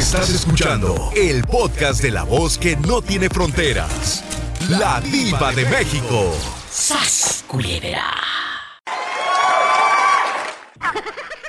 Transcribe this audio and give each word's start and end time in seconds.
Estás 0.00 0.30
escuchando 0.30 1.10
el 1.14 1.42
podcast 1.42 2.02
de 2.02 2.10
la 2.10 2.22
voz 2.24 2.56
que 2.56 2.74
no 2.74 3.02
tiene 3.02 3.28
fronteras. 3.28 4.24
La 4.70 4.98
diva 5.02 5.52
de 5.52 5.66
México. 5.66 6.32
¡Sas, 6.70 7.44
culebra! 7.46 8.10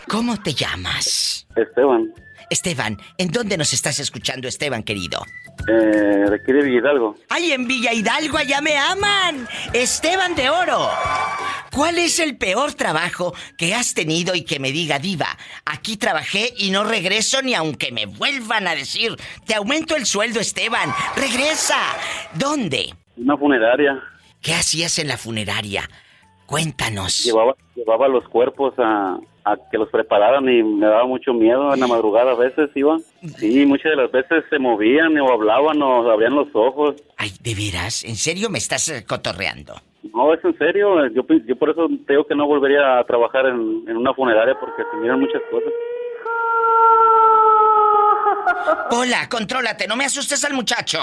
¿Cómo 0.10 0.36
te 0.44 0.54
llamas? 0.54 1.48
Esteban, 1.56 2.14
Esteban, 2.50 2.98
¿en 3.18 3.30
dónde 3.32 3.56
nos 3.58 3.72
estás 3.72 4.00
escuchando, 4.00 4.50
Esteban, 4.50 4.84
querido? 4.84 5.24
eh, 5.70 6.26
de 6.30 6.36
aquí 6.36 6.52
de 6.52 6.70
Hidalgo. 6.70 7.16
¡Ay, 7.30 7.54
en 7.54 7.66
Villa 7.68 7.94
Hidalgo, 7.94 8.38
allá 8.38 8.60
me 8.60 8.78
aman! 8.78 9.48
Esteban 9.72 10.36
de 10.36 10.50
Oro. 10.50 10.90
¿Cuál 11.74 11.98
es 12.00 12.20
el 12.20 12.38
peor 12.38 12.74
trabajo 12.74 13.34
que 13.58 13.74
has 13.74 13.94
tenido 13.94 14.36
y 14.36 14.44
que 14.44 14.60
me 14.60 14.72
diga, 14.72 15.00
diva, 15.00 15.38
aquí 15.66 15.96
trabajé 15.96 16.54
y 16.58 16.70
no 16.70 16.84
regreso 16.84 17.42
ni 17.42 17.54
aunque 17.54 17.92
me 17.92 18.06
vuelvan 18.06 18.68
a 18.68 18.76
decir, 18.76 19.16
te 19.46 19.56
aumento 19.56 19.96
el 19.96 20.06
sueldo, 20.06 20.42
Esteban, 20.42 20.94
regresa? 21.16 21.80
¿Dónde? 22.34 22.94
Una 23.16 23.38
funeraria. 23.38 24.04
¿Qué 24.42 24.54
hacías 24.54 25.00
en 25.00 25.08
la 25.08 25.18
funeraria? 25.18 25.90
Cuéntanos. 26.46 27.24
Llevaba, 27.24 27.56
llevaba 27.76 28.10
los 28.10 28.28
cuerpos 28.28 28.74
a, 28.78 29.18
a 29.46 29.58
que 29.72 29.78
los 29.78 29.90
prepararan 29.90 30.50
y 30.50 30.64
me 30.64 30.88
daba 30.88 31.06
mucho 31.06 31.34
miedo 31.34 31.74
en 31.74 31.80
la 31.80 31.88
madrugada. 31.88 32.32
A 32.32 32.36
veces 32.36 32.70
iba. 32.76 32.98
Sí, 33.38 33.66
muchas 33.66 33.92
de 33.92 33.96
las 33.96 34.12
veces 34.12 34.44
se 34.50 34.60
movían 34.60 35.18
o 35.20 35.32
hablaban 35.32 35.82
o 35.82 36.12
abrían 36.12 36.36
los 36.36 36.50
ojos. 36.54 36.96
Ay, 37.18 37.32
¿de 37.40 37.56
veras? 37.56 38.04
¿En 38.04 38.18
serio 38.18 38.50
me 38.50 38.58
estás 38.58 38.90
eh, 38.90 39.06
cotorreando? 39.06 39.76
No, 40.14 40.34
es 40.34 40.44
en 40.44 40.58
serio. 40.58 41.08
Yo, 41.10 41.24
pi- 41.24 41.44
yo 41.46 41.56
por 41.56 41.70
eso 41.70 41.88
te 42.08 42.14
digo 42.14 42.26
que 42.26 42.36
no 42.36 42.48
volvería 42.48 43.00
a 43.00 43.04
trabajar 43.06 43.46
en, 43.46 43.84
en 43.88 43.98
una 43.98 44.14
funeraria 44.14 44.56
porque 44.60 44.84
se 44.92 44.98
miran 44.98 45.20
muchas 45.20 45.42
cosas. 45.52 45.72
Hola, 48.92 49.30
contrólate, 49.30 49.88
no 49.88 49.96
me 49.96 50.06
asustes 50.06 50.44
al 50.44 50.54
muchacho. 50.54 51.00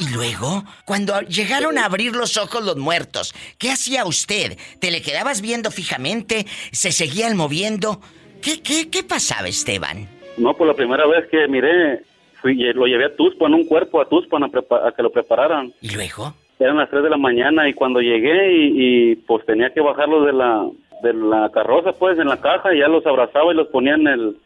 Y, 0.00 0.04
y 0.04 0.14
luego, 0.14 0.64
cuando 0.84 1.20
llegaron 1.22 1.78
a 1.78 1.84
abrir 1.84 2.16
los 2.16 2.36
ojos 2.36 2.64
los 2.64 2.76
muertos, 2.76 3.34
¿qué 3.58 3.70
hacía 3.70 4.04
usted? 4.04 4.56
¿Te 4.80 4.90
le 4.90 5.02
quedabas 5.02 5.40
viendo 5.40 5.70
fijamente? 5.70 6.46
¿Se 6.72 6.92
seguían 6.92 7.36
moviendo? 7.36 8.00
¿Qué, 8.42 8.62
qué, 8.62 8.90
qué 8.90 9.02
pasaba, 9.04 9.48
Esteban? 9.48 10.08
No, 10.36 10.54
por 10.56 10.66
la 10.66 10.74
primera 10.74 11.06
vez 11.06 11.28
que 11.30 11.46
miré, 11.46 12.02
fui, 12.42 12.54
lo 12.72 12.86
llevé 12.86 13.06
a 13.06 13.16
Tuspan, 13.16 13.54
un 13.54 13.66
cuerpo 13.66 14.00
a 14.00 14.08
Tuspan 14.08 14.42
a, 14.44 14.46
a 14.46 14.92
que 14.92 15.02
lo 15.02 15.10
prepararan. 15.12 15.72
¿Y 15.80 15.90
luego? 15.90 16.34
Eran 16.58 16.76
las 16.76 16.88
3 16.90 17.02
de 17.02 17.10
la 17.10 17.16
mañana 17.16 17.68
y 17.68 17.72
cuando 17.74 18.00
llegué 18.00 18.52
y, 18.52 18.72
y, 19.12 19.16
pues 19.16 19.44
tenía 19.44 19.70
que 19.70 19.80
bajarlos 19.80 20.24
de 20.26 20.32
la 20.32 20.66
de 21.02 21.12
la 21.12 21.50
carroza 21.52 21.92
pues 21.92 22.18
en 22.18 22.28
la 22.28 22.40
caja 22.40 22.72
y 22.74 22.78
ya 22.78 22.88
los 22.88 23.04
abrazaba 23.06 23.52
y 23.52 23.56
los 23.56 23.68
ponía 23.68 23.94
en 23.94 24.06
el 24.06 24.36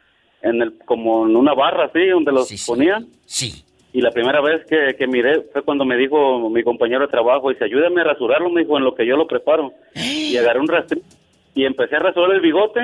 en 0.42 0.62
el 0.62 0.78
como 0.86 1.26
en 1.26 1.36
una 1.36 1.52
barra 1.54 1.84
así 1.84 2.06
donde 2.08 2.32
los 2.32 2.48
Sí, 2.48 2.56
sí. 2.58 2.70
ponían 2.70 3.06
Sí. 3.26 3.62
y 3.92 4.00
la 4.00 4.10
primera 4.10 4.40
vez 4.40 4.64
que, 4.66 4.96
que 4.98 5.06
miré 5.06 5.42
fue 5.52 5.62
cuando 5.62 5.84
me 5.84 5.96
dijo 5.96 6.48
mi 6.50 6.62
compañero 6.64 7.02
de 7.02 7.08
trabajo 7.08 7.50
dice 7.50 7.64
ayúdame 7.64 8.00
a 8.00 8.04
rasurarlo 8.04 8.50
me 8.50 8.62
dijo 8.62 8.76
en 8.78 8.84
lo 8.84 8.94
que 8.94 9.06
yo 9.06 9.16
lo 9.16 9.26
preparo 9.28 9.72
y 9.94 10.36
agarré 10.36 10.58
un 10.60 10.68
rastrillo 10.68 11.04
y 11.54 11.64
empecé 11.64 11.96
a 11.96 12.00
rasurar 12.00 12.32
el 12.32 12.40
bigote 12.40 12.80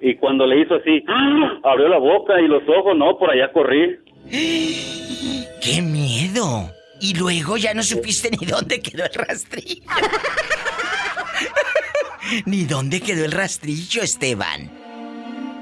y 0.00 0.14
cuando 0.16 0.46
le 0.46 0.60
hizo 0.60 0.74
así 0.74 1.02
¡ah! 1.08 1.58
abrió 1.64 1.88
la 1.88 1.98
boca 1.98 2.40
y 2.40 2.46
los 2.46 2.62
ojos 2.68 2.96
no 2.96 3.16
por 3.18 3.30
allá 3.30 3.50
corrí 3.50 3.96
¡Qué 4.30 5.82
miedo! 5.82 6.70
Y 7.00 7.18
luego 7.18 7.56
ya 7.56 7.74
no 7.74 7.82
supiste 7.82 8.30
ni 8.30 8.46
dónde 8.46 8.80
quedó 8.80 9.04
el 9.04 9.14
rastrillo. 9.14 9.82
ni 12.46 12.64
dónde 12.64 13.00
quedó 13.00 13.24
el 13.24 13.32
rastrillo, 13.32 14.02
Esteban. 14.02 14.70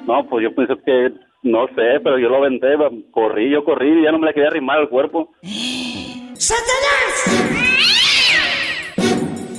No, 0.06 0.27
pues 0.28 0.44
yo 0.44 0.55
pensé 0.55 0.74
que, 0.84 1.12
no 1.42 1.66
sé, 1.68 2.00
pero 2.02 2.18
yo 2.18 2.28
lo 2.28 2.36
aventé, 2.36 2.77
va, 2.77 2.90
corrí, 3.10 3.50
yo 3.50 3.64
corrí 3.64 4.00
y 4.00 4.05
ya 4.05 4.12
no 4.12 4.18
me 4.18 4.27
le 4.27 4.34
quería 4.34 4.48
arrimar 4.48 4.78
al 4.78 4.88
cuerpo. 4.88 5.30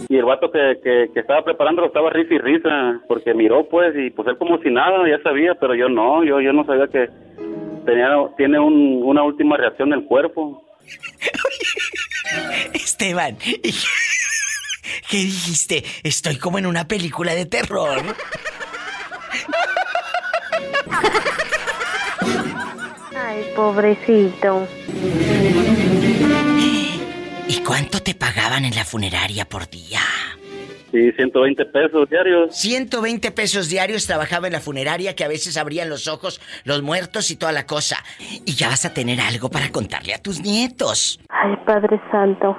Y 0.07 0.17
el 0.17 0.25
vato 0.25 0.51
que, 0.51 0.79
que, 0.83 1.09
que 1.13 1.19
estaba 1.19 1.43
preparándolo 1.43 1.87
estaba 1.87 2.11
risa 2.11 2.35
y 2.35 2.37
risa, 2.37 3.01
porque 3.07 3.33
miró 3.33 3.67
pues, 3.67 3.93
y 3.97 4.11
pues 4.11 4.27
él 4.27 4.37
como 4.37 4.59
si 4.59 4.69
nada, 4.69 4.97
ya 5.09 5.19
sabía, 5.23 5.55
pero 5.55 5.73
yo 5.73 5.89
no, 5.89 6.23
yo, 6.23 6.39
yo 6.41 6.53
no 6.53 6.63
sabía 6.63 6.87
que 6.87 7.09
tenía, 7.85 8.09
tiene 8.37 8.59
un, 8.59 9.01
una 9.03 9.23
última 9.23 9.57
reacción 9.57 9.89
del 9.89 10.05
cuerpo. 10.05 10.64
Esteban, 12.73 13.37
¿y 13.43 13.73
¿qué 15.09 15.17
dijiste? 15.17 15.83
Estoy 16.03 16.37
como 16.37 16.57
en 16.57 16.65
una 16.65 16.87
película 16.87 17.33
de 17.35 17.45
terror. 17.45 18.15
Ay, 23.15 23.45
pobrecito. 23.55 24.67
¿Y 27.47 27.59
cuánto 27.65 28.01
te 28.01 28.15
pagaban 28.15 28.65
en 28.65 28.75
la 28.75 28.85
funeraria 28.85 29.47
por 29.47 29.69
día? 29.69 30.01
Sí, 30.95 31.11
120 31.11 31.65
pesos 31.65 32.09
diarios. 32.09 32.55
120 32.55 33.31
pesos 33.31 33.67
diarios 33.67 34.07
trabajaba 34.07 34.47
en 34.47 34.53
la 34.53 34.61
funeraria 34.61 35.13
que 35.13 35.25
a 35.25 35.27
veces 35.27 35.57
abrían 35.57 35.89
los 35.89 36.07
ojos 36.07 36.39
los 36.63 36.81
muertos 36.83 37.31
y 37.31 37.35
toda 37.35 37.51
la 37.51 37.65
cosa. 37.65 37.97
Y 38.45 38.53
ya 38.53 38.69
vas 38.69 38.85
a 38.85 38.93
tener 38.93 39.19
algo 39.19 39.49
para 39.49 39.73
contarle 39.73 40.13
a 40.13 40.21
tus 40.21 40.39
nietos. 40.39 41.19
Ay, 41.27 41.53
Padre 41.65 41.99
Santo. 42.09 42.57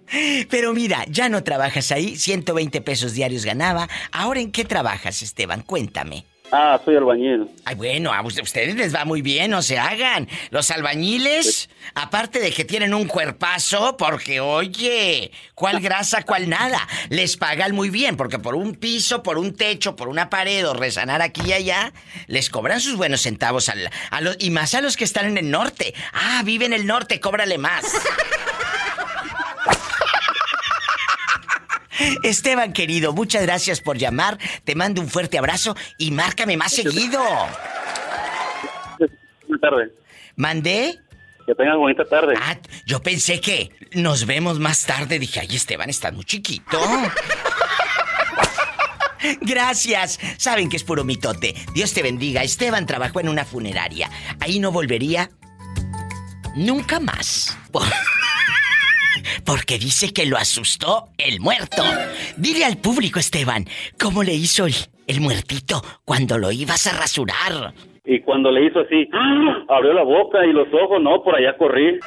Pero 0.50 0.74
mira, 0.74 1.06
ya 1.08 1.30
no 1.30 1.42
trabajas 1.44 1.91
ahí, 1.92 2.16
120 2.16 2.82
pesos 2.82 3.14
diarios 3.14 3.47
ganaba. 3.47 3.88
¿Ahora 4.12 4.41
en 4.41 4.53
qué 4.53 4.66
trabajas, 4.66 5.22
Esteban? 5.22 5.62
Cuéntame. 5.62 6.24
Ah, 6.53 6.81
soy 6.84 6.97
albañil. 6.97 7.49
Ay, 7.65 7.75
bueno, 7.75 8.12
a 8.12 8.23
ustedes 8.23 8.77
les 8.77 8.95
va 8.95 9.05
muy 9.05 9.21
bien, 9.21 9.51
no 9.51 9.62
se 9.62 9.79
hagan. 9.79 10.29
Los 10.51 10.71
albañiles, 10.71 11.69
aparte 11.95 12.39
de 12.39 12.53
que 12.53 12.65
tienen 12.65 12.95
un 12.95 13.09
cuerpazo, 13.09 13.97
porque 13.97 14.39
oye, 14.41 15.33
¿cuál 15.55 15.81
grasa, 15.81 16.23
cuál 16.23 16.49
nada? 16.49 16.87
Les 17.09 17.37
pagan 17.37 17.75
muy 17.75 17.91
bien, 17.91 18.17
porque 18.17 18.39
por 18.39 18.55
un 18.55 18.77
piso, 18.77 19.25
por 19.25 19.39
un 19.39 19.55
techo, 19.57 19.97
por 19.97 20.09
una 20.09 20.31
pared 20.31 20.67
o 20.69 20.75
resanar 20.75 21.21
aquí 21.21 21.43
y 21.47 21.53
allá, 21.53 21.93
les 22.29 22.49
cobran 22.49 22.81
sus 22.81 22.97
buenos 22.97 23.23
centavos 23.23 23.69
al- 23.69 23.91
a 24.11 24.21
los, 24.21 24.37
y 24.39 24.51
más 24.51 24.75
a 24.75 24.81
los 24.81 24.97
que 24.97 25.05
están 25.05 25.27
en 25.27 25.39
el 25.39 25.51
norte. 25.51 25.95
Ah, 26.13 26.43
vive 26.45 26.65
en 26.67 26.73
el 26.73 26.87
norte, 26.87 27.19
cóbrale 27.19 27.59
más. 27.59 27.84
Esteban 32.23 32.73
querido, 32.73 33.12
muchas 33.12 33.43
gracias 33.43 33.81
por 33.81 33.99
llamar. 33.99 34.39
Te 34.65 34.75
mando 34.75 35.01
un 35.01 35.09
fuerte 35.09 35.39
abrazo 35.39 35.77
y 35.99 36.11
márcame 36.11 36.57
más 36.57 36.73
seguido. 36.73 37.23
Buenas 38.99 39.61
tardes. 39.61 39.91
¿Mandé? 40.37 40.99
Que 41.47 41.55
tengan 41.55 41.79
bonita 41.79 42.05
tarde. 42.05 42.34
Ah, 42.41 42.57
yo 42.84 43.03
pensé 43.03 43.41
que 43.41 43.71
nos 43.93 44.27
vemos 44.27 44.59
más 44.59 44.84
tarde. 44.84 45.19
Dije, 45.19 45.41
ay, 45.41 45.55
Esteban, 45.55 45.89
estás 45.89 46.12
muy 46.12 46.25
chiquito. 46.25 46.79
Gracias. 49.41 50.19
Saben 50.39 50.69
que 50.69 50.77
es 50.77 50.84
puro 50.84 51.05
mitote. 51.05 51.55
Dios 51.73 51.93
te 51.93 52.03
bendiga. 52.03 52.43
Esteban 52.43 52.87
trabajó 52.87 53.21
en 53.21 53.28
una 53.28 53.45
funeraria. 53.45 54.11
Ahí 54.41 54.59
no 54.59 54.73
volvería 54.73 55.31
nunca 56.57 57.01
más. 57.01 57.57
Por- 59.47 59.57
Porque 59.57 59.79
dice 59.79 60.12
que 60.12 60.27
lo 60.27 60.37
asustó 60.37 61.09
el 61.19 61.41
muerto. 61.41 61.83
Dile 62.37 62.65
al 62.65 62.77
público, 62.79 63.19
Esteban, 63.19 63.65
¿cómo 63.99 64.23
le 64.23 64.34
hizo 64.34 64.67
el, 64.67 64.75
el 65.07 65.21
muertito 65.21 65.83
cuando 66.05 66.37
lo 66.37 66.51
ibas 66.53 66.87
a 66.87 66.93
rasurar? 66.99 67.73
Y 68.05 68.21
cuando 68.21 68.51
le 68.51 68.67
hizo 68.67 68.81
así, 68.81 69.09
¡ah! 69.12 69.65
abrió 69.77 69.93
la 69.95 70.03
boca 70.05 70.45
y 70.45 70.53
los 70.53 70.69
ojos, 70.75 71.01
no, 71.03 71.23
por 71.23 71.34
allá 71.37 71.57
corrí. 71.57 71.99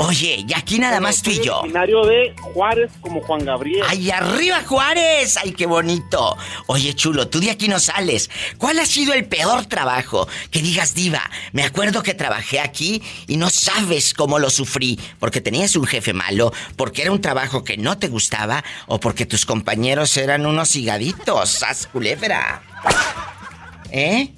Oye, 0.00 0.44
y 0.48 0.52
aquí 0.54 0.80
nada 0.80 0.98
más 0.98 1.22
tú 1.22 1.30
y 1.30 1.40
yo. 1.40 1.60
Originario 1.60 2.04
de 2.04 2.34
Juárez 2.40 2.90
como 3.00 3.20
Juan 3.20 3.44
Gabriel. 3.44 3.84
¡Ay, 3.88 4.10
arriba 4.10 4.60
Juárez! 4.66 5.36
¡Ay, 5.36 5.52
qué 5.52 5.66
bonito! 5.66 6.36
Oye, 6.66 6.94
chulo, 6.94 7.28
tú 7.28 7.38
de 7.38 7.52
aquí 7.52 7.68
no 7.68 7.78
sales. 7.78 8.28
¿Cuál 8.58 8.80
ha 8.80 8.86
sido 8.86 9.14
el 9.14 9.26
peor 9.26 9.66
trabajo? 9.66 10.26
Que 10.50 10.60
digas, 10.60 10.94
diva, 10.94 11.22
me 11.52 11.62
acuerdo 11.62 12.02
que 12.02 12.14
trabajé 12.14 12.58
aquí 12.58 13.00
y 13.28 13.36
no 13.36 13.50
sabes 13.50 14.14
cómo 14.14 14.40
lo 14.40 14.50
sufrí. 14.50 14.98
Porque 15.20 15.40
tenías 15.40 15.76
un 15.76 15.86
jefe 15.86 16.12
malo, 16.12 16.52
porque 16.74 17.02
era 17.02 17.12
un 17.12 17.20
trabajo 17.20 17.62
que 17.62 17.76
no 17.76 17.98
te 17.98 18.08
gustaba 18.08 18.64
o 18.88 18.98
porque 18.98 19.26
tus 19.26 19.46
compañeros 19.46 20.16
eran 20.16 20.44
unos 20.44 20.74
higaditos. 20.74 21.50
¡Sas 21.50 21.86
culebra! 21.86 22.62
¿Eh? 23.92 24.30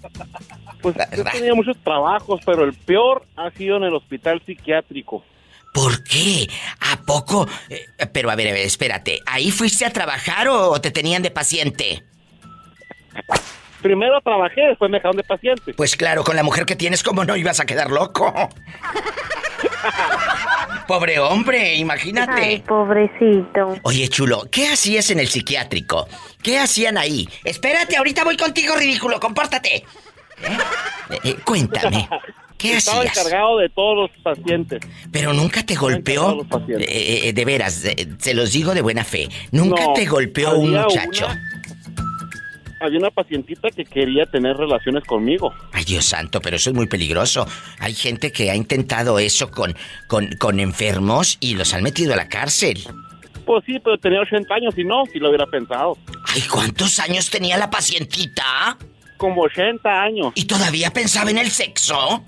Pues 0.83 0.97
yo 1.17 1.25
tenía 1.25 1.55
muchos 1.55 1.77
trabajos, 1.79 2.41
pero 2.45 2.65
el 2.65 2.75
peor 2.75 3.25
ha 3.37 3.51
sido 3.53 3.77
en 3.77 3.85
el 3.85 3.95
hospital 3.95 4.43
psiquiátrico. 4.45 5.25
¿Por 5.73 6.03
qué? 6.03 6.49
¿A 6.81 7.01
poco? 7.03 7.47
Eh, 7.71 7.87
pero 8.13 8.31
a 8.31 8.37
ver, 8.37 8.49
a 8.49 8.53
ver, 8.53 8.67
espérate. 8.67 9.21
¿Ahí 9.27 9.51
fuiste 9.53 9.85
a 9.85 9.91
trabajar 9.91 10.49
o 10.49 10.81
te 10.81 10.91
tenían 10.91 11.23
de 11.23 11.31
paciente? 11.31 12.03
Primero 13.81 14.21
trabajé, 14.23 14.63
después 14.63 14.91
me 14.91 14.97
dejaron 14.99 15.17
de 15.17 15.25
paciente. 15.25 15.75
Pues 15.75 15.95
claro, 15.95 16.25
con 16.25 16.37
la 16.37 16.43
mujer 16.43 16.67
que 16.67 16.75
tienes, 16.75 17.03
¿cómo 17.03 17.25
no 17.25 17.37
ibas 17.37 17.61
a 17.61 17.67
quedar 17.67 17.91
loco? 17.91 18.33
Pobre 20.87 21.19
hombre, 21.19 21.75
imagínate. 21.77 22.33
Ay, 22.43 22.59
pobrecito. 22.61 23.77
Oye, 23.83 24.09
chulo, 24.09 24.43
¿qué 24.51 24.69
hacías 24.69 25.11
en 25.11 25.21
el 25.21 25.29
psiquiátrico? 25.29 26.07
¿Qué 26.43 26.59
hacían 26.59 26.99
ahí? 26.99 27.29
Espérate, 27.43 27.97
ahorita 27.97 28.25
voy 28.25 28.37
contigo, 28.37 28.77
ridículo, 28.77 29.19
compórtate. 29.19 29.77
¿Eh? 29.77 29.85
Eh, 31.11 31.19
eh, 31.25 31.37
cuéntame. 31.45 32.09
¿Qué 32.59 32.77
Estaba 32.77 33.01
hacías? 33.01 33.17
encargado 33.19 33.59
de 33.59 33.69
todos 33.69 33.97
los 33.97 34.11
pacientes. 34.23 34.81
Pero 35.11 35.33
nunca 35.33 35.65
te 35.65 35.75
golpeó. 35.75 36.47
de. 36.67 36.85
Eh, 36.85 37.33
eh, 37.37 37.45
veras, 37.45 37.85
eh, 37.85 38.09
se 38.19 38.33
los 38.35 38.53
digo 38.53 38.75
de 38.75 38.81
buena 38.81 39.05
fe. 39.05 39.29
Nunca 39.51 39.85
No, 39.87 39.93
te 39.93 40.07
golpeó 40.07 40.55
un 40.55 40.71
muchacho. 40.73 41.27
una- 41.27 41.54
Había 42.85 42.99
una 42.99 43.11
pacientita 43.11 43.71
que 43.71 43.85
quería 43.85 44.27
tener 44.27 44.57
relaciones 44.57 45.05
conmigo. 45.05 45.55
Ay, 45.73 45.85
Dios 45.85 46.05
santo, 46.05 46.41
pero 46.41 46.57
eso 46.57 46.71
es 46.71 46.77
muy 46.77 46.87
peligroso. 46.87 47.47
Hay 47.79 47.95
gente 47.95 48.31
que 48.31 48.51
ha 48.51 48.55
intentado 48.55 49.19
eso 49.19 49.51
con, 49.51 49.75
con, 50.07 50.29
con 50.39 50.61
enfermos 50.61 51.39
y 51.41 51.55
los 51.55 51.73
han 51.73 51.83
metido 51.83 52.13
a 52.13 52.17
la 52.17 52.29
cárcel. 52.29 52.85
Pues 53.47 53.65
sí, 53.67 53.79
pero 53.83 53.99
tenía 53.99 54.21
80 54.21 54.55
años 54.55 54.75
y 54.77 54.85
no, 54.85 55.05
si 55.07 55.19
lo 55.19 55.29
hubiera 55.29 55.47
pensado. 55.47 55.97
Ay, 56.35 56.43
¿cuántos 56.43 56.99
años 56.99 57.29
tenía 57.31 57.57
la 57.57 57.71
pacientita? 57.71 58.77
Como 59.17 59.43
80 59.43 59.89
años. 60.03 60.33
¿Y 60.35 60.45
todavía 60.45 60.91
pensaba 60.91 61.31
en 61.31 61.39
el 61.39 61.51
sexo? 61.51 62.23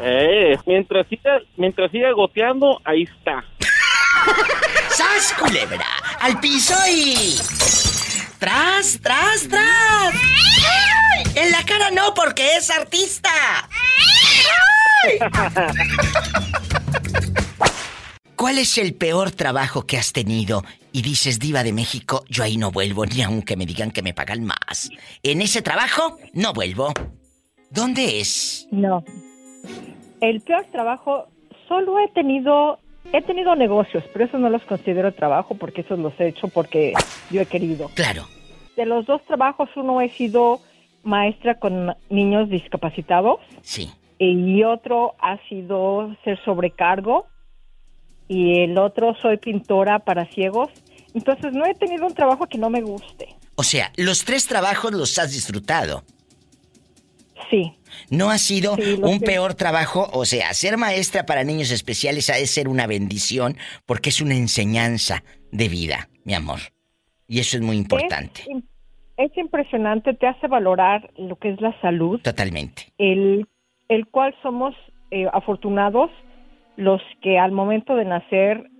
Eh, 0.00 0.56
mientras 0.66 1.06
siga, 1.08 1.40
mientras 1.56 1.90
siga 1.90 2.10
goteando, 2.12 2.80
ahí 2.84 3.02
está. 3.02 3.44
¡Sas, 4.90 5.34
culebra! 5.38 5.86
¡Al 6.20 6.38
piso 6.40 6.74
y... 6.88 7.79
¡Tras, 8.40 8.98
tras, 9.02 9.48
tras! 9.48 10.14
En 11.34 11.52
la 11.52 11.62
cara 11.64 11.90
no, 11.90 12.14
porque 12.14 12.56
es 12.56 12.70
artista. 12.70 13.28
¿Cuál 18.36 18.56
es 18.56 18.78
el 18.78 18.94
peor 18.94 19.30
trabajo 19.30 19.86
que 19.86 19.98
has 19.98 20.14
tenido? 20.14 20.64
Y 20.90 21.02
dices, 21.02 21.38
diva 21.38 21.62
de 21.62 21.74
México, 21.74 22.24
yo 22.30 22.42
ahí 22.42 22.56
no 22.56 22.70
vuelvo, 22.70 23.04
ni 23.04 23.20
aunque 23.20 23.56
me 23.58 23.66
digan 23.66 23.90
que 23.90 24.02
me 24.02 24.14
pagan 24.14 24.46
más. 24.46 24.88
En 25.22 25.42
ese 25.42 25.60
trabajo, 25.60 26.16
no 26.32 26.54
vuelvo. 26.54 26.94
¿Dónde 27.68 28.20
es? 28.20 28.66
No. 28.70 29.04
El 30.22 30.40
peor 30.40 30.64
trabajo, 30.72 31.28
solo 31.68 31.98
he 31.98 32.08
tenido, 32.14 32.78
he 33.12 33.22
tenido 33.22 33.54
negocios, 33.56 34.04
pero 34.12 34.24
eso 34.24 34.38
no 34.38 34.48
los 34.50 34.62
considero 34.64 35.12
trabajo 35.12 35.54
porque 35.56 35.80
esos 35.82 35.98
los 35.98 36.12
he 36.20 36.28
hecho 36.28 36.48
porque 36.48 36.92
yo 37.30 37.40
he 37.40 37.46
querido. 37.46 37.88
Claro. 37.94 38.26
De 38.76 38.86
los 38.86 39.06
dos 39.06 39.22
trabajos, 39.26 39.68
uno 39.76 40.00
he 40.00 40.08
sido 40.10 40.60
maestra 41.02 41.58
con 41.58 41.94
niños 42.08 42.48
discapacitados 42.50 43.40
Sí. 43.62 43.90
y 44.18 44.62
otro 44.64 45.14
ha 45.20 45.38
sido 45.48 46.14
ser 46.24 46.38
sobrecargo 46.44 47.26
y 48.28 48.60
el 48.60 48.78
otro 48.78 49.14
soy 49.20 49.38
pintora 49.38 49.98
para 50.00 50.26
ciegos. 50.26 50.68
Entonces 51.14 51.52
no 51.52 51.64
he 51.66 51.74
tenido 51.74 52.06
un 52.06 52.14
trabajo 52.14 52.46
que 52.46 52.58
no 52.58 52.70
me 52.70 52.80
guste. 52.82 53.34
O 53.56 53.62
sea, 53.64 53.90
los 53.96 54.24
tres 54.24 54.46
trabajos 54.46 54.92
los 54.92 55.18
has 55.18 55.32
disfrutado. 55.32 56.04
Sí. 57.50 57.72
No 58.10 58.30
ha 58.30 58.38
sido 58.38 58.76
Sí, 58.76 59.00
un 59.02 59.18
sé. 59.18 59.26
peor 59.26 59.54
trabajo, 59.54 60.08
o 60.12 60.24
sea, 60.24 60.54
ser 60.54 60.76
maestra 60.76 61.26
para 61.26 61.42
niños 61.44 61.70
especiales 61.72 62.30
ha 62.30 62.34
de 62.36 62.46
ser 62.46 62.68
una 62.68 62.86
bendición 62.86 63.56
porque 63.86 64.10
es 64.10 64.20
una 64.20 64.36
enseñanza 64.36 65.24
de 65.50 65.68
vida, 65.68 66.08
mi 66.24 66.34
amor. 66.34 66.60
Y 67.26 67.40
eso 67.40 67.56
es 67.56 67.62
muy 67.62 67.76
importante. 67.76 68.42
Es, 68.42 68.48
im- 68.48 68.64
es 69.16 69.36
impresionante, 69.36 70.14
te 70.14 70.26
hace 70.26 70.46
valorar 70.46 71.10
lo 71.18 71.36
que 71.36 71.50
es 71.50 71.60
la 71.60 71.78
salud, 71.80 72.20
Totalmente. 72.22 72.92
el, 72.98 73.46
el 73.88 74.06
cual 74.06 74.34
somos 74.42 74.74
eh, 75.10 75.26
afortunados 75.32 76.10
los 76.76 77.02
que 77.22 77.38
al 77.38 77.52
momento 77.52 77.96
de 77.96 78.04
nacer 78.04 78.70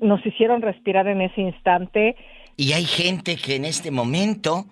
nos 0.00 0.24
hicieron 0.24 0.62
respirar 0.62 1.06
en 1.08 1.20
ese 1.20 1.40
instante. 1.40 2.16
Y 2.56 2.72
hay 2.72 2.84
gente 2.84 3.36
que 3.36 3.56
en 3.56 3.64
este 3.64 3.90
momento 3.90 4.66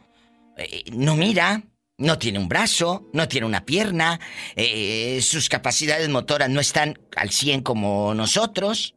eh, 0.56 0.85
no 0.97 1.17
mira, 1.17 1.62
no 2.02 2.19
tiene 2.19 2.38
un 2.38 2.49
brazo, 2.49 3.08
no 3.12 3.28
tiene 3.28 3.46
una 3.46 3.64
pierna, 3.64 4.19
eh, 4.56 5.20
sus 5.22 5.49
capacidades 5.49 6.08
motoras 6.08 6.50
no 6.50 6.60
están 6.60 6.99
al 7.16 7.31
100 7.31 7.62
como 7.62 8.14
nosotros. 8.14 8.94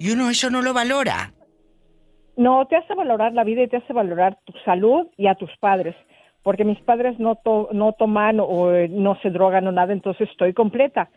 Y 0.00 0.10
uno 0.10 0.30
eso 0.30 0.48
no 0.50 0.62
lo 0.62 0.72
valora. 0.72 1.32
No, 2.36 2.66
te 2.66 2.76
hace 2.76 2.94
valorar 2.94 3.32
la 3.32 3.42
vida 3.44 3.62
y 3.64 3.68
te 3.68 3.78
hace 3.78 3.92
valorar 3.92 4.38
tu 4.44 4.52
salud 4.64 5.08
y 5.16 5.26
a 5.26 5.34
tus 5.34 5.50
padres, 5.58 5.96
porque 6.44 6.64
mis 6.64 6.78
padres 6.80 7.18
no, 7.18 7.34
to- 7.34 7.68
no 7.72 7.94
toman 7.98 8.38
o 8.38 8.72
eh, 8.72 8.88
no 8.88 9.18
se 9.22 9.30
drogan 9.30 9.66
o 9.66 9.72
nada, 9.72 9.92
entonces 9.92 10.28
estoy 10.30 10.52
completa. 10.54 11.10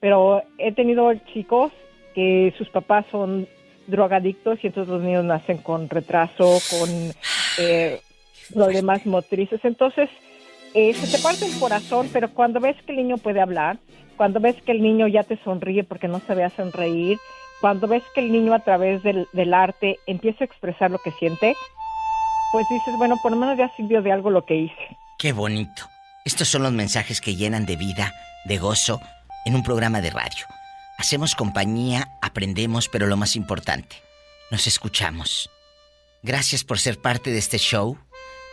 Pero 0.00 0.42
he 0.58 0.72
tenido 0.72 1.12
chicos 1.34 1.72
que 2.14 2.54
sus 2.56 2.68
papás 2.70 3.04
son 3.10 3.46
drogadictos 3.86 4.58
y 4.62 4.68
entonces 4.68 4.90
los 4.92 5.02
niños 5.02 5.24
nacen 5.24 5.58
con 5.58 5.88
retraso, 5.90 6.58
con 6.70 6.88
eh, 7.58 8.00
problemas 8.54 9.04
motrices. 9.04 9.60
Entonces, 9.64 10.08
eh, 10.74 10.94
se 10.94 11.16
te 11.16 11.22
parte 11.22 11.46
el 11.46 11.58
corazón, 11.58 12.08
pero 12.12 12.32
cuando 12.32 12.60
ves 12.60 12.76
que 12.84 12.92
el 12.92 12.98
niño 12.98 13.18
puede 13.18 13.40
hablar, 13.40 13.78
cuando 14.16 14.40
ves 14.40 14.56
que 14.62 14.72
el 14.72 14.82
niño 14.82 15.08
ya 15.08 15.22
te 15.22 15.38
sonríe 15.42 15.84
porque 15.84 16.08
no 16.08 16.20
se 16.26 16.34
ve 16.34 16.44
a 16.44 16.50
sonreír, 16.50 17.18
cuando 17.60 17.86
ves 17.86 18.02
que 18.14 18.20
el 18.20 18.32
niño 18.32 18.54
a 18.54 18.60
través 18.60 19.02
del, 19.02 19.28
del 19.32 19.54
arte 19.54 19.98
empieza 20.06 20.44
a 20.44 20.46
expresar 20.46 20.90
lo 20.90 20.98
que 20.98 21.12
siente, 21.12 21.54
pues 22.52 22.66
dices, 22.68 22.94
bueno, 22.98 23.16
por 23.22 23.32
lo 23.32 23.38
menos 23.38 23.56
ya 23.56 23.70
sirvió 23.76 24.02
de 24.02 24.12
algo 24.12 24.30
lo 24.30 24.44
que 24.44 24.56
hice. 24.56 24.96
Qué 25.18 25.32
bonito. 25.32 25.88
Estos 26.24 26.48
son 26.48 26.62
los 26.62 26.72
mensajes 26.72 27.20
que 27.20 27.34
llenan 27.36 27.66
de 27.66 27.76
vida, 27.76 28.12
de 28.44 28.58
gozo, 28.58 29.00
en 29.44 29.54
un 29.54 29.62
programa 29.62 30.00
de 30.00 30.10
radio. 30.10 30.46
Hacemos 30.98 31.34
compañía, 31.34 32.08
aprendemos, 32.20 32.88
pero 32.88 33.06
lo 33.06 33.16
más 33.16 33.34
importante, 33.36 33.96
nos 34.50 34.66
escuchamos. 34.66 35.50
Gracias 36.22 36.62
por 36.62 36.78
ser 36.78 37.00
parte 37.00 37.30
de 37.30 37.38
este 37.38 37.58
show. 37.58 37.98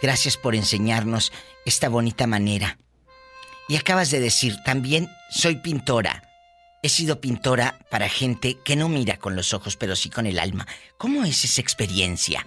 Gracias 0.02 0.38
por 0.38 0.56
enseñarnos 0.56 1.32
esta 1.66 1.90
bonita 1.90 2.28
manera. 2.28 2.78
Y 3.68 3.76
acabas 3.78 4.10
de 4.12 4.20
decir, 4.20 4.56
también 4.64 5.08
soy 5.30 5.56
pintora. 5.56 6.24
He 6.82 6.90
sido 6.90 7.20
pintora 7.20 7.76
para 7.92 8.08
gente 8.08 8.58
que 8.64 8.76
no 8.76 8.88
mira 8.88 9.18
con 9.18 9.36
los 9.36 9.54
ojos, 9.54 9.76
pero 9.76 9.96
sí 9.96 10.10
con 10.10 10.26
el 10.26 10.40
alma. 10.40 10.66
¿Cómo 10.98 11.24
es 11.26 11.44
esa 11.44 11.62
experiencia? 11.62 12.46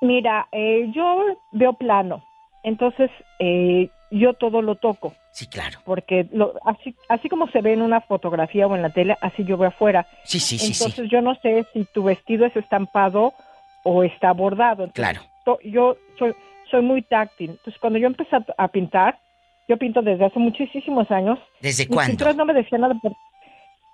Mira, 0.00 0.48
eh, 0.50 0.90
yo 0.94 1.24
veo 1.52 1.74
plano, 1.74 2.24
entonces 2.64 3.08
eh, 3.38 3.88
yo 4.10 4.34
todo 4.34 4.60
lo 4.60 4.74
toco, 4.74 5.14
Sí, 5.32 5.46
claro. 5.46 5.78
porque 5.84 6.26
lo, 6.32 6.54
así, 6.64 6.96
así 7.08 7.28
como 7.28 7.48
se 7.50 7.60
ve 7.60 7.72
en 7.74 7.82
una 7.82 8.00
fotografía 8.00 8.66
o 8.66 8.74
en 8.74 8.82
la 8.82 8.90
tele, 8.90 9.16
así 9.20 9.44
yo 9.44 9.56
veo 9.56 9.68
afuera. 9.68 10.08
Sí, 10.24 10.40
sí, 10.40 10.58
sí, 10.58 10.72
Entonces 10.72 11.04
sí. 11.04 11.08
yo 11.08 11.20
no 11.20 11.36
sé 11.36 11.66
si 11.72 11.84
tu 11.94 12.02
vestido 12.02 12.46
es 12.46 12.56
estampado 12.56 13.32
o 13.84 14.02
está 14.02 14.32
bordado. 14.32 14.84
Entonces, 14.84 14.94
Claro. 14.94 15.20
To- 15.44 15.58
yo 15.64 15.96
soy, 16.18 16.34
soy 16.70 16.82
muy 16.82 17.02
táctil. 17.02 17.50
Entonces 17.50 17.78
cuando 17.80 17.98
yo 17.98 18.06
empecé 18.06 18.36
a, 18.36 18.44
a 18.58 18.68
pintar, 18.68 19.18
yo 19.68 19.76
pinto 19.76 20.02
desde 20.02 20.24
hace 20.24 20.38
muchísimos 20.38 21.10
años. 21.10 21.38
¿Desde 21.60 21.84
Mis 21.84 21.94
cuándo? 21.94 22.10
pinturas 22.10 22.36
no 22.36 22.44
me 22.44 22.54
decían 22.54 22.80
nada. 22.82 22.94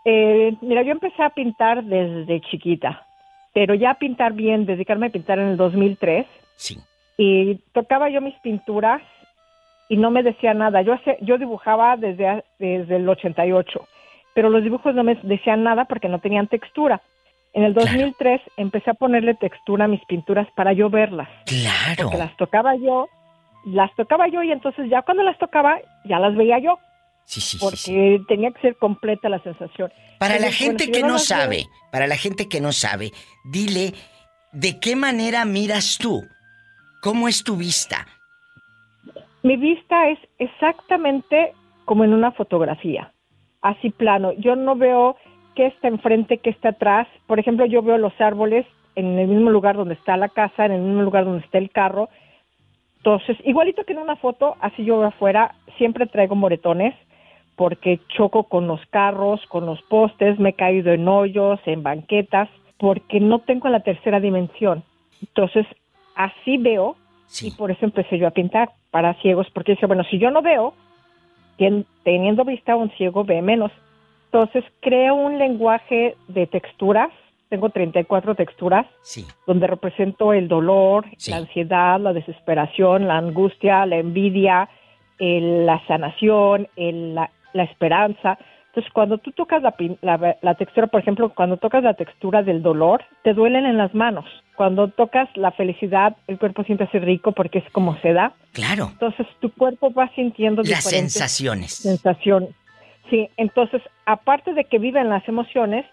Eh, 0.04 0.54
mira, 0.62 0.82
yo 0.82 0.92
empecé 0.92 1.22
a 1.22 1.30
pintar 1.30 1.84
desde 1.84 2.40
chiquita, 2.42 3.06
pero 3.52 3.74
ya 3.74 3.90
a 3.90 3.94
pintar 3.98 4.32
bien, 4.32 4.64
dedicarme 4.64 5.06
a 5.06 5.10
pintar 5.10 5.38
en 5.38 5.48
el 5.48 5.56
2003. 5.56 6.26
Sí. 6.56 6.78
Y 7.16 7.56
tocaba 7.72 8.08
yo 8.08 8.20
mis 8.20 8.34
pinturas 8.36 9.02
y 9.88 9.96
no 9.96 10.10
me 10.10 10.22
decía 10.22 10.54
nada. 10.54 10.82
Yo, 10.82 10.94
yo 11.20 11.36
dibujaba 11.38 11.96
desde, 11.96 12.44
desde 12.58 12.96
el 12.96 13.08
88, 13.08 13.86
pero 14.34 14.50
los 14.50 14.62
dibujos 14.62 14.94
no 14.94 15.02
me 15.02 15.16
decían 15.22 15.62
nada 15.64 15.84
porque 15.86 16.08
no 16.08 16.20
tenían 16.20 16.46
textura. 16.46 17.02
En 17.54 17.64
el 17.64 17.74
2003 17.74 18.40
empecé 18.56 18.90
a 18.90 18.94
ponerle 18.94 19.34
textura 19.34 19.86
a 19.86 19.88
mis 19.88 20.04
pinturas 20.06 20.46
para 20.54 20.72
yo 20.72 20.90
verlas. 20.90 21.28
Claro. 21.46 22.04
Porque 22.04 22.18
las 22.18 22.36
tocaba 22.36 22.76
yo, 22.76 23.08
las 23.64 23.94
tocaba 23.96 24.28
yo 24.28 24.42
y 24.42 24.52
entonces 24.52 24.88
ya 24.90 25.02
cuando 25.02 25.22
las 25.22 25.38
tocaba 25.38 25.78
ya 26.04 26.18
las 26.18 26.36
veía 26.36 26.58
yo. 26.58 26.78
Sí, 27.24 27.40
sí, 27.40 27.58
sí, 27.58 27.64
porque 27.64 27.76
sí. 28.18 28.24
tenía 28.26 28.50
que 28.52 28.60
ser 28.60 28.76
completa 28.76 29.28
la 29.28 29.38
sensación. 29.40 29.92
Para 30.18 30.38
la 30.38 30.50
gente 30.50 30.84
bueno, 30.86 30.86
si 30.86 30.92
que 30.92 31.00
no 31.02 31.14
veo- 31.14 31.18
sabe, 31.18 31.64
para 31.92 32.06
la 32.06 32.16
gente 32.16 32.48
que 32.48 32.60
no 32.60 32.72
sabe, 32.72 33.12
dile 33.44 33.92
de 34.52 34.80
qué 34.80 34.96
manera 34.96 35.44
miras 35.44 35.98
tú. 35.98 36.22
¿Cómo 37.02 37.28
es 37.28 37.44
tu 37.44 37.56
vista? 37.56 38.06
Mi 39.42 39.56
vista 39.56 40.08
es 40.08 40.18
exactamente 40.38 41.52
como 41.84 42.04
en 42.04 42.12
una 42.12 42.32
fotografía, 42.32 43.12
así 43.62 43.90
plano. 43.90 44.32
Yo 44.32 44.56
no 44.56 44.74
veo 44.76 45.16
qué 45.58 45.66
está 45.66 45.88
enfrente, 45.88 46.38
qué 46.38 46.50
está 46.50 46.68
atrás. 46.68 47.08
Por 47.26 47.40
ejemplo, 47.40 47.66
yo 47.66 47.82
veo 47.82 47.98
los 47.98 48.12
árboles 48.20 48.64
en 48.94 49.18
el 49.18 49.26
mismo 49.26 49.50
lugar 49.50 49.76
donde 49.76 49.94
está 49.94 50.16
la 50.16 50.28
casa, 50.28 50.64
en 50.64 50.70
el 50.70 50.82
mismo 50.82 51.02
lugar 51.02 51.24
donde 51.24 51.44
está 51.44 51.58
el 51.58 51.70
carro. 51.70 52.08
Entonces, 52.98 53.36
igualito 53.44 53.82
que 53.82 53.92
en 53.92 53.98
una 53.98 54.14
foto, 54.14 54.54
así 54.60 54.84
yo 54.84 55.02
afuera, 55.02 55.56
siempre 55.76 56.06
traigo 56.06 56.36
moretones 56.36 56.94
porque 57.56 57.98
choco 58.16 58.44
con 58.44 58.68
los 58.68 58.80
carros, 58.86 59.44
con 59.48 59.66
los 59.66 59.82
postes, 59.82 60.38
me 60.38 60.50
he 60.50 60.52
caído 60.52 60.92
en 60.92 61.08
hoyos, 61.08 61.58
en 61.66 61.82
banquetas, 61.82 62.48
porque 62.78 63.18
no 63.18 63.40
tengo 63.40 63.68
la 63.68 63.80
tercera 63.80 64.20
dimensión. 64.20 64.84
Entonces, 65.20 65.66
así 66.14 66.56
veo 66.56 66.94
y 67.42 67.50
por 67.50 67.72
eso 67.72 67.84
empecé 67.84 68.16
yo 68.16 68.28
a 68.28 68.30
pintar 68.30 68.70
para 68.92 69.14
ciegos, 69.14 69.48
porque 69.52 69.72
dice, 69.72 69.86
bueno, 69.86 70.04
si 70.04 70.20
yo 70.20 70.30
no 70.30 70.40
veo, 70.40 70.72
teniendo 72.04 72.44
vista 72.44 72.76
un 72.76 72.90
ciego 72.90 73.24
ve 73.24 73.42
menos. 73.42 73.72
Entonces 74.30 74.64
creo 74.80 75.14
un 75.14 75.38
lenguaje 75.38 76.16
de 76.28 76.46
texturas, 76.46 77.08
tengo 77.48 77.70
34 77.70 78.34
texturas, 78.34 78.86
Sí. 79.02 79.26
donde 79.46 79.66
represento 79.66 80.34
el 80.34 80.48
dolor, 80.48 81.06
Sí. 81.16 81.30
la 81.30 81.38
ansiedad, 81.38 81.98
la 81.98 82.12
desesperación, 82.12 83.08
la 83.08 83.16
angustia, 83.16 83.86
la 83.86 83.96
envidia, 83.96 84.68
el- 85.18 85.64
la 85.66 85.80
sanación, 85.86 86.68
el- 86.76 87.14
la, 87.14 87.30
la 87.54 87.62
esperanza. 87.64 88.38
Entonces, 88.68 88.92
cuando 88.92 89.16
tú 89.18 89.32
tocas 89.32 89.62
la, 89.62 89.74
la, 90.02 90.36
la 90.42 90.54
textura, 90.54 90.86
por 90.88 91.00
ejemplo, 91.00 91.30
cuando 91.34 91.56
tocas 91.56 91.82
la 91.82 91.94
textura 91.94 92.42
del 92.42 92.62
dolor, 92.62 93.02
te 93.24 93.32
duelen 93.32 93.64
en 93.64 93.78
las 93.78 93.94
manos. 93.94 94.26
Cuando 94.54 94.88
tocas 94.88 95.28
la 95.34 95.50
felicidad, 95.52 96.16
el 96.26 96.38
cuerpo 96.38 96.62
siente 96.64 96.84
así 96.84 96.98
rico 96.98 97.32
porque 97.32 97.58
es 97.60 97.70
como 97.72 97.96
se 98.00 98.12
da. 98.12 98.32
Claro. 98.52 98.90
Entonces, 98.92 99.26
tu 99.40 99.50
cuerpo 99.52 99.90
va 99.92 100.08
sintiendo 100.14 100.62
Las 100.62 100.68
diferentes 100.84 101.14
sensaciones. 101.14 101.72
sensaciones. 101.74 102.50
Sí, 103.10 103.28
entonces, 103.36 103.80
aparte 104.06 104.52
de 104.54 104.64
que 104.64 104.78
viven 104.78 105.08
las 105.08 105.26
emociones, 105.28 105.84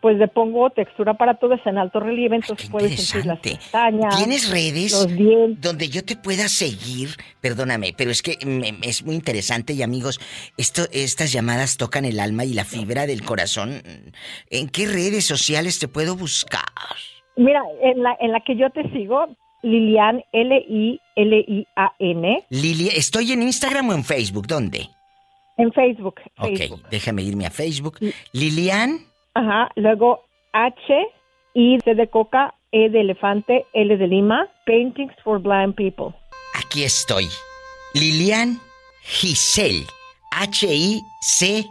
pues 0.00 0.16
le 0.16 0.28
pongo 0.28 0.70
textura 0.70 1.14
para 1.14 1.34
todo, 1.34 1.54
es 1.54 1.66
en 1.66 1.76
alto 1.76 1.98
relieve, 1.98 2.36
entonces 2.36 2.70
puedes 2.70 3.04
sentir 3.04 3.26
las 3.26 3.40
pestañas, 3.40 4.16
¿Tienes 4.16 4.48
redes 4.48 4.92
los 4.92 5.08
dientes. 5.08 5.60
donde 5.60 5.88
yo 5.88 6.04
te 6.04 6.14
pueda 6.14 6.46
seguir? 6.48 7.08
Perdóname, 7.40 7.92
pero 7.96 8.12
es 8.12 8.22
que 8.22 8.36
me- 8.46 8.74
es 8.82 9.02
muy 9.04 9.16
interesante 9.16 9.72
y 9.72 9.82
amigos, 9.82 10.20
esto, 10.56 10.82
estas 10.92 11.32
llamadas 11.32 11.76
tocan 11.78 12.04
el 12.04 12.20
alma 12.20 12.44
y 12.44 12.54
la 12.54 12.64
fibra 12.64 13.06
del 13.06 13.24
corazón. 13.24 13.82
¿En 14.50 14.68
qué 14.68 14.86
redes 14.86 15.24
sociales 15.24 15.80
te 15.80 15.88
puedo 15.88 16.14
buscar? 16.14 16.62
Mira, 17.36 17.62
en 17.82 18.00
la, 18.02 18.16
en 18.20 18.30
la 18.30 18.40
que 18.40 18.54
yo 18.56 18.70
te 18.70 18.88
sigo, 18.92 19.26
Lilian, 19.62 20.22
L-I-L-I-A-N, 21.18 22.44
Lilia, 22.50 22.92
¿estoy 22.94 23.32
en 23.32 23.42
Instagram 23.42 23.88
o 23.88 23.94
en 23.94 24.04
Facebook? 24.04 24.46
¿Dónde? 24.46 24.88
En 25.58 25.72
Facebook. 25.72 26.20
Ok, 26.38 26.56
Facebook. 26.56 26.82
déjame 26.90 27.22
irme 27.22 27.46
a 27.46 27.50
Facebook. 27.50 27.98
Lilian, 28.32 29.00
Ajá, 29.34 29.68
luego 29.76 30.24
H, 30.52 30.94
I 31.54 31.78
C 31.84 31.94
de 31.94 32.08
coca, 32.08 32.54
E 32.72 32.88
de 32.88 33.00
elefante, 33.00 33.66
L 33.74 33.96
de 33.96 34.06
Lima, 34.06 34.48
Paintings 34.66 35.12
for 35.22 35.38
Blind 35.40 35.74
People. 35.74 36.14
aquí 36.54 36.84
estoy. 36.84 37.26
Lilian 37.94 38.58
Giselle, 39.02 39.84
H-I-C-E-L. 40.32 41.66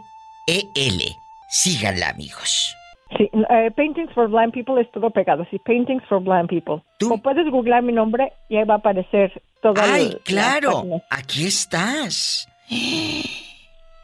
Síganla, 1.50 2.10
amigos. 2.10 2.74
Sí, 3.16 3.24
eh, 3.32 3.70
Paintings 3.74 4.12
for 4.12 4.28
Blind 4.28 4.52
People 4.52 4.80
es 4.80 4.90
todo 4.92 5.10
pegado, 5.10 5.46
sí, 5.50 5.58
Paintings 5.60 6.02
for 6.08 6.20
Blind 6.20 6.48
People. 6.48 6.82
O 7.10 7.18
puedes 7.18 7.48
googlear 7.50 7.82
mi 7.82 7.92
nombre 7.92 8.32
y 8.50 8.56
ahí 8.56 8.64
va 8.64 8.74
a 8.74 8.78
aparecer 8.78 9.40
todo 9.62 9.74
¡Ay, 9.80 10.14
claro! 10.24 10.84
Aquí 11.10 11.46
estás. 11.46 12.46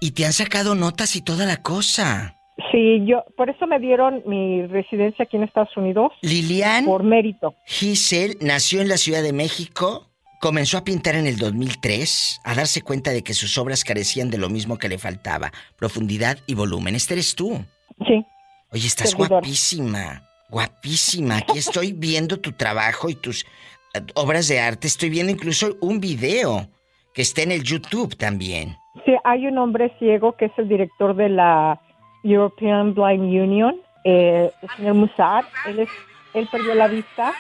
Y 0.05 0.11
te 0.11 0.27
han 0.27 0.35
sacado 0.35 0.75
notas 0.75 1.17
y 1.17 1.23
toda 1.23 1.47
la 1.47 1.63
cosa. 1.63 2.37
Sí, 2.71 3.07
yo, 3.07 3.25
por 3.39 3.49
eso 3.49 3.67
me 3.67 3.79
dieron 3.79 4.23
mi 4.27 4.67
residencia 4.67 5.25
aquí 5.25 5.39
en 5.39 5.45
Estados 5.45 5.75
Unidos. 5.79 6.13
Lilian. 6.21 6.85
Por 6.85 7.03
mérito. 7.05 7.55
Giselle 7.65 8.37
nació 8.43 8.83
en 8.83 8.89
la 8.89 8.99
Ciudad 8.99 9.23
de 9.23 9.33
México, 9.33 10.11
comenzó 10.43 10.77
a 10.77 10.85
pintar 10.85 11.15
en 11.15 11.27
el 11.27 11.39
2003, 11.39 12.43
a 12.45 12.55
darse 12.55 12.83
cuenta 12.83 13.13
de 13.13 13.23
que 13.23 13.33
sus 13.33 13.57
obras 13.57 13.83
carecían 13.83 14.29
de 14.29 14.37
lo 14.37 14.51
mismo 14.51 14.77
que 14.77 14.91
le 14.91 14.99
faltaba, 14.99 15.51
profundidad 15.79 16.37
y 16.47 16.53
volumen. 16.53 16.97
Este 16.97 17.15
eres 17.15 17.35
tú. 17.35 17.65
Sí. 18.07 18.27
Oye, 18.73 18.87
estás 18.87 19.15
guapísima, 19.15 20.29
guapísima. 20.51 21.39
Aquí 21.39 21.57
estoy 21.57 21.95
viendo 21.95 22.39
tu 22.41 22.53
trabajo 22.53 23.09
y 23.09 23.15
tus 23.15 23.47
eh, 23.95 24.03
obras 24.17 24.49
de 24.49 24.61
arte. 24.61 24.87
Estoy 24.87 25.09
viendo 25.09 25.33
incluso 25.33 25.79
un 25.81 25.99
video 25.99 26.69
que 27.15 27.23
está 27.23 27.41
en 27.41 27.53
el 27.53 27.63
YouTube 27.63 28.19
también. 28.19 28.77
Sí, 29.05 29.13
hay 29.25 29.47
un 29.47 29.59
hombre 29.59 29.95
ciego 29.99 30.37
que 30.37 30.47
es 30.47 30.53
el 30.57 30.69
director 30.69 31.17
de 31.17 31.29
la 31.29 31.81
European 32.23 32.95
Blind 32.95 33.23
Union, 33.23 33.77
eh, 34.05 34.51
el 34.63 34.69
señor 34.77 34.95
Musar. 34.95 35.45
Él, 35.67 35.81
es, 35.81 35.89
él 36.33 36.49
perdió 36.51 36.75
la 36.75 36.89
vista 36.89 37.33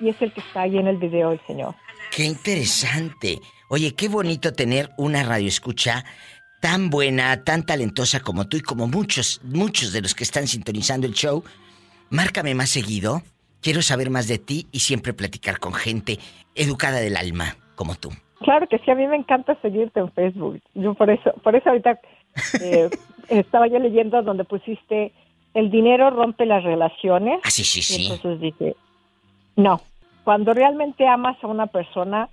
y 0.00 0.10
es 0.10 0.20
el 0.20 0.32
que 0.32 0.40
está 0.40 0.62
ahí 0.62 0.78
en 0.78 0.86
el 0.86 0.98
video, 0.98 1.32
el 1.32 1.40
señor. 1.46 1.74
Qué 2.10 2.24
interesante. 2.24 3.40
Oye, 3.68 3.94
qué 3.94 4.08
bonito 4.08 4.52
tener 4.52 4.90
una 4.96 5.22
radioescucha 5.22 6.04
tan 6.60 6.90
buena, 6.90 7.44
tan 7.44 7.64
talentosa 7.64 8.20
como 8.20 8.48
tú 8.48 8.56
y 8.56 8.60
como 8.60 8.86
muchos, 8.86 9.40
muchos 9.44 9.92
de 9.92 10.02
los 10.02 10.14
que 10.14 10.24
están 10.24 10.46
sintonizando 10.46 11.06
el 11.06 11.14
show. 11.14 11.44
Márcame 12.10 12.54
más 12.54 12.70
seguido. 12.70 13.22
Quiero 13.60 13.82
saber 13.82 14.10
más 14.10 14.28
de 14.28 14.38
ti 14.38 14.66
y 14.72 14.80
siempre 14.80 15.12
platicar 15.12 15.58
con 15.58 15.74
gente 15.74 16.18
educada 16.54 16.98
del 16.98 17.16
alma, 17.16 17.56
como 17.74 17.94
tú. 17.96 18.12
Claro 18.48 18.66
que 18.66 18.78
sí, 18.78 18.90
a 18.90 18.94
mí 18.94 19.06
me 19.06 19.16
encanta 19.16 19.54
seguirte 19.60 20.00
en 20.00 20.10
Facebook. 20.12 20.62
Yo 20.74 20.94
por 20.94 21.10
eso, 21.10 21.32
por 21.44 21.54
eso 21.54 21.68
ahorita 21.68 22.00
eh, 22.62 22.88
estaba 23.28 23.66
yo 23.68 23.78
leyendo 23.78 24.22
donde 24.22 24.44
pusiste 24.44 25.12
el 25.52 25.70
dinero 25.70 26.08
rompe 26.08 26.46
las 26.46 26.64
relaciones. 26.64 27.40
Ah, 27.44 27.50
sí, 27.50 27.62
sí, 27.64 27.80
Y 27.80 27.82
sí. 27.82 28.06
entonces 28.10 28.40
dije, 28.40 28.74
no, 29.56 29.82
cuando 30.24 30.54
realmente 30.54 31.06
amas 31.06 31.36
a 31.42 31.46
una 31.46 31.66
persona, 31.66 32.30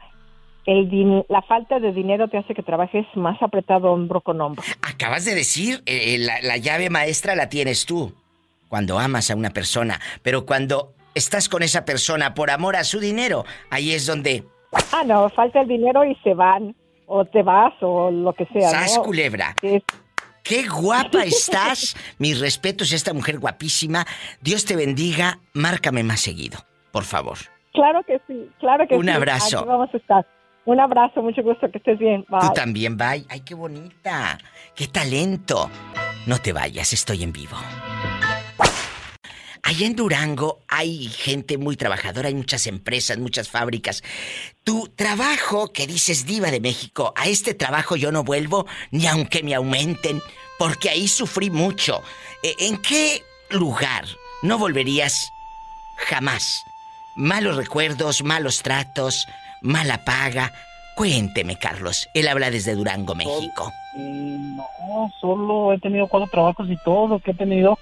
el 0.65 0.89
din- 0.89 1.25
la 1.27 1.41
falta 1.41 1.79
de 1.79 1.91
dinero 1.91 2.29
te 2.29 2.37
hace 2.37 2.53
que 2.53 2.63
trabajes 2.63 3.05
más 3.15 3.41
apretado 3.41 3.91
hombro 3.91 4.21
con 4.21 4.39
hombro. 4.39 4.63
Acabas 4.83 5.25
de 5.25 5.35
decir, 5.35 5.81
eh, 5.85 6.17
la, 6.19 6.39
la 6.41 6.55
llave 6.57 6.89
maestra 6.89 7.35
la 7.35 7.49
tienes 7.49 7.85
tú. 7.85 8.13
Cuando 8.69 8.99
amas 8.99 9.29
a 9.31 9.35
una 9.35 9.49
persona, 9.51 9.99
pero 10.23 10.45
cuando 10.45 10.93
estás 11.13 11.49
con 11.49 11.61
esa 11.61 11.83
persona 11.83 12.33
por 12.33 12.51
amor 12.51 12.75
a 12.77 12.83
su 12.85 12.99
dinero, 12.99 13.43
ahí 13.69 13.91
es 13.91 14.05
donde 14.05 14.43
Ah, 14.91 15.03
no, 15.05 15.29
falta 15.29 15.61
el 15.61 15.67
dinero 15.67 16.03
y 16.05 16.15
se 16.23 16.33
van, 16.33 16.75
o 17.07 17.25
te 17.25 17.43
vas, 17.43 17.73
o 17.81 18.11
lo 18.11 18.33
que 18.33 18.45
sea. 18.47 18.69
¡Sas, 18.69 18.97
¿no? 18.97 19.03
culebra! 19.03 19.55
¡Qué 19.61 20.67
guapa 20.67 21.23
estás! 21.23 21.95
Mis 22.19 22.39
respetos 22.39 22.91
a 22.91 22.95
esta 22.95 23.13
mujer 23.13 23.39
guapísima. 23.39 24.05
Dios 24.41 24.65
te 24.65 24.75
bendiga. 24.75 25.39
Márcame 25.53 26.03
más 26.03 26.19
seguido, 26.19 26.59
por 26.91 27.03
favor. 27.03 27.37
Claro 27.73 28.03
que 28.03 28.21
sí, 28.27 28.49
claro 28.59 28.87
que 28.87 28.95
Un 28.95 29.05
sí. 29.05 29.11
abrazo. 29.11 29.59
Aquí 29.59 29.67
vamos 29.67 29.89
a 29.93 29.97
estar. 29.97 30.25
Un 30.65 30.79
abrazo, 30.79 31.21
mucho 31.21 31.43
gusto, 31.43 31.69
que 31.69 31.77
estés 31.77 31.99
bien. 31.99 32.25
Bye. 32.29 32.39
Tú 32.41 32.53
también, 32.53 32.97
bye. 32.97 33.25
¡Ay, 33.29 33.41
qué 33.41 33.53
bonita! 33.53 34.37
¡Qué 34.75 34.87
talento! 34.87 35.69
No 36.25 36.39
te 36.39 36.53
vayas, 36.53 36.91
estoy 36.93 37.21
en 37.23 37.31
vivo. 37.31 37.55
Allá 39.65 39.87
en 39.87 39.95
Durango 39.95 40.59
hay 40.67 41.07
gente 41.07 41.57
muy 41.57 41.75
trabajadora, 41.75 42.27
hay 42.27 42.35
muchas 42.35 42.67
empresas, 42.67 43.17
muchas 43.17 43.49
fábricas. 43.49 44.03
Tu 44.63 44.87
trabajo 44.95 45.73
que 45.73 45.87
dices 45.87 46.27
diva 46.27 46.51
de 46.51 46.59
México, 46.59 47.13
a 47.15 47.27
este 47.27 47.55
trabajo 47.55 47.95
yo 47.95 48.11
no 48.11 48.23
vuelvo 48.23 48.67
ni 48.91 49.07
aunque 49.07 49.41
me 49.41 49.55
aumenten, 49.55 50.21
porque 50.59 50.91
ahí 50.91 51.07
sufrí 51.07 51.49
mucho. 51.49 52.03
Eh, 52.43 52.53
¿En 52.59 52.77
qué 52.77 53.23
lugar 53.49 54.05
no 54.43 54.59
volverías 54.59 55.31
jamás? 55.97 56.63
Malos 57.15 57.55
recuerdos, 57.55 58.23
malos 58.23 58.61
tratos, 58.61 59.25
mala 59.63 60.05
paga. 60.05 60.53
Cuénteme, 60.95 61.57
Carlos. 61.57 62.07
Él 62.13 62.27
habla 62.27 62.51
desde 62.51 62.75
Durango, 62.75 63.15
México. 63.15 63.73
Mm, 63.97 64.57
No, 64.57 65.11
solo 65.19 65.73
he 65.73 65.79
tenido 65.79 66.07
cuatro 66.07 66.29
trabajos 66.31 66.69
y 66.69 66.77
todos 66.85 67.09
los 67.09 67.23
que 67.23 67.31
he 67.31 67.33
tenido 67.33 67.79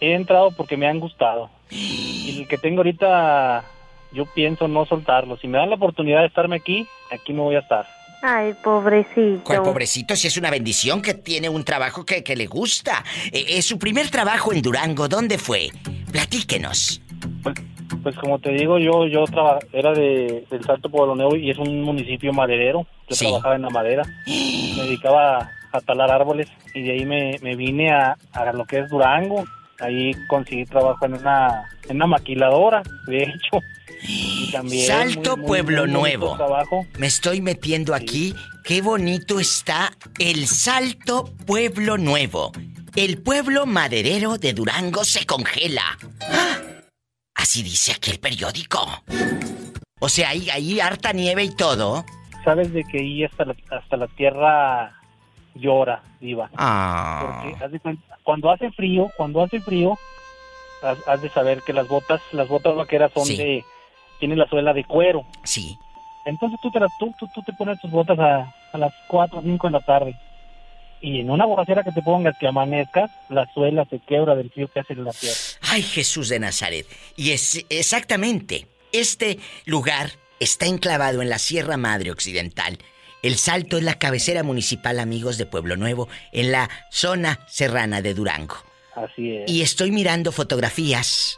he 0.00 0.14
entrado 0.14 0.50
porque 0.50 0.76
me 0.76 0.86
han 0.86 1.00
gustado. 1.00 1.50
Y 1.70 2.38
el 2.40 2.48
que 2.48 2.58
tengo 2.58 2.78
ahorita, 2.78 3.64
yo 4.12 4.24
pienso 4.34 4.68
no 4.68 4.86
soltarlo. 4.86 5.36
Si 5.38 5.48
me 5.48 5.58
dan 5.58 5.70
la 5.70 5.76
oportunidad 5.76 6.20
de 6.20 6.26
estarme 6.26 6.56
aquí, 6.56 6.86
aquí 7.10 7.32
me 7.32 7.40
voy 7.40 7.56
a 7.56 7.60
estar. 7.60 7.86
Ay, 8.22 8.54
pobrecito. 8.64 9.42
¿Cuál 9.44 9.62
pobrecito? 9.62 10.16
Si 10.16 10.26
es 10.26 10.36
una 10.36 10.50
bendición 10.50 11.02
que 11.02 11.14
tiene 11.14 11.48
un 11.48 11.64
trabajo 11.64 12.04
que, 12.04 12.24
que 12.24 12.34
le 12.34 12.46
gusta. 12.46 13.04
Eh, 13.30 13.44
eh, 13.48 13.62
su 13.62 13.78
primer 13.78 14.08
trabajo 14.10 14.52
en 14.52 14.62
Durango, 14.62 15.06
¿dónde 15.06 15.38
fue? 15.38 15.68
Platíquenos. 16.10 17.00
Pues, 17.42 17.56
pues 18.02 18.16
como 18.16 18.38
te 18.38 18.50
digo, 18.52 18.78
yo 18.78 19.06
yo 19.06 19.24
traba- 19.26 19.58
era 19.72 19.92
de, 19.92 20.44
del 20.50 20.64
Salto 20.64 20.88
Pueblo 20.88 21.14
Nuevo 21.14 21.36
y 21.36 21.50
es 21.50 21.58
un 21.58 21.82
municipio 21.82 22.32
maderero. 22.32 22.86
Yo 23.08 23.14
Sí. 23.16 23.26
trabajaba 23.26 23.56
en 23.56 23.62
la 23.62 23.70
madera. 23.70 24.02
Me 24.26 24.82
dedicaba 24.84 25.36
a, 25.38 25.50
a 25.72 25.80
talar 25.82 26.10
árboles 26.10 26.48
y 26.74 26.82
de 26.82 26.92
ahí 26.92 27.04
me, 27.04 27.38
me 27.42 27.54
vine 27.54 27.92
a, 27.92 28.16
a 28.32 28.52
lo 28.52 28.64
que 28.64 28.78
es 28.78 28.88
Durango. 28.88 29.44
Ahí 29.80 30.12
conseguí 30.28 30.64
trabajo 30.64 31.04
en 31.04 31.14
una, 31.14 31.68
en 31.88 31.96
una 31.96 32.06
maquiladora, 32.06 32.82
de 33.06 33.22
hecho. 33.24 33.60
Y 34.02 34.50
también 34.52 34.86
Salto 34.86 35.32
muy- 35.36 35.40
muy- 35.40 35.46
Pueblo 35.48 35.82
muy 35.82 35.92
Nuevo. 35.92 36.36
Trabajo. 36.36 36.86
Me 36.98 37.06
estoy 37.06 37.40
metiendo 37.40 37.94
aquí. 37.94 38.34
Qué 38.64 38.80
bonito 38.82 39.38
está 39.40 39.92
el 40.18 40.46
Salto 40.46 41.24
Pueblo 41.46 41.98
Nuevo. 41.98 42.52
El 42.94 43.22
pueblo 43.22 43.66
maderero 43.66 44.38
de 44.38 44.54
Durango 44.54 45.04
se 45.04 45.26
congela. 45.26 45.82
¡Ah! 46.30 46.56
Así 47.34 47.62
dice 47.62 47.92
aquí 47.92 48.10
el 48.10 48.18
periódico. 48.18 48.80
O 50.00 50.08
sea, 50.08 50.30
ahí, 50.30 50.48
ahí 50.50 50.80
harta 50.80 51.12
nieve 51.12 51.44
y 51.44 51.54
todo. 51.54 52.04
Sabes 52.44 52.72
de 52.72 52.82
que 52.84 52.98
ahí 52.98 53.24
hasta 53.24 53.44
la, 53.44 53.54
hasta 53.70 53.96
la 53.98 54.06
tierra 54.08 54.98
llora, 55.56 56.02
diva. 56.20 56.50
Ah. 56.56 57.42
Porque 57.44 57.64
haz 57.64 57.70
de 57.72 57.80
cuenta, 57.80 58.18
cuando 58.22 58.50
hace 58.50 58.70
frío, 58.70 59.10
cuando 59.16 59.42
hace 59.42 59.60
frío, 59.60 59.98
has, 60.82 60.98
has 61.08 61.22
de 61.22 61.28
saber 61.30 61.62
que 61.62 61.72
las 61.72 61.88
botas, 61.88 62.20
las 62.32 62.48
botas 62.48 62.74
vaqueras 62.74 63.12
son 63.12 63.24
Sí. 63.26 63.36
de, 63.36 63.64
tienen 64.20 64.38
la 64.38 64.46
suela 64.48 64.72
de 64.72 64.84
cuero. 64.84 65.24
Sí. 65.44 65.78
Entonces 66.24 66.58
tú 66.60 66.70
te, 66.70 66.80
tú, 66.98 67.14
tú, 67.18 67.28
tú 67.34 67.42
te 67.42 67.52
pones 67.52 67.80
tus 67.80 67.90
botas 67.90 68.18
a, 68.18 68.52
a 68.72 68.78
las 68.78 68.92
4 69.08 69.38
o 69.38 69.42
5 69.42 69.66
de 69.68 69.72
la 69.72 69.80
tarde. 69.80 70.14
Y 71.00 71.20
en 71.20 71.30
una 71.30 71.44
borrachera 71.44 71.84
que 71.84 71.92
te 71.92 72.02
pongas 72.02 72.36
que 72.38 72.48
amanezcas, 72.48 73.10
la 73.28 73.46
suela 73.52 73.84
se 73.84 74.00
quiebra 74.00 74.34
del 74.34 74.50
frío 74.50 74.66
que 74.68 74.80
hace 74.80 74.94
en 74.94 75.04
la 75.04 75.12
tierra. 75.12 75.36
Ay, 75.60 75.82
Jesús 75.82 76.30
de 76.30 76.38
Nazaret. 76.40 76.86
Y 77.16 77.32
es 77.32 77.64
exactamente, 77.68 78.66
este 78.92 79.38
lugar 79.66 80.10
está 80.40 80.66
enclavado 80.66 81.22
en 81.22 81.28
la 81.28 81.38
Sierra 81.38 81.76
Madre 81.76 82.10
Occidental. 82.10 82.78
El 83.26 83.36
Salto 83.38 83.76
es 83.76 83.82
la 83.82 83.94
cabecera 83.94 84.44
municipal, 84.44 85.00
amigos 85.00 85.36
de 85.36 85.46
Pueblo 85.46 85.76
Nuevo, 85.76 86.08
en 86.30 86.52
la 86.52 86.70
zona 86.90 87.40
serrana 87.48 88.00
de 88.00 88.14
Durango. 88.14 88.54
Así 88.94 89.32
es. 89.32 89.50
Y 89.50 89.62
estoy 89.62 89.90
mirando 89.90 90.30
fotografías 90.30 91.36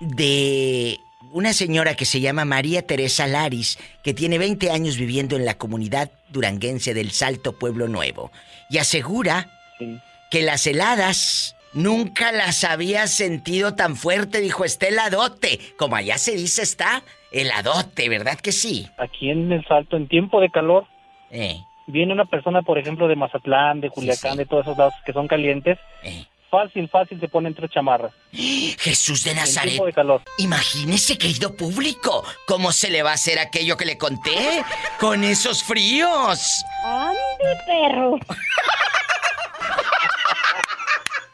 de 0.00 0.98
una 1.32 1.54
señora 1.54 1.94
que 1.94 2.04
se 2.04 2.20
llama 2.20 2.44
María 2.44 2.86
Teresa 2.86 3.26
Laris, 3.26 3.78
que 4.04 4.12
tiene 4.12 4.36
20 4.36 4.70
años 4.70 4.98
viviendo 4.98 5.34
en 5.36 5.46
la 5.46 5.56
comunidad 5.56 6.10
duranguense 6.28 6.92
del 6.92 7.12
Salto 7.12 7.58
Pueblo 7.58 7.88
Nuevo. 7.88 8.30
Y 8.68 8.76
asegura 8.76 9.48
Sí. 9.78 9.98
que 10.30 10.42
las 10.42 10.66
heladas 10.66 11.56
nunca 11.72 12.30
las 12.32 12.62
había 12.62 13.06
sentido 13.06 13.74
tan 13.74 13.96
fuerte, 13.96 14.40
dijo 14.42 14.66
está 14.66 14.88
heladote. 14.88 15.58
Como 15.78 15.96
allá 15.96 16.18
se 16.18 16.36
dice 16.36 16.60
está 16.60 17.02
heladote, 17.30 18.10
¿verdad 18.10 18.38
que 18.38 18.52
sí? 18.52 18.86
Aquí 18.98 19.30
en 19.30 19.50
el 19.50 19.64
Salto, 19.66 19.96
en 19.96 20.08
tiempo 20.08 20.38
de 20.42 20.50
calor, 20.50 20.86
Eh, 21.32 21.64
viene 21.86 22.12
una 22.12 22.26
persona, 22.26 22.60
por 22.60 22.78
ejemplo, 22.78 23.08
de 23.08 23.16
Mazatlán, 23.16 23.80
de 23.80 23.88
Culiacán, 23.88 24.32
sí. 24.32 24.38
de 24.38 24.46
todos 24.46 24.66
esos 24.66 24.76
lados 24.76 24.92
que 25.06 25.14
son 25.14 25.26
calientes, 25.26 25.78
eh. 26.02 26.26
fácil, 26.50 26.90
fácil 26.90 27.18
se 27.18 27.28
ponen 27.28 27.54
tres 27.54 27.70
chamarras. 27.70 28.12
Jesús 28.30 29.24
de 29.24 29.34
Nazaret. 29.34 29.82
de 29.82 29.92
calor. 29.94 30.20
Imagínese, 30.36 31.16
querido 31.16 31.56
público, 31.56 32.22
cómo 32.46 32.70
se 32.70 32.90
le 32.90 33.02
va 33.02 33.12
a 33.12 33.14
hacer 33.14 33.38
aquello 33.38 33.78
que 33.78 33.86
le 33.86 33.96
conté 33.96 34.62
con 35.00 35.24
esos 35.24 35.64
fríos. 35.64 36.62
¡Ande, 36.84 37.18
perro! 37.66 38.18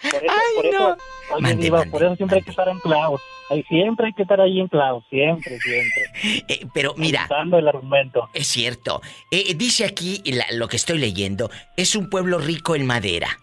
Por 0.00 0.14
eso, 0.14 0.32
Ay, 0.32 0.54
por 0.54 0.66
eso, 0.66 0.78
no. 0.78 0.96
Oye, 1.32 1.42
Mande, 1.42 1.62
Diva, 1.64 1.78
mande. 1.78 1.90
por 1.92 2.02
eso 2.02 2.16
siempre 2.16 2.38
hay 2.38 2.42
que 2.44 2.50
estar 2.50 2.68
anclados. 2.68 3.20
Ahí 3.50 3.62
siempre 3.68 4.06
hay 4.06 4.12
que 4.12 4.22
estar 4.22 4.40
ahí 4.40 4.60
anclados, 4.60 5.04
siempre, 5.10 5.58
siempre. 5.60 6.02
Eh, 6.48 6.66
pero 6.74 6.94
mira, 6.96 7.26
Dando 7.28 7.58
el 7.58 7.66
argumento. 7.68 8.28
es 8.34 8.46
cierto. 8.46 9.00
Eh, 9.30 9.54
dice 9.54 9.84
aquí 9.84 10.22
la- 10.26 10.46
lo 10.52 10.68
que 10.68 10.76
estoy 10.76 10.98
leyendo, 10.98 11.50
es 11.76 11.94
un 11.96 12.10
pueblo 12.10 12.38
rico 12.38 12.74
en 12.76 12.84
madera. 12.86 13.38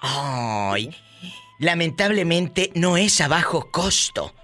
Ay, 0.00 0.94
lamentablemente 1.58 2.70
no 2.74 2.96
es 2.96 3.20
a 3.20 3.28
bajo 3.28 3.70
costo. 3.70 4.34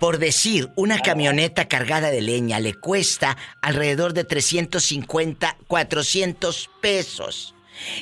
Por 0.00 0.18
decir, 0.18 0.68
una 0.76 0.98
camioneta 0.98 1.66
cargada 1.66 2.10
de 2.10 2.20
leña 2.20 2.60
le 2.60 2.74
cuesta 2.74 3.36
alrededor 3.62 4.12
de 4.12 4.24
350, 4.24 5.56
400 5.66 6.68
pesos. 6.82 7.53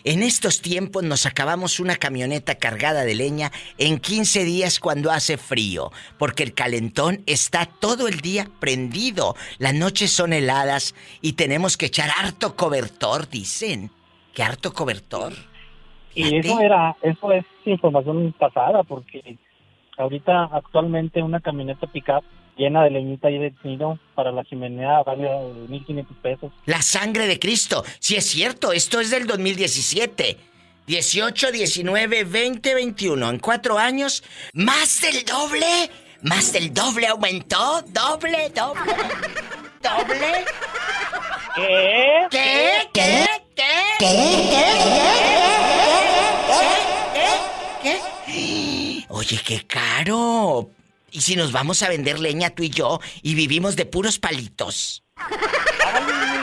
En 0.04 0.22
estos 0.22 0.60
tiempos 0.62 1.02
nos 1.02 1.26
acabamos 1.26 1.80
una 1.80 1.96
camioneta 1.96 2.54
cargada 2.56 3.04
de 3.04 3.14
leña 3.14 3.50
en 3.78 3.98
15 3.98 4.44
días 4.44 4.80
cuando 4.80 5.10
hace 5.10 5.36
frío, 5.36 5.90
porque 6.18 6.42
el 6.42 6.54
calentón 6.54 7.22
está 7.26 7.66
todo 7.66 8.08
el 8.08 8.20
día 8.20 8.48
prendido. 8.60 9.34
Las 9.58 9.74
noches 9.74 10.10
son 10.10 10.32
heladas 10.32 10.94
y 11.20 11.34
tenemos 11.34 11.76
que 11.76 11.86
echar 11.86 12.10
harto 12.18 12.56
cobertor, 12.56 13.28
dicen. 13.28 13.90
¿Qué 14.34 14.42
harto 14.42 14.72
cobertor? 14.72 15.32
Y 16.14 16.36
eso 16.36 16.60
era, 16.60 16.96
eso 17.02 17.32
es 17.32 17.44
información 17.64 18.32
pasada, 18.38 18.82
porque 18.82 19.38
ahorita 19.96 20.44
actualmente 20.52 21.22
una 21.22 21.40
camioneta 21.40 21.86
pickup 21.86 22.24
llena 22.56 22.84
de 22.84 22.90
leñita 22.90 23.30
y 23.30 23.38
de 23.38 23.50
tiro 23.62 23.98
para 24.14 24.30
la 24.32 24.44
chimenea 24.44 25.02
vale 25.02 25.28
1.500 25.68 26.06
pesos. 26.22 26.52
La 26.66 26.82
sangre 26.82 27.26
de 27.26 27.38
Cristo. 27.38 27.84
Si 27.98 28.16
es 28.16 28.26
cierto, 28.26 28.72
esto 28.72 29.00
es 29.00 29.10
del 29.10 29.26
2017. 29.26 30.38
18, 30.86 31.52
19, 31.52 32.24
20, 32.24 32.74
21. 32.74 33.30
En 33.30 33.38
cuatro 33.38 33.78
años, 33.78 34.22
más 34.52 35.00
del 35.00 35.24
doble. 35.24 35.90
Más 36.22 36.52
del 36.52 36.72
doble 36.72 37.06
aumentó. 37.06 37.82
Doble, 37.82 38.50
doble. 38.50 38.92
Doble. 39.82 40.44
¿Qué? 41.54 42.28
¿Qué? 42.30 42.88
¿Qué? 42.92 43.26
¿Qué? 43.98 44.06
¿Qué? 47.12 47.98
¿Qué? 48.26 49.04
Oye, 49.08 49.40
qué 49.44 49.66
caro. 49.66 50.70
¿Y 51.12 51.20
si 51.20 51.36
nos 51.36 51.52
vamos 51.52 51.82
a 51.82 51.88
vender 51.90 52.18
leña 52.18 52.50
tú 52.50 52.62
y 52.62 52.70
yo 52.70 52.98
y 53.22 53.34
vivimos 53.34 53.76
de 53.76 53.84
puros 53.84 54.18
palitos? 54.18 55.04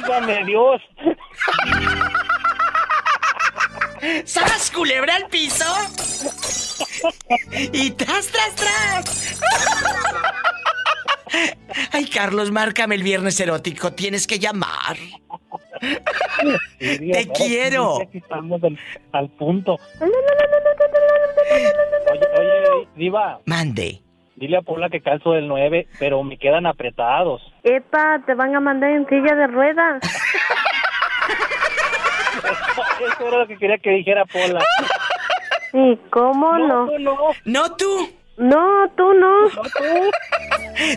¡Válgame 0.07 0.45
Dios! 0.45 0.81
¡Sas, 4.25 4.71
culebra 4.71 5.15
al 5.15 5.27
piso! 5.27 5.65
¡Y 7.73 7.91
tras, 7.91 8.27
tras, 8.27 8.55
tras! 8.55 9.41
Ay, 11.91 12.05
Carlos, 12.07 12.51
márcame 12.51 12.95
el 12.95 13.03
viernes 13.03 13.39
erótico. 13.39 13.93
Tienes 13.93 14.27
que 14.27 14.37
llamar. 14.39 14.97
Sí, 16.79 16.97
Dios, 16.97 17.17
Te 17.17 17.23
sí, 17.23 17.29
quiero. 17.35 17.99
Estamos 18.13 18.63
al, 18.63 18.79
al 19.13 19.29
punto. 19.29 19.79
Oye, 22.11 22.27
oye, 22.37 22.87
Diva, 22.95 23.39
Mande. 23.45 24.01
Dile 24.39 24.57
a 24.57 24.61
Paula 24.61 24.89
que 24.89 25.01
calzo 25.01 25.35
el 25.35 25.47
9, 25.47 25.87
pero 25.99 26.23
me 26.23 26.37
quedan 26.37 26.65
apretados. 26.65 27.41
Epa, 27.63 28.21
te 28.25 28.33
van 28.33 28.55
a 28.55 28.59
mandar 28.59 28.91
en 28.91 29.07
silla 29.07 29.35
de 29.35 29.47
ruedas. 29.47 30.01
Eso 33.01 33.27
era 33.27 33.39
lo 33.39 33.47
que 33.47 33.57
quería 33.57 33.77
que 33.77 33.91
dijera 33.91 34.25
Paula. 34.25 34.59
¿Y 35.73 35.97
cómo 36.09 36.57
no? 36.57 36.87
tú 36.87 36.99
no, 36.99 37.17
No 37.45 37.75
tú. 37.75 38.09
No, 38.37 38.89
tú 38.95 39.13
no. 39.13 39.41
no 39.49 39.49
tú. 39.49 40.11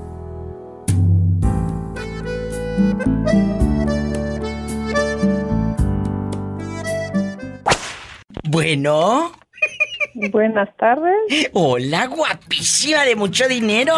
Bueno. 8.52 9.32
Buenas 10.14 10.70
tardes. 10.76 11.50
Hola, 11.54 12.08
guapísima 12.08 13.06
de 13.06 13.16
mucho 13.16 13.48
dinero. 13.48 13.96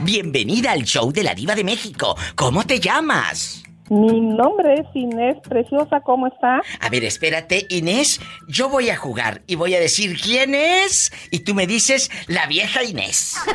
Bienvenida 0.00 0.72
al 0.72 0.82
show 0.82 1.12
de 1.12 1.22
la 1.22 1.32
Diva 1.32 1.54
de 1.54 1.62
México. 1.62 2.16
¿Cómo 2.34 2.64
te 2.64 2.80
llamas? 2.80 3.62
Mi 3.88 4.20
nombre 4.20 4.74
es 4.74 4.86
Inés 4.94 5.36
Preciosa, 5.48 6.00
¿cómo 6.00 6.26
está? 6.26 6.60
A 6.80 6.88
ver, 6.90 7.04
espérate, 7.04 7.66
Inés. 7.70 8.20
Yo 8.48 8.68
voy 8.68 8.90
a 8.90 8.96
jugar 8.96 9.42
y 9.46 9.54
voy 9.54 9.74
a 9.74 9.80
decir 9.80 10.20
quién 10.20 10.54
es 10.54 11.12
y 11.30 11.40
tú 11.40 11.54
me 11.54 11.66
dices 11.66 12.10
la 12.26 12.46
vieja 12.46 12.82
Inés. 12.82 13.36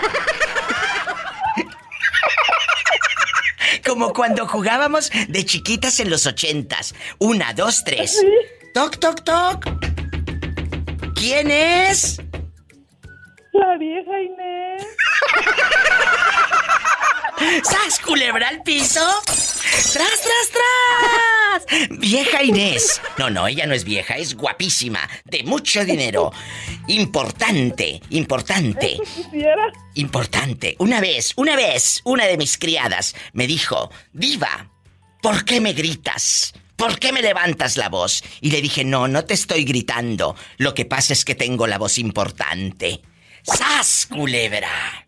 Como 3.85 4.13
cuando 4.13 4.47
jugábamos 4.47 5.11
de 5.27 5.45
chiquitas 5.45 5.99
en 5.99 6.09
los 6.09 6.25
ochentas. 6.25 6.95
Una, 7.19 7.53
dos, 7.53 7.83
tres. 7.83 8.23
Toc, 8.73 8.97
toc, 8.97 9.23
toc. 9.23 9.65
¿Quién 11.15 11.51
es? 11.51 12.21
La 13.53 13.77
vieja 13.77 14.21
Inés. 14.21 14.87
¡Sas, 17.63 17.99
culebra 17.99 18.47
al 18.47 18.61
piso! 18.63 19.01
¡Tras, 19.25 19.93
tras, 19.93 20.49
tras! 20.51 21.99
Vieja 21.99 22.43
Inés. 22.43 23.01
No, 23.17 23.29
no, 23.29 23.47
ella 23.47 23.65
no 23.65 23.73
es 23.73 23.83
vieja, 23.83 24.17
es 24.17 24.35
guapísima, 24.35 25.09
de 25.25 25.43
mucho 25.43 25.83
dinero. 25.85 26.31
Importante, 26.87 28.01
importante. 28.09 28.97
Importante. 29.95 30.75
Una 30.79 31.01
vez, 31.01 31.33
una 31.35 31.55
vez, 31.55 32.01
una 32.03 32.25
de 32.25 32.37
mis 32.37 32.57
criadas 32.57 33.15
me 33.33 33.47
dijo, 33.47 33.91
Diva, 34.11 34.69
¿por 35.21 35.45
qué 35.45 35.61
me 35.61 35.73
gritas? 35.73 36.53
¿Por 36.75 36.99
qué 36.99 37.11
me 37.11 37.21
levantas 37.21 37.77
la 37.77 37.89
voz? 37.89 38.23
Y 38.41 38.51
le 38.51 38.61
dije, 38.61 38.83
no, 38.83 39.07
no 39.07 39.25
te 39.25 39.33
estoy 39.33 39.63
gritando. 39.63 40.35
Lo 40.57 40.73
que 40.73 40.85
pasa 40.85 41.13
es 41.13 41.23
que 41.23 41.35
tengo 41.35 41.67
la 41.67 41.77
voz 41.77 41.97
importante. 41.97 43.01
¡Sas, 43.43 44.07
culebra! 44.09 45.02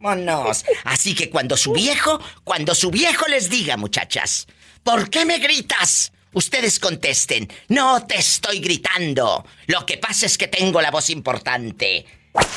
¡Vámonos! 0.00 0.64
Así 0.84 1.14
que 1.14 1.30
cuando 1.30 1.56
su 1.56 1.72
viejo, 1.72 2.20
cuando 2.44 2.74
su 2.74 2.90
viejo 2.90 3.26
les 3.28 3.48
diga, 3.48 3.76
muchachas, 3.76 4.46
¿por 4.82 5.10
qué 5.10 5.24
me 5.24 5.38
gritas? 5.38 6.12
Ustedes 6.32 6.78
contesten, 6.78 7.50
no 7.68 8.04
te 8.06 8.18
estoy 8.18 8.60
gritando. 8.60 9.44
Lo 9.66 9.86
que 9.86 9.96
pasa 9.96 10.26
es 10.26 10.36
que 10.36 10.48
tengo 10.48 10.82
la 10.82 10.90
voz 10.90 11.08
importante. 11.08 12.04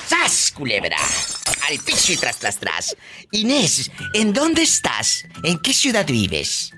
¡Sas, 0.07 0.51
culebra! 0.51 0.97
Al 1.69 1.79
piso 1.79 2.11
y 2.11 2.17
tras, 2.17 2.37
tras, 2.37 2.57
tras. 2.57 2.97
Inés, 3.31 3.89
¿en 4.13 4.33
dónde 4.33 4.63
estás? 4.63 5.23
¿En 5.43 5.59
qué 5.59 5.73
ciudad 5.73 6.05
vives? 6.05 6.73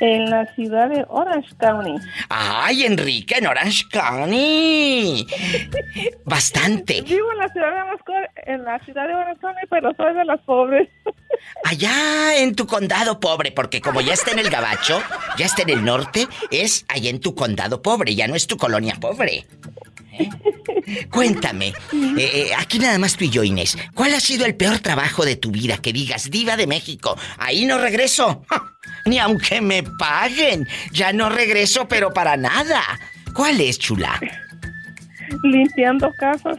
En 0.00 0.30
la 0.30 0.46
ciudad 0.54 0.88
de 0.88 1.04
Orange 1.08 1.48
County. 1.58 1.94
¡Ay, 2.28 2.84
Enrique, 2.84 3.36
en 3.38 3.46
Orange 3.46 3.84
County! 3.90 5.26
Bastante. 6.24 7.02
Vivo 7.02 7.32
en 7.32 7.38
la 7.38 7.48
ciudad 7.48 7.72
de 7.72 7.82
Orange 7.82 8.04
County, 8.04 8.28
en 8.46 8.64
la 8.64 8.78
ciudad 8.84 9.08
de 9.08 9.14
Orange 9.14 9.40
County, 9.40 9.60
pero 9.68 9.92
soy 9.96 10.14
de 10.14 10.24
las 10.24 10.40
pobres. 10.40 10.88
Allá 11.64 12.36
en 12.38 12.54
tu 12.54 12.66
condado 12.66 13.20
pobre, 13.20 13.52
porque 13.52 13.80
como 13.80 14.00
ya 14.00 14.12
está 14.12 14.32
en 14.32 14.38
el 14.38 14.50
gabacho, 14.50 15.00
ya 15.36 15.46
está 15.46 15.62
en 15.62 15.70
el 15.70 15.84
norte, 15.84 16.26
es 16.50 16.84
allá 16.88 17.10
en 17.10 17.20
tu 17.20 17.34
condado 17.34 17.82
pobre, 17.82 18.14
ya 18.14 18.28
no 18.28 18.34
es 18.34 18.46
tu 18.46 18.56
colonia 18.56 18.96
pobre. 19.00 19.46
Cuéntame, 21.10 21.68
eh, 21.68 21.74
eh, 22.18 22.50
aquí 22.56 22.78
nada 22.78 22.98
más 22.98 23.16
tú 23.16 23.24
y 23.24 23.30
yo, 23.30 23.42
Inés, 23.44 23.76
¿cuál 23.94 24.14
ha 24.14 24.20
sido 24.20 24.46
el 24.46 24.54
peor 24.54 24.78
trabajo 24.78 25.24
de 25.24 25.36
tu 25.36 25.50
vida 25.50 25.76
que 25.78 25.92
digas, 25.92 26.30
diva 26.30 26.56
de 26.56 26.66
México? 26.66 27.16
Ahí 27.38 27.64
no 27.64 27.78
regreso. 27.78 28.44
Ni 29.04 29.18
aunque 29.18 29.60
me 29.60 29.82
paguen, 29.82 30.66
ya 30.92 31.12
no 31.12 31.28
regreso, 31.28 31.88
pero 31.88 32.12
para 32.12 32.36
nada. 32.36 32.82
¿Cuál 33.34 33.60
es, 33.60 33.78
chula? 33.78 34.20
Limpiando 35.44 36.12
casas. 36.18 36.58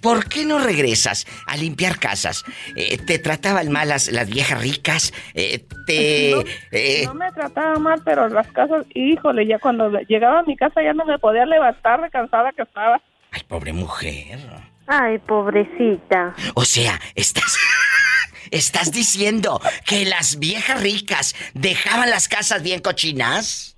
¿Por 0.00 0.28
qué 0.28 0.44
no 0.44 0.58
regresas 0.58 1.26
a 1.46 1.56
limpiar 1.56 1.98
casas? 1.98 2.44
Eh, 2.76 2.98
¿Te 2.98 3.18
trataban 3.18 3.70
mal 3.70 3.88
las, 3.88 4.10
las 4.10 4.28
viejas 4.28 4.60
ricas? 4.60 5.12
Eh, 5.34 5.64
¿Te...? 5.86 6.34
No, 6.38 6.44
eh, 6.72 7.02
no 7.06 7.14
me 7.14 7.32
trataba 7.32 7.78
mal, 7.78 8.02
pero 8.04 8.28
las 8.28 8.46
casas, 8.48 8.84
híjole, 8.94 9.46
ya 9.46 9.58
cuando 9.58 9.90
llegaba 10.08 10.40
a 10.40 10.42
mi 10.42 10.56
casa 10.56 10.82
ya 10.82 10.92
no 10.92 11.04
me 11.04 11.18
podía 11.18 11.46
levantar 11.46 12.00
de 12.02 12.10
cansada 12.10 12.52
que 12.52 12.62
estaba. 12.62 13.00
Ay, 13.30 13.42
pobre 13.48 13.72
mujer. 13.72 14.38
Ay, 14.86 15.18
pobrecita. 15.18 16.34
O 16.54 16.64
sea, 16.64 17.00
estás... 17.14 17.56
¿Estás 18.50 18.92
diciendo 18.92 19.60
que 19.84 20.06
las 20.06 20.38
viejas 20.38 20.80
ricas 20.80 21.34
dejaban 21.52 22.08
las 22.08 22.28
casas 22.28 22.62
bien 22.62 22.80
cochinas? 22.80 23.76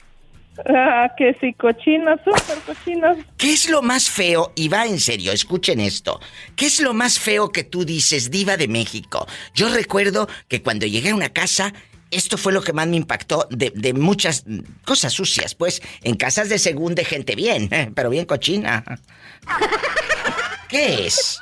Ah, 0.67 1.11
que 1.17 1.37
sí, 1.41 1.53
cochinas, 1.55 2.21
súper 2.25 2.59
cochinas. 2.67 3.17
¿Qué 3.37 3.53
es 3.53 3.69
lo 3.69 3.83
más 3.83 4.11
feo? 4.11 4.53
Y 4.55 4.69
va 4.69 4.87
en 4.87 5.01
serio, 5.01 5.33
escuchen 5.33 5.81
esto. 5.81 6.21
¿Qué 6.57 6.67
es 6.67 6.81
lo 6.81 6.93
más 6.95 7.19
feo 7.19 7.51
que 7.51 7.65
tú 7.65 7.85
dices, 7.85 8.31
diva 8.31 8.57
de 8.57 8.69
México? 8.69 9.27
Yo 9.55 9.69
recuerdo 9.69 10.29
que 10.49 10.63
cuando 10.63 10.87
llegué 10.87 11.11
a 11.11 11.15
una 11.15 11.31
casa, 11.31 11.73
esto 12.11 12.37
fue 12.37 12.53
lo 12.53 12.63
que 12.63 12.73
más 12.73 12.89
me 12.89 12.97
impactó 12.97 13.47
de, 13.51 13.73
de 13.75 13.93
muchas 13.95 14.45
cosas 14.85 15.13
sucias, 15.13 15.55
pues, 15.55 15.81
en 16.03 16.17
casas 16.17 16.49
de 16.49 16.59
según 16.59 16.95
de 16.95 17.05
gente 17.05 17.35
bien, 17.35 17.69
pero 17.95 18.11
bien 18.11 18.27
cochina. 18.27 18.85
¿Qué 20.69 21.07
es? 21.07 21.41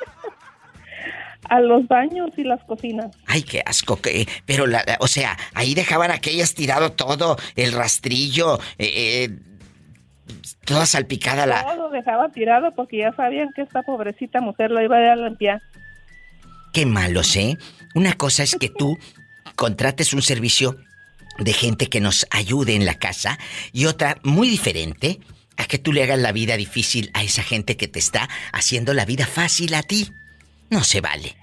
A 1.49 1.59
los 1.59 1.87
baños 1.87 2.29
y 2.37 2.43
las 2.43 2.63
cocinas. 2.63 3.07
Ay, 3.25 3.43
qué 3.43 3.61
asco, 3.65 3.99
que, 3.99 4.27
pero 4.45 4.67
la, 4.67 4.83
o 4.99 5.07
sea, 5.07 5.37
ahí 5.53 5.73
dejaban 5.73 6.11
aquellas 6.11 6.53
tirado 6.53 6.91
todo, 6.91 7.37
el 7.55 7.73
rastrillo, 7.73 8.59
eh, 8.77 9.25
eh, 9.25 9.29
toda 10.65 10.85
salpicada 10.85 11.45
la. 11.45 11.65
Todo 11.65 11.89
dejaba 11.89 12.29
tirado 12.29 12.71
porque 12.75 12.99
ya 12.99 13.13
sabían 13.13 13.49
que 13.55 13.63
esta 13.63 13.81
pobrecita 13.81 14.41
mujer 14.41 14.71
lo 14.71 14.81
iba 14.81 14.97
a 14.97 15.01
ir 15.01 15.07
a 15.07 15.15
limpiar. 15.15 15.61
Qué 16.73 16.85
malos, 16.85 17.35
¿eh? 17.35 17.57
Una 17.95 18.13
cosa 18.13 18.43
es 18.43 18.55
que 18.55 18.69
tú 18.69 18.97
contrates 19.55 20.13
un 20.13 20.21
servicio 20.21 20.77
de 21.39 21.53
gente 21.53 21.87
que 21.87 22.01
nos 22.01 22.27
ayude 22.29 22.75
en 22.75 22.85
la 22.85 22.95
casa 22.95 23.39
y 23.71 23.85
otra 23.85 24.17
muy 24.23 24.49
diferente 24.49 25.19
a 25.57 25.65
que 25.65 25.77
tú 25.77 25.91
le 25.91 26.03
hagas 26.03 26.19
la 26.19 26.31
vida 26.31 26.55
difícil 26.57 27.11
a 27.13 27.23
esa 27.23 27.43
gente 27.43 27.75
que 27.75 27.87
te 27.87 27.99
está 27.99 28.29
haciendo 28.53 28.93
la 28.93 29.05
vida 29.05 29.25
fácil 29.25 29.73
a 29.73 29.83
ti. 29.83 30.11
No 30.69 30.83
se 30.83 31.01
vale. 31.01 31.35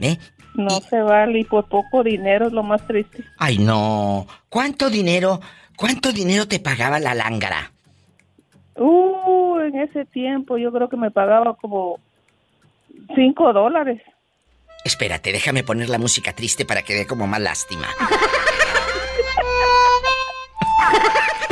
¿Eh? 0.00 0.18
No 0.54 0.80
se 0.80 1.00
vale 1.02 1.40
y 1.40 1.44
por 1.44 1.68
poco 1.68 2.02
dinero 2.02 2.46
es 2.46 2.52
lo 2.52 2.62
más 2.62 2.86
triste. 2.86 3.24
Ay, 3.38 3.58
no. 3.58 4.26
¿Cuánto 4.48 4.90
dinero, 4.90 5.40
cuánto 5.76 6.12
dinero 6.12 6.46
te 6.46 6.60
pagaba 6.60 7.00
la 7.00 7.14
lángara? 7.14 7.72
Uh, 8.76 9.58
en 9.60 9.80
ese 9.80 10.04
tiempo 10.06 10.58
yo 10.58 10.72
creo 10.72 10.88
que 10.88 10.96
me 10.96 11.10
pagaba 11.10 11.56
como 11.56 11.98
cinco 13.14 13.52
dólares. 13.52 14.00
Espérate, 14.84 15.32
déjame 15.32 15.64
poner 15.64 15.88
la 15.88 15.98
música 15.98 16.32
triste 16.32 16.64
para 16.64 16.82
que 16.82 16.94
dé 16.94 17.06
como 17.06 17.26
más 17.26 17.40
lástima. 17.40 17.88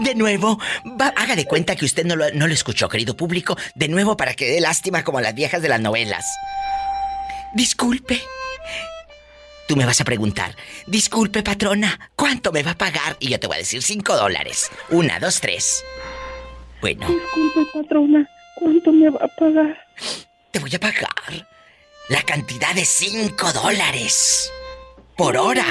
De 0.00 0.14
nuevo, 0.14 0.58
va- 1.00 1.12
haga 1.16 1.36
de 1.36 1.44
cuenta 1.44 1.76
que 1.76 1.84
usted 1.84 2.04
no 2.04 2.16
lo, 2.16 2.30
no 2.32 2.46
lo 2.46 2.54
escuchó, 2.54 2.88
querido 2.88 3.16
público. 3.16 3.56
De 3.74 3.88
nuevo 3.88 4.16
para 4.16 4.34
que 4.34 4.46
dé 4.50 4.60
lástima 4.60 5.04
como 5.04 5.20
las 5.20 5.34
viejas 5.34 5.62
de 5.62 5.68
las 5.68 5.80
novelas. 5.80 6.24
Disculpe. 7.54 8.20
Tú 9.66 9.76
me 9.76 9.86
vas 9.86 10.00
a 10.00 10.04
preguntar, 10.04 10.54
disculpe 10.86 11.42
patrona, 11.42 12.10
¿cuánto 12.16 12.52
me 12.52 12.62
va 12.62 12.72
a 12.72 12.78
pagar? 12.78 13.16
Y 13.18 13.30
yo 13.30 13.40
te 13.40 13.46
voy 13.46 13.56
a 13.56 13.58
decir 13.60 13.82
cinco 13.82 14.14
dólares. 14.14 14.70
Una, 14.90 15.18
dos, 15.18 15.40
tres. 15.40 15.82
Bueno, 16.82 17.08
Disculpe, 17.08 17.64
patrona, 17.72 18.28
¿cuánto 18.56 18.92
me 18.92 19.08
va 19.08 19.20
a 19.24 19.28
pagar? 19.28 19.78
te 20.50 20.58
voy 20.60 20.74
a 20.74 20.78
pagar 20.78 21.48
la 22.10 22.22
cantidad 22.22 22.74
de 22.74 22.84
cinco 22.84 23.50
dólares 23.54 24.52
por 25.16 25.36
hora. 25.38 25.64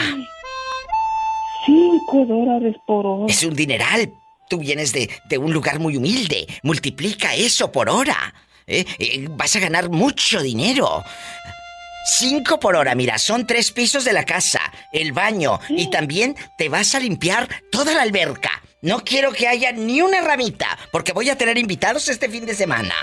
Cinco 1.66 2.26
dólares 2.26 2.76
por 2.86 3.06
hora. 3.06 3.26
Es 3.28 3.44
un 3.44 3.56
dineral. 3.56 4.14
Tú 4.50 4.60
vienes 4.60 4.94
de, 4.94 5.10
de 5.30 5.38
un 5.38 5.54
lugar 5.54 5.80
muy 5.80 5.98
humilde. 5.98 6.48
Multiplica 6.64 7.34
eso 7.36 7.72
por 7.72 7.90
hora. 7.90 8.34
¿eh? 8.68 8.86
Eh, 9.00 9.28
vas 9.32 9.56
a 9.56 9.60
ganar 9.60 9.90
mucho 9.90 10.42
dinero. 10.42 11.04
Cinco 12.06 12.60
por 12.60 12.76
hora, 12.76 12.96
mira, 12.96 13.18
son 13.18 13.48
tres 13.48 13.72
pisos 13.72 14.04
de 14.04 14.12
la 14.12 14.26
casa, 14.26 14.60
el 14.92 15.14
baño 15.14 15.60
y 15.70 15.90
también 15.90 16.36
te 16.58 16.68
vas 16.68 16.96
a 16.96 17.00
limpiar 17.00 17.48
toda 17.72 17.94
la 17.94 18.02
alberca. 18.02 18.62
No 18.82 19.06
quiero 19.06 19.32
que 19.32 19.48
haya 19.48 19.72
ni 19.72 20.02
una 20.02 20.20
ramita, 20.20 20.78
porque 20.92 21.14
voy 21.14 21.30
a 21.30 21.38
tener 21.38 21.58
invitados 21.58 22.10
este 22.10 22.28
fin 22.28 22.46
de 22.46 22.56
semana. 22.56 22.94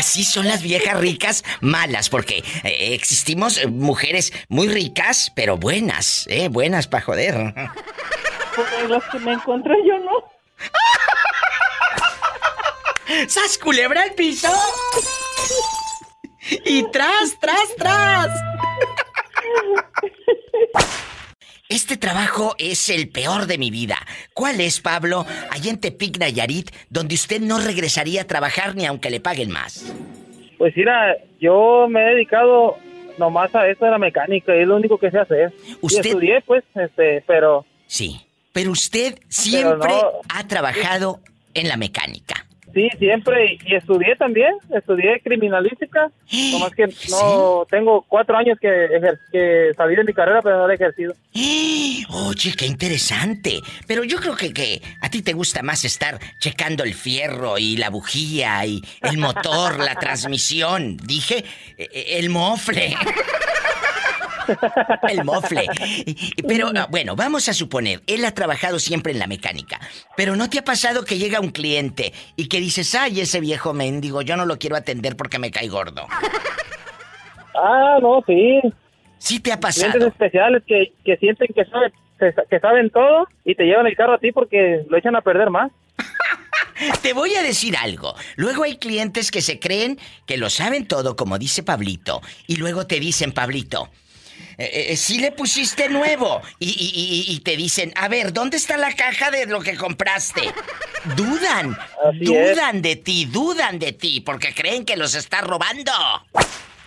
Así 0.00 0.24
son 0.24 0.48
las 0.48 0.62
viejas 0.62 0.98
ricas 0.98 1.44
malas, 1.60 2.08
porque 2.08 2.42
eh, 2.64 2.94
existimos 2.94 3.58
eh, 3.58 3.66
mujeres 3.66 4.32
muy 4.48 4.66
ricas, 4.66 5.30
pero 5.36 5.58
buenas, 5.58 6.26
¿eh? 6.30 6.48
Buenas 6.48 6.88
para 6.88 7.04
joder. 7.04 7.54
Porque 8.56 8.88
las 8.88 9.04
que 9.10 9.18
me 9.18 9.34
encontré 9.34 9.74
yo 9.86 9.98
no. 9.98 10.24
¡Sas 13.28 13.58
culebra 13.58 14.04
al 14.04 14.14
piso! 14.14 14.50
Y 16.64 16.90
tras, 16.90 17.38
tras, 17.38 17.76
tras. 17.76 18.30
Este 21.70 21.96
trabajo 21.96 22.56
es 22.58 22.88
el 22.90 23.08
peor 23.10 23.46
de 23.46 23.56
mi 23.56 23.70
vida. 23.70 23.96
¿Cuál 24.34 24.60
es, 24.60 24.80
Pablo? 24.80 25.24
Allá 25.50 25.70
en 25.70 25.78
Tepic, 25.78 26.18
Nayarit, 26.18 26.68
donde 26.90 27.14
usted 27.14 27.40
no 27.40 27.60
regresaría 27.60 28.22
a 28.22 28.26
trabajar 28.26 28.74
ni 28.74 28.86
aunque 28.86 29.08
le 29.08 29.20
paguen 29.20 29.50
más. 29.52 29.94
Pues 30.58 30.76
mira, 30.76 31.16
yo 31.40 31.86
me 31.88 32.00
he 32.02 32.14
dedicado 32.16 32.76
nomás 33.18 33.54
a 33.54 33.68
esto 33.68 33.84
de 33.84 33.92
la 33.92 33.98
mecánica, 33.98 34.54
y 34.56 34.62
es 34.62 34.66
lo 34.66 34.76
único 34.76 34.98
que 34.98 35.12
sé 35.12 35.18
hacer. 35.20 35.52
Usted- 35.80 36.04
Y 36.04 36.08
estudié, 36.08 36.40
pues, 36.42 36.64
este, 36.74 37.22
pero 37.26 37.64
Sí. 37.86 38.20
Pero 38.52 38.72
usted 38.72 39.20
siempre 39.28 39.92
no- 39.92 40.10
ha 40.28 40.48
trabajado 40.48 41.20
en 41.54 41.68
la 41.68 41.76
mecánica. 41.76 42.46
Sí, 42.74 42.88
siempre, 42.98 43.58
y 43.64 43.74
estudié 43.74 44.16
también, 44.16 44.54
estudié 44.74 45.20
criminalística, 45.20 46.10
nomás 46.52 46.74
que 46.74 46.86
no, 47.10 47.66
tengo 47.70 48.04
cuatro 48.08 48.36
años 48.36 48.58
que, 48.60 48.88
que 49.32 49.72
salí 49.76 49.96
de 49.96 50.04
mi 50.04 50.12
carrera, 50.12 50.40
pero 50.42 50.58
no 50.58 50.66
la 50.66 50.74
he 50.74 50.76
ejercido. 50.76 51.14
Oye, 52.12 52.54
qué 52.56 52.66
interesante. 52.66 53.60
Pero 53.86 54.04
yo 54.04 54.18
creo 54.18 54.36
que, 54.36 54.52
que 54.52 54.82
a 55.00 55.10
ti 55.10 55.22
te 55.22 55.32
gusta 55.32 55.62
más 55.62 55.84
estar 55.84 56.18
checando 56.38 56.84
el 56.84 56.94
fierro 56.94 57.58
y 57.58 57.76
la 57.76 57.90
bujía 57.90 58.64
y 58.66 58.82
el 59.02 59.18
motor, 59.18 59.78
la 59.78 59.94
transmisión. 60.00 60.96
Dije, 60.96 61.44
eh, 61.76 61.88
eh, 61.92 62.04
el 62.18 62.30
mofle. 62.30 62.94
El 65.08 65.24
mofle. 65.24 65.66
Pero 66.46 66.70
bueno, 66.90 67.16
vamos 67.16 67.48
a 67.48 67.54
suponer, 67.54 68.02
él 68.06 68.24
ha 68.24 68.32
trabajado 68.32 68.78
siempre 68.78 69.12
en 69.12 69.18
la 69.18 69.26
mecánica. 69.26 69.80
Pero 70.16 70.36
¿no 70.36 70.48
te 70.50 70.58
ha 70.58 70.64
pasado 70.64 71.04
que 71.04 71.18
llega 71.18 71.40
un 71.40 71.50
cliente 71.50 72.12
y 72.36 72.48
que 72.48 72.60
dices, 72.60 72.94
ay, 72.94 73.20
ese 73.20 73.40
viejo 73.40 73.72
mendigo, 73.72 74.22
yo 74.22 74.36
no 74.36 74.46
lo 74.46 74.58
quiero 74.58 74.76
atender 74.76 75.16
porque 75.16 75.38
me 75.38 75.50
cae 75.50 75.68
gordo? 75.68 76.06
Ah, 77.54 77.98
no, 78.00 78.22
sí, 78.26 78.60
Sí 79.18 79.38
te 79.40 79.52
ha 79.52 79.60
clientes 79.60 79.90
pasado. 79.92 80.06
especiales 80.06 80.62
que, 80.66 80.92
que 81.04 81.16
sienten 81.18 81.48
que 81.54 81.64
que 82.50 82.60
saben 82.60 82.90
todo 82.90 83.26
y 83.44 83.54
te 83.54 83.64
llevan 83.64 83.86
el 83.86 83.96
carro 83.96 84.14
a 84.14 84.18
ti 84.18 84.30
porque 84.32 84.84
lo 84.88 84.96
echan 84.96 85.16
a 85.16 85.22
perder 85.22 85.50
más. 85.50 85.70
Te 87.02 87.12
voy 87.12 87.34
a 87.34 87.42
decir 87.42 87.76
algo. 87.76 88.14
Luego 88.36 88.64
hay 88.64 88.76
clientes 88.78 89.30
que 89.30 89.42
se 89.42 89.58
creen 89.58 89.98
que 90.26 90.38
lo 90.38 90.48
saben 90.48 90.86
todo, 90.86 91.16
como 91.16 91.38
dice 91.38 91.62
Pablito, 91.62 92.22
y 92.46 92.56
luego 92.56 92.86
te 92.86 93.00
dicen, 93.00 93.32
Pablito, 93.32 93.90
eh, 94.58 94.86
eh, 94.90 94.96
sí 94.96 95.18
le 95.20 95.32
pusiste 95.32 95.88
nuevo. 95.88 96.40
Y, 96.58 96.68
y- 96.68 97.30
y- 97.30 97.34
y 97.36 97.40
te 97.40 97.56
dicen, 97.56 97.92
a 97.96 98.08
ver, 98.08 98.32
¿dónde 98.32 98.56
está 98.56 98.76
la 98.76 98.92
caja 98.94 99.30
de 99.30 99.46
lo 99.46 99.60
que 99.60 99.76
compraste? 99.76 100.42
Dudan, 101.16 101.76
Así 102.04 102.20
es. 102.22 102.26
dudan 102.56 102.82
de 102.82 102.96
ti, 102.96 103.24
dudan 103.26 103.78
de 103.78 103.92
ti, 103.92 104.20
porque 104.20 104.52
creen 104.54 104.84
que 104.84 104.96
los 104.96 105.14
estás 105.14 105.42
robando. 105.46 105.92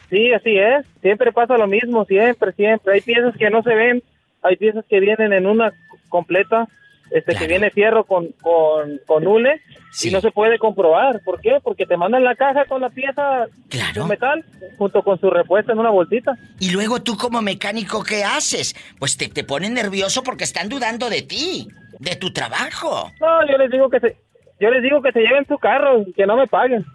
Sí, 0.09 0.31
así 0.31 0.57
es. 0.57 0.85
Siempre 1.01 1.31
pasa 1.31 1.57
lo 1.57 1.65
mismo, 1.67 2.05
siempre, 2.05 2.51
siempre. 2.53 2.93
Hay 2.93 3.01
piezas 3.01 3.35
que 3.37 3.49
no 3.49 3.63
se 3.63 3.73
ven, 3.73 4.03
hay 4.43 4.55
piezas 4.57 4.85
que 4.89 4.99
vienen 4.99 5.33
en 5.33 5.47
una 5.47 5.71
completa, 6.09 6.67
este 7.13 7.31
Claro. 7.31 7.39
que 7.39 7.47
viene 7.47 7.69
fierro 7.71 8.03
con, 8.05 8.27
con, 8.41 8.99
con 9.05 9.25
hule 9.27 9.61
Sí. 9.91 10.09
y 10.09 10.11
no 10.11 10.19
se 10.21 10.31
puede 10.31 10.57
comprobar. 10.57 11.21
¿Por 11.23 11.39
qué? 11.39 11.59
Porque 11.63 11.85
te 11.85 11.95
mandan 11.95 12.23
la 12.23 12.35
caja 12.35 12.65
con 12.65 12.81
la 12.81 12.89
pieza 12.89 13.45
Claro. 13.69 14.03
de 14.03 14.09
metal 14.09 14.43
junto 14.77 15.03
con 15.03 15.19
su 15.19 15.29
repuesto 15.29 15.71
en 15.71 15.79
una 15.79 15.91
bolsita. 15.91 16.33
Y 16.59 16.71
luego 16.71 17.01
tú 17.01 17.15
como 17.15 17.41
mecánico, 17.41 18.03
¿qué 18.03 18.23
haces? 18.23 18.75
Pues 18.99 19.15
te, 19.17 19.27
te 19.29 19.43
ponen 19.43 19.73
nervioso 19.75 20.23
porque 20.23 20.43
están 20.43 20.67
dudando 20.69 21.09
de 21.09 21.21
ti, 21.21 21.67
de 21.99 22.15
tu 22.15 22.33
trabajo. 22.33 23.11
No, 23.21 23.47
yo 23.47 23.57
les 23.57 23.69
digo 23.71 23.89
que 23.89 23.99
se... 23.99 24.17
Yo 24.59 24.69
les 24.69 24.81
digo 24.81 25.01
que 25.01 25.11
se 25.11 25.19
lleven 25.19 25.45
su 25.47 25.57
carro 25.57 26.03
y 26.07 26.13
que 26.13 26.25
no 26.25 26.37
me 26.37 26.47
paguen. 26.47 26.85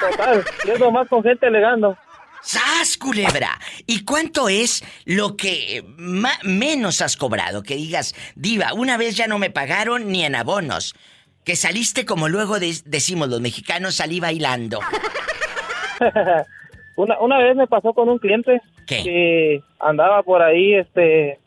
Total, 0.00 0.42
yo 0.66 0.72
es 0.72 0.80
nomás 0.80 1.08
con 1.08 1.22
gente 1.22 1.46
alegando. 1.46 1.96
¡Sas, 2.42 2.98
culebra! 2.98 3.58
¿Y 3.86 4.04
cuánto 4.04 4.48
es 4.48 4.82
lo 5.06 5.36
que 5.36 5.84
menos 6.42 7.00
has 7.00 7.16
cobrado? 7.16 7.62
Que 7.62 7.76
digas, 7.76 8.14
diva, 8.34 8.72
una 8.74 8.96
vez 8.96 9.16
ya 9.16 9.26
no 9.26 9.38
me 9.38 9.50
pagaron 9.50 10.10
ni 10.10 10.24
en 10.24 10.34
abonos. 10.34 10.94
Que 11.44 11.56
saliste 11.56 12.04
como 12.04 12.28
luego 12.28 12.60
de- 12.60 12.82
decimos 12.84 13.28
los 13.28 13.40
mexicanos, 13.40 13.96
salí 13.96 14.20
bailando. 14.20 14.80
una, 16.96 17.18
una 17.20 17.38
vez 17.38 17.56
me 17.56 17.66
pasó 17.66 17.92
con 17.94 18.08
un 18.08 18.18
cliente 18.18 18.60
¿Qué? 18.86 19.02
que 19.02 19.62
andaba 19.80 20.22
por 20.22 20.42
ahí 20.42 20.74
este 20.74 21.38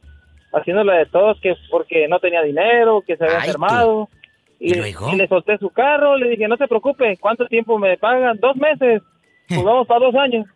haciéndole 0.53 0.93
de 0.93 1.05
todos 1.07 1.39
que 1.41 1.55
porque 1.69 2.07
no 2.07 2.19
tenía 2.19 2.41
dinero, 2.41 3.03
que 3.05 3.17
se 3.17 3.25
había 3.25 3.37
Ay, 3.41 3.47
enfermado. 3.47 4.09
¿Y 4.59 4.73
luego? 4.73 5.11
y 5.13 5.17
le 5.17 5.27
solté 5.27 5.57
su 5.57 5.69
carro, 5.69 6.17
le 6.17 6.29
dije, 6.29 6.47
no 6.47 6.55
se 6.55 6.67
preocupe, 6.67 7.17
¿cuánto 7.19 7.45
tiempo 7.47 7.77
me 7.77 7.97
pagan? 7.97 8.37
Dos 8.39 8.55
meses. 8.55 9.01
Pues 9.49 9.63
vamos 9.63 9.85
para 9.85 10.05
dos 10.05 10.15
años. 10.15 10.47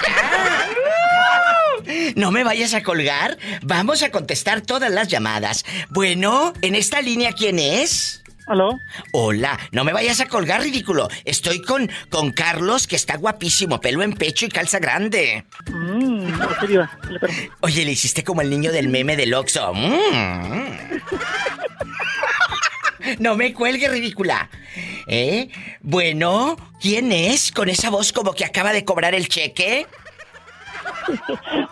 No 2.16 2.32
me 2.32 2.44
vayas 2.44 2.76
a 2.76 2.84
colgar. 2.84 3.40
Vamos 3.64 4.04
a 4.04 4.12
contestar 4.12 4.62
todas 4.62 4.92
las 4.92 5.08
llamadas. 5.08 5.66
Bueno, 5.90 6.54
en 6.62 6.76
esta 6.76 7.02
línea, 7.02 7.32
¿quién 7.32 7.58
es? 7.58 8.24
¿Aló? 8.48 8.80
Hola, 9.12 9.60
no 9.74 9.84
me 9.84 9.92
vayas 9.92 10.22
a 10.22 10.28
colgar, 10.28 10.62
ridículo. 10.62 11.10
Estoy 11.26 11.62
con, 11.62 11.92
con 12.10 12.32
Carlos, 12.32 12.88
que 12.88 12.96
está 12.96 13.18
guapísimo, 13.18 13.82
pelo 13.82 14.04
en 14.04 14.14
pecho 14.14 14.46
y 14.46 14.50
calza 14.50 14.80
grande. 14.80 15.46
Mm. 15.70 16.30
Oye, 17.60 17.84
le 17.84 17.92
hiciste 17.92 18.24
como 18.24 18.42
el 18.42 18.50
niño 18.50 18.72
del 18.72 18.88
meme 18.88 19.18
del 19.18 19.34
Oxxo. 19.34 19.74
Mm. 19.74 21.02
No 23.20 23.36
me 23.36 23.54
cuelgue, 23.54 23.90
ridícula. 23.90 24.50
¿Eh? 25.08 25.50
Bueno, 25.82 26.58
¿quién 26.82 27.12
es 27.12 27.52
con 27.52 27.70
esa 27.70 27.90
voz 27.90 28.12
como 28.12 28.34
que 28.34 28.46
acaba 28.46 28.74
de 28.74 28.86
cobrar 28.86 29.14
el 29.14 29.28
cheque? 29.28 29.88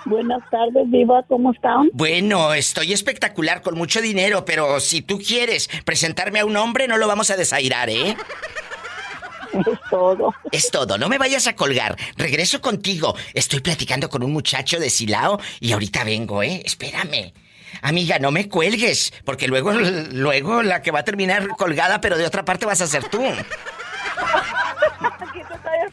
Buenas 0.06 0.42
tardes, 0.50 0.90
Diva, 0.92 1.24
¿cómo 1.28 1.52
están? 1.52 1.90
Bueno, 1.94 2.54
estoy 2.54 2.94
espectacular 2.94 3.62
con 3.62 3.78
mucho 3.78 4.02
dinero, 4.02 4.46
pero 4.46 4.80
si 4.80 5.02
tú 5.02 5.20
quieres 5.20 5.70
presentarme 5.84 6.40
a 6.40 6.46
un 6.46 6.58
hombre, 6.58 6.88
no 6.88 6.98
lo 6.98 7.08
vamos 7.08 7.32
a 7.32 7.38
desairar, 7.38 7.90
¿eh? 7.90 8.16
Es 9.54 9.80
todo. 9.90 10.34
Es 10.52 10.70
todo, 10.70 10.98
no 10.98 11.08
me 11.08 11.18
vayas 11.18 11.48
a 11.48 11.56
colgar. 11.56 11.96
Regreso 12.18 12.62
contigo. 12.62 13.16
Estoy 13.34 13.62
platicando 13.62 14.10
con 14.10 14.24
un 14.24 14.34
muchacho 14.34 14.80
de 14.80 14.90
Silao 14.90 15.40
y 15.60 15.72
ahorita 15.72 16.04
vengo, 16.04 16.44
¿eh? 16.44 16.62
Espérame. 16.66 17.34
Amiga, 17.82 18.20
no 18.20 18.32
me 18.32 18.48
cuelgues, 18.50 19.14
porque 19.26 19.48
luego, 19.48 19.72
luego 19.74 20.64
la 20.64 20.82
que 20.82 20.92
va 20.92 21.00
a 21.00 21.04
terminar 21.04 21.48
colgada, 21.58 22.02
pero 22.02 22.18
de 22.18 22.26
otra 22.26 22.46
parte 22.46 22.66
vas 22.66 22.82
a 22.82 22.88
ser 22.88 23.04
tú. 23.10 23.22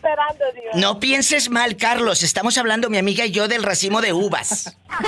esperando. 0.02 0.44
No 0.74 0.98
pienses 0.98 1.50
mal, 1.50 1.76
Carlos. 1.76 2.22
Estamos 2.22 2.58
hablando 2.58 2.90
mi 2.90 2.98
amiga 2.98 3.24
y 3.24 3.30
yo 3.30 3.48
del 3.48 3.62
racimo 3.62 4.00
de 4.00 4.12
uvas. 4.12 4.76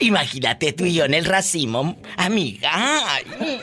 Imagínate 0.00 0.72
tú 0.72 0.84
y 0.86 0.94
yo 0.94 1.04
en 1.04 1.14
el 1.14 1.24
racimo, 1.24 1.96
amiga. 2.16 2.70
Ay. 2.74 3.62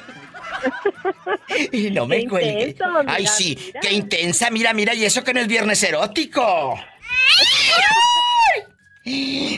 Y 1.71 1.89
no 1.91 2.05
me 2.05 2.27
cuelgues. 2.27 2.75
mira, 2.75 3.03
Ay, 3.07 3.27
sí, 3.27 3.57
mira. 3.59 3.79
qué 3.81 3.93
intensa. 3.93 4.49
Mira, 4.49 4.73
mira, 4.73 4.93
y 4.93 5.05
eso 5.05 5.23
que 5.23 5.33
no 5.33 5.39
es 5.39 5.47
viernes 5.47 5.81
erótico. 5.83 6.79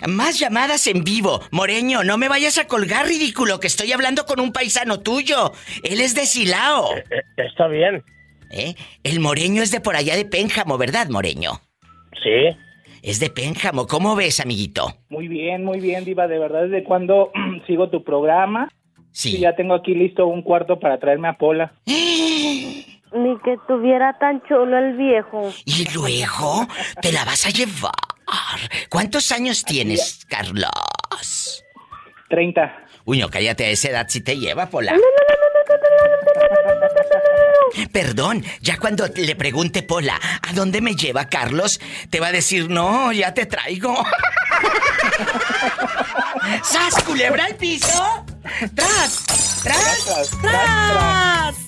Más 0.07 0.39
llamadas 0.39 0.87
en 0.87 1.03
vivo. 1.03 1.41
Moreño, 1.51 2.03
no 2.03 2.17
me 2.17 2.27
vayas 2.27 2.57
a 2.57 2.67
colgar, 2.67 3.07
ridículo, 3.07 3.59
que 3.59 3.67
estoy 3.67 3.91
hablando 3.91 4.25
con 4.25 4.39
un 4.39 4.51
paisano 4.51 4.99
tuyo. 4.99 5.51
Él 5.83 6.01
es 6.01 6.15
de 6.15 6.25
Silao. 6.25 6.89
Está 7.37 7.67
bien. 7.67 8.03
¿Eh? 8.51 8.75
El 9.03 9.19
moreño 9.19 9.61
es 9.61 9.71
de 9.71 9.81
por 9.81 9.95
allá 9.95 10.15
de 10.15 10.25
Pénjamo, 10.25 10.77
¿verdad, 10.77 11.09
moreño? 11.09 11.61
Sí. 12.23 12.57
Es 13.03 13.19
de 13.19 13.29
Pénjamo. 13.29 13.85
¿Cómo 13.85 14.15
ves, 14.15 14.39
amiguito? 14.39 14.87
Muy 15.09 15.27
bien, 15.27 15.63
muy 15.63 15.79
bien, 15.79 16.05
Diva. 16.05 16.27
De 16.27 16.39
verdad, 16.39 16.63
desde 16.63 16.83
cuando 16.83 17.31
sigo 17.67 17.89
tu 17.89 18.03
programa. 18.03 18.69
Sí. 19.11 19.37
Y 19.37 19.41
ya 19.41 19.55
tengo 19.55 19.75
aquí 19.75 19.93
listo 19.93 20.25
un 20.25 20.41
cuarto 20.41 20.79
para 20.79 20.99
traerme 20.99 21.27
a 21.27 21.33
Pola. 21.33 21.73
Ni 21.85 23.37
que 23.45 23.57
tuviera 23.67 24.17
tan 24.19 24.41
chulo 24.47 24.77
el 24.77 24.97
viejo. 24.97 25.53
Y 25.65 25.87
luego 25.93 26.67
te 27.01 27.11
la 27.11 27.23
vas 27.23 27.45
a 27.45 27.49
llevar. 27.49 27.93
¿Cuántos 28.89 29.31
años 29.31 29.63
tienes, 29.63 30.25
Carlos? 30.27 31.63
30. 32.29 32.85
Uy, 33.05 33.19
no, 33.19 33.29
cállate, 33.29 33.65
a 33.65 33.69
esa 33.69 33.89
edad 33.89 34.07
si 34.09 34.21
te 34.21 34.37
lleva, 34.37 34.69
Pola. 34.69 34.95
Perdón, 37.91 38.43
ya 38.61 38.77
cuando 38.77 39.07
le 39.07 39.35
pregunte 39.35 39.83
Pola, 39.83 40.19
¿a 40.41 40.53
dónde 40.53 40.81
me 40.81 40.95
lleva 40.95 41.29
Carlos? 41.29 41.79
Te 42.09 42.19
va 42.19 42.27
a 42.27 42.31
decir, 42.31 42.69
no, 42.69 43.11
ya 43.11 43.33
te 43.33 43.45
traigo. 43.45 43.95
¡Sas, 46.63 47.03
culebra 47.03 47.45
al 47.45 47.55
piso! 47.55 48.25
¡Tras! 48.75 49.61
¡Tras! 49.63 50.31
¡Tras! 50.41 51.64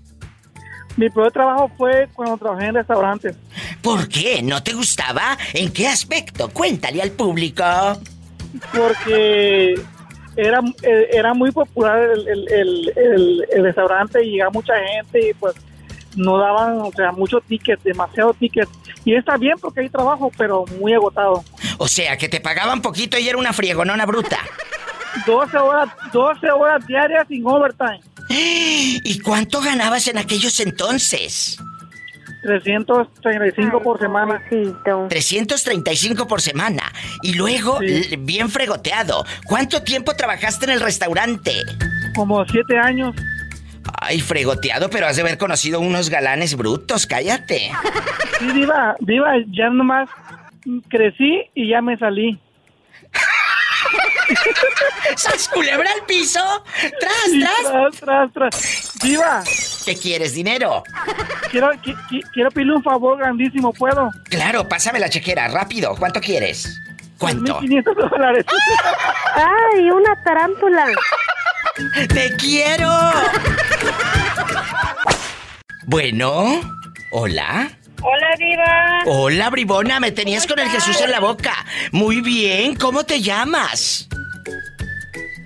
Mi 0.98 1.10
peor 1.10 1.32
trabajo 1.32 1.72
fue 1.78 2.08
cuando 2.14 2.38
trabajé 2.38 2.68
en 2.68 2.76
restaurantes. 2.76 3.36
¿Por 3.82 4.08
qué? 4.08 4.42
¿No 4.42 4.62
te 4.62 4.74
gustaba? 4.74 5.38
¿En 5.54 5.72
qué 5.72 5.88
aspecto? 5.88 6.50
Cuéntale 6.50 7.02
al 7.02 7.12
público. 7.12 7.64
Porque 8.72 9.82
era, 10.36 10.60
eh, 10.84 11.08
era 11.12 11.34
muy 11.34 11.52
popular 11.52 12.00
el, 12.02 12.28
el, 12.28 12.48
el, 12.50 13.46
el- 13.56 13.64
restaurante 13.64 14.24
y 14.24 14.32
llegaba 14.32 14.52
mucha 14.52 14.74
gente 14.96 15.30
y 15.30 15.34
pues 15.34 15.56
no 16.16 16.38
daban, 16.38 16.80
o 16.82 16.92
sea, 16.96 17.12
mucho 17.12 17.40
ticket, 17.42 17.82
demasiado 17.84 18.34
ticket. 18.34 18.70
Y 19.06 19.16
está 19.16 19.36
bien 19.38 19.56
porque 19.60 19.82
hay 19.82 19.90
trabajo, 19.90 20.32
pero 20.38 20.66
muy 20.80 20.94
agotado. 20.94 21.44
O 21.78 21.88
sea, 21.88 22.18
que 22.18 22.30
te 22.30 22.40
pagaban 22.40 22.82
poquito 22.82 23.18
y 23.18 23.28
era 23.28 23.38
una 23.38 23.52
friegonona 23.54 24.06
bruta. 24.06 24.40
12 25.26 25.58
horas, 25.58 25.90
12 26.12 26.52
horas 26.52 26.86
diarias 26.88 27.28
sin 27.28 27.46
overtime. 27.46 28.00
¿Y 28.30 29.20
cuánto 29.20 29.62
ganabas 29.62 30.08
en 30.08 30.18
aquellos 30.18 30.60
entonces? 30.60 31.58
335 32.44 33.82
por 33.82 34.00
semana. 34.00 34.42
335 34.50 36.28
por 36.28 36.42
semana. 36.42 36.84
Y 37.22 37.36
luego, 37.36 37.80
bien 38.20 38.50
fregoteado. 38.50 39.26
¿Cuánto 39.46 39.84
tiempo 39.84 40.14
trabajaste 40.16 40.66
en 40.66 40.72
el 40.72 40.82
restaurante? 40.82 41.54
Como 42.16 42.46
siete 42.46 42.78
años. 42.78 43.16
Ay, 44.00 44.20
fregoteado, 44.20 44.90
pero 44.90 45.08
has 45.08 45.16
de 45.16 45.22
haber 45.24 45.38
conocido 45.38 45.80
unos 45.80 46.10
galanes 46.10 46.56
brutos, 46.56 47.06
cállate. 47.06 47.72
Sí, 48.40 48.52
Diva, 48.54 48.96
Diva, 49.00 49.34
ya 49.48 49.70
nomás 49.70 50.10
crecí 50.90 51.42
y 51.54 51.70
ya 51.70 51.82
me 51.82 51.98
salí. 51.98 52.40
¡Sas 55.16 55.48
culebra 55.50 55.90
al 55.92 56.06
piso! 56.06 56.40
¡Tras, 57.00 57.14
Sí, 57.26 57.40
tras! 57.40 57.62
tras, 58.00 58.00
tras, 58.00 58.34
tras. 58.34 58.92
Diva, 59.02 59.44
¿Qué 59.86 59.96
quieres, 59.98 60.34
dinero? 60.34 60.84
quiero, 61.52 61.72
qui- 61.74 61.96
qui- 62.10 62.24
quiero 62.34 62.50
pedirle 62.52 62.76
un 62.78 62.84
favor 62.84 63.18
grandísimo, 63.18 63.74
¿puedo? 63.74 64.10
Claro, 64.30 64.68
pásame 64.68 65.00
la 65.00 65.10
chequera, 65.10 65.48
rápido. 65.50 65.96
¿Cuánto 65.98 66.22
quieres? 66.22 66.80
¿Cuánto? 67.18 67.60
1.500 67.62 68.10
dólares. 68.10 68.46
¡Ay, 69.36 69.90
una 69.92 70.24
tarántula! 70.24 70.86
¡Te 72.14 72.36
quiero! 72.38 72.90
Bueno, 75.86 76.62
hola. 77.12 77.72
Hola, 78.06 78.36
Diva. 78.38 79.00
Hola, 79.06 79.50
bribona, 79.50 80.00
me 80.02 80.12
tenías 80.12 80.46
con 80.46 80.60
el 80.60 80.70
Jesús 80.70 81.00
en 81.00 81.12
la 81.12 81.22
boca. 81.22 81.54
Muy 81.94 82.20
bien, 82.20 82.76
¿cómo 82.76 83.06
te 83.06 83.22
llamas? 83.22 84.10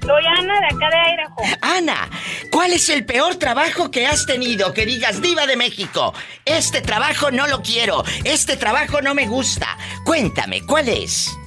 Soy 0.01 0.25
Ana 0.25 0.59
de 0.61 0.65
acá 0.65 0.89
de 0.89 1.13
Idaho. 1.13 1.57
Ana, 1.61 2.09
¿cuál 2.51 2.73
es 2.73 2.89
el 2.89 3.05
peor 3.05 3.35
trabajo 3.35 3.91
que 3.91 4.07
has 4.07 4.25
tenido? 4.25 4.73
Que 4.73 4.85
digas, 4.87 5.21
diva 5.21 5.45
de 5.45 5.55
México, 5.55 6.15
este 6.45 6.81
trabajo 6.81 7.29
no 7.29 7.45
lo 7.45 7.61
quiero, 7.61 8.03
este 8.23 8.57
trabajo 8.57 9.01
no 9.01 9.13
me 9.13 9.27
gusta. 9.27 9.77
Cuéntame, 10.03 10.61
¿cuál 10.65 10.89
es? 10.89 11.37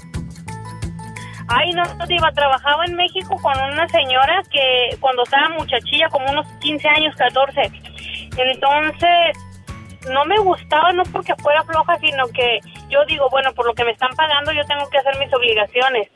Ay, 1.48 1.72
no, 1.72 1.82
Diva, 2.06 2.30
trabajaba 2.32 2.84
en 2.84 2.94
México 2.94 3.36
con 3.42 3.60
una 3.72 3.88
señora 3.88 4.42
que 4.52 4.96
cuando 5.00 5.24
estaba 5.24 5.48
muchachilla, 5.48 6.08
como 6.08 6.30
unos 6.30 6.46
15 6.60 6.88
años, 6.88 7.16
14. 7.16 7.62
Entonces, 8.36 9.36
no 10.08 10.24
me 10.24 10.38
gustaba, 10.38 10.92
no 10.92 11.02
porque 11.04 11.34
fuera 11.36 11.62
floja, 11.64 11.98
sino 11.98 12.26
que 12.28 12.60
yo 12.88 13.04
digo, 13.06 13.28
bueno, 13.30 13.52
por 13.54 13.66
lo 13.66 13.74
que 13.74 13.84
me 13.84 13.92
están 13.92 14.10
pagando, 14.16 14.52
yo 14.52 14.64
tengo 14.66 14.88
que 14.88 14.98
hacer 14.98 15.18
mis 15.18 15.32
obligaciones. 15.32 16.08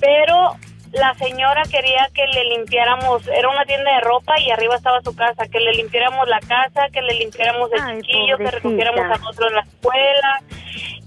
Pero 0.00 0.56
la 0.92 1.14
señora 1.14 1.62
quería 1.70 2.08
que 2.14 2.26
le 2.26 2.44
limpiáramos, 2.56 3.26
era 3.28 3.48
una 3.48 3.64
tienda 3.64 3.94
de 3.94 4.00
ropa 4.00 4.38
y 4.40 4.50
arriba 4.50 4.76
estaba 4.76 5.00
su 5.02 5.14
casa, 5.14 5.46
que 5.46 5.60
le 5.60 5.72
limpiáramos 5.74 6.28
la 6.28 6.40
casa, 6.40 6.88
que 6.92 7.00
le 7.02 7.14
limpiáramos 7.14 7.70
el 7.72 8.00
chiquillo, 8.02 8.36
que 8.38 8.50
recogiéramos 8.50 9.00
a 9.00 9.18
nosotros 9.18 9.48
en 9.50 9.54
la 9.56 9.62
escuela. 9.62 10.40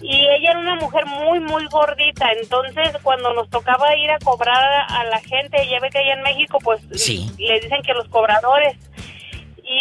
Y 0.01 0.27
ella 0.27 0.51
era 0.51 0.59
una 0.59 0.75
mujer 0.75 1.05
muy, 1.05 1.39
muy 1.39 1.65
gordita. 1.67 2.29
Entonces, 2.33 2.97
cuando 3.03 3.33
nos 3.33 3.49
tocaba 3.49 3.95
ir 3.95 4.11
a 4.11 4.19
cobrar 4.19 4.85
a 4.89 5.03
la 5.05 5.19
gente, 5.21 5.65
ya 5.69 5.79
ve 5.79 5.89
que 5.89 5.99
allá 5.99 6.13
en 6.13 6.23
México, 6.23 6.59
pues 6.61 6.81
Sí. 6.93 7.29
le 7.37 7.59
dicen 7.61 7.81
que 7.83 7.93
los 7.93 8.07
cobradores. 8.09 8.77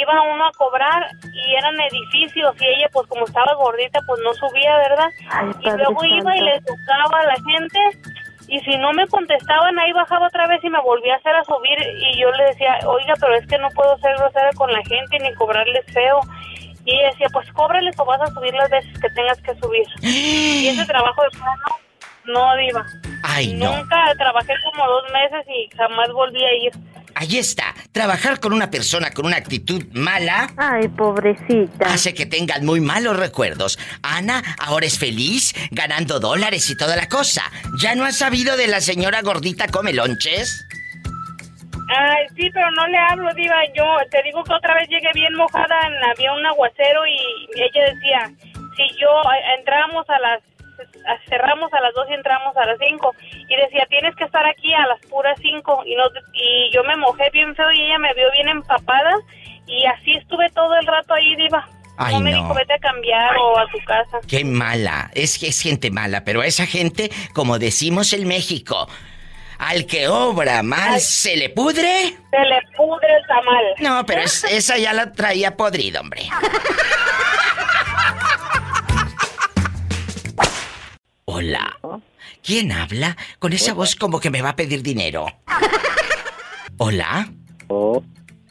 Iba 0.01 0.23
uno 0.35 0.47
a 0.47 0.53
cobrar 0.53 1.11
y 1.33 1.55
eran 1.55 1.75
edificios 1.81 2.55
y 2.61 2.67
ella 2.67 2.89
pues 2.93 3.07
como 3.09 3.25
estaba 3.25 3.55
gordita 3.55 4.01
pues 4.07 4.21
no 4.23 4.33
subía, 4.35 4.77
¿verdad? 4.79 5.09
y 5.61 5.71
luego 5.71 6.05
iba 6.05 6.37
y 6.37 6.41
le 6.41 6.61
tocaba 6.61 7.21
a 7.21 7.27
la 7.27 7.37
gente 7.37 7.99
y 8.49 8.61
si 8.61 8.77
no 8.77 8.93
me 8.93 9.07
contestaban 9.07 9.79
ahí 9.79 9.93
bajaba 9.93 10.27
otra 10.27 10.47
vez 10.47 10.63
y 10.63 10.69
me 10.69 10.81
volvía 10.83 11.15
a 11.15 11.17
hacer 11.17 11.35
a 11.35 11.45
subir 11.45 11.79
y 11.99 12.21
yo 12.21 12.31
le 12.33 12.45
decía, 12.45 12.79
oiga, 12.87 13.15
pero 13.19 13.35
es 13.35 13.47
que 13.47 13.59
no 13.59 13.69
puedo 13.71 13.97
ser 13.99 14.17
grosera 14.17 14.51
con 14.57 14.71
la 14.71 14.83
gente 14.85 15.19
ni 15.21 15.33
cobrarles 15.35 15.85
feo. 15.93 16.21
Y 16.85 16.95
ella 16.95 17.11
decía, 17.11 17.29
pues 17.33 17.51
cóbrales 17.53 17.99
o 17.99 18.05
vas 18.05 18.21
a 18.21 18.27
subir 18.27 18.53
las 18.55 18.69
veces 18.69 18.99
que 18.99 19.09
tengas 19.11 19.41
que 19.41 19.55
subir. 19.55 19.87
y 20.03 20.69
ese 20.69 20.85
trabajo 20.85 21.23
de 21.23 21.31
plano, 21.31 21.63
no, 22.25 22.57
diva. 22.57 22.85
Ay, 23.23 23.55
no. 23.55 23.77
Nunca 23.77 23.97
trabajé 24.19 24.55
como 24.65 24.87
dos 24.87 25.05
meses 25.13 25.47
y 25.49 25.75
jamás 25.77 26.13
volví 26.13 26.45
a 26.45 26.55
ir. 26.55 26.73
Ahí 27.23 27.39
está. 27.39 27.73
Trabajar 27.93 28.41
con 28.41 28.53
una 28.53 28.69
persona 28.69 29.13
con 29.13 29.27
una 29.27 29.37
actitud 29.37 29.85
mala. 29.93 30.51
Ay, 30.57 30.89
pobrecita. 30.89 31.87
Hace 31.87 32.15
que 32.15 32.27
tengan 32.27 32.67
muy 32.67 32.81
malos 32.81 33.17
recuerdos. 33.17 33.79
Ana 34.03 34.43
ahora 34.59 34.87
es 34.87 34.99
feliz, 34.99 35.55
ganando 35.71 36.19
dólares 36.19 36.69
y 36.69 36.77
toda 36.77 36.97
la 36.97 37.09
cosa. 37.09 37.43
¿Ya 37.79 37.95
no 37.95 38.05
has 38.05 38.17
sabido 38.19 38.57
de 38.57 38.67
la 38.67 38.81
señora 38.81 39.23
gordita 39.23 39.69
come 39.69 39.93
lonches? 39.93 40.67
Ay, 41.95 42.27
sí, 42.37 42.51
pero 42.53 42.69
no 42.73 42.89
le 42.89 42.99
hablo, 42.99 43.33
Diva. 43.37 43.55
Yo 43.77 43.85
te 44.11 44.21
digo 44.25 44.43
que 44.43 44.55
otra 44.55 44.75
vez 44.75 44.89
llegué 44.89 45.09
bien 45.15 45.35
mojada, 45.35 45.77
en- 45.87 46.11
había 46.11 46.33
un 46.33 46.45
aguacero 46.45 47.07
y 47.07 47.61
ella 47.61 47.95
decía, 47.95 48.33
si 48.77 48.83
yo 49.01 49.09
eh, 49.31 49.59
entramos 49.61 50.05
a 50.11 50.19
las, 50.19 50.41
cerramos 51.29 51.73
a 51.73 51.81
las 51.81 51.93
dos 51.95 52.07
y 52.11 52.15
entramos 52.15 52.57
a 52.57 52.67
las 52.67 52.79
cinco. 52.79 53.15
Y 53.49 53.57
decía, 53.57 53.87
tienes 53.89 54.15
que 54.17 54.25
estar 54.25 54.45
aquí 54.47 54.73
a 54.75 54.87
las 54.87 55.01
puras 55.07 55.39
cinco. 55.41 55.83
Y, 55.87 55.95
no, 55.97 56.05
y 56.33 56.71
yo 56.73 56.83
me 56.85 56.97
mojé 56.97 57.31
bien 57.31 57.55
feo 57.55 57.71
y 57.73 57.81
ella 57.83 57.99
me 57.99 58.13
vio 58.15 58.31
bien 58.33 58.49
empapada. 58.49 59.13
Y 59.67 59.85
así 59.87 60.13
estuve 60.15 60.49
todo 60.51 60.75
el 60.77 60.87
rato 60.87 61.15
ahí, 61.15 61.37
Diva. 61.37 61.69
Ay, 61.99 62.15
no 62.15 62.21
me 62.21 62.31
no. 62.33 62.39
dijo, 62.43 62.55
vete 62.55 62.75
a 62.75 62.79
cambiar 62.79 63.37
o 63.37 63.59
a 63.59 63.67
tu 63.71 63.79
casa. 63.85 64.19
Qué 64.27 64.45
mala. 64.45 65.11
Es 65.15 65.39
que 65.39 65.49
es 65.49 65.61
gente 65.61 65.91
mala, 65.91 66.25
pero 66.25 66.41
a 66.41 66.47
esa 66.47 66.67
gente, 66.67 67.11
como 67.35 67.59
decimos 67.59 68.13
en 68.15 68.27
México, 68.27 68.89
al 69.59 69.87
que 69.87 70.09
obra 70.09 70.63
mal 70.63 70.99
se 71.01 71.37
le 71.37 71.51
pudre. 71.51 72.17
Se 72.31 72.39
le 72.41 72.61
pudre 72.77 73.09
el 73.15 73.27
tamal. 73.29 73.65
No, 73.81 74.07
pero 74.07 74.23
es- 74.23 74.43
esa 74.45 74.79
ya 74.79 74.93
la 74.95 75.13
traía 75.13 75.57
podrida, 75.57 76.01
hombre. 76.01 76.23
Hola. 81.35 81.79
¿Quién 82.43 82.73
habla? 82.73 83.17
Con 83.39 83.55
esa 83.55 83.73
voz 83.73 83.97
como 83.97 84.21
que 84.21 84.29
me 84.29 84.43
va 84.43 84.51
a 84.51 84.57
pedir 84.57 84.83
dinero. 84.83 85.25
Hola. 86.77 87.27
Oh, 87.69 88.03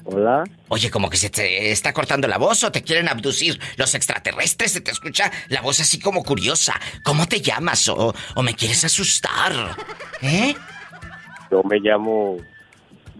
hola. 0.06 0.44
Oye, 0.68 0.90
como 0.90 1.08
que 1.08 1.18
se 1.18 1.30
te 1.30 1.72
está 1.72 1.94
cortando 1.94 2.28
la 2.28 2.40
voz 2.40 2.64
o 2.64 2.72
te 2.72 2.82
quieren 2.82 3.08
abducir 3.08 3.60
los 3.78 3.94
extraterrestres. 3.94 4.72
Se 4.72 4.82
te 4.82 4.90
escucha 4.90 5.32
la 5.50 5.62
voz 5.62 5.80
así 5.80 6.00
como 6.00 6.24
curiosa. 6.24 6.74
¿Cómo 7.04 7.28
te 7.28 7.40
llamas? 7.40 7.88
¿O, 7.88 8.16
o 8.36 8.42
me 8.42 8.56
quieres 8.56 8.84
asustar? 8.84 9.78
¿Eh? 10.24 10.56
Yo 11.52 11.62
me 11.64 11.78
llamo 11.82 12.38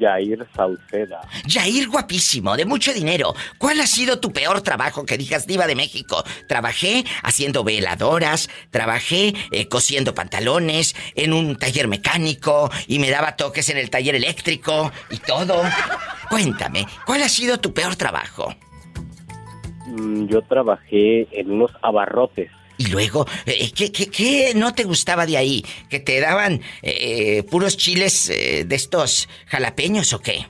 Jair 0.02 0.48
Sauceda. 0.56 1.22
Yair 1.46 1.88
guapísimo, 1.88 2.58
de 2.58 2.66
mucho 2.66 2.92
dinero. 2.92 3.36
¿Cuál 3.60 3.80
ha 3.82 3.88
sido 3.88 4.20
tu 4.20 4.34
peor 4.34 4.62
trabajo 4.62 5.06
que 5.06 5.18
digas 5.18 5.46
diva 5.46 5.68
de 5.68 5.76
México? 5.76 6.24
Trabajé 6.48 7.06
haciendo 7.22 7.64
veladoras, 7.64 8.50
trabajé 8.72 9.34
eh, 9.52 9.68
cosiendo 9.68 10.16
pantalones, 10.16 10.96
en 11.16 11.34
un 11.34 11.56
taller 11.56 11.88
mecánico 11.88 12.72
y 12.88 12.98
me 12.98 13.12
daba 13.12 13.36
toques 13.36 13.70
en 13.70 13.78
el 13.78 13.92
taller 13.92 14.16
eléctrico 14.16 14.92
y 15.12 15.18
todo. 15.18 15.62
Cuéntame, 16.30 16.88
¿cuál 17.06 17.22
ha 17.22 17.30
sido 17.30 17.60
tu 17.60 17.74
peor 17.74 17.96
trabajo? 17.96 18.56
Mm, 19.86 20.28
Yo 20.28 20.42
trabajé 20.42 21.28
en 21.40 21.52
unos 21.52 21.72
abarrotes. 21.82 22.50
Y 22.82 22.88
luego, 22.88 23.28
eh, 23.46 23.72
¿qué, 23.76 23.92
qué, 23.92 24.08
qué 24.10 24.54
no 24.56 24.74
te 24.74 24.86
gustaba 24.86 25.28
de 25.28 25.38
ahí? 25.38 25.64
¿Que 25.88 26.00
te 26.00 26.20
daban 26.20 26.62
eh, 26.82 27.44
puros 27.44 27.78
chiles 27.78 28.28
eh, 28.32 28.64
de 28.66 28.76
estos 28.76 29.30
jalapeños 29.46 30.14
o 30.14 30.20
qué? 30.20 30.48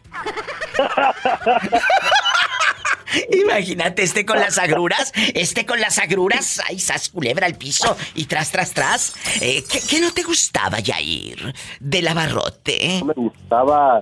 Imagínate 3.44 4.04
este 4.04 4.26
con 4.26 4.40
las 4.40 4.58
agruras, 4.58 5.12
este 5.34 5.66
con 5.66 5.82
las 5.82 5.98
agruras, 6.00 6.62
ay, 6.70 6.80
sas 6.80 7.10
culebra 7.10 7.46
al 7.48 7.56
piso 7.56 7.98
y 8.16 8.24
tras, 8.26 8.52
tras, 8.52 8.74
tras. 8.74 9.14
Eh, 9.42 9.62
¿qué, 9.70 9.80
qué 9.90 10.00
no 10.00 10.14
te 10.14 10.24
gustaba, 10.24 10.80
Yair, 10.80 11.54
del 11.82 12.08
abarrote? 12.08 13.00
No 13.00 13.06
me 13.08 13.14
gustaba 13.16 14.02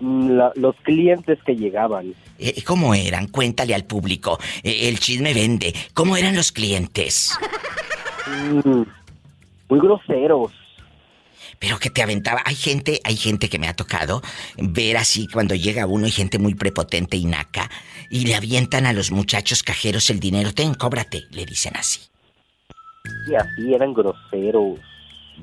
la- 0.00 0.52
los 0.56 0.76
clientes 0.82 1.38
que 1.46 1.54
llegaban. 1.56 2.14
Eh, 2.38 2.62
¿Cómo 2.62 2.94
eran? 2.94 3.28
Cuéntale 3.28 3.74
al 3.74 3.84
público. 3.84 4.38
Eh, 4.62 4.88
el 4.88 5.00
chisme 5.00 5.34
vende. 5.34 5.74
¿Cómo 5.94 6.16
eran 6.16 6.36
los 6.36 6.52
clientes? 6.52 7.36
Mm, 8.26 8.82
muy 9.68 9.80
groseros. 9.80 10.52
Pero 11.58 11.78
que 11.78 11.90
te 11.90 12.02
aventaba. 12.02 12.42
Hay 12.44 12.54
gente, 12.54 13.00
hay 13.04 13.16
gente 13.16 13.48
que 13.48 13.58
me 13.58 13.66
ha 13.68 13.74
tocado 13.74 14.22
ver 14.56 14.96
así 14.96 15.26
cuando 15.26 15.54
llega 15.54 15.86
uno 15.86 16.06
y 16.06 16.10
gente 16.10 16.38
muy 16.38 16.54
prepotente 16.54 17.16
y 17.16 17.24
naca 17.24 17.68
y 18.10 18.26
le 18.26 18.36
avientan 18.36 18.86
a 18.86 18.92
los 18.92 19.10
muchachos 19.10 19.62
cajeros 19.62 20.08
el 20.10 20.20
dinero. 20.20 20.54
Ten, 20.54 20.74
cóbrate, 20.74 21.24
le 21.30 21.44
dicen 21.44 21.76
así. 21.76 22.00
Y 23.28 23.34
así 23.34 23.74
eran 23.74 23.92
groseros. 23.92 24.78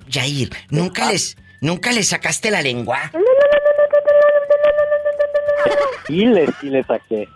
Yair, 0.07 0.49
¿nunca 0.69 1.11
les, 1.11 1.37
nunca 1.61 1.91
les 1.91 2.07
sacaste 2.09 2.51
la 2.51 2.61
lengua? 2.61 3.11
Y 6.09 6.25
les, 6.25 6.49
y 6.61 6.69
les 6.69 6.85
saqué. 6.85 7.27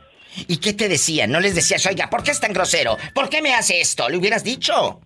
¿Y 0.47 0.57
qué 0.57 0.73
te 0.73 0.87
decían? 0.87 1.31
No 1.31 1.39
les 1.39 1.55
decías, 1.55 1.85
oiga, 1.85 2.09
¿por 2.09 2.23
qué 2.23 2.31
es 2.31 2.39
tan 2.39 2.53
grosero? 2.53 2.97
¿Por 3.13 3.29
qué 3.29 3.41
me 3.41 3.53
hace 3.53 3.81
esto? 3.81 4.07
¿Le 4.09 4.17
hubieras 4.17 4.43
dicho? 4.43 5.01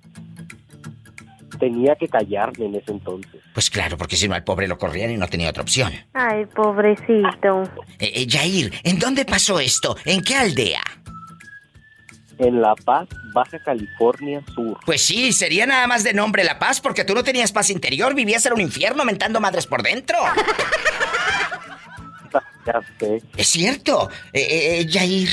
Tenía 1.59 1.95
que 1.95 2.07
callarme 2.07 2.66
en 2.66 2.76
ese 2.76 2.91
entonces. 2.91 3.41
Pues 3.53 3.70
claro, 3.70 3.97
porque 3.97 4.16
si 4.16 4.28
no 4.28 4.36
al 4.36 4.43
pobre 4.43 4.68
lo 4.68 4.78
corrían 4.78 5.11
y 5.11 5.18
no 5.18 5.28
tenía 5.28 5.49
otra 5.49 5.64
opción. 5.64 5.93
Ay, 6.14 6.45
pobrecito. 6.47 7.64
Eh, 7.99 8.11
eh, 8.16 8.26
Yair, 8.26 8.74
¿en 8.84 8.99
dónde 8.99 9.24
pasó 9.26 9.59
esto? 9.59 9.95
¿En 10.05 10.22
qué 10.22 10.36
aldea? 10.36 10.82
En 12.39 12.59
La 12.61 12.74
Paz, 12.76 13.07
Baja 13.34 13.59
California 13.64 14.41
Sur. 14.53 14.80
Pues 14.86 15.01
sí, 15.01 15.32
sería 15.32 15.66
nada 15.68 15.86
más 15.88 16.03
de 16.03 16.14
nombre 16.14 16.43
La 16.43 16.57
Paz, 16.57 16.82
porque 16.82 17.05
tú 17.05 17.14
no 17.14 17.24
tenías 17.24 17.51
paz 17.51 17.70
interior, 17.70 18.16
vivías 18.16 18.45
en 18.47 18.53
un 18.53 18.61
infierno 18.61 19.05
mentando 19.05 19.39
madres 19.39 19.68
por 19.68 19.84
dentro. 19.84 20.18
Ya 22.66 22.80
sé. 22.99 23.22
Es 23.36 23.47
cierto. 23.47 24.09
Eh, 24.32 24.80
eh, 24.82 24.86
Yair, 24.86 25.30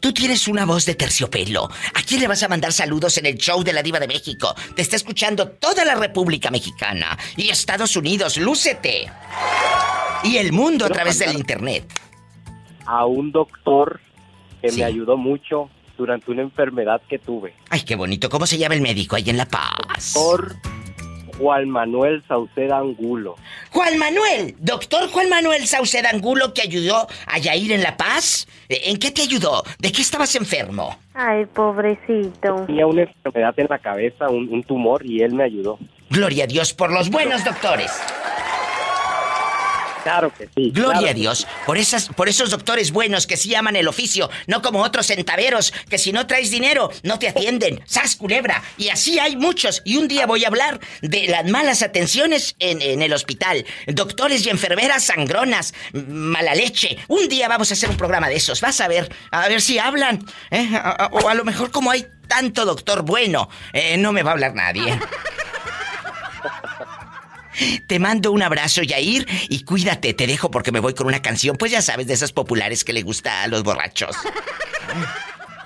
tú 0.00 0.12
tienes 0.12 0.46
una 0.48 0.64
voz 0.66 0.84
de 0.84 0.94
terciopelo. 0.94 1.64
¿A 1.94 2.02
quién 2.02 2.20
le 2.20 2.28
vas 2.28 2.42
a 2.42 2.48
mandar 2.48 2.72
saludos 2.72 3.16
en 3.18 3.26
el 3.26 3.36
show 3.38 3.62
de 3.64 3.72
la 3.72 3.82
Diva 3.82 3.98
de 3.98 4.06
México? 4.08 4.54
Te 4.74 4.82
está 4.82 4.96
escuchando 4.96 5.48
toda 5.48 5.84
la 5.84 5.94
República 5.94 6.50
Mexicana 6.50 7.16
y 7.36 7.48
Estados 7.48 7.96
Unidos. 7.96 8.36
¡Lúcete! 8.36 9.10
Y 10.24 10.36
el 10.36 10.52
mundo 10.52 10.84
a 10.86 10.90
través 10.90 11.18
del 11.18 11.34
internet. 11.34 11.86
A 12.86 13.06
un 13.06 13.32
doctor 13.32 14.00
que 14.60 14.70
Sí. 14.70 14.78
me 14.78 14.84
ayudó 14.84 15.16
mucho 15.16 15.70
durante 15.96 16.30
una 16.30 16.42
enfermedad 16.42 17.00
que 17.08 17.18
tuve. 17.18 17.54
Ay, 17.70 17.82
qué 17.82 17.94
bonito. 17.96 18.28
¿Cómo 18.28 18.46
se 18.46 18.58
llama 18.58 18.74
el 18.74 18.80
médico 18.82 19.16
ahí 19.16 19.28
en 19.30 19.36
La 19.38 19.46
Paz? 19.46 20.12
Doctor 20.14 20.56
Juan 21.38 21.68
Manuel 21.68 22.22
Sauceda 22.26 22.78
Angulo. 22.78 23.36
Juan 23.70 23.98
Manuel, 23.98 24.54
doctor 24.58 25.08
Juan 25.10 25.28
Manuel 25.28 25.66
Sauceda 25.66 26.10
Angulo 26.10 26.54
que 26.54 26.62
ayudó 26.62 27.06
a 27.26 27.38
Yair 27.38 27.72
en 27.72 27.82
La 27.82 27.96
Paz. 27.96 28.46
Eh, 28.68 28.82
¿En 28.86 28.98
qué 28.98 29.10
te 29.10 29.22
ayudó? 29.22 29.62
¿De 29.78 29.92
qué 29.92 30.02
estabas 30.02 30.34
enfermo? 30.34 30.98
Ay, 31.14 31.46
pobrecito. 31.46 32.64
Tenía 32.66 32.86
una 32.86 33.02
enfermedad 33.02 33.54
en 33.58 33.66
la 33.68 33.78
cabeza, 33.78 34.28
un, 34.28 34.48
un 34.52 34.62
tumor, 34.62 35.04
y 35.04 35.22
él 35.22 35.34
me 35.34 35.44
ayudó. 35.44 35.78
Gloria 36.10 36.44
a 36.44 36.46
Dios 36.46 36.72
por 36.72 36.92
los 36.92 37.10
buenos 37.10 37.44
doctores. 37.44 37.90
Claro 40.06 40.32
que 40.32 40.48
sí. 40.54 40.70
Gloria 40.72 40.98
claro 41.00 41.10
a 41.10 41.14
Dios 41.14 41.46
por 41.66 41.78
esas, 41.78 42.08
por 42.10 42.28
esos 42.28 42.50
doctores 42.50 42.92
buenos 42.92 43.26
que 43.26 43.36
sí 43.36 43.52
aman 43.56 43.74
el 43.74 43.88
oficio, 43.88 44.30
no 44.46 44.62
como 44.62 44.82
otros 44.82 45.08
centaveros 45.08 45.72
que 45.90 45.98
si 45.98 46.12
no 46.12 46.28
traes 46.28 46.50
dinero 46.52 46.90
no 47.02 47.18
te 47.18 47.26
atienden. 47.28 47.82
¡Sas 47.86 48.14
culebra! 48.14 48.62
Y 48.78 48.88
así 48.90 49.18
hay 49.18 49.34
muchos. 49.36 49.82
Y 49.84 49.96
un 49.96 50.06
día 50.06 50.26
voy 50.26 50.44
a 50.44 50.48
hablar 50.48 50.78
de 51.02 51.26
las 51.26 51.44
malas 51.46 51.82
atenciones 51.82 52.54
en, 52.60 52.80
en 52.82 53.02
el 53.02 53.12
hospital. 53.12 53.66
Doctores 53.88 54.46
y 54.46 54.50
enfermeras 54.50 55.02
sangronas, 55.04 55.74
mala 55.92 56.54
leche. 56.54 56.96
Un 57.08 57.28
día 57.28 57.48
vamos 57.48 57.70
a 57.70 57.74
hacer 57.74 57.90
un 57.90 57.96
programa 57.96 58.28
de 58.28 58.36
esos. 58.36 58.60
Vas 58.60 58.80
a 58.80 58.86
ver, 58.86 59.12
a 59.32 59.48
ver 59.48 59.60
si 59.60 59.78
hablan. 59.80 60.24
¿eh? 60.52 60.68
A- 60.74 61.06
a- 61.06 61.06
O 61.10 61.28
a 61.28 61.34
lo 61.34 61.44
mejor 61.44 61.72
como 61.72 61.90
hay 61.90 62.06
tanto 62.28 62.64
doctor 62.64 63.02
bueno, 63.02 63.48
eh, 63.72 63.96
no 63.96 64.12
me 64.12 64.22
va 64.22 64.30
a 64.30 64.34
hablar 64.34 64.54
nadie. 64.54 64.98
Te 67.86 67.98
mando 67.98 68.32
un 68.32 68.42
abrazo, 68.42 68.82
Yair, 68.82 69.26
y 69.48 69.64
cuídate, 69.64 70.14
te 70.14 70.26
dejo 70.26 70.50
porque 70.50 70.72
me 70.72 70.80
voy 70.80 70.94
con 70.94 71.06
una 71.06 71.22
canción, 71.22 71.56
pues 71.56 71.72
ya 71.72 71.82
sabes, 71.82 72.06
de 72.06 72.14
esas 72.14 72.32
populares 72.32 72.84
que 72.84 72.92
le 72.92 73.02
gusta 73.02 73.42
a 73.42 73.48
los 73.48 73.62
borrachos. 73.62 74.16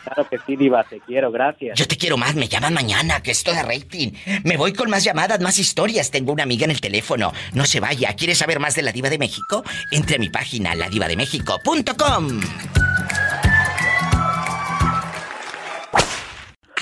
Claro 0.05 0.29
que 0.29 0.39
sí, 0.45 0.57
Diva, 0.57 0.83
te 0.85 1.01
quiero, 1.01 1.31
gracias. 1.31 1.79
Yo 1.79 1.87
te 1.87 1.97
quiero 1.97 2.17
más, 2.17 2.35
me 2.35 2.49
llaman 2.49 2.75
mañana, 2.75 3.23
que 3.23 3.31
esto 3.31 3.53
de 3.53 3.63
rating. 3.63 4.13
Me 4.45 4.57
voy 4.57 4.73
con 4.73 4.91
más 4.91 5.05
llamadas, 5.05 5.41
más 5.41 5.59
historias. 5.59 6.11
Tengo 6.11 6.33
una 6.33 6.43
amiga 6.43 6.65
en 6.65 6.71
el 6.73 6.81
teléfono. 6.81 7.33
No 7.53 7.65
se 7.65 7.81
vaya. 7.81 8.15
¿Quieres 8.15 8.39
saber 8.39 8.59
más 8.59 8.75
de 8.75 8.83
la 8.83 8.93
Diva 8.93 9.09
de 9.11 9.19
México? 9.19 9.63
Entre 9.93 10.17
a 10.17 10.19
mi 10.19 10.29
página, 10.29 10.75
ladivademéxico.com. 10.75 12.41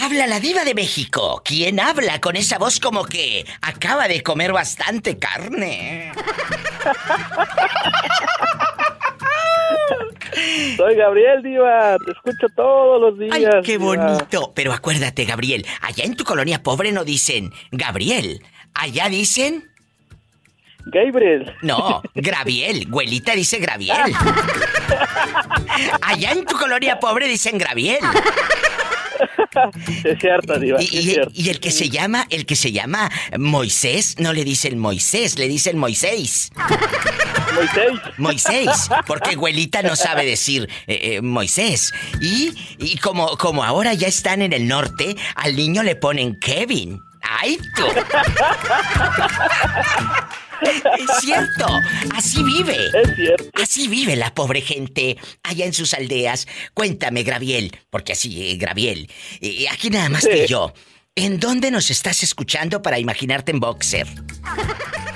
Habla 0.09 0.26
la 0.26 0.40
diva 0.40 0.64
de 0.64 0.74
México. 0.74 1.42
¿Quién 1.44 1.78
habla 1.78 2.18
con 2.18 2.34
esa 2.34 2.56
voz 2.56 2.80
como 2.80 3.04
que 3.04 3.44
acaba 3.61 4.09
de 4.09 4.22
comer 4.22 4.54
bastante 4.54 5.18
carne? 5.18 6.12
Soy 10.78 10.94
Gabriel 10.94 11.42
Diva, 11.42 11.98
te 12.06 12.12
escucho 12.12 12.46
todos 12.56 13.02
los 13.02 13.18
días. 13.18 13.36
Ay, 13.36 13.44
qué 13.62 13.72
Diva. 13.72 13.96
bonito. 13.96 14.52
Pero 14.54 14.72
acuérdate, 14.72 15.26
Gabriel, 15.26 15.66
allá 15.82 16.04
en 16.04 16.16
tu 16.16 16.24
colonia 16.24 16.62
pobre 16.62 16.90
no 16.90 17.04
dicen 17.04 17.52
Gabriel. 17.70 18.42
Allá 18.72 19.11
dicen... 19.11 19.70
Gabriel. 20.86 21.54
No, 21.61 22.00
Graviel. 22.14 22.88
Güelita 22.88 23.34
dice 23.34 23.59
Graviel. 23.59 23.98
Allá 26.00 26.32
en 26.32 26.46
tu 26.46 26.56
colonia 26.56 26.98
pobre 26.98 27.28
dicen 27.28 27.59
Graviel. 27.59 27.98
Es 30.04 30.18
cierto, 30.20 30.59
Diva. 30.59 30.80
Y, 30.80 30.84
es 30.84 30.92
y- 30.92 31.02
cierto. 31.12 31.30
y 31.34 31.48
el 31.48 31.61
que 31.61 31.70
se 31.70 31.88
llama, 31.90 32.26
el 32.30 32.46
que 32.46 32.56
se 32.56 32.72
llama 32.72 33.11
Moisés, 33.38 34.16
no 34.18 34.32
le 34.32 34.44
dicen 34.44 34.78
Moisés, 34.78 35.38
le 35.38 35.48
dicen 35.48 35.78
Moisés. 35.78 36.50
Moisés. 37.54 37.92
Moisés, 38.18 38.90
porque 39.06 39.30
abuelita 39.30 39.82
no 39.82 39.96
sabe 39.96 40.24
decir 40.24 40.68
eh, 40.86 41.16
eh, 41.16 41.20
Moisés. 41.22 41.92
Y, 42.20 42.52
y 42.78 42.98
como, 42.98 43.36
como 43.36 43.64
ahora 43.64 43.94
ya 43.94 44.09
están 44.09 44.42
en 44.42 44.52
el 44.52 44.66
norte, 44.68 45.16
al 45.34 45.56
niño 45.56 45.82
le 45.82 45.96
ponen 45.96 46.38
Kevin. 46.38 47.00
¡Ay, 47.22 47.59
tú! 47.76 47.84
Es 50.62 51.20
cierto, 51.20 51.66
así 52.14 52.42
vive. 52.42 52.76
Es 53.02 53.14
cierto. 53.14 53.44
Así 53.62 53.88
vive 53.88 54.16
la 54.16 54.34
pobre 54.34 54.61
gente 54.61 55.16
allá 55.42 55.64
en 55.66 55.72
sus 55.72 55.94
aldeas. 55.94 56.46
Cuéntame, 56.74 57.22
Graviel, 57.22 57.76
porque 57.90 58.12
así, 58.12 58.50
eh, 58.50 58.56
Graviel, 58.56 59.11
eh, 59.40 59.66
aquí 59.70 59.90
nada 59.90 60.09
más 60.09 60.26
que 60.26 60.46
yo. 60.46 60.72
¿En 61.14 61.40
dónde 61.40 61.70
nos 61.72 61.90
estás 61.90 62.22
escuchando 62.22 62.80
para 62.80 62.98
imaginarte 62.98 63.50
en 63.50 63.59
boxer? 63.61 64.06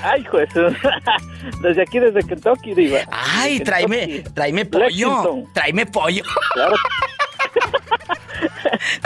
Ay, 0.03 0.23
juez. 0.25 0.49
Desde 1.61 1.81
aquí, 1.81 1.97
desde 1.99 2.27
Kentucky, 2.27 2.73
Diva. 2.73 2.99
Ay, 3.09 3.53
Desde 3.53 3.65
tráeme, 3.65 3.99
Kentucky. 4.07 4.33
tráeme 4.33 4.65
pollo. 4.65 4.85
Lexington. 4.87 5.53
Tráeme 5.53 5.85
pollo. 5.85 6.23
Claro. 6.53 6.75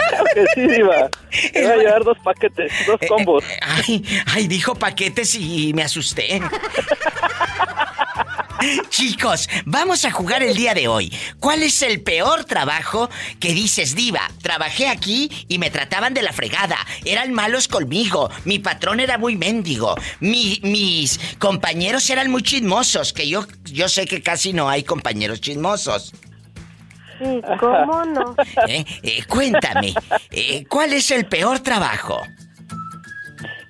Claro 0.08 0.24
que 0.34 0.44
sí, 0.54 0.66
Diva. 0.66 1.08
Te 1.52 1.62
voy 1.62 1.70
a 1.72 1.76
llevar 1.76 2.04
dos 2.04 2.18
paquetes, 2.24 2.72
dos 2.86 2.98
combos. 3.08 3.44
Eh, 3.44 3.58
Ay, 3.62 4.04
ay, 4.26 4.48
dijo 4.48 4.74
paquetes 4.74 5.34
y 5.34 5.72
me 5.74 5.82
asusté. 5.82 6.40
Chicos, 8.90 9.48
vamos 9.66 10.04
a 10.04 10.10
jugar 10.10 10.42
el 10.42 10.56
día 10.56 10.74
de 10.74 10.88
hoy. 10.88 11.12
¿Cuál 11.38 11.62
es 11.62 11.80
el 11.82 12.02
peor 12.02 12.44
trabajo 12.44 13.08
que 13.38 13.52
dices, 13.54 13.94
Diva? 13.94 14.28
Trabajé 14.42 14.88
aquí 14.88 15.30
y 15.48 15.58
me 15.58 15.70
trataban 15.70 16.12
de 16.12 16.22
la 16.22 16.32
fregada. 16.32 16.76
Eran 17.04 17.32
malos 17.32 17.68
conmigo. 17.68 18.30
Mi 18.44 18.58
patrón 18.58 18.98
era 18.98 19.16
muy 19.16 19.36
mendigo. 19.36 19.94
Mi- 20.18 20.58
mis 20.64 21.20
compañeros 21.38 22.10
eran 22.10 22.30
muy 22.32 22.42
chismosos. 22.42 23.12
Que 23.12 23.28
yo, 23.28 23.46
yo 23.64 23.88
sé 23.88 24.06
que 24.06 24.22
casi 24.22 24.52
no 24.52 24.68
hay 24.68 24.82
compañeros 24.82 25.40
chismosos. 25.40 26.12
Sí, 27.18 27.40
¿cómo 27.58 28.04
no? 28.04 28.34
¿Eh? 28.68 28.84
Eh, 29.02 29.22
cuéntame, 29.28 29.92
eh, 30.30 30.64
¿cuál 30.68 30.92
es 30.92 31.10
el 31.10 31.26
peor 31.26 31.60
trabajo? 31.60 32.20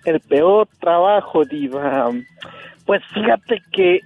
El 0.05 0.21
peor 0.21 0.69
trabajo, 0.81 1.45
Diva. 1.45 2.11
Pues 2.87 3.03
fíjate 3.13 3.63
que 3.73 4.01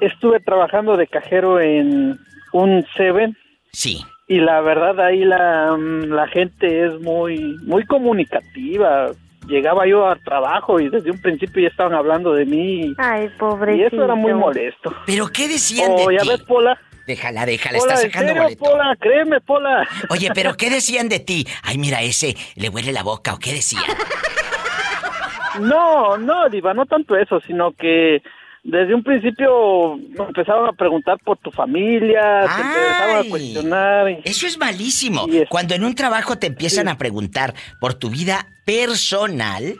estuve 0.00 0.40
trabajando 0.40 0.96
de 0.96 1.06
cajero 1.06 1.60
en 1.60 2.18
un 2.52 2.86
Seven. 2.96 3.36
Sí. 3.72 4.04
Y 4.28 4.38
la 4.38 4.60
verdad 4.60 5.00
ahí 5.00 5.24
la, 5.24 5.76
mm, 5.76 6.04
la 6.12 6.28
gente 6.28 6.86
es 6.86 7.00
muy, 7.00 7.56
muy 7.64 7.84
comunicativa. 7.84 9.10
Llegaba 9.48 9.86
yo 9.88 10.06
al 10.06 10.22
trabajo 10.22 10.78
y 10.78 10.88
desde 10.88 11.10
un 11.10 11.20
principio 11.20 11.62
ya 11.62 11.68
estaban 11.68 11.94
hablando 11.94 12.32
de 12.32 12.44
mí. 12.46 12.94
Ay, 12.98 13.24
Y 13.26 13.28
pobrecito. 13.38 13.86
eso 13.88 14.04
era 14.04 14.14
muy 14.14 14.32
molesto. 14.34 14.94
¿Pero 15.06 15.26
qué 15.28 15.48
decían 15.48 15.90
Oh, 15.92 16.08
de 16.08 16.14
ya 16.14 16.20
ti? 16.22 16.28
ves, 16.28 16.42
Pola. 16.42 16.78
Déjala, 17.10 17.44
déjala, 17.44 17.78
Pola, 17.80 17.94
está 17.94 18.06
¿en 18.06 18.12
sacando 18.12 18.28
serio, 18.28 18.42
boleto. 18.44 18.64
Pola? 18.64 18.96
Créeme, 19.00 19.40
Pola. 19.40 19.88
Oye, 20.10 20.30
pero 20.32 20.56
¿qué 20.56 20.70
decían 20.78 21.08
de 21.08 21.18
ti? 21.18 21.44
Ay, 21.64 21.76
mira, 21.76 22.02
ese 22.02 22.36
le 22.54 22.68
huele 22.68 22.92
la 22.92 23.02
boca, 23.02 23.34
¿o 23.34 23.38
qué 23.38 23.52
decían? 23.54 23.82
No, 25.60 26.16
no, 26.16 26.48
Diva, 26.48 26.72
no 26.74 26.86
tanto 26.86 27.16
eso, 27.16 27.40
sino 27.46 27.72
que 27.72 28.22
desde 28.62 28.94
un 28.94 29.02
principio 29.02 29.94
empezaron 29.94 30.68
a 30.68 30.72
preguntar 30.72 31.18
por 31.24 31.38
tu 31.38 31.50
familia, 31.50 32.40
te 32.42 32.62
empezaron 32.62 33.16
a 33.16 33.20
Ay. 33.20 33.28
cuestionar. 33.28 34.10
y- 34.10 34.18
Eso 34.24 34.46
es 34.46 34.56
malísimo. 34.58 35.26
Es- 35.28 35.48
Cuando 35.48 35.74
en 35.74 35.82
un 35.84 35.94
trabajo 35.94 36.38
te 36.38 36.46
empiezan 36.46 36.86
a 36.88 36.96
preguntar 36.96 37.54
por 37.80 37.94
tu 37.94 38.10
vida 38.10 38.46
personal, 38.64 39.74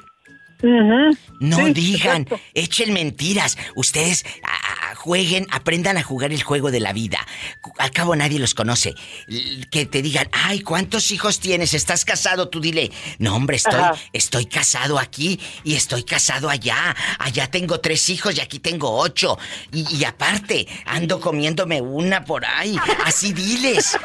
no 0.63 1.57
Sí, 1.57 1.73
digan, 1.73 2.23
exacto. 2.23 2.41
echen 2.55 2.93
mentiras. 2.93 3.57
Ustedes 3.77 4.25
jueguen, 4.95 5.47
aprendan 5.51 5.97
a 5.97 6.03
jugar 6.03 6.33
el 6.33 6.43
juego 6.43 6.71
de 6.71 6.81
la 6.81 6.93
vida. 6.93 7.19
Al 7.79 7.91
cabo 7.91 8.15
nadie 8.17 8.39
los 8.39 8.55
conoce. 8.55 8.95
Que 9.71 9.87
te 9.87 10.03
digan, 10.03 10.29
ay, 10.33 10.61
¿cuántos 10.61 11.11
hijos 11.11 11.41
tienes? 11.41 11.75
¿Estás 11.75 12.05
casado? 12.05 12.49
Tú 12.49 12.61
dile, 12.61 12.91
no, 13.19 13.35
hombre, 13.35 13.57
estoy, 13.57 13.81
Ajá. 13.81 13.95
estoy 14.13 14.47
casado 14.47 14.99
aquí 14.99 15.41
y 15.65 15.75
estoy 15.75 16.05
casado 16.05 16.49
allá. 16.51 16.95
Allá 17.19 17.47
tengo 17.51 17.81
tres 17.81 18.09
hijos 18.11 18.37
y 18.37 18.41
aquí 18.41 18.59
tengo 18.59 18.99
ocho. 18.99 19.39
Y, 19.73 19.97
y 19.97 20.05
aparte, 20.05 20.67
ando 20.87 21.21
comiéndome 21.21 21.81
una 21.81 22.25
por 22.25 22.45
ahí. 22.45 22.77
Así 23.05 23.33
diles. 23.33 23.97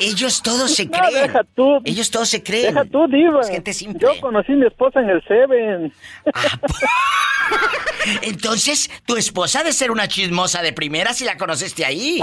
Ellos 0.00 0.42
todos 0.42 0.74
se 0.74 0.84
No, 0.86 0.90
creen. 0.98 1.12
deja 1.14 1.40
tú. 1.54 1.80
Ellos 1.84 2.10
todos 2.10 2.28
se 2.28 2.42
creen. 2.42 2.74
Deja 2.74 2.84
tú, 2.84 3.06
Diva. 3.08 3.40
Es 3.40 3.48
gente 3.48 3.72
simple. 3.72 4.00
Yo 4.00 4.20
conocí 4.20 4.52
a 4.52 4.56
mi 4.56 4.66
esposa 4.66 5.00
en 5.00 5.10
el 5.10 5.22
Seven. 5.26 5.92
Entonces, 8.22 8.90
tu 9.06 9.16
esposa 9.16 9.60
ha 9.60 9.64
de 9.64 9.72
ser 9.72 9.90
una 9.90 10.08
chismosa 10.08 10.62
de 10.62 10.72
primera 10.72 11.12
si 11.12 11.24
la 11.24 11.36
conociste 11.36 11.84
ahí. 11.84 12.20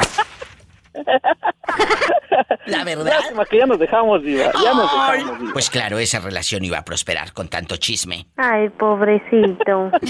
La 2.66 2.84
verdad. 2.84 3.14
Lástima 3.20 3.46
que 3.46 3.58
ya 3.58 3.66
nos 3.66 3.80
dejamos, 3.80 4.22
Diva. 4.24 4.52
Ya 4.62 4.74
nos 4.74 4.92
dejamos, 4.92 5.40
Diva. 5.40 5.54
Pues 5.54 5.70
claro, 5.70 6.00
esa 6.00 6.20
relación 6.20 6.64
iba 6.66 6.78
a 6.78 6.86
prosperar 6.86 7.34
con 7.34 7.48
tanto 7.48 7.78
chisme. 7.78 8.28
Ay, 8.38 8.70
pobrecito. 8.70 9.92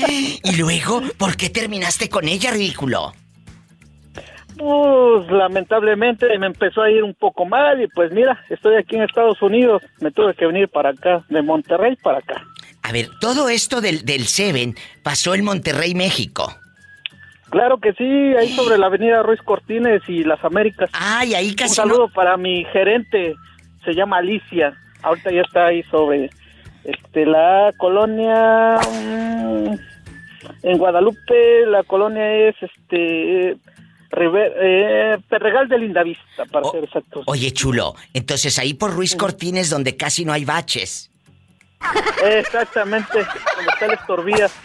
Y 0.43 0.55
luego, 0.57 1.01
¿por 1.18 1.38
qué 1.38 1.49
terminaste 1.49 2.09
con 2.09 2.28
ella, 2.28 2.51
ridículo? 2.51 3.14
Pues 4.62 5.32
lamentablemente 5.32 6.38
me 6.38 6.45
empezó 6.45 6.84
a 6.84 6.91
ir 6.91 7.03
un 7.03 7.16
poco 7.16 7.45
mal 7.45 7.82
y 7.82 7.88
pues 7.88 8.12
mira, 8.12 8.39
estoy 8.47 8.76
aquí 8.76 8.95
en 8.95 9.01
Estados 9.01 9.41
Unidos. 9.41 9.82
Me 9.99 10.12
tuve 10.12 10.36
que 10.36 10.45
venir 10.45 10.70
para 10.70 10.89
acá, 10.91 11.24
de 11.30 11.41
Monterrey 11.41 11.95
para 11.95 12.20
acá. 12.20 12.45
A 12.84 12.91
ver, 12.91 13.07
todo 13.20 13.49
esto 13.49 13.82
del, 13.82 14.05
del 14.05 14.28
Seven 14.28 14.76
pasó 15.01 15.34
en 15.34 15.45
Monterrey, 15.45 15.95
México. 15.95 16.55
Claro 17.49 17.80
que 17.80 17.93
sí, 17.93 18.03
ahí 18.03 18.49
sobre 18.49 18.78
la 18.78 18.86
avenida 18.86 19.24
Ruiz 19.24 19.41
Cortines 19.41 20.03
y 20.07 20.24
las 20.24 20.43
Américas. 20.45 20.91
Ay, 20.93 21.34
ahí 21.34 21.55
casi 21.55 21.82
Un 21.82 21.89
saludo 21.89 22.09
para 22.09 22.38
mi 22.38 22.64
gerente, 22.66 23.34
se 23.84 23.95
llama 23.95 24.18
Alicia. 24.18 24.78
Ahorita 25.01 25.32
ya 25.32 25.41
está 25.41 25.66
ahí 25.66 25.82
sobre 25.89 26.30
este 26.84 27.26
la 27.26 27.74
colonia 27.78 28.78
mm, 28.78 29.74
en 30.62 30.78
Guadalupe, 30.78 31.66
la 31.66 31.82
colonia 31.82 32.47
es 32.47 32.55
este 32.62 33.57
River- 34.12 34.53
eh, 34.62 35.18
Perregal 35.30 35.68
de 35.68 35.78
Lindavista, 35.80 36.45
para 36.51 36.70
ser 36.70 36.84
exactos. 36.84 37.24
Oye, 37.28 37.51
chulo, 37.51 37.95
entonces 38.14 38.59
ahí 38.59 38.74
por 38.74 38.93
Ruiz 38.93 39.16
Cortines 39.16 39.70
donde 39.70 39.95
casi 39.95 40.26
no 40.26 40.34
hay 40.34 40.45
baches. 40.45 41.09
Exactamente, 42.24 43.14
donde 43.55 43.72
está 43.74 43.86
el 43.86 43.93
Estorbía. 43.93 44.49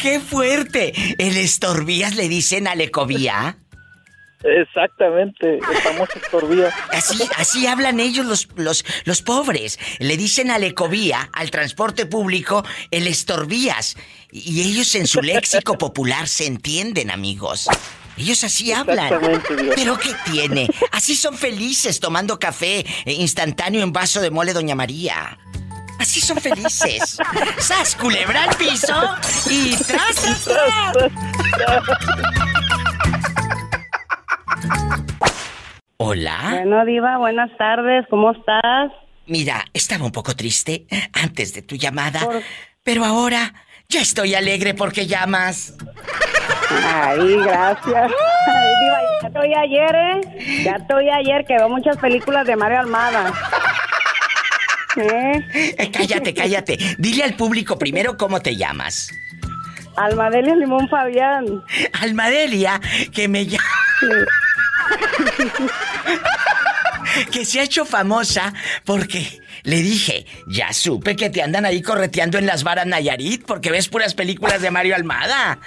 ¡Qué 0.00 0.20
fuerte! 0.20 0.92
¿El 1.18 1.36
Estorbías 1.36 2.14
le 2.16 2.28
dicen 2.28 2.68
a 2.68 2.74
Lecovía? 2.74 3.58
Exactamente, 4.42 5.58
el 5.58 5.76
famoso 5.82 6.12
Estorbía. 6.22 6.70
Así, 6.92 7.18
así 7.36 7.66
hablan 7.66 8.00
ellos 8.00 8.26
los, 8.26 8.48
los, 8.56 8.84
los 9.04 9.22
pobres. 9.22 9.78
Le 9.98 10.16
dicen 10.16 10.50
a 10.50 10.58
Lecovía, 10.58 11.30
al 11.32 11.50
transporte 11.50 12.06
público, 12.06 12.64
el 12.90 13.06
Estorbías. 13.06 13.96
Y 14.30 14.62
ellos 14.62 14.94
en 14.94 15.06
su 15.06 15.22
léxico 15.22 15.78
popular 15.78 16.28
se 16.28 16.46
entienden, 16.46 17.10
amigos. 17.10 17.68
Ellos 18.16 18.44
así 18.44 18.72
hablan. 18.72 19.08
Dios. 19.20 19.72
¿Pero 19.74 19.98
qué 19.98 20.14
tiene? 20.30 20.68
Así 20.92 21.14
son 21.14 21.36
felices 21.36 22.00
tomando 22.00 22.38
café 22.38 22.80
eh, 23.04 23.12
instantáneo 23.12 23.82
en 23.82 23.92
vaso 23.92 24.20
de 24.20 24.30
mole 24.30 24.52
Doña 24.52 24.74
María. 24.74 25.38
Así 25.98 26.20
son 26.20 26.38
felices. 26.38 27.18
¡Sas, 27.58 27.96
culebra 27.96 28.44
al 28.44 28.56
piso! 28.56 28.94
¡Y 29.50 29.76
tras, 29.76 30.14
tras, 30.16 30.44
tras! 30.44 31.10
Hola. 35.98 36.48
Bueno, 36.50 36.84
Diva, 36.84 37.16
buenas 37.18 37.50
tardes, 37.56 38.04
¿cómo 38.10 38.32
estás? 38.32 38.92
Mira, 39.26 39.64
estaba 39.72 40.04
un 40.04 40.12
poco 40.12 40.34
triste 40.34 40.86
antes 41.12 41.54
de 41.54 41.62
tu 41.62 41.76
llamada, 41.76 42.20
pero 42.82 43.04
ahora 43.04 43.54
ya 43.88 44.00
estoy 44.00 44.34
alegre 44.34 44.74
porque 44.74 45.06
llamas. 45.06 45.74
Ay, 46.70 47.36
gracias. 47.36 48.12
Ay, 48.46 48.72
diva, 48.80 49.32
ya 49.32 49.40
oí 49.40 49.54
ayer, 49.54 49.94
¿eh? 49.94 50.64
Ya 50.64 50.94
oí 50.94 51.08
ayer 51.08 51.44
que 51.46 51.56
veo 51.56 51.68
muchas 51.68 51.96
películas 51.96 52.46
de 52.46 52.56
Mario 52.56 52.80
Almada. 52.80 53.32
¿Eh? 54.96 55.74
Eh, 55.78 55.90
cállate, 55.90 56.34
cállate. 56.34 56.78
Dile 56.98 57.24
al 57.24 57.34
público 57.34 57.78
primero 57.78 58.16
cómo 58.16 58.40
te 58.40 58.56
llamas. 58.56 59.10
Almadelia 59.96 60.54
Limón 60.56 60.88
Fabián. 60.88 61.62
Almadelia, 62.00 62.80
que 63.12 63.28
me 63.28 63.46
llama. 63.46 63.64
Que 67.30 67.44
se 67.44 67.60
ha 67.60 67.62
hecho 67.62 67.84
famosa 67.84 68.52
porque 68.84 69.40
le 69.62 69.76
dije, 69.76 70.26
ya 70.46 70.72
supe 70.72 71.16
que 71.16 71.30
te 71.30 71.42
andan 71.42 71.64
ahí 71.64 71.82
correteando 71.82 72.38
en 72.38 72.46
las 72.46 72.62
varas 72.62 72.86
Nayarit 72.86 73.44
porque 73.44 73.70
ves 73.70 73.88
puras 73.88 74.14
películas 74.14 74.62
de 74.62 74.70
Mario 74.70 74.94
Almada. 74.94 75.58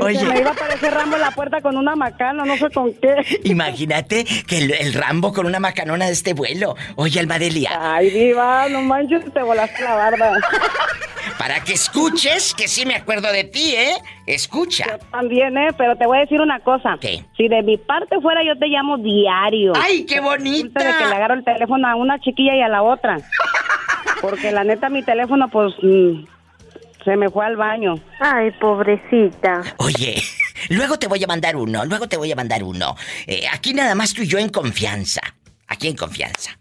Oye. 0.00 0.24
me 0.24 0.40
iba 0.40 0.50
a 0.50 0.52
aparecer 0.52 0.92
Rambo 0.92 1.16
en 1.16 1.22
la 1.22 1.30
puerta 1.30 1.60
con 1.60 1.76
una 1.76 1.96
macana, 1.96 2.44
no 2.44 2.56
sé 2.56 2.70
con 2.70 2.92
qué. 2.94 3.40
Imagínate 3.44 4.24
que 4.24 4.58
el, 4.58 4.72
el 4.72 4.94
Rambo 4.94 5.32
con 5.32 5.46
una 5.46 5.60
macanona 5.60 6.06
de 6.06 6.12
este 6.12 6.34
vuelo. 6.34 6.76
Oye, 6.96 7.20
Almadelia. 7.20 7.70
Ay, 7.78 8.10
diva, 8.10 8.68
no 8.68 8.82
manches, 8.82 9.32
te 9.32 9.42
volaste 9.42 9.82
la 9.82 9.94
barba. 9.94 10.32
Para 11.40 11.64
que 11.64 11.72
escuches 11.72 12.52
que 12.52 12.68
sí 12.68 12.84
me 12.84 12.94
acuerdo 12.94 13.32
de 13.32 13.44
ti, 13.44 13.74
¿eh? 13.74 13.94
Escucha. 14.26 14.84
Yo 14.86 14.98
también, 15.10 15.56
¿eh? 15.56 15.68
Pero 15.78 15.96
te 15.96 16.06
voy 16.06 16.18
a 16.18 16.20
decir 16.20 16.38
una 16.38 16.60
cosa. 16.60 16.98
¿Qué? 17.00 17.24
Si 17.34 17.48
de 17.48 17.62
mi 17.62 17.78
parte 17.78 18.20
fuera, 18.20 18.42
yo 18.44 18.58
te 18.58 18.66
llamo 18.66 18.98
diario. 18.98 19.72
¡Ay, 19.74 20.04
qué 20.04 20.20
bonita! 20.20 20.84
De 20.84 20.98
que 20.98 21.06
le 21.06 21.14
agarro 21.14 21.32
el 21.32 21.42
teléfono 21.42 21.88
a 21.88 21.94
una 21.94 22.20
chiquilla 22.20 22.56
y 22.56 22.60
a 22.60 22.68
la 22.68 22.82
otra. 22.82 23.16
Porque 24.20 24.52
la 24.52 24.64
neta, 24.64 24.90
mi 24.90 25.02
teléfono, 25.02 25.48
pues. 25.48 25.72
mm, 25.80 26.24
se 27.06 27.16
me 27.16 27.30
fue 27.30 27.46
al 27.46 27.56
baño. 27.56 27.94
Ay, 28.20 28.50
pobrecita. 28.60 29.62
Oye, 29.78 30.22
luego 30.68 30.98
te 30.98 31.06
voy 31.06 31.24
a 31.24 31.26
mandar 31.26 31.56
uno, 31.56 31.86
luego 31.86 32.06
te 32.06 32.18
voy 32.18 32.30
a 32.30 32.36
mandar 32.36 32.62
uno. 32.62 32.96
Eh, 33.26 33.44
aquí 33.50 33.72
nada 33.72 33.94
más 33.94 34.12
tú 34.12 34.20
y 34.20 34.26
yo 34.26 34.38
en 34.38 34.50
confianza. 34.50 35.22
Aquí 35.66 35.88
en 35.88 35.96
confianza. 35.96 36.59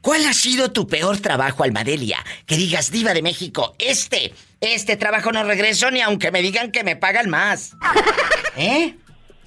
¿Cuál 0.00 0.24
ha 0.26 0.32
sido 0.32 0.72
tu 0.72 0.86
peor 0.86 1.18
trabajo, 1.18 1.62
Almadelia? 1.62 2.24
Que 2.46 2.56
digas, 2.56 2.90
diva 2.90 3.12
de 3.12 3.22
México, 3.22 3.74
este, 3.78 4.32
este 4.60 4.96
trabajo 4.96 5.30
no 5.30 5.44
regreso 5.44 5.90
ni 5.90 6.00
aunque 6.00 6.30
me 6.30 6.40
digan 6.40 6.72
que 6.72 6.84
me 6.84 6.96
pagan 6.96 7.28
más. 7.28 7.72
¿Eh? 8.56 8.96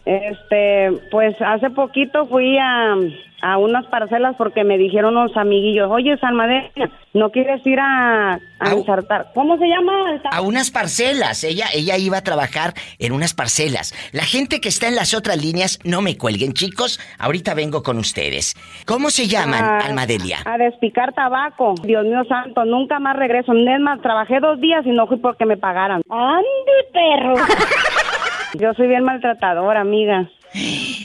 Este, 0.06 0.92
pues 1.12 1.36
hace 1.42 1.70
poquito 1.70 2.26
fui 2.26 2.58
a, 2.58 2.96
a 3.42 3.58
unas 3.58 3.86
parcelas 3.88 4.36
porque 4.38 4.64
me 4.66 4.78
dijeron 4.78 5.16
unos 5.16 5.36
amiguillos, 5.38 5.90
oye, 5.90 6.18
Salmadelia, 6.18 6.90
¿no 7.14 7.30
quieres 7.32 7.66
ir 7.66 7.80
a, 7.80 8.34
a 8.60 8.72
ensartar? 8.72 9.28
¿Cómo 9.34 9.58
se 9.58 9.66
llama? 9.68 10.20
A 10.30 10.42
unas 10.42 10.72
parcelas. 10.72 11.44
Ella, 11.46 11.68
ella 11.74 11.98
iba 11.98 12.18
a 12.18 12.22
trabajar 12.22 12.74
en 13.00 13.14
unas 13.14 13.34
parcelas. 13.34 13.94
La 14.12 14.24
gente 14.24 14.60
que 14.60 14.68
está 14.70 14.90
en 14.90 14.96
las 14.96 15.14
otras 15.14 15.42
líneas, 15.42 15.80
no 15.86 16.02
me 16.02 16.18
cuelguen, 16.18 16.52
chicos. 16.52 17.00
Ahorita 17.18 17.54
vengo 17.54 17.82
con 17.82 17.98
ustedes. 17.98 18.56
¿Cómo 18.86 19.10
se 19.10 19.28
llaman, 19.28 19.64
a- 19.64 19.78
Almadelia? 19.80 20.40
A 20.46 20.58
despicar 20.58 21.14
tabaco. 21.14 21.76
Dios 21.84 22.04
mío 22.06 22.24
santo, 22.28 22.66
nunca 22.66 23.00
más 23.00 23.16
regreso. 23.16 23.54
Es 23.54 23.80
más, 23.80 24.02
trabajé 24.02 24.42
dos 24.42 24.60
días 24.60 24.86
y 24.86 24.90
no 24.92 25.08
fui 25.08 25.18
porque 25.18 25.46
me 25.46 25.56
pagaran. 25.56 26.02
¡Ande, 26.10 26.44
perro! 26.92 27.36
Yo 28.54 28.74
soy 28.74 28.88
bien 28.88 29.04
maltratadora, 29.04 29.82
amiga. 29.82 30.30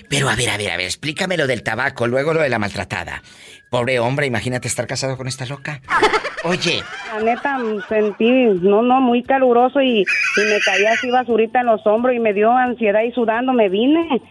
Pero 0.09 0.28
a 0.28 0.36
ver, 0.36 0.51
a 0.51 0.57
ver, 0.59 0.70
a 0.70 0.76
ver, 0.76 0.86
explícame 0.86 1.36
lo 1.36 1.46
del 1.46 1.62
tabaco, 1.62 2.07
luego 2.07 2.34
lo 2.34 2.40
de 2.40 2.51
la 2.51 2.59
maltratada. 2.59 3.22
Pobre 3.70 3.99
hombre, 3.99 4.26
imagínate 4.26 4.68
estar 4.68 4.86
casado 4.86 5.16
con 5.16 5.28
esta 5.28 5.46
loca. 5.46 5.80
Oye, 6.44 6.82
La 7.14 7.20
neta, 7.20 7.59
sentí, 7.88 8.30
no, 8.30 8.82
no, 8.82 9.01
muy 9.01 9.22
caluroso 9.22 9.80
y, 9.82 10.01
y 10.03 10.40
me 10.40 10.61
caía 10.64 10.92
así 10.92 11.11
basurita 11.11 11.61
en 11.61 11.66
los 11.66 11.84
hombros 11.86 12.14
y 12.14 12.20
me 12.20 12.32
dio 12.32 12.53
ansiedad 12.53 13.03
y 13.03 13.12
sudando 13.12 13.53
me 13.53 13.68
vine. 13.68 14.22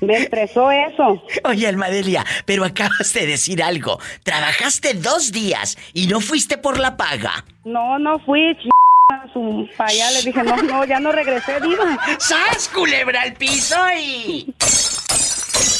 Me 0.00 0.14
estresó 0.18 0.70
eso. 0.70 1.22
oye, 1.44 1.66
Almadelia, 1.66 2.24
pero 2.44 2.64
acabas 2.64 3.12
de 3.14 3.26
decir 3.26 3.62
algo. 3.62 3.98
Trabajaste 4.24 4.94
dos 4.94 5.32
días 5.32 5.78
y 5.94 6.06
no 6.06 6.20
fuiste 6.20 6.58
por 6.58 6.78
la 6.78 6.96
paga. 6.96 7.44
No, 7.64 7.98
no 7.98 8.18
fui, 8.20 8.54
ch... 8.56 8.68
a 9.12 9.28
su 9.32 9.68
allá. 9.78 10.10
Le 10.12 10.22
dije, 10.22 10.42
no, 10.42 10.56
no, 10.62 10.84
ya 10.84 11.00
no 11.00 11.12
regresé, 11.12 11.60
diva. 11.60 11.98
¡Sas, 12.18 12.68
culebra 12.74 13.22
al 13.22 13.34
piso 13.34 13.76
y... 14.00 14.52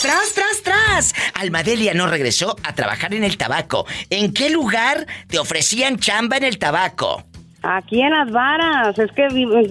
¡Tras, 0.03 0.35
tras, 0.35 0.63
tras! 0.63 1.15
Almadelia 1.35 1.95
no 1.95 2.07
regresó 2.07 2.57
a 2.63 2.75
trabajar 2.75 3.15
en 3.15 3.25
el 3.25 3.39
tabaco. 3.39 3.87
¿En 4.11 4.35
qué 4.35 4.51
lugar 4.51 5.07
te 5.29 5.39
ofrecían 5.39 5.99
chamba 5.99 6.37
en 6.37 6.45
el 6.45 6.59
tabaco? 6.59 7.25
Aquí 7.63 8.03
en 8.03 8.11
las 8.11 8.31
varas, 8.31 8.99
es 8.99 9.11
que 9.13 9.27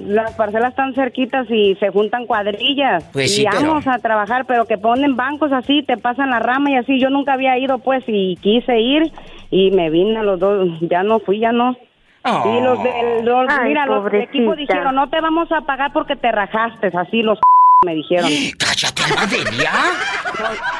las 0.08 0.32
parcelas 0.34 0.72
están 0.72 0.96
cerquitas 0.96 1.46
y 1.52 1.76
se 1.76 1.90
juntan 1.90 2.26
cuadrillas. 2.26 3.04
Pues 3.14 3.36
sí, 3.36 3.44
y 3.44 3.46
pero- 3.46 3.68
vamos 3.68 3.86
a 3.86 4.00
trabajar, 4.00 4.46
pero 4.48 4.66
que 4.66 4.80
ponen 4.80 5.16
bancos 5.16 5.52
así, 5.52 5.84
te 5.84 5.98
pasan 5.98 6.32
la 6.32 6.40
rama 6.40 6.72
y 6.72 6.76
así. 6.78 7.00
Yo 7.00 7.12
nunca 7.12 7.34
había 7.34 7.56
ido, 7.60 7.78
pues, 7.78 8.04
y 8.08 8.36
quise 8.38 8.80
ir 8.80 9.12
y 9.52 9.70
me 9.70 9.92
vine 9.92 10.18
a 10.18 10.24
los 10.24 10.40
dos. 10.40 10.68
Ya 10.82 11.04
no 11.04 11.20
fui, 11.20 11.40
ya 11.40 11.52
no. 11.52 11.78
Y 12.26 12.62
los 12.62 12.82
del, 12.84 13.26
los- 13.26 13.48
Ay, 13.50 13.70
mira, 13.70 13.86
los 13.86 14.06
del 14.12 14.22
equipo 14.22 14.56
dijeron, 14.56 14.96
no 14.96 15.10
te 15.10 15.20
vamos 15.22 15.52
a 15.52 15.62
pagar 15.62 15.92
porque 15.94 16.16
te 16.16 16.32
rajaste, 16.32 16.88
así 16.98 17.22
los 17.22 17.38
me 17.86 17.96
dijeron. 17.96 18.30
¡Cállate, 18.58 19.04
Almadelia! 19.04 19.72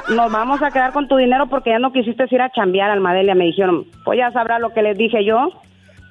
Nos, 0.08 0.16
nos 0.16 0.32
vamos 0.32 0.62
a 0.62 0.72
quedar 0.72 0.94
con 0.94 1.08
tu 1.08 1.18
dinero 1.18 1.48
porque 1.48 1.72
ya 1.72 1.80
no 1.80 1.92
quisiste 1.92 2.26
ir 2.32 2.42
a 2.42 2.50
chambear, 2.52 2.92
Almadelia, 2.92 3.36
me 3.36 3.46
dijeron. 3.46 3.86
Pues 4.06 4.18
ya 4.20 4.32
sabrá 4.32 4.58
lo 4.60 4.74
que 4.74 4.82
les 4.82 4.98
dije 4.98 5.24
yo. 5.26 5.50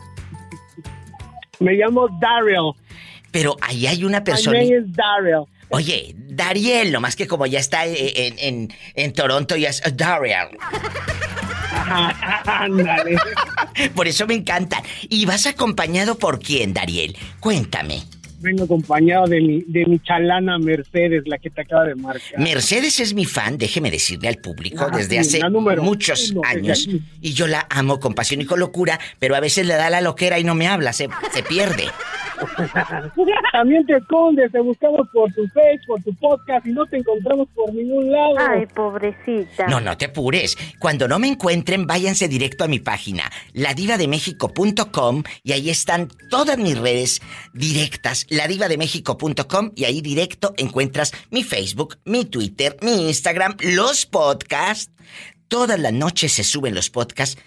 Me 1.60 1.74
llamo 1.74 2.08
Daryl. 2.20 2.74
Pero 3.32 3.58
ahí 3.60 3.88
hay 3.88 4.04
una 4.04 4.24
persona. 4.24 4.60
name 4.60 4.78
is 4.78 4.84
Daryl. 4.96 5.46
Oye, 5.70 6.14
Dariel, 6.16 6.92
nomás 6.92 7.16
que 7.16 7.26
como 7.28 7.48
ya 7.48 7.60
está 7.60 7.88
eh, 7.88 8.28
en, 8.28 8.38
en, 8.38 8.74
en 8.94 9.14
Toronto, 9.14 9.56
ya 9.56 9.70
es 9.70 9.82
uh, 9.84 9.90
Dariel. 9.92 10.50
Ándale. 12.46 13.18
Por 13.96 14.08
eso 14.08 14.26
me 14.28 14.36
encanta. 14.36 14.82
¿Y 15.10 15.26
vas 15.26 15.46
acompañado 15.48 16.18
por 16.18 16.40
quién, 16.40 16.74
Dariel? 16.74 17.16
Cuéntame. 17.40 18.04
Vengo 18.40 18.66
acompañado 18.66 19.26
de 19.26 19.40
mi, 19.40 19.62
de 19.66 19.86
mi 19.86 20.00
chalana 20.00 20.60
Mercedes, 20.60 21.24
la 21.26 21.38
que 21.38 21.50
te 21.50 21.62
acaba 21.62 21.86
de 21.86 21.96
marcar. 21.96 22.38
Mercedes 22.40 23.00
es 23.00 23.14
mi 23.14 23.24
fan, 23.24 23.58
déjeme 23.58 23.90
decirle 23.90 24.28
al 24.28 24.36
público, 24.40 24.86
Ah, 24.86 24.94
desde 24.94 25.24
sí, 25.24 25.40
hace 25.40 25.50
muchos 25.80 26.32
uno, 26.32 26.42
años. 26.44 26.90
Y 27.22 27.32
yo 27.34 27.48
la 27.48 27.66
amo 27.70 28.02
con 28.02 28.14
pasión 28.14 28.42
y 28.42 28.46
con 28.46 28.60
locura, 28.60 29.00
pero 29.18 29.36
a 29.38 29.40
veces 29.40 29.66
le 29.66 29.76
da 29.76 29.90
la 29.90 30.02
loquera 30.02 30.40
y 30.40 30.44
no 30.44 30.56
me 30.56 30.68
habla, 30.68 30.92
se, 30.92 31.08
se 31.34 31.42
pierde. 31.44 31.86
También 33.52 33.86
te 33.86 33.98
escondes, 33.98 34.52
te 34.52 34.60
buscamos 34.60 35.08
por 35.14 35.32
tu 35.34 35.48
Face, 35.48 35.82
por 35.86 36.02
tu 36.04 36.14
podcast 36.16 36.66
y 36.66 36.72
no 36.72 36.86
te 36.86 36.98
encontramos 36.98 37.48
por 37.54 37.74
ningún 37.74 38.12
lado. 38.12 38.36
Ay, 38.40 38.66
pobrecita. 38.68 39.68
No, 39.68 39.80
no 39.80 39.98
te 39.98 40.06
apures. 40.06 40.58
Cuando 40.80 41.08
no 41.08 41.20
me 41.20 41.28
encuentren, 41.28 41.86
váyanse 41.86 42.28
directo 42.28 42.64
a 42.64 42.68
mi 42.68 42.80
página, 42.80 43.24
ladivademexico.com 43.54 45.24
y 45.44 45.52
ahí 45.52 45.70
están 45.70 46.10
todas 46.30 46.58
mis 46.58 46.78
redes 46.78 47.22
directas, 47.54 48.26
ladivademexico.com 48.30 49.72
y 49.76 49.86
ahí 49.86 50.02
directo 50.02 50.54
encuentras 50.58 51.14
mi 51.32 51.44
Facebook, 51.44 51.98
mi 52.06 52.26
Twitter, 52.26 52.78
mi 52.82 53.08
Instagram, 53.08 53.56
los 53.60 54.06
podcasts. 54.06 54.92
Todas 55.48 55.80
las 55.80 55.94
noches 55.94 56.32
se 56.32 56.44
suben 56.44 56.74
los 56.74 56.90
podcasts 56.90 57.40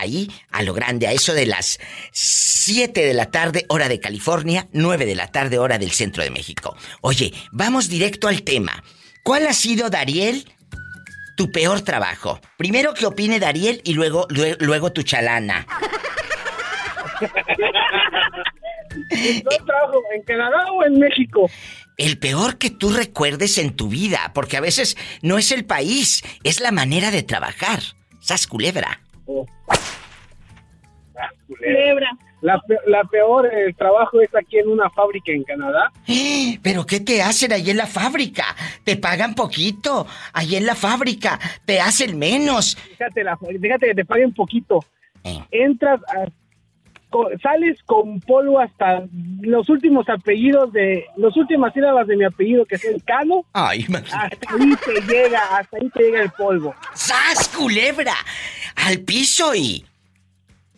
ahí 0.00 0.30
a 0.50 0.62
lo 0.62 0.74
grande, 0.74 1.06
a 1.06 1.12
eso 1.12 1.34
de 1.34 1.46
las 1.46 1.78
7 2.12 3.04
de 3.04 3.14
la 3.14 3.30
tarde, 3.30 3.66
hora 3.68 3.88
de 3.88 4.00
California, 4.00 4.68
9 4.72 5.06
de 5.06 5.14
la 5.14 5.28
tarde, 5.28 5.58
hora 5.58 5.78
del 5.78 5.92
centro 5.92 6.22
de 6.22 6.30
México. 6.30 6.76
Oye, 7.00 7.32
vamos 7.52 7.88
directo 7.88 8.28
al 8.28 8.42
tema. 8.42 8.82
¿Cuál 9.22 9.46
ha 9.46 9.52
sido, 9.52 9.90
Dariel, 9.90 10.44
tu 11.36 11.50
peor 11.50 11.80
trabajo? 11.80 12.40
Primero 12.56 12.94
que 12.94 13.06
opine 13.06 13.40
Dariel 13.40 13.80
y 13.84 13.94
luego, 13.94 14.26
luego, 14.30 14.56
luego 14.60 14.92
tu 14.92 15.02
chalana. 15.02 15.66
¿Yo 19.10 19.64
trabajo 19.64 20.02
en 20.14 20.22
Canadá 20.22 20.72
o 20.72 20.84
en 20.84 20.98
México? 20.98 21.50
El 21.96 22.18
peor 22.18 22.58
que 22.58 22.70
tú 22.70 22.90
recuerdes 22.90 23.58
en 23.58 23.76
tu 23.76 23.88
vida, 23.88 24.32
porque 24.34 24.56
a 24.56 24.60
veces 24.60 24.96
no 25.22 25.38
es 25.38 25.52
el 25.52 25.64
país, 25.64 26.24
es 26.42 26.60
la 26.60 26.72
manera 26.72 27.10
de 27.10 27.22
trabajar. 27.22 27.80
Sas 28.20 28.46
culebra. 28.46 29.00
Culebra. 31.46 32.10
La, 32.40 32.60
pe- 32.60 32.76
la 32.86 33.02
peor 33.04 33.46
eh, 33.46 33.72
trabajo 33.72 34.20
es 34.20 34.28
aquí 34.34 34.58
en 34.58 34.68
una 34.68 34.90
fábrica 34.90 35.32
en 35.32 35.44
Canadá. 35.44 35.90
¿Pero 36.62 36.84
qué 36.84 37.00
te 37.00 37.22
hacen 37.22 37.52
ahí 37.52 37.70
en 37.70 37.78
la 37.78 37.86
fábrica? 37.86 38.44
Te 38.84 38.96
pagan 38.96 39.34
poquito. 39.34 40.06
Ahí 40.34 40.56
en 40.56 40.66
la 40.66 40.74
fábrica 40.74 41.38
te 41.64 41.80
hacen 41.80 42.18
menos. 42.18 42.76
Fíjate, 42.76 43.24
la- 43.24 43.38
fíjate 43.38 43.86
que 43.86 43.94
te 43.94 44.04
paguen 44.04 44.34
poquito. 44.34 44.84
Eh. 45.24 45.38
Entras, 45.52 46.00
a- 46.02 46.28
co- 47.08 47.30
sales 47.42 47.78
con 47.86 48.20
polvo 48.20 48.60
hasta 48.60 49.04
los 49.40 49.68
últimos 49.70 50.06
apellidos 50.10 50.70
de, 50.72 51.06
las 51.16 51.34
últimas 51.38 51.72
sílabas 51.72 52.06
de 52.06 52.16
mi 52.16 52.24
apellido, 52.24 52.66
que 52.66 52.74
es 52.74 52.84
el 52.84 53.02
Cano. 53.04 53.46
Ay, 53.54 53.86
imagínate. 53.88 54.36
Hasta 54.36 54.54
ahí 54.54 54.70
te 54.84 55.12
llega, 55.14 55.56
hasta 55.58 55.76
ahí 55.78 55.88
te 55.90 56.02
llega 56.02 56.20
el 56.22 56.30
polvo. 56.32 56.74
¡Sas, 56.92 57.48
culebra! 57.56 58.14
Al 58.76 58.98
piso 59.00 59.54
y... 59.54 59.82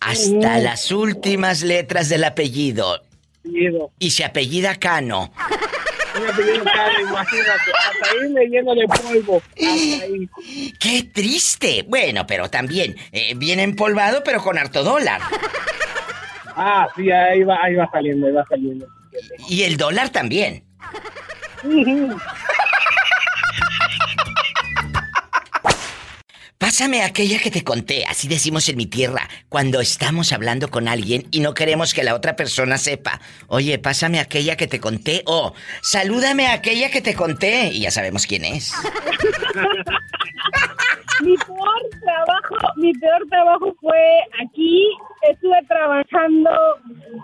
Hasta 0.01 0.59
las 0.59 0.91
últimas 0.91 1.63
letras 1.63 2.09
del 2.09 2.25
apellido. 2.25 3.03
Apellido. 3.41 3.91
Y 3.99 4.11
se 4.11 4.25
apellida 4.25 4.75
Cano. 4.77 5.33
Un 6.19 6.29
apellido 6.29 6.65
Cano, 6.65 7.01
imagínate. 7.01 7.51
Hasta 7.51 8.13
ahí 8.13 8.29
me 8.31 8.47
lleno 8.47 8.75
de 8.75 8.87
polvo. 8.87 9.37
Hasta 9.37 10.05
ahí. 10.05 10.29
¡Qué 10.81 11.11
triste! 11.13 11.85
Bueno, 11.89 12.27
pero 12.27 12.49
también, 12.51 12.97
eh, 13.13 13.35
bien 13.37 13.61
empolvado, 13.61 14.23
pero 14.25 14.43
con 14.43 14.59
harto 14.59 14.83
dólar. 14.83 15.21
Ah, 16.57 16.89
sí, 16.97 17.11
ahí 17.11 17.43
va, 17.43 17.59
ahí 17.63 17.75
va 17.75 17.89
saliendo, 17.91 18.27
ahí 18.27 18.33
va 18.33 18.45
saliendo. 18.49 18.87
Y 19.49 19.63
el 19.63 19.77
dólar 19.77 20.11
también. 20.11 20.65
Pásame 26.59 27.03
aquella 27.03 27.39
que 27.39 27.51
te 27.51 27.63
conté, 27.63 28.07
así 28.07 28.29
decimos 28.29 28.67
en 28.71 28.79
mi 28.79 28.87
tierra, 28.87 29.29
cuando 29.51 29.81
estamos 29.81 30.33
hablando 30.33 30.71
con 30.71 30.89
alguien 30.89 31.27
y 31.31 31.41
no 31.41 31.53
queremos 31.53 31.93
que 31.93 32.03
la 32.03 32.15
otra 32.15 32.35
persona 32.35 32.79
sepa. 32.79 33.21
Oye, 33.49 33.79
pásame 33.79 34.21
aquella 34.21 34.57
que 34.57 34.67
te 34.67 34.81
conté 34.81 35.23
o 35.27 35.53
salúdame 35.83 36.47
a 36.47 36.55
aquella 36.55 36.91
que 36.91 37.03
te 37.03 37.15
conté 37.15 37.69
y 37.69 37.81
ya 37.81 37.91
sabemos 37.91 38.27
quién 38.27 38.47
es. 38.47 38.73
mi 41.23 41.37
peor 41.37 41.83
trabajo, 42.01 42.57
mi 42.77 42.93
peor 42.95 43.27
trabajo 43.29 43.77
fue 43.81 44.23
aquí. 44.43 44.89
Estuve 45.23 45.63
trabajando 45.67 46.51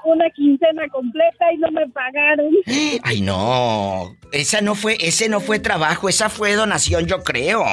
una 0.04 0.28
quincena 0.30 0.88
completa 0.88 1.52
y 1.52 1.58
no 1.58 1.70
me 1.70 1.88
pagaron. 1.88 2.50
Ay, 3.04 3.20
no. 3.20 4.16
Esa 4.32 4.60
no 4.60 4.74
fue, 4.74 4.96
ese 5.00 5.28
no 5.28 5.40
fue 5.40 5.58
trabajo, 5.58 6.08
esa 6.08 6.28
fue 6.28 6.54
donación, 6.54 7.06
yo 7.06 7.22
creo. 7.22 7.64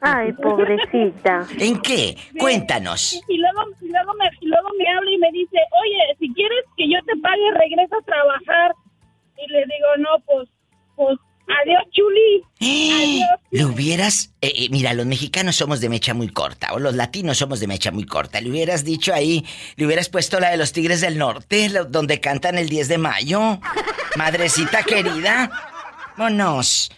Ay, 0.00 0.32
pobrecita. 0.32 1.46
¿En 1.58 1.80
qué? 1.80 2.16
Cuéntanos. 2.38 3.22
Y 3.28 3.38
luego, 3.38 3.62
y 3.80 3.88
luego, 3.88 4.14
me, 4.14 4.24
y 4.40 4.46
luego 4.46 4.68
me 4.78 4.88
habla 4.88 5.10
y 5.10 5.18
me 5.18 5.30
dice, 5.32 5.58
oye, 5.82 6.16
si 6.18 6.32
quieres 6.34 6.64
que 6.76 6.88
yo 6.88 6.98
te 7.06 7.16
pague, 7.20 7.50
regresa 7.52 7.96
a 7.96 8.04
trabajar. 8.04 8.74
Y 9.36 9.52
le 9.52 9.58
digo, 9.60 9.88
no, 9.98 10.24
pues, 10.26 10.48
pues, 10.96 11.18
adiós, 11.48 11.82
chuli. 11.92 12.42
Adiós. 12.92 13.40
Le 13.50 13.64
hubieras... 13.64 14.30
eh, 14.40 14.52
eh, 14.56 14.68
mira, 14.70 14.92
los 14.94 15.06
mexicanos 15.06 15.56
somos 15.56 15.80
de 15.80 15.88
mecha 15.88 16.12
muy 16.14 16.28
corta, 16.28 16.72
o 16.74 16.78
los 16.78 16.94
latinos 16.94 17.38
somos 17.38 17.60
de 17.60 17.66
mecha 17.66 17.90
muy 17.90 18.04
corta. 18.04 18.40
Le 18.40 18.50
hubieras 18.50 18.84
dicho 18.84 19.14
ahí, 19.14 19.44
le 19.76 19.86
hubieras 19.86 20.08
puesto 20.08 20.40
la 20.40 20.50
de 20.50 20.56
los 20.56 20.72
Tigres 20.72 21.00
del 21.00 21.16
Norte, 21.18 21.68
lo- 21.68 21.84
donde 21.84 22.20
cantan 22.20 22.58
el 22.58 22.68
10 22.68 22.88
de 22.88 22.98
mayo. 22.98 23.60
Madrecita 24.16 24.82
querida. 24.82 25.50
Vámonos. 26.16 26.90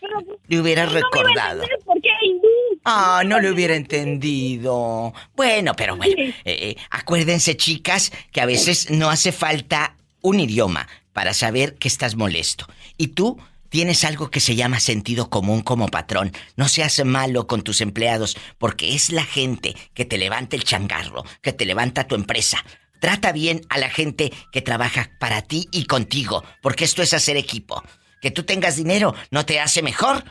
Le 0.48 0.60
hubieras 0.60 0.92
recordado. 0.92 1.62
¿Por 1.84 2.00
qué 2.00 2.08
hindú? 2.24 2.46
Ah, 2.84 3.22
no 3.26 3.40
lo 3.40 3.52
hubiera 3.52 3.74
entendido. 3.74 5.12
Bueno, 5.36 5.74
pero 5.76 5.96
bueno. 5.96 6.14
eh, 6.18 6.34
eh, 6.44 6.76
acuérdense, 6.90 7.56
chicas, 7.56 8.12
que 8.32 8.40
a 8.40 8.46
veces 8.46 8.90
no 8.90 9.10
hace 9.10 9.32
falta 9.32 9.96
un 10.22 10.40
idioma 10.40 10.88
para 11.12 11.34
saber 11.34 11.74
que 11.74 11.88
estás 11.88 12.14
molesto. 12.14 12.66
Y 12.96 13.08
tú 13.08 13.38
tienes 13.68 14.04
algo 14.04 14.30
que 14.30 14.40
se 14.40 14.56
llama 14.56 14.80
sentido 14.80 15.30
común 15.30 15.62
como 15.62 15.88
patrón. 15.88 16.32
No 16.56 16.68
seas 16.68 17.04
malo 17.04 17.46
con 17.46 17.62
tus 17.62 17.80
empleados, 17.80 18.36
porque 18.58 18.94
es 18.94 19.10
la 19.10 19.24
gente 19.24 19.76
que 19.94 20.04
te 20.04 20.18
levanta 20.18 20.56
el 20.56 20.64
changarro, 20.64 21.24
que 21.42 21.52
te 21.52 21.66
levanta 21.66 22.06
tu 22.06 22.14
empresa. 22.14 22.64
Trata 23.00 23.32
bien 23.32 23.62
a 23.68 23.78
la 23.78 23.90
gente 23.90 24.32
que 24.52 24.62
trabaja 24.62 25.10
para 25.20 25.42
ti 25.42 25.68
y 25.70 25.84
contigo, 25.84 26.42
porque 26.62 26.84
esto 26.84 27.02
es 27.02 27.14
hacer 27.14 27.36
equipo. 27.36 27.82
Que 28.20 28.30
tú 28.30 28.42
tengas 28.42 28.76
dinero 28.76 29.14
no 29.30 29.46
te 29.46 29.60
hace 29.60 29.82
mejor 29.82 30.24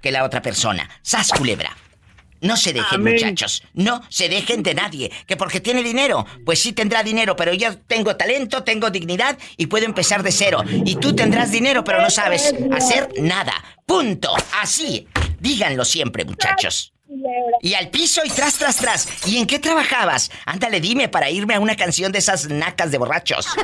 que 0.00 0.12
la 0.12 0.24
otra 0.24 0.40
persona. 0.40 0.88
¡Sas, 1.02 1.30
culebra! 1.32 1.76
No 2.44 2.56
se 2.58 2.74
dejen, 2.74 3.00
Amén. 3.00 3.14
muchachos. 3.14 3.62
No 3.72 4.02
se 4.10 4.28
dejen 4.28 4.62
de 4.62 4.74
nadie. 4.74 5.10
Que 5.26 5.36
porque 5.36 5.60
tiene 5.60 5.82
dinero, 5.82 6.26
pues 6.44 6.60
sí 6.60 6.74
tendrá 6.74 7.02
dinero, 7.02 7.36
pero 7.36 7.54
yo 7.54 7.78
tengo 7.78 8.16
talento, 8.16 8.62
tengo 8.64 8.90
dignidad 8.90 9.38
y 9.56 9.66
puedo 9.66 9.86
empezar 9.86 10.22
de 10.22 10.30
cero. 10.30 10.62
Y 10.84 10.96
tú 10.96 11.16
tendrás 11.16 11.50
dinero, 11.50 11.82
pero 11.84 12.02
no 12.02 12.10
sabes 12.10 12.54
hacer 12.72 13.08
nada. 13.18 13.54
Punto. 13.86 14.34
Así. 14.60 15.08
Díganlo 15.40 15.86
siempre, 15.86 16.26
muchachos. 16.26 16.92
Y 17.62 17.72
al 17.74 17.88
piso 17.88 18.20
y 18.24 18.28
tras, 18.28 18.58
tras, 18.58 18.76
tras. 18.76 19.26
¿Y 19.26 19.38
en 19.38 19.46
qué 19.46 19.58
trabajabas? 19.58 20.30
Ándale, 20.44 20.80
dime 20.80 21.08
para 21.08 21.30
irme 21.30 21.54
a 21.54 21.60
una 21.60 21.76
canción 21.76 22.12
de 22.12 22.18
esas 22.18 22.48
nacas 22.50 22.90
de 22.90 22.98
borrachos. 22.98 23.46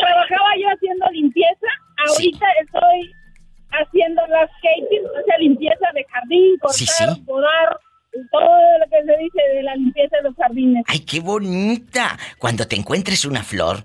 Trabajaba 0.00 0.50
yo 0.60 0.68
haciendo 0.74 1.06
limpieza. 1.12 1.66
Ahorita 2.08 2.46
estoy 2.64 3.14
haciendo 3.82 4.22
landscaping, 4.26 5.06
o 5.06 5.24
sea, 5.26 5.38
limpieza 5.38 5.86
de 5.94 6.04
jardín, 6.10 6.58
cortar, 6.58 6.78
Sí, 6.78 6.86
sí. 6.86 7.20
podar, 7.26 7.78
todo 8.32 8.78
lo 8.78 8.84
que 8.90 9.04
se 9.04 9.18
dice 9.22 9.42
de 9.54 9.62
la 9.62 9.74
limpieza 9.76 10.16
de 10.16 10.22
los 10.22 10.36
jardines. 10.36 10.84
¡Ay, 10.88 11.00
qué 11.00 11.20
bonita! 11.20 12.18
Cuando 12.38 12.66
te 12.66 12.76
encuentres 12.76 13.24
una 13.24 13.42
flor, 13.42 13.84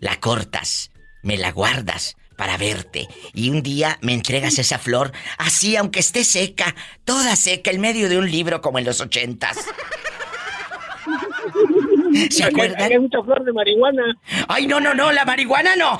la 0.00 0.16
cortas, 0.20 0.90
me 1.22 1.36
la 1.36 1.50
guardas 1.52 2.16
para 2.36 2.56
verte 2.56 3.08
y 3.34 3.50
un 3.50 3.62
día 3.62 3.98
me 4.00 4.14
entregas 4.14 4.58
esa 4.58 4.78
flor 4.78 5.12
así 5.38 5.76
aunque 5.76 6.00
esté 6.00 6.24
seca, 6.24 6.74
toda 7.04 7.36
seca 7.36 7.70
en 7.70 7.80
medio 7.80 8.08
de 8.08 8.18
un 8.18 8.28
libro 8.30 8.60
como 8.60 8.78
en 8.78 8.84
los 8.84 9.00
ochentas. 9.00 9.58
¿Se 12.30 12.44
acuerdan? 12.44 12.82
aquí 12.82 12.92
hay 12.94 12.98
mucha 12.98 13.22
flor 13.22 13.44
de 13.44 13.52
marihuana. 13.52 14.02
¡Ay, 14.48 14.66
no, 14.66 14.80
no, 14.80 14.94
no! 14.94 15.12
¡La 15.12 15.24
marihuana 15.24 15.76
no! 15.76 15.98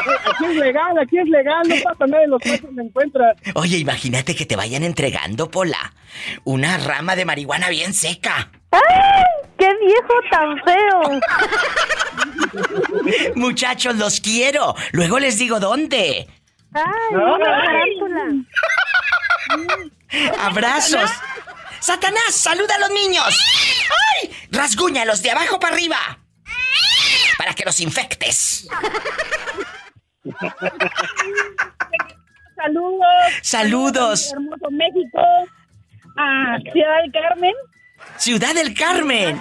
Aquí 0.00 0.44
es 0.46 0.56
legal, 0.56 0.98
aquí 0.98 1.18
es 1.18 1.28
legal, 1.28 1.62
no 1.68 1.74
pasa 1.82 2.06
nada 2.06 2.24
en 2.24 2.30
los 2.30 2.40
pasos 2.42 2.70
se 2.74 2.80
encuentra. 2.80 3.34
Oye, 3.54 3.76
imagínate 3.78 4.34
que 4.34 4.46
te 4.46 4.56
vayan 4.56 4.82
entregando, 4.84 5.50
Pola, 5.50 5.92
una 6.44 6.78
rama 6.78 7.16
de 7.16 7.24
marihuana 7.24 7.68
bien 7.68 7.92
seca. 7.94 8.50
¡Ay! 8.72 8.80
¡Qué 9.58 9.68
viejo 9.84 10.14
tan 10.30 10.58
feo! 10.64 11.20
Muchachos, 13.34 13.96
los 13.96 14.20
quiero. 14.20 14.74
Luego 14.92 15.18
les 15.18 15.38
digo 15.38 15.60
dónde. 15.60 16.26
¡Ay, 16.72 16.84
No. 17.12 17.34
una 17.34 17.64
tarántula! 17.64 18.44
Abrazos. 20.44 21.10
Satanás, 21.80 22.34
saluda 22.34 22.74
a 22.76 22.78
los 22.80 22.90
niños. 22.90 23.24
¡Ay! 24.22 24.30
Rasguñalos 24.50 25.22
de 25.22 25.30
abajo 25.30 25.58
para 25.58 25.74
arriba. 25.74 25.96
Para 27.38 27.54
que 27.54 27.64
los 27.64 27.80
infectes. 27.80 28.68
Saludos. 32.56 33.06
Saludos. 33.42 34.32
Hermoso 34.32 34.70
México. 34.70 35.22
A 36.16 36.58
Ciudad 36.72 37.02
del 37.02 37.12
Carmen. 37.12 37.54
Ciudad 38.18 38.54
del 38.54 38.74
Carmen. 38.74 39.40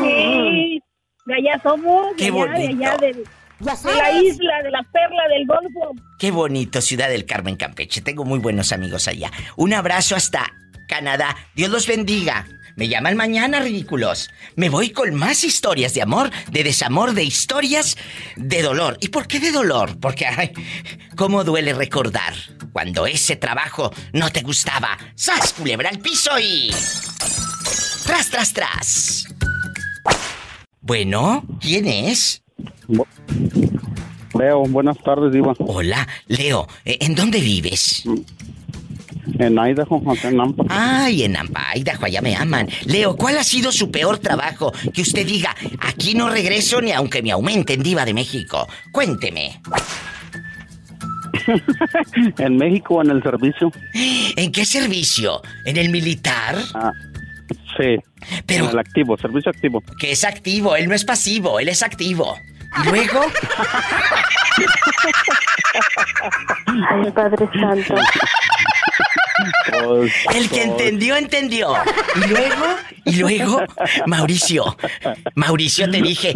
Sí. 0.00 0.82
De 1.26 1.34
allá 1.34 1.60
somos, 1.62 2.06
Qué 2.16 2.30
de 2.30 2.40
allá, 2.40 2.46
de 2.46 2.66
bonito. 2.66 2.84
allá, 2.84 2.96
de, 2.96 3.12
de 3.12 3.96
la 3.96 4.10
isla, 4.12 4.62
de 4.62 4.70
la 4.70 4.82
perla 4.92 5.28
del 5.28 5.46
Golfo. 5.46 5.92
Qué 6.18 6.30
bonito, 6.30 6.80
Ciudad 6.80 7.08
del 7.08 7.26
Carmen, 7.26 7.56
Campeche. 7.56 8.00
Tengo 8.00 8.24
muy 8.24 8.38
buenos 8.38 8.72
amigos 8.72 9.06
allá. 9.08 9.30
Un 9.56 9.72
abrazo 9.74 10.16
hasta 10.16 10.50
Canadá. 10.88 11.36
Dios 11.54 11.70
los 11.70 11.86
bendiga. 11.86 12.46
Me 12.76 12.88
llaman 12.88 13.16
mañana, 13.16 13.60
ridículos. 13.60 14.30
Me 14.56 14.68
voy 14.68 14.90
con 14.90 15.14
más 15.14 15.44
historias 15.44 15.94
de 15.94 16.02
amor, 16.02 16.30
de 16.50 16.64
desamor, 16.64 17.12
de 17.12 17.24
historias 17.24 17.96
de 18.36 18.62
dolor. 18.62 18.96
¿Y 19.00 19.08
por 19.08 19.26
qué 19.26 19.40
de 19.40 19.52
dolor? 19.52 19.98
Porque, 20.00 20.26
ay, 20.26 20.52
cómo 21.16 21.44
duele 21.44 21.74
recordar 21.74 22.34
cuando 22.72 23.06
ese 23.06 23.36
trabajo 23.36 23.92
no 24.12 24.30
te 24.30 24.42
gustaba. 24.42 24.96
¡Sas, 25.14 25.52
culebra 25.52 25.90
al 25.90 25.98
piso 25.98 26.38
y... 26.38 26.70
¡Tras, 28.06 28.30
tras, 28.30 28.52
tras! 28.52 29.28
Bueno, 30.80 31.44
¿quién 31.60 31.86
es? 31.86 32.42
Leo, 34.34 34.62
buenas 34.64 34.98
tardes, 34.98 35.32
Diva. 35.32 35.54
Hola, 35.58 36.08
Leo, 36.26 36.66
¿eh, 36.84 36.98
¿en 37.00 37.14
dónde 37.14 37.40
vives? 37.40 38.04
En 39.38 39.56
Idaho, 39.58 40.02
acá 40.10 40.28
en 40.28 40.36
Nampa. 40.36 40.64
Ay, 40.68 41.22
en 41.24 41.32
Nampa, 41.32 41.76
Idaho, 41.76 42.04
allá 42.06 42.20
me 42.20 42.34
aman. 42.36 42.68
Leo, 42.86 43.16
¿cuál 43.16 43.38
ha 43.38 43.44
sido 43.44 43.70
su 43.72 43.90
peor 43.90 44.18
trabajo? 44.18 44.72
Que 44.92 45.02
usted 45.02 45.24
diga, 45.26 45.54
aquí 45.80 46.14
no 46.14 46.28
regreso 46.28 46.80
ni 46.80 46.92
aunque 46.92 47.22
me 47.22 47.30
aumenten, 47.30 47.82
Diva 47.82 48.04
de 48.04 48.14
México. 48.14 48.66
Cuénteme. 48.92 49.60
en 52.38 52.56
México, 52.56 53.02
en 53.02 53.10
el 53.10 53.22
servicio. 53.22 53.72
¿En 54.36 54.52
qué 54.52 54.64
servicio? 54.64 55.40
¿En 55.64 55.76
el 55.76 55.88
militar? 55.90 56.56
Ah, 56.74 56.92
sí. 57.76 57.96
Pero- 58.46 58.64
En 58.64 58.70
el 58.70 58.78
activo, 58.78 59.16
servicio 59.18 59.50
activo. 59.50 59.82
Que 59.98 60.12
es 60.12 60.24
activo, 60.24 60.76
él 60.76 60.88
no 60.88 60.94
es 60.94 61.04
pasivo, 61.04 61.58
él 61.60 61.68
es 61.68 61.82
activo. 61.82 62.36
¿Y 62.80 62.88
luego? 62.88 63.20
Ay, 66.90 67.10
Padre 67.10 67.48
Santo. 67.60 67.94
El 70.34 70.48
que 70.48 70.62
entendió, 70.62 71.16
entendió. 71.16 71.74
Y 72.16 72.28
luego, 72.28 72.64
y 73.04 73.16
luego, 73.16 73.62
Mauricio, 74.06 74.76
Mauricio, 75.34 75.90
te 75.90 76.00
dije, 76.00 76.34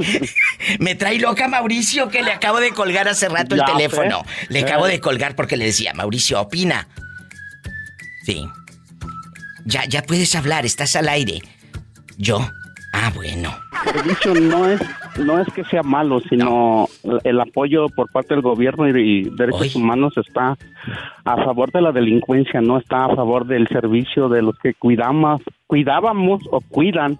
me 0.78 0.94
trae 0.94 1.18
loca 1.18 1.48
Mauricio 1.48 2.08
que 2.08 2.22
le 2.22 2.32
acabo 2.32 2.60
de 2.60 2.72
colgar 2.72 3.08
hace 3.08 3.28
rato 3.28 3.54
el 3.54 3.60
Ya 3.60 3.66
teléfono. 3.66 4.24
Le 4.48 4.60
acabo 4.60 4.86
de 4.86 5.00
colgar 5.00 5.36
porque 5.36 5.56
le 5.56 5.66
decía, 5.66 5.92
Mauricio, 5.94 6.40
opina. 6.40 6.88
Sí. 8.24 8.44
Ya, 9.64 9.84
ya 9.84 10.02
puedes 10.02 10.34
hablar, 10.34 10.66
estás 10.66 10.96
al 10.96 11.08
aire. 11.08 11.42
Yo. 12.18 12.50
Ah, 12.92 13.12
bueno. 13.14 13.54
servicio 13.84 14.34
no 14.34 14.70
es 14.70 14.80
no 15.18 15.40
es 15.40 15.48
que 15.52 15.64
sea 15.64 15.82
malo, 15.82 16.20
sino 16.28 16.88
el 17.24 17.40
apoyo 17.40 17.88
por 17.88 18.10
parte 18.10 18.34
del 18.34 18.42
gobierno 18.42 18.88
y, 18.88 19.30
derechos 19.30 19.74
humanos 19.74 20.14
está 20.16 20.56
a 21.24 21.36
favor 21.36 21.72
de 21.72 21.80
la 21.80 21.92
delincuencia, 21.92 22.60
no 22.60 22.78
está 22.78 23.06
a 23.06 23.14
favor 23.14 23.46
del 23.46 23.68
servicio 23.68 24.28
de 24.28 24.42
los 24.42 24.58
que 24.58 24.74
cuidamos, 24.74 25.42
cuidábamos 25.66 26.42
o 26.50 26.60
cuidan 26.60 27.18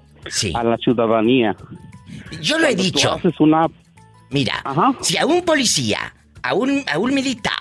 a 0.55 0.65
la 0.65 0.77
ciudadanía. 0.79 1.57
Yo 2.41 2.59
lo 2.59 2.67
he 2.67 2.75
Cuando 2.75 2.83
dicho. 2.83 3.13
haces 3.13 3.41
una 3.41 3.67
Mira, 4.31 4.55
si 5.01 5.17
a 5.17 5.25
un 5.25 5.43
policía, 5.43 5.99
a 6.43 6.55
un, 6.55 6.83
a 6.93 6.99
un 6.99 7.15
militar, 7.15 7.53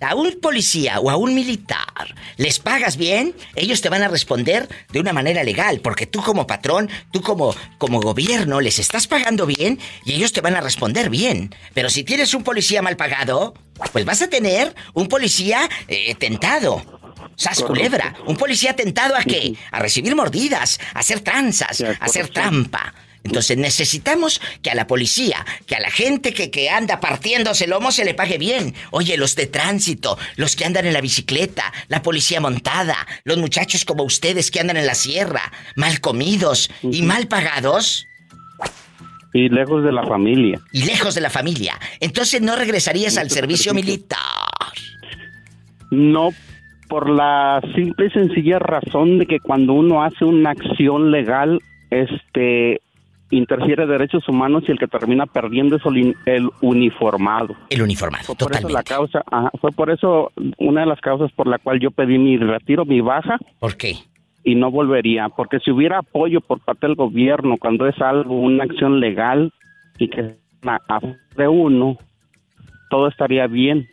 a 0.00 0.14
un 0.14 0.38
policía 0.40 1.00
o 1.00 1.10
a 1.10 1.16
un 1.16 1.34
militar 1.34 2.14
les 2.36 2.60
pagas 2.60 2.96
bien, 2.96 3.34
ellos 3.56 3.80
te 3.80 3.88
van 3.88 4.02
a 4.02 4.08
responder 4.08 4.68
de 4.92 5.00
una 5.00 5.12
manera 5.12 5.42
legal, 5.42 5.80
porque 5.80 6.06
tú 6.06 6.22
como 6.22 6.46
patrón, 6.46 6.88
tú 7.10 7.20
como, 7.20 7.54
como 7.78 8.00
gobierno 8.00 8.60
les 8.60 8.78
estás 8.78 9.06
pagando 9.06 9.44
bien 9.44 9.78
y 10.04 10.14
ellos 10.14 10.32
te 10.32 10.40
van 10.40 10.54
a 10.54 10.60
responder 10.60 11.10
bien. 11.10 11.54
Pero 11.74 11.90
si 11.90 12.04
tienes 12.04 12.32
un 12.34 12.44
policía 12.44 12.80
mal 12.80 12.96
pagado, 12.96 13.54
pues 13.92 14.04
vas 14.04 14.22
a 14.22 14.30
tener 14.30 14.74
un 14.94 15.08
policía 15.08 15.68
eh, 15.88 16.14
tentado. 16.14 16.84
Sas 17.34 17.62
culebra, 17.62 18.14
un 18.26 18.36
policía 18.36 18.74
tentado 18.74 19.16
a 19.16 19.22
qué? 19.22 19.54
A 19.70 19.78
recibir 19.78 20.14
mordidas, 20.16 20.80
a 20.94 21.00
hacer 21.00 21.20
tranzas, 21.20 21.80
a 21.80 22.04
hacer 22.04 22.28
trampa. 22.28 22.94
Entonces 23.28 23.58
necesitamos 23.58 24.40
que 24.62 24.70
a 24.70 24.74
la 24.74 24.86
policía, 24.86 25.44
que 25.66 25.76
a 25.76 25.80
la 25.80 25.90
gente 25.90 26.32
que, 26.32 26.50
que 26.50 26.70
anda 26.70 26.98
partiéndose 26.98 27.64
el 27.64 27.70
lomo 27.70 27.92
se 27.92 28.06
le 28.06 28.14
pague 28.14 28.38
bien. 28.38 28.74
Oye, 28.90 29.18
los 29.18 29.36
de 29.36 29.46
tránsito, 29.46 30.18
los 30.36 30.56
que 30.56 30.64
andan 30.64 30.86
en 30.86 30.94
la 30.94 31.02
bicicleta, 31.02 31.72
la 31.88 32.02
policía 32.02 32.40
montada, 32.40 33.06
los 33.24 33.36
muchachos 33.36 33.84
como 33.84 34.02
ustedes 34.02 34.50
que 34.50 34.60
andan 34.60 34.78
en 34.78 34.86
la 34.86 34.94
sierra, 34.94 35.52
mal 35.76 36.00
comidos 36.00 36.70
y 36.82 37.02
mal 37.02 37.28
pagados 37.28 38.06
y 39.34 39.50
lejos 39.50 39.84
de 39.84 39.92
la 39.92 40.04
familia. 40.04 40.58
y 40.72 40.84
lejos 40.84 41.14
de 41.14 41.20
la 41.20 41.30
familia. 41.30 41.74
Entonces 42.00 42.40
no 42.40 42.56
regresarías 42.56 43.18
al 43.18 43.28
servicio 43.28 43.74
militar. 43.74 44.18
No 45.90 46.30
por 46.88 47.10
la 47.10 47.60
simple 47.74 48.06
y 48.06 48.10
sencilla 48.10 48.58
razón 48.58 49.18
de 49.18 49.26
que 49.26 49.40
cuando 49.40 49.74
uno 49.74 50.02
hace 50.02 50.24
una 50.24 50.50
acción 50.50 51.10
legal, 51.10 51.60
este 51.90 52.80
interfiere 53.30 53.86
derechos 53.86 54.28
humanos 54.28 54.64
y 54.66 54.72
el 54.72 54.78
que 54.78 54.86
termina 54.86 55.26
perdiendo 55.26 55.76
es 55.76 55.82
el, 56.26 56.50
uniformado. 56.60 57.54
El 57.70 57.82
uniformado, 57.82 58.24
fue 58.24 58.36
por 58.36 58.56
eso 58.56 58.68
la 58.68 58.82
causa, 58.82 59.22
ajá, 59.30 59.50
fue 59.60 59.72
por 59.72 59.90
eso 59.90 60.32
una 60.58 60.80
de 60.82 60.86
las 60.86 61.00
causas 61.00 61.30
por 61.32 61.46
la 61.46 61.58
cual 61.58 61.80
yo 61.80 61.90
pedí 61.90 62.18
mi 62.18 62.36
retiro, 62.36 62.84
mi 62.84 63.00
baja. 63.00 63.38
¿Por 63.58 63.76
qué? 63.76 63.96
Y 64.44 64.54
no 64.54 64.70
volvería, 64.70 65.28
porque 65.28 65.58
si 65.60 65.70
hubiera 65.70 65.98
apoyo 65.98 66.40
por 66.40 66.60
parte 66.60 66.86
del 66.86 66.96
gobierno 66.96 67.56
cuando 67.58 67.86
es 67.86 68.00
algo, 68.00 68.40
una 68.40 68.64
acción 68.64 69.00
legal 69.00 69.52
y 69.98 70.08
que 70.08 70.36
a 70.64 71.00
de 71.36 71.48
uno, 71.48 71.98
todo 72.90 73.08
estaría 73.08 73.46
bien. 73.46 73.88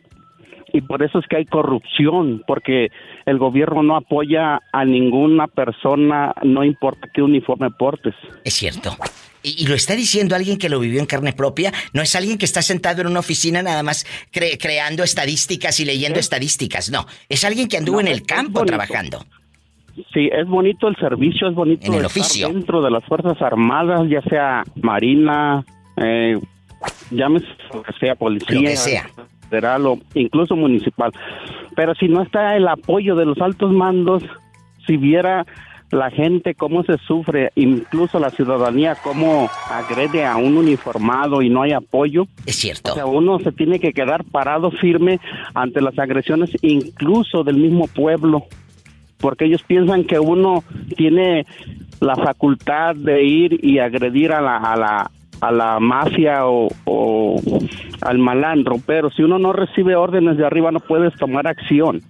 Y 0.74 0.82
por 0.82 1.04
eso 1.04 1.20
es 1.20 1.26
que 1.28 1.38
hay 1.38 1.46
corrupción, 1.46 2.44
porque 2.48 2.90
el 3.26 3.38
gobierno 3.38 3.82
no 3.84 3.96
apoya 3.96 4.60
a 4.74 4.86
ninguna 4.86 5.48
persona, 5.48 6.34
no 6.44 6.64
importa 6.64 7.08
qué 7.14 7.22
uniforme 7.22 7.70
portes. 7.72 8.14
Es 8.44 8.54
cierto. 8.56 8.96
Y, 9.42 9.64
y 9.64 9.68
lo 9.68 9.76
está 9.76 9.96
diciendo 9.96 10.36
alguien 10.36 10.58
que 10.58 10.70
lo 10.70 10.80
vivió 10.80 11.00
en 11.00 11.06
carne 11.06 11.32
propia, 11.32 11.72
no 11.94 12.02
es 12.02 12.16
alguien 12.16 12.38
que 12.38 12.46
está 12.46 12.62
sentado 12.62 13.02
en 13.02 13.08
una 13.08 13.20
oficina 13.20 13.62
nada 13.62 13.84
más 13.84 14.06
cre- 14.34 14.58
creando 14.60 15.04
estadísticas 15.04 15.80
y 15.80 15.86
leyendo 15.86 16.20
estadísticas, 16.20 16.90
no, 16.92 17.06
es 17.30 17.44
alguien 17.46 17.68
que 17.68 17.78
anduvo 17.78 18.02
No, 18.02 18.08
en 18.08 18.08
el 18.08 18.24
campo 18.24 18.66
trabajando. 18.66 19.20
Sí, 20.14 20.30
es 20.34 20.46
bonito 20.48 20.88
el 20.90 20.96
servicio, 20.98 21.48
es 21.48 21.56
bonito 21.56 21.86
En 21.86 21.94
el 21.94 22.06
estar 22.06 22.22
oficio. 22.22 22.48
dentro 22.50 22.82
de 22.82 22.92
las 22.92 23.06
Fuerzas 23.06 23.42
Armadas, 23.42 24.02
ya 24.10 24.22
sea 24.24 24.64
Marina, 24.82 25.64
eh, 25.98 26.38
llámese 27.12 27.46
lo 27.74 27.82
que 27.84 27.94
sea, 27.94 28.16
policía, 28.16 28.56
Lo 28.56 28.62
que 28.62 28.76
sea. 28.76 29.10
Federal 29.56 29.86
o 29.86 30.00
incluso 30.14 30.56
municipal. 30.56 31.12
Pero 31.76 31.96
si 31.96 32.08
no 32.08 32.22
está 32.22 32.56
el 32.56 32.68
apoyo 32.68 33.16
de 33.16 33.26
los 33.26 33.40
altos 33.40 33.72
mandos, 33.72 34.24
si 34.86 34.98
viera 34.98 35.46
la 35.92 36.10
gente 36.10 36.56
cómo 36.56 36.84
se 36.84 36.98
sufre, 36.98 37.52
incluso 37.56 38.20
la 38.20 38.30
ciudadanía 38.30 38.96
cómo 39.02 39.50
agrede 39.70 40.26
a 40.26 40.36
un 40.36 40.58
uniformado 40.58 41.42
y 41.42 41.50
no 41.50 41.62
hay 41.62 41.72
apoyo. 41.72 42.26
Es 42.46 42.56
cierto. 42.56 42.92
O 42.92 42.96
sea, 42.96 43.06
uno 43.06 43.40
se 43.40 43.52
tiene 43.52 43.80
que 43.80 43.94
quedar 43.94 44.24
parado 44.26 44.72
firme 44.72 45.20
ante 45.54 45.82
las 45.82 45.98
agresiones 45.98 46.50
incluso 46.62 47.44
del 47.44 47.58
mismo 47.58 47.88
pueblo, 47.88 48.46
porque 49.18 49.46
ellos 49.46 49.64
piensan 49.64 50.04
que 50.04 50.20
uno 50.20 50.64
tiene 50.98 51.46
la 52.02 52.16
facultad 52.16 52.96
de 52.96 53.24
ir 53.24 53.64
y 53.64 53.80
agredir 53.80 54.34
a 54.34 54.42
la, 54.42 54.58
a 54.58 54.76
la, 54.76 55.12
a 55.42 55.52
la 55.52 55.80
mafia 55.80 56.46
o, 56.46 56.68
o 56.86 57.36
al 58.02 58.18
malandro, 58.18 58.76
pero 58.86 59.10
si 59.10 59.24
uno 59.24 59.40
no 59.40 59.54
recibe 59.54 59.96
órdenes 59.96 60.38
de 60.38 60.46
arriba 60.46 60.72
no 60.72 60.80
puedes 60.80 61.14
tomar 61.16 61.48
acción, 61.48 62.02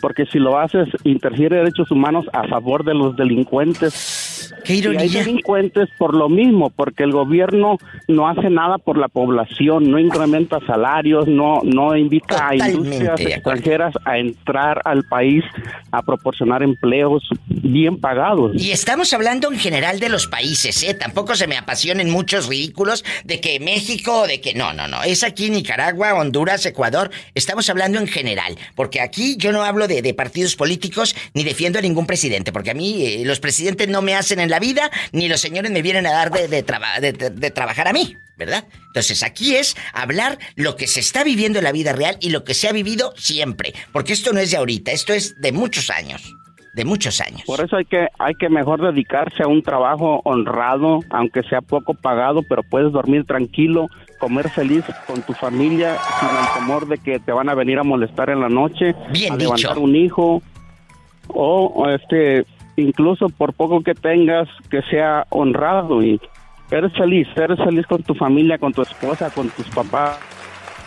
porque 0.00 0.26
si 0.26 0.38
lo 0.38 0.58
haces 0.58 0.88
interfiere 1.04 1.56
derechos 1.56 1.90
humanos 1.90 2.26
a 2.32 2.46
favor 2.48 2.84
de 2.84 2.94
los 2.94 3.16
delincuentes. 3.16 4.21
Qué 4.64 4.74
Y 4.74 4.76
hay 4.76 4.82
ironía. 4.82 5.24
delincuentes 5.24 5.88
por 5.98 6.14
lo 6.14 6.28
mismo, 6.28 6.70
porque 6.70 7.02
el 7.04 7.12
gobierno 7.12 7.76
no 8.08 8.28
hace 8.28 8.50
nada 8.50 8.78
por 8.78 8.98
la 8.98 9.08
población, 9.08 9.90
no 9.90 9.98
incrementa 9.98 10.58
salarios, 10.66 11.26
no 11.28 11.60
no 11.64 11.96
invita 11.96 12.48
a 12.48 12.56
industrias 12.56 13.20
extranjeras 13.20 13.94
a 14.04 14.18
entrar 14.18 14.80
al 14.84 15.04
país 15.04 15.44
a 15.90 16.02
proporcionar 16.02 16.62
empleos 16.62 17.22
bien 17.46 17.98
pagados. 18.00 18.52
Y 18.54 18.70
estamos 18.70 19.12
hablando 19.12 19.50
en 19.52 19.58
general 19.58 20.00
de 20.00 20.08
los 20.08 20.26
países, 20.26 20.82
¿eh? 20.82 20.94
Tampoco 20.94 21.34
se 21.34 21.46
me 21.46 21.56
apasionen 21.56 22.10
muchos 22.10 22.48
ridículos 22.48 23.04
de 23.24 23.40
que 23.40 23.60
México, 23.60 24.26
de 24.26 24.40
que 24.40 24.54
no, 24.54 24.72
no, 24.72 24.88
no. 24.88 25.02
Es 25.02 25.22
aquí 25.22 25.50
Nicaragua, 25.50 26.14
Honduras, 26.14 26.64
Ecuador. 26.66 27.10
Estamos 27.34 27.68
hablando 27.70 27.98
en 27.98 28.06
general. 28.06 28.56
Porque 28.74 29.00
aquí 29.00 29.36
yo 29.38 29.52
no 29.52 29.62
hablo 29.62 29.88
de, 29.88 30.02
de 30.02 30.14
partidos 30.14 30.56
políticos 30.56 31.14
ni 31.34 31.44
defiendo 31.44 31.78
a 31.78 31.82
ningún 31.82 32.06
presidente. 32.06 32.52
Porque 32.52 32.70
a 32.70 32.74
mí 32.74 33.04
eh, 33.04 33.22
los 33.24 33.40
presidentes 33.40 33.88
no 33.88 34.02
me 34.02 34.14
hacen 34.14 34.31
en 34.40 34.50
la 34.50 34.58
vida, 34.58 34.90
ni 35.12 35.28
los 35.28 35.40
señores 35.40 35.70
me 35.70 35.82
vienen 35.82 36.06
a 36.06 36.12
dar 36.12 36.30
de, 36.30 36.48
de 36.48 36.62
traba- 36.64 37.00
de- 37.00 37.50
trabajar 37.50 37.88
a 37.88 37.92
mí. 37.92 38.16
¿Verdad? 38.34 38.64
Entonces 38.88 39.22
aquí 39.22 39.54
es 39.54 39.76
hablar 39.92 40.38
lo 40.56 40.74
que 40.74 40.86
se 40.88 40.98
está 41.00 41.22
viviendo 41.22 41.58
en 41.58 41.64
la 41.64 41.70
vida 41.70 41.92
real 41.92 42.16
y 42.20 42.30
lo 42.30 42.42
que 42.44 42.54
se 42.54 42.66
ha 42.66 42.72
vivido 42.72 43.12
siempre. 43.16 43.72
Porque 43.92 44.14
esto 44.14 44.32
no 44.32 44.40
es 44.40 44.50
de 44.50 44.56
ahorita, 44.56 44.90
esto 44.90 45.12
es 45.12 45.40
de 45.40 45.52
muchos 45.52 45.90
años. 45.90 46.34
de 46.74 46.84
muchos 46.86 47.20
años. 47.20 47.42
Por 47.46 47.62
eso 47.62 47.76
hay 47.76 47.84
que, 47.84 48.08
hay 48.18 48.34
que 48.34 48.48
mejor 48.48 48.80
dedicarse 48.80 49.42
a 49.42 49.46
un 49.46 49.62
trabajo 49.62 50.22
honrado, 50.24 51.00
aunque 51.10 51.42
sea 51.42 51.60
poco 51.60 51.92
pagado, 51.92 52.42
pero 52.42 52.62
puedes 52.62 52.90
dormir 52.90 53.24
tranquilo, 53.26 53.88
comer 54.18 54.48
feliz 54.48 54.82
con 55.06 55.20
tu 55.22 55.34
familia, 55.34 55.98
sin 56.18 56.28
el 56.30 56.54
temor 56.54 56.88
de 56.88 56.96
que 56.98 57.20
te 57.20 57.30
van 57.30 57.50
a 57.50 57.54
venir 57.54 57.78
a 57.78 57.82
molestar 57.84 58.30
en 58.30 58.40
la 58.40 58.48
noche, 58.48 58.94
Bien 59.12 59.34
a 59.34 59.36
dicho. 59.36 59.54
levantar 59.54 59.78
un 59.78 59.94
hijo, 59.94 60.42
o, 61.28 61.88
este, 61.90 62.44
incluso 62.76 63.28
por 63.28 63.54
poco 63.54 63.82
que 63.82 63.94
tengas, 63.94 64.48
que 64.70 64.82
sea 64.82 65.26
honrado 65.30 66.02
y 66.02 66.20
eres 66.70 66.92
feliz, 66.94 67.28
eres 67.36 67.58
feliz 67.58 67.86
con 67.86 68.02
tu 68.02 68.14
familia, 68.14 68.58
con 68.58 68.72
tu 68.72 68.82
esposa, 68.82 69.30
con 69.30 69.50
tus 69.50 69.68
papás. 69.68 70.18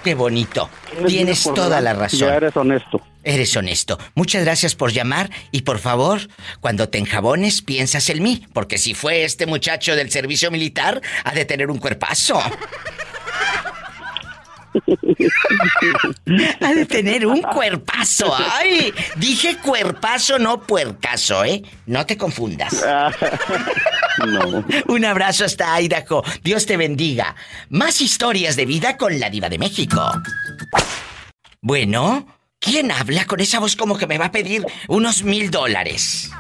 Qué 0.04 0.14
bonito. 0.14 0.70
Tienes 1.08 1.44
toda 1.44 1.82
la 1.82 1.94
razón. 1.94 2.20
Ya 2.20 2.36
eres 2.36 2.56
honesto. 2.56 3.02
Eres 3.24 3.58
honesto. 3.58 3.98
Muchas 4.14 4.44
gracias 4.44 4.76
por 4.76 4.92
llamar 4.92 5.32
y 5.52 5.64
por 5.64 5.80
favor, 5.80 6.20
cuando 6.62 6.90
te 6.90 7.00
enjabones, 7.00 7.64
piensas 7.64 8.08
en 8.12 8.22
mí, 8.22 8.46
porque 8.54 8.78
si 8.78 8.94
fue 8.94 9.24
este 9.24 9.48
muchacho 9.48 9.96
del 9.96 10.12
servicio 10.12 10.52
militar, 10.52 11.02
ha 11.24 11.34
de 11.34 11.46
tener 11.46 11.72
un 11.72 11.80
cuerpazo. 11.80 12.40
Ha 16.62 16.74
de 16.74 16.86
tener 16.86 17.26
un 17.26 17.42
cuerpazo. 17.42 18.34
¡Ay! 18.36 18.94
Dije 19.16 19.58
cuerpazo, 19.58 20.40
no 20.40 20.62
puercaso, 20.62 21.44
¿eh? 21.46 21.64
No 21.86 22.06
te 22.06 22.18
confundas. 22.18 22.84
No. 24.26 24.66
Un 24.88 25.06
abrazo 25.06 25.46
hasta 25.46 25.80
Idaho. 25.82 26.24
Dios 26.44 26.66
te 26.66 26.78
bendiga. 26.78 27.36
Más 27.70 28.02
historias 28.02 28.56
de 28.56 28.66
vida 28.66 28.98
con 28.98 29.20
la 29.20 29.30
diva 29.30 29.50
de 29.50 29.58
México. 29.58 30.12
Bueno, 31.62 32.28
¿quién 32.60 32.92
habla 32.92 33.26
con 33.26 33.40
esa 33.40 33.60
voz 33.60 33.76
como 33.76 33.98
que 33.98 34.08
me 34.08 34.18
va 34.18 34.26
a 34.26 34.32
pedir 34.32 34.66
unos 34.88 35.24
mil 35.24 35.52
dólares? 35.52 36.32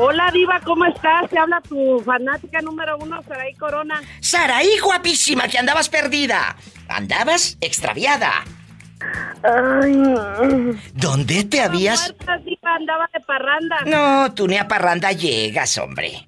Hola 0.00 0.30
Diva, 0.32 0.60
¿cómo 0.64 0.84
estás? 0.84 1.28
Te 1.28 1.36
habla 1.38 1.60
tu 1.60 2.00
fanática 2.04 2.60
número 2.60 2.96
uno, 2.98 3.20
Saraí 3.26 3.52
Corona. 3.54 4.00
Saraí, 4.20 4.78
guapísima, 4.78 5.48
que 5.48 5.58
andabas 5.58 5.88
perdida. 5.88 6.54
Andabas 6.88 7.58
extraviada. 7.60 8.44
¿Dónde 10.94 11.44
te 11.44 11.60
habías...? 11.62 12.14
Muerta, 12.16 12.38
Diva, 12.44 12.74
andaba 12.76 13.10
de 13.12 13.20
parranda. 13.20 13.76
No, 13.86 14.32
tú 14.34 14.46
ni 14.46 14.56
a 14.56 14.68
parranda 14.68 15.10
llegas, 15.10 15.76
hombre. 15.78 16.26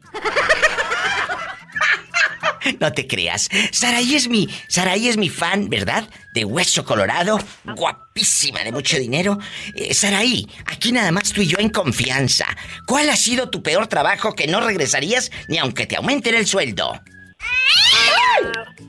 No 2.80 2.92
te 2.92 3.06
creas. 3.06 3.48
Saraí 3.72 4.14
es 4.14 4.28
mi, 4.28 4.48
Saraí 4.68 5.08
es 5.08 5.16
mi 5.16 5.28
fan, 5.28 5.68
¿verdad? 5.68 6.08
De 6.34 6.44
hueso 6.44 6.84
colorado, 6.84 7.38
guapísima, 7.64 8.62
de 8.64 8.72
mucho 8.72 8.98
dinero. 8.98 9.38
Eh, 9.74 9.94
Saraí, 9.94 10.46
aquí 10.66 10.92
nada 10.92 11.10
más 11.12 11.32
tú 11.32 11.40
y 11.42 11.46
yo 11.46 11.58
en 11.58 11.70
confianza. 11.70 12.46
¿Cuál 12.86 13.10
ha 13.10 13.16
sido 13.16 13.50
tu 13.50 13.62
peor 13.62 13.86
trabajo 13.86 14.34
que 14.34 14.46
no 14.46 14.60
regresarías 14.60 15.30
ni 15.48 15.58
aunque 15.58 15.86
te 15.86 15.96
aumenten 15.96 16.34
el 16.34 16.46
sueldo? 16.46 16.92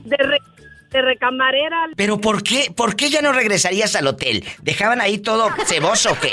De, 0.04 0.16
re- 0.16 0.38
de 0.90 1.02
recamarera. 1.02 1.88
Pero 1.96 2.20
¿por 2.20 2.42
qué, 2.42 2.72
por 2.76 2.96
qué 2.96 3.10
ya 3.10 3.22
no 3.22 3.32
regresarías 3.32 3.94
al 3.96 4.06
hotel? 4.06 4.44
¿Dejaban 4.62 5.00
ahí 5.00 5.18
todo 5.18 5.50
ceboso 5.66 6.12
o 6.12 6.18
qué? 6.20 6.32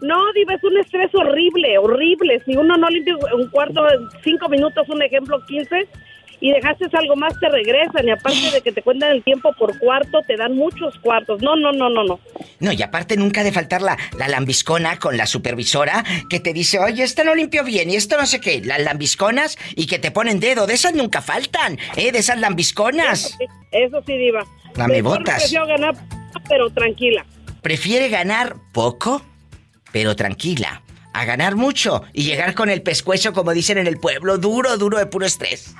No, 0.00 0.16
Diva, 0.34 0.54
es 0.54 0.64
un 0.64 0.76
estrés 0.78 1.10
horrible, 1.14 1.78
horrible. 1.78 2.42
Si 2.44 2.56
uno 2.56 2.76
no 2.76 2.88
limpia 2.88 3.14
un 3.36 3.48
cuarto, 3.50 3.82
cinco 4.24 4.48
minutos, 4.48 4.88
un 4.88 5.00
ejemplo, 5.00 5.38
15, 5.46 5.88
y 6.42 6.50
dejaste 6.50 6.86
algo 6.92 7.14
más, 7.14 7.38
te 7.38 7.48
regresan. 7.48 8.08
Y 8.08 8.10
aparte 8.10 8.50
de 8.52 8.60
que 8.60 8.72
te 8.72 8.82
cuentan 8.82 9.12
el 9.12 9.22
tiempo 9.22 9.54
por 9.56 9.78
cuarto, 9.78 10.20
te 10.26 10.36
dan 10.36 10.56
muchos 10.56 10.98
cuartos. 10.98 11.40
No, 11.40 11.54
no, 11.54 11.70
no, 11.70 11.88
no, 11.88 12.02
no. 12.02 12.18
No, 12.58 12.72
y 12.72 12.82
aparte 12.82 13.16
nunca 13.16 13.44
de 13.44 13.52
faltar 13.52 13.80
la, 13.80 13.96
la 14.18 14.26
lambiscona 14.26 14.98
con 14.98 15.16
la 15.16 15.26
supervisora 15.26 16.04
que 16.28 16.40
te 16.40 16.52
dice, 16.52 16.80
oye, 16.80 17.04
esta 17.04 17.22
no 17.22 17.36
limpió 17.36 17.62
bien 17.62 17.90
y 17.90 17.94
esto 17.94 18.16
no 18.18 18.26
sé 18.26 18.40
qué. 18.40 18.60
Las 18.60 18.80
lambisconas 18.82 19.56
y 19.76 19.86
que 19.86 20.00
te 20.00 20.10
ponen 20.10 20.40
dedo. 20.40 20.66
De 20.66 20.74
esas 20.74 20.94
nunca 20.94 21.22
faltan, 21.22 21.78
¿eh? 21.96 22.10
De 22.10 22.18
esas 22.18 22.40
lambisconas. 22.40 23.38
Eso 23.70 24.02
sí, 24.04 24.18
Diva. 24.18 24.44
Lamebotas. 24.74 25.22
Mejor 25.22 25.38
prefiero 25.38 25.66
ganar, 25.68 25.94
pero 26.48 26.70
tranquila. 26.70 27.24
Prefiere 27.62 28.08
ganar 28.08 28.56
poco, 28.72 29.22
pero 29.92 30.16
tranquila. 30.16 30.82
A 31.12 31.24
ganar 31.24 31.56
mucho 31.56 32.02
y 32.12 32.24
llegar 32.24 32.54
con 32.54 32.70
el 32.70 32.82
pescuezo, 32.82 33.32
como 33.32 33.52
dicen 33.52 33.78
en 33.78 33.86
el 33.86 33.98
pueblo, 33.98 34.38
duro, 34.38 34.76
duro 34.78 34.98
de 34.98 35.06
puro 35.06 35.26
estrés. 35.26 35.74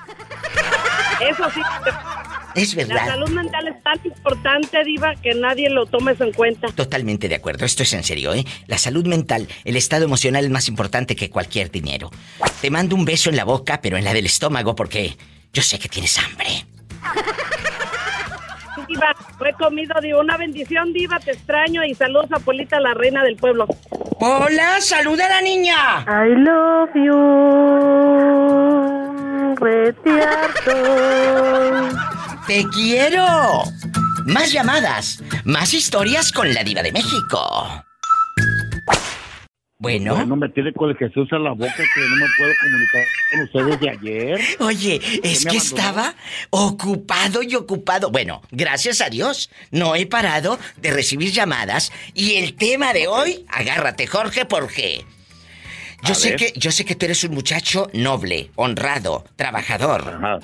Eso 1.20 1.50
sí. 1.54 1.60
Es 2.54 2.74
La 2.74 2.84
verdad. 2.84 3.06
salud 3.06 3.30
mental 3.30 3.68
es 3.68 3.82
tan 3.82 3.98
importante, 4.04 4.84
Diva, 4.84 5.14
que 5.14 5.34
nadie 5.34 5.70
lo 5.70 5.86
tome 5.86 6.12
eso 6.12 6.24
en 6.24 6.32
cuenta. 6.32 6.68
Totalmente 6.68 7.28
de 7.28 7.36
acuerdo, 7.36 7.64
esto 7.64 7.82
es 7.82 7.92
en 7.94 8.04
serio, 8.04 8.34
¿eh? 8.34 8.44
La 8.66 8.76
salud 8.76 9.06
mental, 9.06 9.48
el 9.64 9.76
estado 9.76 10.04
emocional 10.04 10.44
es 10.44 10.50
más 10.50 10.68
importante 10.68 11.16
que 11.16 11.30
cualquier 11.30 11.70
dinero. 11.70 12.10
Te 12.60 12.70
mando 12.70 12.94
un 12.94 13.06
beso 13.06 13.30
en 13.30 13.36
la 13.36 13.44
boca, 13.44 13.80
pero 13.80 13.96
en 13.96 14.04
la 14.04 14.12
del 14.12 14.26
estómago, 14.26 14.74
porque 14.76 15.16
yo 15.54 15.62
sé 15.62 15.78
que 15.78 15.88
tienes 15.88 16.18
hambre. 16.18 16.66
Diva, 18.88 19.14
he 19.46 19.52
comido, 19.54 19.94
Diva. 20.00 20.20
Una 20.20 20.36
bendición, 20.36 20.92
Diva, 20.92 21.18
te 21.18 21.32
extraño 21.32 21.84
y 21.84 21.94
saludos 21.94 22.30
a 22.32 22.38
Polita, 22.38 22.80
la 22.80 22.94
reina 22.94 23.22
del 23.22 23.36
pueblo. 23.36 23.66
Hola, 24.20 24.80
saluda 24.80 25.26
a 25.26 25.28
la 25.28 25.40
niña. 25.42 26.04
I 26.06 26.34
love 26.36 26.90
you. 26.94 28.22
Retiarto. 29.56 30.72
¡Te 32.46 32.64
quiero! 32.72 33.62
Más 34.26 34.52
llamadas, 34.52 35.22
más 35.44 35.74
historias 35.74 36.30
con 36.32 36.52
la 36.54 36.62
diva 36.62 36.82
de 36.82 36.92
México. 36.92 37.84
Bueno. 39.82 40.24
No 40.24 40.36
me 40.36 40.48
tiene 40.48 40.72
con 40.72 40.90
el 40.90 40.96
Jesús 40.96 41.28
a 41.32 41.38
la 41.40 41.50
boca 41.50 41.74
que 41.76 42.00
no 42.08 42.14
me 42.16 42.26
puedo 42.38 42.52
comunicar 42.62 43.04
con 43.32 43.40
ustedes 43.40 43.80
de 43.80 43.90
ayer. 43.90 44.40
Oye, 44.60 45.00
es 45.24 45.44
que 45.44 45.56
estaba 45.56 46.14
ocupado 46.50 47.42
y 47.42 47.56
ocupado. 47.56 48.12
Bueno, 48.12 48.42
gracias 48.52 49.00
a 49.00 49.10
Dios, 49.10 49.50
no 49.72 49.96
he 49.96 50.06
parado 50.06 50.56
de 50.76 50.92
recibir 50.92 51.32
llamadas. 51.32 51.90
Y 52.14 52.34
el 52.36 52.54
tema 52.54 52.92
de 52.92 53.08
hoy, 53.08 53.44
agárrate, 53.48 54.06
Jorge, 54.06 54.44
porque 54.44 55.04
yo 56.04 56.12
A 56.12 56.14
sé 56.14 56.28
ver. 56.30 56.36
que 56.38 56.52
yo 56.56 56.70
sé 56.70 56.84
que 56.84 56.94
tú 56.94 57.06
eres 57.06 57.24
un 57.24 57.34
muchacho 57.34 57.90
noble, 57.92 58.52
honrado, 58.54 59.24
trabajador. 59.34 60.40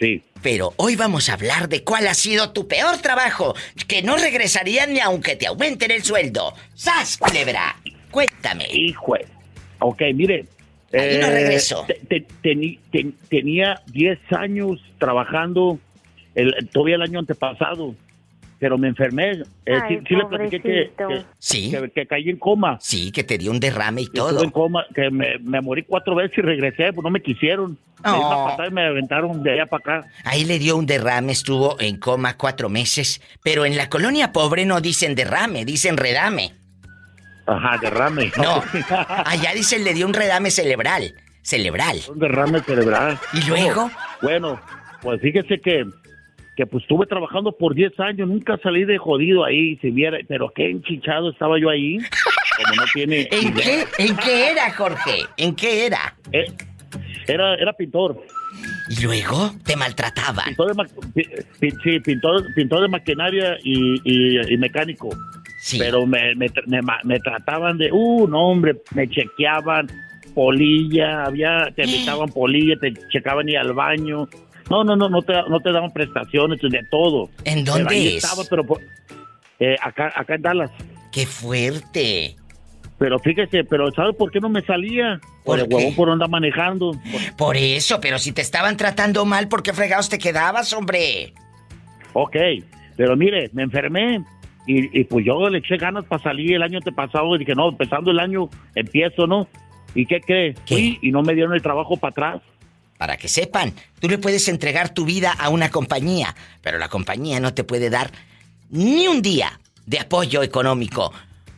Sí. 0.00 0.24
Pero 0.42 0.74
hoy 0.78 0.96
vamos 0.96 1.28
a 1.28 1.34
hablar 1.34 1.68
de 1.68 1.84
cuál 1.84 2.08
ha 2.08 2.14
sido 2.14 2.50
tu 2.52 2.66
peor 2.66 2.98
trabajo, 2.98 3.54
que 3.86 4.02
no 4.02 4.16
regresarían 4.16 4.92
ni 4.92 4.98
aunque 4.98 5.36
te 5.36 5.46
aumenten 5.46 5.92
el 5.92 6.02
sueldo. 6.02 6.54
¡Sas, 6.74 7.16
culebra! 7.18 7.76
Cuéntame. 8.14 8.66
Hijo. 8.72 9.16
Ok, 9.80 10.00
mire. 10.14 10.46
Ahí 10.92 11.18
no 11.18 11.26
eh, 11.26 11.30
regreso. 11.30 11.84
te- 11.88 12.00
te- 12.08 12.26
ten- 12.40 13.14
tenía 13.28 13.80
10 13.88 14.18
años 14.32 14.80
trabajando, 14.98 15.78
el, 16.36 16.54
todavía 16.72 16.94
el 16.94 17.02
año 17.02 17.18
antepasado, 17.18 17.96
pero 18.60 18.78
me 18.78 18.86
enfermé. 18.88 19.32
Eh, 19.66 19.72
Ay, 19.82 19.96
sí, 19.98 20.04
sí 20.08 20.14
le 20.14 20.24
platiqué 20.26 20.60
que, 20.62 20.92
que, 20.96 21.22
Sí. 21.40 21.70
que- 21.72 21.90
que 21.90 22.06
caí 22.06 22.30
en 22.30 22.36
coma. 22.38 22.78
Sí, 22.80 23.10
que 23.10 23.24
te 23.24 23.36
dio 23.38 23.50
un 23.50 23.58
derrame 23.58 24.02
y 24.02 24.06
todo. 24.06 24.28
Estuve 24.30 24.44
en 24.44 24.50
coma, 24.52 24.86
que 24.94 25.10
me, 25.10 25.36
me 25.40 25.60
morí 25.60 25.82
cuatro 25.82 26.14
veces 26.14 26.38
y 26.38 26.42
regresé, 26.42 26.92
pues 26.92 27.02
no 27.02 27.10
me 27.10 27.20
quisieron. 27.20 27.72
Me 28.04 28.10
Oh. 28.12 28.46
patada 28.48 28.68
y 28.68 28.70
me 28.70 28.86
aventaron 28.86 29.42
de 29.42 29.52
allá 29.54 29.66
para 29.66 29.98
acá. 29.98 30.08
Ahí 30.24 30.44
le 30.44 30.58
dio 30.60 30.76
un 30.76 30.86
derrame, 30.86 31.32
estuvo 31.32 31.80
en 31.80 31.96
coma 31.98 32.36
cuatro 32.36 32.68
meses. 32.68 33.20
Pero 33.42 33.64
en 33.66 33.76
la 33.76 33.88
colonia 33.88 34.30
pobre 34.32 34.64
no 34.64 34.80
dicen 34.80 35.14
derrame, 35.16 35.64
dicen 35.64 35.96
redame. 35.96 36.52
Ajá, 37.46 37.78
derrame. 37.80 38.32
No, 38.38 38.62
allá 39.24 39.52
dicen 39.54 39.84
le 39.84 39.94
dio 39.94 40.06
un 40.06 40.14
redame 40.14 40.50
cerebral. 40.50 41.14
Cerebral. 41.42 41.98
Un 42.08 42.18
derrame 42.18 42.60
cerebral. 42.60 43.18
¿Y 43.34 43.46
luego? 43.48 43.90
Bueno, 44.22 44.58
pues 45.02 45.20
fíjese 45.20 45.60
que, 45.60 45.84
que 46.56 46.64
pues 46.66 46.82
estuve 46.84 47.06
trabajando 47.06 47.52
por 47.52 47.74
10 47.74 48.00
años, 48.00 48.28
nunca 48.28 48.58
salí 48.62 48.84
de 48.84 48.96
jodido 48.96 49.44
ahí, 49.44 49.76
si 49.82 49.90
viera, 49.90 50.16
pero 50.26 50.50
qué 50.54 50.70
enchichado 50.70 51.30
estaba 51.30 51.58
yo 51.60 51.68
ahí. 51.68 51.98
Como 52.56 52.74
no 52.76 52.84
tiene. 52.94 53.28
¿En 53.30 53.52
qué? 53.52 53.84
¿En 53.98 54.16
qué 54.16 54.50
era, 54.52 54.72
Jorge? 54.72 55.26
¿En 55.36 55.54
qué 55.54 55.86
era? 55.86 56.14
Eh, 56.32 56.46
era, 57.26 57.54
era 57.56 57.72
pintor. 57.74 58.22
¿Y 58.88 59.02
luego? 59.02 59.52
Te 59.64 59.76
maltrataban. 59.76 60.46
Pintor 60.46 60.68
de, 60.68 60.74
ma- 60.74 60.88
sí, 61.82 62.00
pintor, 62.00 62.44
pintor 62.54 62.82
de 62.82 62.88
maquinaria 62.88 63.58
y, 63.62 64.00
y- 64.04 64.54
y 64.54 64.56
mecánico. 64.56 65.08
Pero 65.78 66.06
me, 66.06 66.34
me, 66.34 66.48
me 67.04 67.18
trataban 67.20 67.78
de, 67.78 67.90
uh, 67.90 68.26
no, 68.28 68.48
hombre, 68.50 68.76
me 68.94 69.08
chequeaban 69.08 69.86
polilla, 70.34 71.24
había, 71.24 71.68
te 71.74 71.84
invitaban 71.84 72.28
polilla, 72.30 72.76
te 72.80 72.92
checaban 73.10 73.48
y 73.48 73.56
al 73.56 73.72
baño. 73.72 74.28
No, 74.70 74.82
no, 74.82 74.96
no, 74.96 75.08
no 75.08 75.22
te, 75.22 75.32
no 75.48 75.60
te 75.60 75.72
daban 75.72 75.92
prestaciones, 75.92 76.60
de 76.60 76.80
todo. 76.90 77.30
¿En 77.44 77.64
dónde 77.64 78.16
es? 78.16 78.24
Estaba, 78.24 78.42
pero 78.48 78.64
por- 78.64 78.80
eh, 79.60 79.76
acá, 79.80 80.12
acá 80.14 80.34
en 80.34 80.42
Dallas. 80.42 80.70
¡Qué 81.12 81.26
fuerte! 81.26 82.36
Pero 82.98 83.18
fíjese, 83.18 83.64
pero 83.64 83.90
¿sabe 83.92 84.12
por 84.12 84.30
qué 84.30 84.40
no 84.40 84.48
me 84.48 84.62
salía? 84.62 85.20
Por, 85.44 85.60
el 85.60 85.66
huevón 85.70 85.94
por 85.94 86.10
andar 86.10 86.28
manejando. 86.30 86.92
Por 87.36 87.56
eso, 87.56 88.00
pero 88.00 88.18
si 88.18 88.32
te 88.32 88.40
estaban 88.40 88.76
tratando 88.76 89.24
mal, 89.24 89.48
¿por 89.48 89.62
qué 89.62 89.72
fregados 89.72 90.08
te 90.08 90.18
quedabas, 90.18 90.72
hombre? 90.72 91.32
Ok, 92.12 92.36
pero 92.96 93.16
mire, 93.16 93.50
me 93.52 93.64
enfermé 93.64 94.24
Y, 94.66 95.00
y 95.00 95.04
pues 95.04 95.26
yo 95.26 95.48
le 95.48 95.58
eché 95.58 95.76
ganas 95.76 96.04
para 96.04 96.22
salir 96.22 96.54
el 96.54 96.62
año 96.62 96.80
pasado 96.94 97.34
y 97.36 97.38
dije, 97.38 97.54
no, 97.54 97.68
empezando 97.68 98.10
el 98.10 98.18
año 98.18 98.48
empiezo, 98.74 99.26
¿no? 99.26 99.46
¿Y 99.94 100.06
qué 100.06 100.20
cree? 100.20 100.54
Fui 100.66 100.98
y 101.02 101.10
no 101.10 101.22
me 101.22 101.34
dieron 101.34 101.54
el 101.54 101.62
trabajo 101.62 101.96
para 101.96 102.10
atrás. 102.10 102.42
Para 102.98 103.16
que 103.16 103.28
sepan, 103.28 103.72
tú 104.00 104.08
le 104.08 104.18
puedes 104.18 104.48
entregar 104.48 104.94
tu 104.94 105.04
vida 105.04 105.32
a 105.32 105.48
una 105.48 105.70
compañía, 105.70 106.34
pero 106.62 106.78
la 106.78 106.88
compañía 106.88 107.40
no 107.40 107.52
te 107.52 107.64
puede 107.64 107.90
dar 107.90 108.10
ni 108.70 109.06
un 109.08 109.22
día 109.22 109.60
de 109.86 110.00
apoyo 110.00 110.42
económico. 110.42 111.12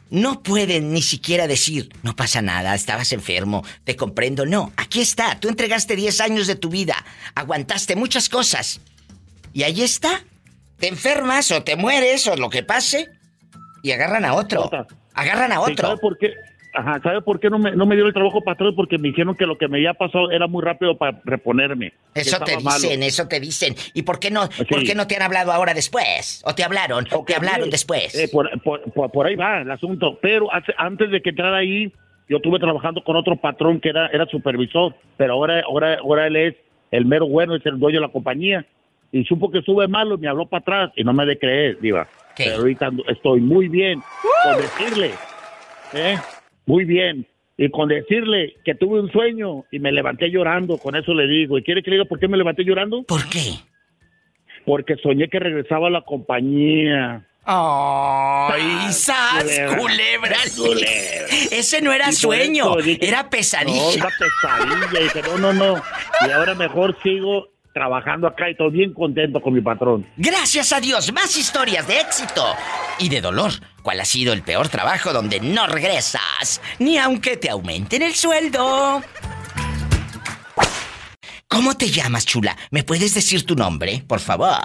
No 0.09 0.43
pueden 0.43 0.93
ni 0.93 1.03
siquiera 1.03 1.47
decir, 1.47 1.89
no 2.03 2.15
pasa 2.15 2.41
nada, 2.41 2.75
estabas 2.75 3.13
enfermo, 3.13 3.65
te 3.85 3.97
comprendo. 3.97 4.47
No, 4.47 4.73
aquí 4.77 5.01
está, 5.01 5.41
tú 5.41 5.49
entregaste 5.49 5.97
10 5.97 6.21
años 6.21 6.47
de 6.47 6.55
tu 6.55 6.69
vida, 6.71 6.95
aguantaste 7.35 7.97
muchas 7.97 8.29
cosas. 8.29 8.81
Y 9.53 9.65
ahí 9.65 9.83
está, 9.83 10.25
te 10.79 10.89
enfermas 10.89 11.51
o 11.53 11.63
te 11.63 11.77
mueres 11.77 12.27
o 12.29 12.37
lo 12.37 12.51
que 12.51 12.63
pase 12.63 13.09
y 13.83 13.93
agarran 13.93 14.25
a 14.25 14.35
otro. 14.35 14.71
Agarran 15.15 15.53
a 15.53 15.61
otro. 15.61 15.77
¿Sabe 15.89 15.99
por 15.99 16.19
qué? 16.19 16.35
Ajá, 16.75 17.01
¿sabe 17.03 17.23
por 17.23 17.41
qué 17.41 17.49
no 17.49 17.59
me, 17.59 17.75
no 17.75 17.87
me 17.87 17.95
dieron 17.95 18.09
el 18.09 18.13
trabajo 18.15 18.43
atrás? 18.47 18.75
Porque 18.77 18.99
me 18.99 19.09
dijeron 19.09 19.35
que 19.35 19.47
lo 19.47 19.57
que 19.57 19.67
me 19.67 19.79
había 19.79 19.95
pasado 19.95 20.31
era 20.31 20.47
muy 20.47 20.63
rápido 20.63 20.99
para 20.99 21.19
reponerme. 21.25 21.95
Eso 22.15 22.39
te 22.41 22.59
malo. 22.61 22.79
dicen, 22.79 23.03
eso 23.03 23.27
te 23.27 23.41
dicen. 23.41 23.75
¿Y 23.95 24.03
por 24.03 24.19
qué 24.21 24.31
no, 24.31 24.47
por 24.69 24.85
qué 24.85 24.95
no 24.95 25.07
te 25.07 25.17
han 25.17 25.23
hablado 25.23 25.53
ahora 25.53 25.73
después? 25.73 26.43
¿O 26.45 26.55
te 26.55 26.63
hablaron? 26.65 27.07
¿O 27.13 27.25
te 27.25 27.35
hablaron 27.35 27.65
Sí, 27.65 27.71
después? 27.71 28.15
eh, 28.15 28.29
por, 28.31 28.51
por- 28.63 28.83
por- 28.93 29.11
por 29.11 29.27
ahí 29.27 29.37
va 29.37 29.63
el 29.63 29.71
asunto. 29.71 30.19
Pero 30.21 30.53
hace- 30.53 30.75
antes 30.77 31.11
de 31.11 31.23
que 31.23 31.31
entrara 31.31 31.57
ahí, 31.57 31.91
yo 32.29 32.37
estuve 32.37 32.59
trabajando 32.59 33.03
con 33.03 33.17
otro 33.17 33.37
patrón 33.37 33.81
que 33.81 33.89
era, 33.89 34.09
era 34.09 34.27
supervisor. 34.27 34.95
Pero 35.17 35.33
ahora, 35.33 35.63
ahora, 35.67 35.97
ahora 36.01 36.27
él 36.27 36.37
es 36.37 36.55
el 36.91 37.07
mero 37.07 37.27
bueno, 37.27 37.57
es 37.57 37.65
el 37.65 37.79
dueño 37.79 38.01
de 38.01 38.07
la 38.07 38.13
compañía. 38.13 38.67
Y 39.17 39.25
supo 39.25 39.51
que 39.51 39.61
estuve 39.61 39.89
malo 39.89 40.17
y 40.17 40.19
me 40.19 40.29
habló 40.29 40.47
para 40.47 40.61
atrás 40.61 40.93
y 40.95 41.03
no 41.03 41.15
me 41.15 41.25
de 41.25 41.39
creer, 41.39 41.81
Diva. 41.81 42.07
Pero 42.37 42.57
ahorita 42.57 42.91
estoy 43.09 43.41
muy 43.41 43.67
bien. 43.69 44.03
Con 44.45 44.61
decirle, 44.61 45.13
¿eh? 45.95 46.19
Muy 46.67 46.85
bien. 46.85 47.27
Y 47.57 47.71
con 47.71 47.89
decirle 47.89 48.57
que 48.63 48.75
tuve 48.75 49.01
un 49.01 49.11
sueño 49.11 49.65
y 49.71 49.79
me 49.79 49.91
levanté 49.91 50.31
llorando, 50.31 50.77
con 50.77 50.97
eso 50.97 51.15
le 51.15 51.27
digo. 51.27 51.57
¿Y 51.57 51.63
quiere 51.63 51.83
que 51.83 51.91
le 51.91 51.97
diga 51.97 52.07
por 52.07 52.19
qué 52.19 52.29
me 52.29 52.37
levanté 52.37 52.63
llorando? 52.63 53.05
¿Por 53.05 53.27
qué? 53.31 53.55
Porque 54.67 54.97
soñé 54.97 55.29
que 55.29 55.39
regresaba 55.39 55.87
a 55.87 55.91
la 55.91 56.03
compañía. 56.03 57.27
¡Ay, 57.47 58.93
sas, 58.93 59.45
culebra. 59.45 59.79
culebra! 59.79 60.37
Culebra. 60.55 61.27
Ese 61.53 61.81
no 61.81 61.93
era 61.95 62.13
sueño, 62.13 62.77
dije, 62.77 63.09
era 63.09 63.31
pesadilla. 63.31 63.79
No, 63.79 63.93
era 63.93 64.09
pesadilla. 64.19 65.01
Y 65.01 65.05
dije, 65.05 65.23
no, 65.23 65.39
no, 65.39 65.53
no. 65.55 65.83
Y 66.27 66.31
ahora 66.33 66.55
mejor 66.55 66.95
sigo 67.03 67.56
trabajando 67.77 68.27
acá 68.27 68.49
y 68.49 68.53
estoy 68.53 68.71
bien 68.71 68.95
contento 68.95 69.39
con 69.39 69.53
mi 69.53 69.61
patrón. 69.61 70.07
Gracias 70.17 70.73
a 70.73 70.81
Dios, 70.81 71.13
más 71.13 71.37
historias 71.37 71.87
de 71.87 72.01
éxito 72.01 72.43
y 72.99 73.11
de 73.11 73.21
dolor. 73.21 73.51
¿Cuál 73.83 74.01
ha 74.01 74.07
sido 74.07 74.33
el 74.33 74.41
peor 74.41 74.71
trabajo 74.71 75.13
donde 75.13 75.41
no 75.41 75.67
regresas? 75.67 76.63
Ni 76.79 76.97
aunque 76.97 77.37
te 77.37 77.51
aumenten 77.51 78.01
el 78.01 78.15
sueldo. 78.15 79.03
¿Cómo 81.49 81.77
te 81.77 81.89
llamas, 81.89 82.25
chula? 82.25 82.57
¿Me 82.71 82.83
puedes 82.83 83.15
decir 83.15 83.45
tu 83.45 83.55
nombre, 83.55 84.03
por 84.09 84.21
favor? 84.21 84.57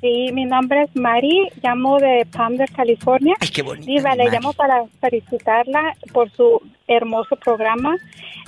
Sí, 0.00 0.32
mi 0.32 0.44
nombre 0.44 0.82
es 0.82 0.96
Mari, 0.96 1.50
llamo 1.62 1.98
de 1.98 2.26
Palmer, 2.32 2.68
California. 2.72 3.36
Ay, 3.40 3.48
qué 3.50 3.62
bonito. 3.62 3.86
Diva, 3.86 4.16
le 4.16 4.28
llamo 4.28 4.52
para 4.54 4.84
felicitarla 5.00 5.94
por 6.12 6.32
su 6.32 6.60
hermoso 6.88 7.36
programa. 7.36 7.96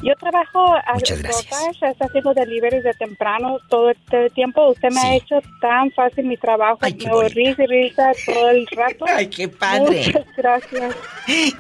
Yo 0.03 0.14
trabajo 0.14 0.74
a 0.74 0.95
Muchas 0.95 1.20
gracias. 1.22 1.97
Haciendo 2.01 2.32
deliveries 2.34 2.84
de 2.84 2.93
temprano 2.95 3.59
todo 3.68 3.91
el 3.91 4.32
tiempo. 4.32 4.68
Usted 4.70 4.91
me 4.91 5.01
ha 5.01 5.16
hecho 5.16 5.36
tan 5.61 5.91
fácil 5.93 6.24
mi 6.26 6.36
trabajo. 6.36 6.78
me 6.80 7.11
voy 7.11 7.28
risa 7.28 7.64
y 7.64 7.66
risa 7.66 8.12
todo 8.24 8.51
el 8.51 8.66
rato. 8.68 9.05
Ay, 9.09 9.26
qué 9.28 9.49
padre. 9.49 10.05
Muchas 10.07 10.36
gracias. 10.36 10.95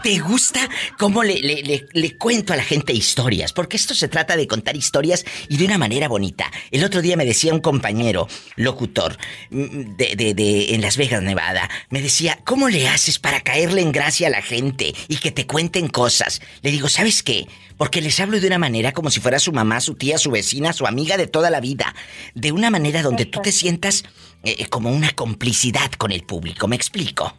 ¿Te 0.02 0.18
gusta 0.20 0.60
cómo 0.98 1.22
le, 1.24 1.40
le- 1.40 1.62
le- 1.62 1.86
le 1.92 2.16
cuento 2.16 2.52
a 2.52 2.56
la 2.56 2.62
gente 2.62 2.92
historias? 2.92 3.52
Porque 3.52 3.76
esto 3.76 3.94
se 3.94 4.08
trata 4.08 4.36
de 4.36 4.46
contar 4.46 4.76
historias 4.76 5.24
y 5.48 5.56
de 5.56 5.64
una 5.64 5.78
manera 5.78 6.08
bonita. 6.08 6.50
El 6.70 6.84
otro 6.84 7.02
día 7.02 7.16
me 7.16 7.24
decía 7.24 7.52
un 7.52 7.60
compañero, 7.60 8.28
locutor, 8.56 9.16
mm, 9.50 9.96
de, 9.96 10.14
de- 10.16 10.34
de- 10.34 10.74
en 10.74 10.80
Las 10.80 10.96
Vegas, 10.96 11.22
Nevada, 11.22 11.68
me 11.90 12.00
decía, 12.00 12.38
¿cómo 12.44 12.68
le 12.68 12.88
haces 12.88 13.18
para 13.18 13.40
caerle 13.40 13.82
en 13.82 13.92
gracia 13.92 14.28
a 14.28 14.30
la 14.30 14.42
gente 14.42 14.94
y 15.08 15.16
que 15.16 15.32
te 15.32 15.46
cuenten 15.46 15.88
cosas? 15.88 16.40
Le 16.62 16.67
digo, 16.70 16.88
¿sabes 16.88 17.22
qué? 17.22 17.46
Porque 17.76 18.00
les 18.00 18.18
hablo 18.20 18.40
de 18.40 18.46
una 18.46 18.58
manera 18.58 18.92
como 18.92 19.10
si 19.10 19.20
fuera 19.20 19.38
su 19.38 19.52
mamá, 19.52 19.80
su 19.80 19.94
tía, 19.94 20.18
su 20.18 20.30
vecina, 20.30 20.72
su 20.72 20.86
amiga 20.86 21.16
de 21.16 21.26
toda 21.26 21.50
la 21.50 21.60
vida. 21.60 21.94
De 22.34 22.50
una 22.52 22.70
manera 22.70 23.02
donde 23.02 23.24
tú 23.26 23.40
te 23.40 23.52
sientas 23.52 24.04
eh, 24.42 24.66
como 24.66 24.90
una 24.90 25.10
complicidad 25.12 25.90
con 25.92 26.10
el 26.12 26.22
público. 26.24 26.66
¿Me 26.68 26.76
explico? 26.76 27.36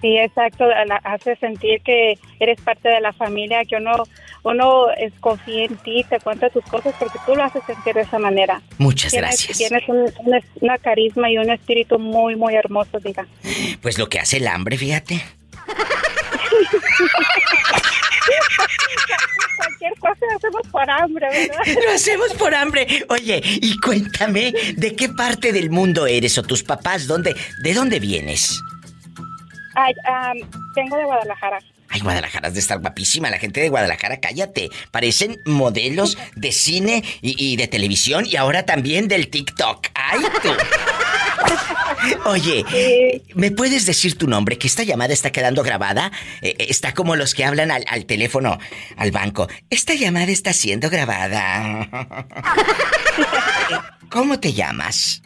Sí, 0.00 0.16
exacto. 0.18 0.66
la- 0.66 0.96
hace 1.04 1.36
sentir 1.36 1.80
que 1.82 2.18
eres 2.40 2.60
parte 2.60 2.88
de 2.88 3.00
la 3.00 3.12
familia, 3.12 3.64
que 3.64 3.76
uno, 3.76 3.92
uno 4.42 4.90
es, 4.98 5.12
confía 5.20 5.64
en 5.64 5.76
ti, 5.76 6.04
te 6.08 6.18
cuenta 6.18 6.50
tus 6.50 6.64
cosas 6.64 6.92
porque 6.98 7.18
tú 7.24 7.36
lo 7.36 7.44
haces 7.44 7.62
sentir 7.66 7.94
de 7.94 8.00
esa 8.00 8.18
manera. 8.18 8.60
Muchas 8.78 9.12
Tienes- 9.12 9.28
gracias. 9.30 9.58
Tienes 9.58 9.88
un- 9.88 10.12
una, 10.26 10.40
una 10.60 10.78
carisma 10.78 11.30
y 11.30 11.38
un 11.38 11.50
espíritu 11.50 11.98
muy, 12.00 12.34
muy 12.34 12.54
hermoso, 12.56 12.98
diga. 12.98 13.26
Pues 13.80 13.96
lo 13.98 14.08
que 14.08 14.18
hace 14.18 14.38
el 14.38 14.48
hambre, 14.48 14.76
fíjate. 14.76 15.22
Cualquier 19.56 19.92
cosa 19.98 20.26
hacemos 20.36 20.62
por 20.70 20.90
hambre, 20.90 21.26
¿verdad? 21.30 21.82
Lo 21.84 21.90
hacemos 21.94 22.32
por 22.34 22.54
hambre. 22.54 22.86
Oye, 23.08 23.40
y 23.44 23.78
cuéntame, 23.80 24.52
¿de 24.76 24.94
qué 24.96 25.08
parte 25.08 25.52
del 25.52 25.70
mundo 25.70 26.06
eres 26.06 26.38
o 26.38 26.42
tus 26.42 26.62
papás? 26.62 27.06
¿Dónde, 27.06 27.34
¿De 27.62 27.74
dónde 27.74 27.98
vienes? 28.00 28.60
Ay, 29.74 29.94
am, 30.06 30.38
vengo 30.74 30.96
de 30.96 31.04
Guadalajara. 31.04 31.58
Ay, 31.88 32.00
Guadalajara 32.00 32.48
has 32.48 32.54
de 32.54 32.60
estar 32.60 32.78
guapísima. 32.80 33.30
La 33.30 33.38
gente 33.38 33.60
de 33.60 33.68
Guadalajara, 33.68 34.18
cállate. 34.18 34.70
Parecen 34.90 35.40
modelos 35.44 36.16
de 36.36 36.52
cine 36.52 37.04
y, 37.20 37.52
y 37.52 37.56
de 37.56 37.68
televisión 37.68 38.24
y 38.26 38.36
ahora 38.36 38.64
también 38.64 39.08
del 39.08 39.28
TikTok. 39.28 39.88
¡Ay, 39.94 40.20
tú! 40.42 40.50
Oye, 42.26 43.22
¿me 43.34 43.50
puedes 43.50 43.86
decir 43.86 44.16
tu 44.16 44.26
nombre? 44.26 44.58
Que 44.58 44.66
esta 44.66 44.82
llamada 44.82 45.12
está 45.12 45.30
quedando 45.30 45.62
grabada. 45.62 46.10
Eh, 46.40 46.54
eh, 46.58 46.66
está 46.68 46.94
como 46.94 47.16
los 47.16 47.34
que 47.34 47.44
hablan 47.44 47.70
al, 47.70 47.84
al 47.88 48.06
teléfono, 48.06 48.58
al 48.96 49.10
banco. 49.10 49.48
Esta 49.70 49.94
llamada 49.94 50.30
está 50.30 50.52
siendo 50.52 50.90
grabada. 50.90 51.88
¿Cómo 54.10 54.38
te 54.38 54.52
llamas? 54.52 55.22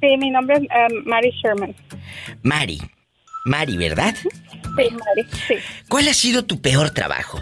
Sí, 0.00 0.16
mi 0.18 0.30
nombre 0.30 0.56
es 0.56 0.62
am, 0.70 1.04
Mary 1.06 1.30
Sherman. 1.42 1.74
Mari. 2.42 2.80
Mari, 3.46 3.76
¿verdad? 3.76 4.14
Sí, 4.22 4.28
Mary, 4.74 5.28
sí. 5.46 5.54
¿Cuál 5.88 6.08
ha 6.08 6.14
sido 6.14 6.44
tu 6.44 6.60
peor 6.60 6.90
trabajo? 6.90 7.40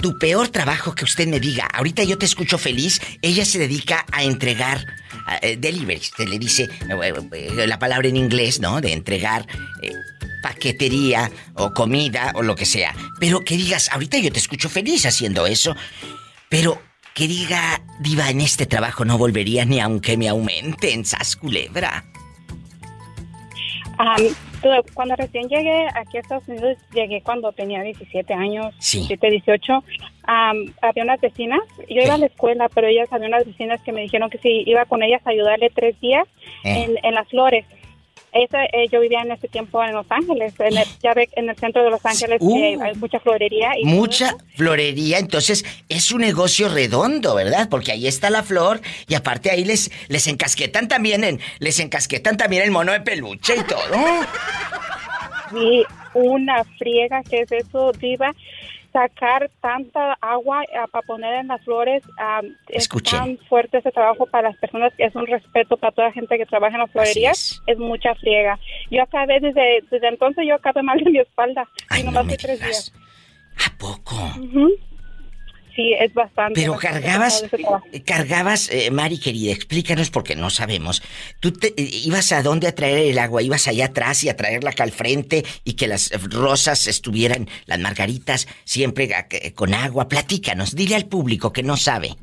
Tu 0.00 0.18
peor 0.18 0.48
trabajo 0.48 0.94
que 0.94 1.04
usted 1.04 1.26
me 1.26 1.40
diga. 1.40 1.66
Ahorita 1.66 2.04
yo 2.04 2.18
te 2.18 2.26
escucho 2.26 2.58
feliz. 2.58 3.00
Ella 3.22 3.44
se 3.44 3.58
dedica 3.58 4.06
a 4.12 4.22
entregar 4.22 4.86
eh, 5.42 5.56
deliveries. 5.56 6.12
Se 6.16 6.26
le 6.26 6.38
dice 6.38 6.64
eh, 6.64 7.14
eh, 7.32 7.66
la 7.66 7.78
palabra 7.78 8.08
en 8.08 8.16
inglés, 8.16 8.60
¿no? 8.60 8.80
De 8.80 8.92
entregar 8.92 9.46
paquetería 10.42 11.30
o 11.54 11.74
comida 11.74 12.32
o 12.34 12.42
lo 12.42 12.54
que 12.54 12.64
sea. 12.64 12.94
Pero 13.18 13.44
que 13.44 13.56
digas, 13.56 13.90
ahorita 13.92 14.18
yo 14.18 14.32
te 14.32 14.38
escucho 14.38 14.68
feliz 14.68 15.04
haciendo 15.04 15.46
eso. 15.46 15.74
Pero 16.48 16.80
que 17.14 17.26
diga, 17.26 17.82
diva, 18.00 18.30
en 18.30 18.40
este 18.40 18.66
trabajo 18.66 19.04
no 19.04 19.18
volvería 19.18 19.64
ni 19.64 19.80
aunque 19.80 20.16
me 20.16 20.28
aumenten, 20.28 21.04
sas 21.04 21.34
culebra. 21.34 22.04
Cuando 24.94 25.16
recién 25.16 25.48
llegué 25.48 25.86
aquí 25.94 26.16
a 26.16 26.20
Estados 26.20 26.48
Unidos, 26.48 26.76
llegué 26.92 27.20
cuando 27.22 27.52
tenía 27.52 27.82
17 27.82 28.32
años, 28.34 28.74
Sí. 28.78 28.98
17, 28.98 29.30
18. 29.30 29.84
Am, 30.24 30.72
había 30.82 31.04
unas 31.04 31.20
vecinas, 31.20 31.60
yo 31.88 32.02
iba 32.02 32.14
a 32.14 32.18
la 32.18 32.26
escuela, 32.26 32.68
pero 32.74 32.86
ellas 32.86 33.08
había 33.12 33.28
unas 33.28 33.46
vecinas 33.46 33.80
que 33.82 33.92
me 33.92 34.02
dijeron 34.02 34.28
que 34.30 34.38
si 34.38 34.62
iba 34.66 34.84
con 34.86 35.02
ellas 35.02 35.22
a 35.26 35.30
ayudarle 35.30 35.70
tres 35.74 35.98
días 36.00 36.26
Eh. 36.64 36.84
en, 36.84 36.98
en 37.02 37.14
las 37.14 37.28
flores. 37.28 37.64
Esa, 38.32 38.64
eh, 38.64 38.88
yo 38.90 39.00
vivía 39.00 39.22
en 39.22 39.32
ese 39.32 39.48
tiempo 39.48 39.82
en 39.82 39.92
Los 39.94 40.06
Ángeles, 40.10 40.52
en 40.58 40.76
el, 40.76 40.84
ya 41.02 41.14
ve, 41.14 41.28
en 41.32 41.48
el 41.48 41.56
centro 41.56 41.82
de 41.82 41.90
Los 41.90 42.04
Ángeles 42.04 42.38
Uh. 42.40 42.82
hay 42.82 42.94
mucha 42.96 43.18
florería. 43.20 43.70
Y 43.78 43.84
Mucha 43.84 44.36
florería, 44.54 45.18
entonces 45.18 45.64
es 45.88 46.12
un 46.12 46.20
negocio 46.20 46.68
redondo, 46.68 47.34
¿verdad? 47.34 47.68
Porque 47.70 47.92
ahí 47.92 48.06
está 48.06 48.30
la 48.30 48.42
flor 48.42 48.80
y 49.06 49.14
aparte 49.14 49.50
ahí 49.50 49.64
les, 49.64 49.90
les 50.08 50.26
encasquetan 50.26 50.88
también 50.88 51.24
en, 51.24 51.40
les 51.58 51.80
encasquetan 51.80 52.36
también 52.36 52.62
el 52.62 52.70
mono 52.70 52.92
de 52.92 53.00
peluche 53.00 53.54
y 53.56 53.64
todo. 53.64 53.78
Y 55.50 55.82
una 56.14 56.62
friega 56.78 57.22
que 57.22 57.40
es 57.40 57.52
eso, 57.52 57.92
Diva. 57.92 58.34
Sacar 58.92 59.50
tanta 59.60 60.14
agua 60.20 60.62
para 60.90 61.06
poner 61.06 61.34
en 61.34 61.48
las 61.48 61.62
flores 61.62 62.02
ah, 62.18 62.40
es 62.68 62.88
tan 62.88 63.38
fuerte 63.48 63.78
ese 63.78 63.90
trabajo 63.92 64.26
para 64.26 64.48
las 64.48 64.58
personas 64.58 64.92
es 64.98 65.14
un 65.14 65.26
respeto 65.26 65.76
para 65.76 65.92
toda 65.92 66.08
la 66.08 66.14
gente 66.14 66.38
que 66.38 66.46
trabaja 66.46 66.74
en 66.74 66.80
las 66.80 66.90
florerías. 66.90 67.62
Es. 67.66 67.78
mucha 67.78 68.14
friega. 68.14 68.58
Yo 68.90 69.02
acabé 69.02 69.40
desde, 69.40 69.84
desde 69.90 70.08
entonces, 70.08 70.44
yo 70.46 70.54
acabé 70.54 70.82
mal 70.82 70.98
de 70.98 71.10
mi 71.10 71.18
espalda. 71.18 71.68
y 71.98 72.02
nomás 72.02 72.26
fue 72.26 72.36
tres 72.36 72.60
días. 72.60 72.92
¿A 73.66 73.78
poco? 73.78 74.14
Sí, 75.78 75.94
es 75.98 76.12
bastante. 76.12 76.60
Pero 76.60 76.72
bastante 76.72 77.00
cargabas, 77.00 77.44
eh, 77.92 78.02
cargabas, 78.02 78.70
eh, 78.70 78.90
Mari 78.90 79.20
querida, 79.20 79.52
explícanos 79.52 80.10
porque 80.10 80.34
no 80.34 80.50
sabemos. 80.50 81.02
¿Tú 81.38 81.52
te, 81.52 81.68
eh, 81.68 81.88
ibas 82.04 82.32
a 82.32 82.42
dónde 82.42 82.66
a 82.66 82.74
traer 82.74 82.98
el 82.98 83.18
agua? 83.18 83.42
¿Ibas 83.42 83.68
allá 83.68 83.86
atrás 83.86 84.24
y 84.24 84.28
a 84.28 84.36
traerla 84.36 84.70
acá 84.70 84.82
al 84.82 84.90
frente 84.90 85.44
y 85.62 85.74
que 85.74 85.86
las 85.86 86.10
rosas 86.32 86.88
estuvieran, 86.88 87.48
las 87.66 87.78
margaritas, 87.78 88.48
siempre 88.64 89.08
con 89.54 89.72
agua? 89.72 90.08
Platícanos, 90.08 90.74
dile 90.74 90.96
al 90.96 91.06
público 91.06 91.52
que 91.52 91.62
no 91.62 91.76
sabe. 91.76 92.16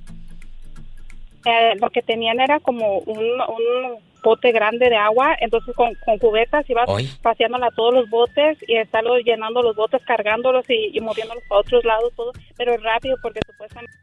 Eh, 1.46 1.76
lo 1.80 1.90
que 1.92 2.02
tenían 2.02 2.40
era 2.40 2.60
como 2.60 2.98
un, 3.00 3.24
un 3.24 4.00
bote 4.26 4.52
grande 4.52 4.90
de 4.90 4.98
agua, 4.98 5.38
entonces 5.40 5.74
con, 5.76 5.94
con 6.04 6.18
cubetas 6.18 6.68
ibas 6.70 6.90
Hoy. 6.90 7.08
paseándola 7.22 7.68
a 7.68 7.72
todos 7.72 7.94
los 7.94 8.10
botes 8.10 8.58
y 8.68 8.76
estarlos 8.76 9.20
llenando 9.24 9.62
los 9.62 9.76
botes, 9.76 10.02
cargándolos 10.06 10.66
y, 10.70 10.98
y 10.98 11.00
moviéndolos 11.00 11.44
para 11.48 11.62
otros 11.62 11.86
lados, 11.86 12.12
todo, 12.16 12.32
pero 12.58 12.76
rápido 12.78 13.18
porque 13.22 13.40
supuestamente 13.46 13.94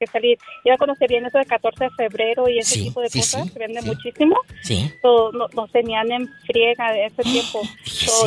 que 0.00 0.06
salir. 0.06 0.38
Ya 0.64 0.76
cuando 0.76 0.94
se 0.94 1.08
viene 1.08 1.26
eso 1.26 1.38
de 1.38 1.44
14 1.44 1.84
de 1.84 1.90
febrero 1.90 2.48
y 2.48 2.60
ese 2.60 2.74
Sí, 2.76 2.84
tipo 2.84 3.00
de 3.00 3.08
sí, 3.08 3.18
cosas, 3.18 3.46
sí, 3.46 3.52
se 3.52 3.58
vende 3.58 3.82
muchísimo, 3.82 4.36
¿Sí? 4.62 4.88
so, 5.02 5.32
no- 5.32 5.48
nos 5.54 5.72
tenían 5.72 6.12
en 6.12 6.28
friega 6.46 6.92
de 6.92 7.06
ese 7.06 7.22
tiempo. 7.24 7.62
So, 7.84 8.26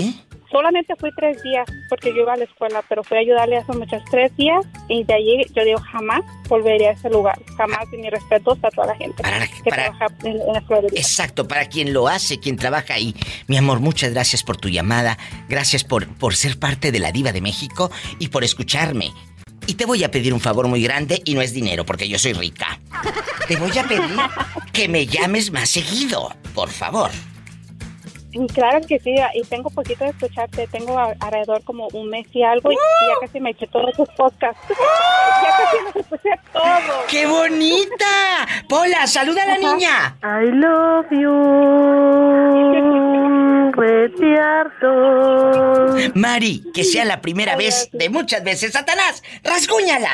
solamente 0.52 0.96
fui 0.98 1.10
tres 1.16 1.42
días 1.44 1.68
porque 1.90 2.10
yo 2.10 2.22
iba 2.22 2.34
a 2.34 2.38
la 2.38 2.44
escuela, 2.44 2.84
pero 2.88 3.04
fui 3.04 3.18
a 3.18 3.22
ayudarle 3.22 3.58
a 3.58 3.60
esos 3.62 3.78
muchachos 3.78 4.08
tres 4.12 4.36
días 4.38 4.66
y 4.88 5.04
de 5.04 5.14
allí 5.14 5.46
yo 5.56 5.64
digo 5.64 5.80
jamás 5.80 6.22
volvería 6.48 6.90
a 6.90 6.94
ese 6.94 7.10
lugar, 7.10 7.40
jamás 7.58 7.86
y 7.92 7.98
mi 7.98 8.10
respeto 8.10 8.58
a 8.62 8.70
toda 8.70 8.88
la 8.88 8.96
gente 8.96 9.24
que 9.64 9.72
trabaja 9.72 10.08
en, 10.24 10.42
en 10.42 10.54
la 10.54 10.62
Florida. 10.62 10.94
Exacto, 10.96 11.48
para 11.48 11.66
quien 11.66 11.94
lo 11.94 12.08
hace, 12.08 12.40
quien 12.40 12.58
trabaja 12.58 12.96
ahí. 12.96 13.16
Mi 13.48 13.58
amor, 13.58 13.80
muchas 13.80 14.12
gracias 14.12 14.44
por 14.44 14.58
tu 14.58 14.70
llamada, 14.70 15.18
gracias 15.48 15.84
por, 15.84 16.08
por 16.16 16.36
ser 16.36 16.60
parte 16.60 16.92
de 16.92 17.00
la 17.00 17.12
Diva 17.12 17.32
de 17.32 17.42
México 17.42 17.90
y 18.20 18.28
por 18.28 18.44
escucharme. 18.44 19.12
Y 19.68 19.76
te 19.76 19.86
voy 19.86 20.04
a 20.04 20.12
pedir 20.12 20.34
un 20.34 20.40
favor 20.40 20.68
muy 20.68 20.82
grande 20.82 21.22
y 21.24 21.36
no 21.36 21.42
es 21.42 21.54
dinero 21.54 21.86
porque 21.86 22.10
yo 22.10 22.18
soy 22.18 22.34
rica. 22.34 22.80
Te 23.48 23.56
voy 23.58 23.78
a 23.78 23.84
pedir 23.84 24.18
que 24.74 24.88
me 24.88 25.06
llames 25.06 25.52
más 25.52 25.70
seguido, 25.70 26.34
por 26.54 26.70
favor. 26.70 27.12
Claro 28.54 28.80
que 28.88 28.98
sí, 29.00 29.14
y 29.34 29.42
tengo 29.44 29.70
poquito 29.70 30.04
de 30.06 30.12
escucharte, 30.12 30.68
tengo 30.68 30.98
a- 30.98 31.14
alrededor 31.20 31.64
como 31.64 31.88
un 31.94 32.10
mes 32.10 32.26
y 32.34 32.44
algo 32.44 32.72
y, 32.72 32.76
y 32.76 32.78
ya 32.78 33.16
casi 33.28 33.40
me 33.42 33.50
eché 33.52 33.68
todos 33.68 33.92
tus 33.96 34.08
podcasts. 34.10 34.62
ya 34.70 34.76
casi 35.58 35.78
los 35.86 35.96
escuché 35.98 36.30
todos. 36.54 37.06
¡Qué 37.10 37.26
bonita! 37.26 38.48
Pola, 38.70 39.06
saluda 39.08 39.44
a 39.44 39.48
la 39.48 39.58
niña. 39.58 40.18
I 40.24 40.46
love 40.52 41.08
you, 41.12 41.32
retiarto. 43.82 44.92
Mari, 46.16 46.64
que 46.74 46.84
sea 46.84 47.06
la 47.06 47.22
primera 47.22 47.56
vez 47.56 47.90
de 47.92 48.10
muchas 48.10 48.44
veces. 48.44 48.72
¡Satanás! 48.74 49.22
¡Rasguñala! 49.44 50.14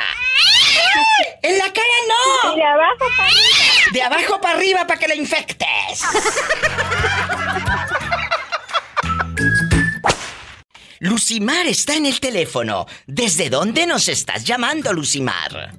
¡En 1.43 1.57
la 1.57 1.65
cara 1.65 1.85
no! 2.09 2.55
De 2.55 2.63
abajo 2.63 2.97
para 2.99 3.25
arriba. 3.25 3.91
De 3.93 4.01
abajo 4.01 4.41
para 4.41 4.55
arriba 4.57 4.87
para 4.87 4.99
que 4.99 5.07
la 5.07 5.15
infectes. 5.15 6.03
Lucimar 10.99 11.67
está 11.67 11.95
en 11.95 12.05
el 12.05 12.19
teléfono. 12.19 12.85
¿Desde 13.05 13.49
dónde 13.49 13.85
nos 13.85 14.07
estás 14.07 14.43
llamando, 14.43 14.93
Lucimar? 14.93 15.77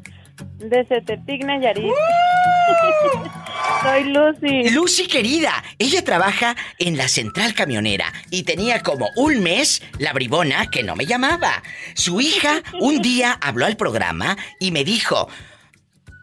Desde 0.59 1.01
Tepic, 1.03 1.45
Nayarit. 1.45 1.93
Soy 3.83 4.05
Lucy. 4.05 4.71
Lucy 4.71 5.07
querida, 5.07 5.65
ella 5.79 6.05
trabaja 6.05 6.57
en 6.79 6.97
la 6.97 7.09
central 7.09 7.55
camionera 7.55 8.13
y 8.31 8.43
tenía 8.45 8.83
como 8.83 9.09
un 9.17 9.43
mes 9.43 9.83
la 9.99 10.13
bribona 10.13 10.71
que 10.71 10.83
no 10.83 10.95
me 10.97 11.07
llamaba. 11.07 11.63
Su 11.95 12.21
hija 12.21 12.63
un 12.81 13.01
día 13.03 13.39
habló 13.41 13.67
al 13.67 13.77
programa 13.77 14.37
y 14.61 14.71
me 14.71 14.85
dijo, 14.85 15.29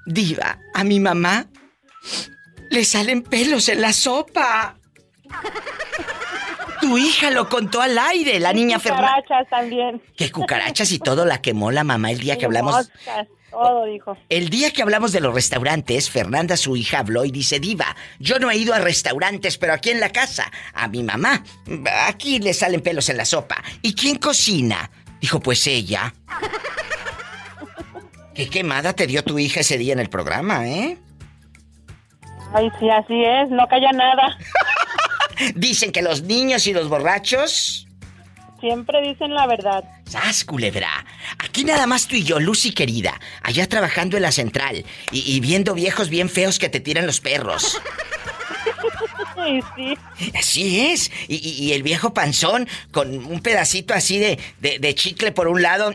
Diva, 0.06 0.60
a 0.74 0.84
mi 0.84 1.00
mamá 1.00 1.48
le 2.70 2.86
salen 2.86 3.24
pelos 3.24 3.70
en 3.70 3.82
la 3.82 3.92
sopa. 3.94 4.78
Tu 6.86 7.00
hija 7.00 7.32
lo 7.32 7.50
contó 7.50 7.82
al 7.82 7.98
aire, 7.98 8.40
la 8.40 8.54
niña 8.54 8.78
Fernanda. 8.78 9.16
Cucarachas 9.16 9.50
también. 9.50 10.02
Que 10.16 10.32
cucarachas 10.32 10.92
y 10.92 11.00
todo 11.00 11.26
la 11.26 11.42
quemó 11.42 11.72
la 11.72 11.84
mamá 11.84 12.12
el 12.12 12.20
día 12.20 12.38
que 12.38 12.46
hablamos. 12.46 12.76
moscas, 12.76 13.28
todo, 13.50 13.86
dijo. 13.86 14.16
El 14.30 14.50
día 14.50 14.72
que 14.72 14.84
hablamos 14.84 15.12
de 15.12 15.20
los 15.20 15.34
restaurantes, 15.34 16.12
Fernanda, 16.12 16.56
su 16.58 16.76
hija, 16.76 17.00
habló 17.00 17.26
y 17.26 17.32
dice, 17.32 17.60
Diva, 17.60 17.96
yo 18.20 18.38
no 18.38 18.52
he 18.52 18.58
ido 18.58 18.76
a 18.76 18.80
restaurantes, 18.80 19.58
pero 19.58 19.74
aquí 19.74 19.90
en 19.90 20.00
la 20.00 20.10
casa, 20.10 20.52
a 20.76 20.88
mi 20.88 21.02
mamá, 21.02 21.44
aquí 22.06 22.38
le 22.38 22.54
salen 22.54 22.82
pelos 22.82 23.10
en 23.10 23.18
la 23.18 23.26
sopa. 23.26 23.64
¿Y 23.82 23.96
quién 23.96 24.18
cocina? 24.18 24.92
Dijo, 25.20 25.40
pues 25.40 25.66
ella. 25.66 26.14
Qué 28.36 28.48
quemada 28.48 28.94
te 28.94 29.08
dio 29.08 29.24
tu 29.24 29.40
hija 29.40 29.62
ese 29.62 29.80
día 29.80 29.94
en 29.94 30.00
el 30.00 30.10
programa, 30.10 30.68
¿eh? 30.68 31.00
Ay, 32.54 32.70
sí, 32.80 32.90
así 32.92 33.24
es, 33.24 33.50
no 33.50 33.68
calla 33.68 33.92
nada. 33.92 34.38
Dicen 35.56 35.92
que 35.92 36.02
los 36.02 36.22
niños 36.24 36.68
y 36.68 36.74
los 36.74 36.88
borrachos... 36.90 37.88
Siempre 38.62 39.02
dicen 39.02 39.34
la 39.34 39.46
verdad. 39.48 39.84
¡Sas, 40.06 40.44
culebra! 40.46 40.90
Aquí 41.40 41.64
nada 41.66 41.86
más 41.86 42.08
tú 42.08 42.16
y 42.16 42.24
yo, 42.24 42.40
Lucy 42.40 42.72
querida, 42.72 43.20
allá 43.44 43.68
trabajando 43.68 44.16
en 44.18 44.24
la 44.24 44.32
central 44.32 44.84
y, 45.12 45.36
y 45.36 45.40
viendo 45.40 45.74
viejos 45.76 46.10
bien 46.10 46.30
feos 46.30 46.58
que 46.58 46.70
te 46.70 46.80
tiran 46.80 47.06
los 47.06 47.20
perros. 47.20 47.80
Ay, 49.38 49.60
sí. 49.76 49.98
Así 50.40 50.80
es. 50.88 51.12
Y, 51.28 51.36
y- 51.36 51.66
y 51.66 51.74
el 51.74 51.84
viejo 51.84 52.14
panzón 52.14 52.68
con 52.92 53.14
un 53.26 53.42
pedacito 53.42 53.94
así 53.94 54.18
de, 54.18 54.40
de, 54.62 54.80
de 54.80 54.96
chicle 54.96 55.32
por 55.32 55.48
un 55.48 55.62
lado. 55.62 55.92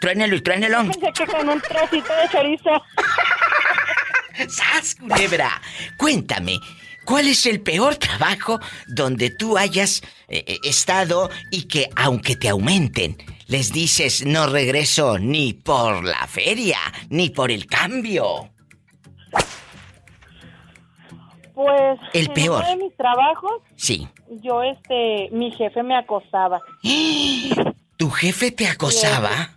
Truénelo 0.00 0.34
y 0.36 0.40
truénelo. 0.40 0.78
Pensé 0.90 1.12
que 1.14 1.26
con 1.26 1.48
un 1.48 1.60
trocito 1.60 2.12
de 2.16 2.28
chorizo. 2.32 2.70
¡Sas, 4.48 4.96
culebra! 4.96 5.60
Cuéntame, 5.96 6.58
¿cuál 7.06 7.28
es 7.28 7.46
el 7.46 7.60
peor 7.62 7.96
trabajo 7.96 8.58
donde 8.88 9.30
tú 9.30 9.56
hayas 9.56 10.02
eh, 10.28 10.44
eh, 10.46 10.58
estado 10.64 11.30
y 11.50 11.68
que 11.68 11.88
aunque 11.96 12.36
te 12.36 12.48
aumenten, 12.50 13.16
les 13.46 13.72
dices 13.72 14.26
no 14.26 14.46
regreso 14.46 15.18
ni 15.18 15.54
por 15.54 16.04
la 16.04 16.26
feria, 16.26 16.78
ni 17.08 17.30
por 17.30 17.50
el 17.50 17.66
cambio? 17.66 18.50
Pues. 21.54 21.98
El 22.12 22.26
en 22.26 22.34
peor. 22.34 22.60
uno 22.62 22.68
de 22.68 22.84
mis 22.84 22.96
trabajos, 22.96 23.62
Sí. 23.76 24.06
yo, 24.42 24.62
este, 24.62 25.30
mi 25.32 25.50
jefe 25.52 25.82
me 25.82 25.96
acosaba. 25.96 26.60
¿Tu 27.96 28.10
jefe 28.10 28.50
te 28.50 28.66
acosaba? 28.68 29.56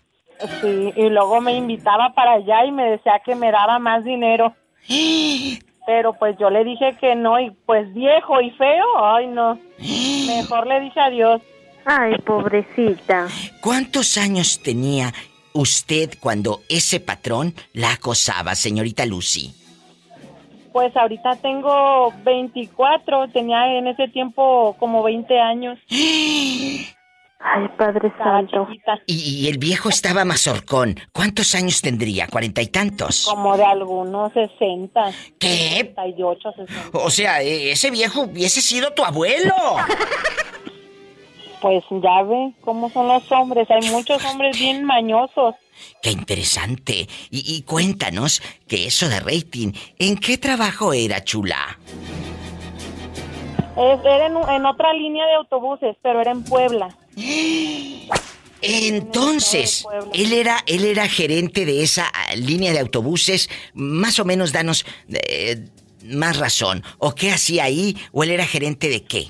Sí, 0.62 0.94
y 0.96 1.10
luego 1.10 1.42
me 1.42 1.54
invitaba 1.58 2.14
para 2.14 2.36
allá 2.36 2.64
y 2.66 2.72
me 2.72 2.92
decía 2.92 3.20
que 3.26 3.36
me 3.36 3.52
daba 3.52 3.80
más 3.80 4.06
dinero. 4.06 4.56
Pero 5.90 6.14
pues 6.14 6.38
yo 6.38 6.52
le 6.52 6.64
dije 6.64 6.96
que 7.02 7.16
no, 7.16 7.40
y 7.40 7.50
pues 7.66 7.92
viejo 7.96 8.40
y 8.42 8.52
feo, 8.52 8.86
ay 9.04 9.26
no. 9.26 9.58
Mejor 10.28 10.68
le 10.68 10.82
dije 10.82 11.00
adiós. 11.00 11.42
Ay, 11.84 12.14
pobrecita. 12.24 13.28
¿Cuántos 13.60 14.16
años 14.20 14.62
tenía 14.62 15.12
usted 15.52 16.12
cuando 16.20 16.60
ese 16.70 17.00
patrón 17.00 17.56
la 17.74 17.94
acosaba, 17.94 18.54
señorita 18.54 19.08
Lucy? 19.08 19.52
Pues 20.72 20.96
ahorita 20.96 21.38
tengo 21.38 22.14
24, 22.24 23.30
tenía 23.30 23.76
en 23.76 23.88
ese 23.88 24.10
tiempo 24.10 24.76
como 24.78 25.02
20 25.02 25.40
años. 25.40 25.80
Ay, 27.42 27.68
Padre 27.78 28.12
Santo. 28.18 28.68
Y, 29.08 29.14
y 29.46 29.48
el 29.48 29.58
viejo 29.58 29.88
estaba 29.90 30.26
mazorcón. 30.26 31.00
¿Cuántos 31.14 31.56
años 31.56 31.82
tendría? 31.82 32.28
¿Cuarenta 32.28 32.62
y 32.62 32.68
tantos? 32.68 33.26
Como 33.30 33.56
de 33.56 33.64
algunos 33.64 34.34
60. 34.34 35.12
¿Qué? 35.40 35.94
68, 35.96 36.52
60. 36.58 36.98
O 36.98 37.10
sea, 37.10 37.42
e- 37.42 37.72
ese 37.72 37.92
viejo 37.92 38.22
hubiese 38.24 38.62
sido 38.62 38.92
tu 38.94 39.04
abuelo. 39.04 39.54
Pues 41.62 41.84
ya 41.92 42.24
ve 42.24 42.54
cómo 42.62 42.90
son 42.90 43.10
los 43.10 43.30
hombres. 43.34 43.70
Hay 43.70 43.90
muchos 43.92 44.24
hombres 44.24 44.58
bien 44.58 44.86
mañosos. 44.86 45.56
Qué 46.02 46.10
interesante. 46.12 47.06
Y, 47.30 47.54
y 47.54 47.64
cuéntanos 47.64 48.42
que 48.66 48.86
eso 48.88 49.10
de 49.10 49.20
rating, 49.20 49.74
¿en 49.98 50.18
qué 50.18 50.38
trabajo 50.38 50.94
era, 50.94 51.22
chula? 51.22 51.78
Es- 53.76 54.00
era 54.06 54.28
en, 54.28 54.38
en 54.38 54.66
otra 54.66 54.94
línea 54.94 55.26
de 55.26 55.34
autobuses, 55.36 55.98
pero 56.02 56.22
era 56.22 56.32
en 56.32 56.46
Puebla. 56.46 56.96
Entonces, 58.62 59.86
él 60.14 60.34
era, 60.34 60.58
él 60.66 60.84
era 60.86 61.08
gerente 61.08 61.66
de 61.66 61.82
esa 61.84 62.08
ah, 62.08 62.36
línea 62.36 62.74
de 62.74 62.80
autobuses. 62.80 63.50
Más 63.74 64.20
o 64.20 64.26
menos 64.26 64.52
danos 64.52 64.86
eh, 65.08 65.66
más 66.04 66.38
razón. 66.38 66.84
¿O 66.98 67.16
qué 67.16 67.32
hacía 67.32 67.66
ahí? 67.66 67.96
¿O 68.12 68.24
él 68.24 68.32
era 68.32 68.46
gerente 68.46 68.90
de 68.90 69.04
qué? 69.04 69.28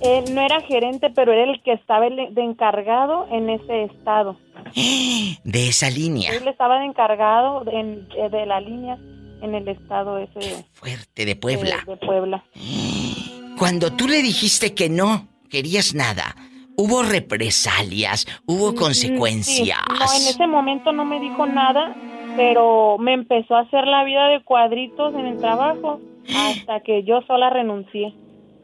Él 0.00 0.34
no 0.34 0.44
era 0.44 0.60
gerente, 0.62 1.10
pero 1.10 1.32
era 1.32 1.52
el 1.52 1.62
que 1.62 1.74
estaba 1.74 2.08
de 2.10 2.42
encargado 2.42 3.28
en 3.30 3.50
ese 3.50 3.84
estado. 3.84 4.36
De 5.44 5.68
esa 5.68 5.90
línea. 5.90 6.32
Él 6.32 6.48
estaba 6.48 6.78
de 6.78 6.86
encargado 6.86 7.64
de, 7.64 7.80
eh, 8.16 8.28
de 8.30 8.46
la 8.46 8.60
línea 8.60 8.96
en 9.42 9.54
el 9.54 9.68
estado 9.68 10.18
ese 10.18 10.64
Fuerte 10.72 11.24
de 11.24 11.36
Puebla. 11.36 11.82
de, 11.86 11.92
de 11.92 11.96
Puebla. 11.98 12.44
Cuando 13.58 13.92
tú 13.92 14.08
le 14.08 14.22
dijiste 14.22 14.74
que 14.74 14.88
no 14.88 15.28
querías 15.50 15.94
nada, 15.94 16.34
hubo 16.82 17.02
represalias, 17.02 18.26
hubo 18.46 18.74
consecuencias. 18.74 19.78
Sí, 19.86 19.94
No, 19.98 20.04
en 20.04 20.28
ese 20.28 20.46
momento 20.46 20.92
no 20.92 21.04
me 21.04 21.20
dijo 21.20 21.46
nada, 21.46 21.94
pero 22.36 22.96
me 22.98 23.14
empezó 23.14 23.54
a 23.54 23.60
hacer 23.60 23.86
la 23.86 24.04
vida 24.04 24.26
de 24.28 24.42
cuadritos 24.42 25.14
en 25.14 25.26
el 25.26 25.38
trabajo 25.38 26.00
hasta 26.34 26.80
que 26.80 27.04
yo 27.04 27.20
sola 27.22 27.50
renuncié. 27.50 28.12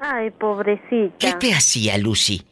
Ay, 0.01 0.31
pobrecita. 0.31 1.17
¿Qué 1.19 1.33
te 1.35 1.53
hacía, 1.55 1.97
Lucy? 1.99 2.43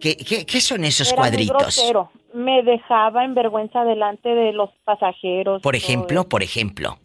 ¿Qué, 0.00 0.16
qué, 0.16 0.44
qué 0.44 0.60
son 0.60 0.84
esos 0.84 1.08
Era 1.12 1.16
muy 1.22 1.30
cuadritos? 1.30 1.58
grosero. 1.58 2.10
Me 2.34 2.62
dejaba 2.62 3.24
en 3.24 3.34
vergüenza 3.34 3.84
delante 3.84 4.28
de 4.28 4.52
los 4.52 4.70
pasajeros. 4.84 5.62
Por 5.62 5.76
ejemplo, 5.76 6.28
por 6.28 6.42
ejemplo. 6.42 6.98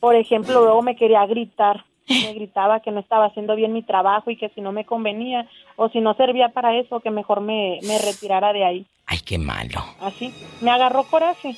Por 0.00 0.16
ejemplo, 0.16 0.60
luego 0.60 0.82
me 0.82 0.96
quería 0.96 1.24
gritar. 1.26 1.84
Me 2.08 2.34
gritaba 2.34 2.80
que 2.80 2.90
no 2.90 3.00
estaba 3.00 3.26
haciendo 3.26 3.56
bien 3.56 3.72
mi 3.72 3.82
trabajo 3.82 4.30
y 4.30 4.36
que 4.36 4.48
si 4.50 4.60
no 4.60 4.72
me 4.72 4.84
convenía 4.84 5.48
o 5.76 5.88
si 5.88 6.00
no 6.00 6.14
servía 6.14 6.50
para 6.50 6.78
eso, 6.78 7.00
que 7.00 7.10
mejor 7.10 7.40
me, 7.40 7.80
me 7.82 7.98
retirara 7.98 8.52
de 8.52 8.64
ahí. 8.64 8.86
Ay, 9.06 9.18
qué 9.24 9.38
malo. 9.38 9.84
Así. 10.00 10.32
Me 10.60 10.70
agarró 10.70 11.04
coraje. 11.04 11.56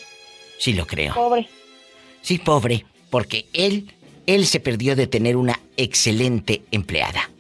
Sí 0.58 0.72
lo 0.74 0.86
creo. 0.86 1.14
Pobre. 1.14 1.48
Sí, 2.20 2.38
pobre, 2.38 2.84
porque 3.10 3.46
él, 3.52 3.92
él 4.26 4.46
se 4.46 4.60
perdió 4.60 4.96
de 4.96 5.06
tener 5.06 5.36
una 5.36 5.58
excelente 5.76 6.62
empleada. 6.70 7.30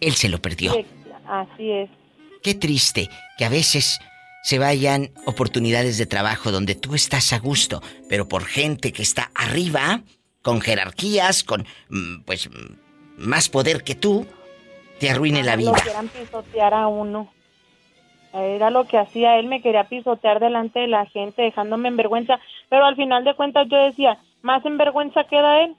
Él 0.00 0.14
se 0.14 0.28
lo 0.28 0.40
perdió. 0.40 0.72
Sí, 0.72 0.86
Así 1.28 1.70
es. 1.70 1.90
Qué 2.42 2.54
triste 2.54 3.08
que 3.38 3.44
a 3.44 3.48
veces 3.48 3.98
se 4.42 4.58
vayan 4.58 5.10
oportunidades 5.24 5.96
de 5.98 6.06
trabajo 6.06 6.50
donde 6.50 6.74
tú 6.74 6.94
estás 6.94 7.32
a 7.32 7.38
gusto, 7.38 7.80
pero 8.08 8.28
por 8.28 8.44
gente 8.44 8.92
que 8.92 9.02
está 9.02 9.30
arriba, 9.34 10.02
con 10.42 10.60
jerarquías, 10.60 11.42
con 11.44 11.66
mm, 11.88 12.22
pues 12.24 12.50
mm, 12.50 12.74
más 13.16 13.48
poder 13.48 13.82
que 13.82 13.94
tú, 13.94 14.26
te 14.98 15.10
arruine 15.10 15.42
la 15.42 15.56
Lo 15.56 15.62
vida. 15.62 15.72
quieran 15.82 16.08
pisotear 16.08 16.74
a 16.74 16.88
uno. 16.88 17.32
Era 18.34 18.70
lo 18.70 18.86
que 18.86 18.96
hacía 18.96 19.38
él, 19.38 19.46
me 19.46 19.60
quería 19.60 19.84
pisotear 19.84 20.40
delante 20.40 20.80
de 20.80 20.86
la 20.86 21.04
gente, 21.06 21.42
dejándome 21.42 21.88
en 21.88 21.96
vergüenza. 21.96 22.40
Pero 22.70 22.84
al 22.84 22.96
final 22.96 23.24
de 23.24 23.34
cuentas 23.34 23.68
yo 23.68 23.76
decía, 23.76 24.18
más 24.40 24.64
en 24.64 24.78
vergüenza 24.78 25.24
queda 25.24 25.64
él. 25.64 25.74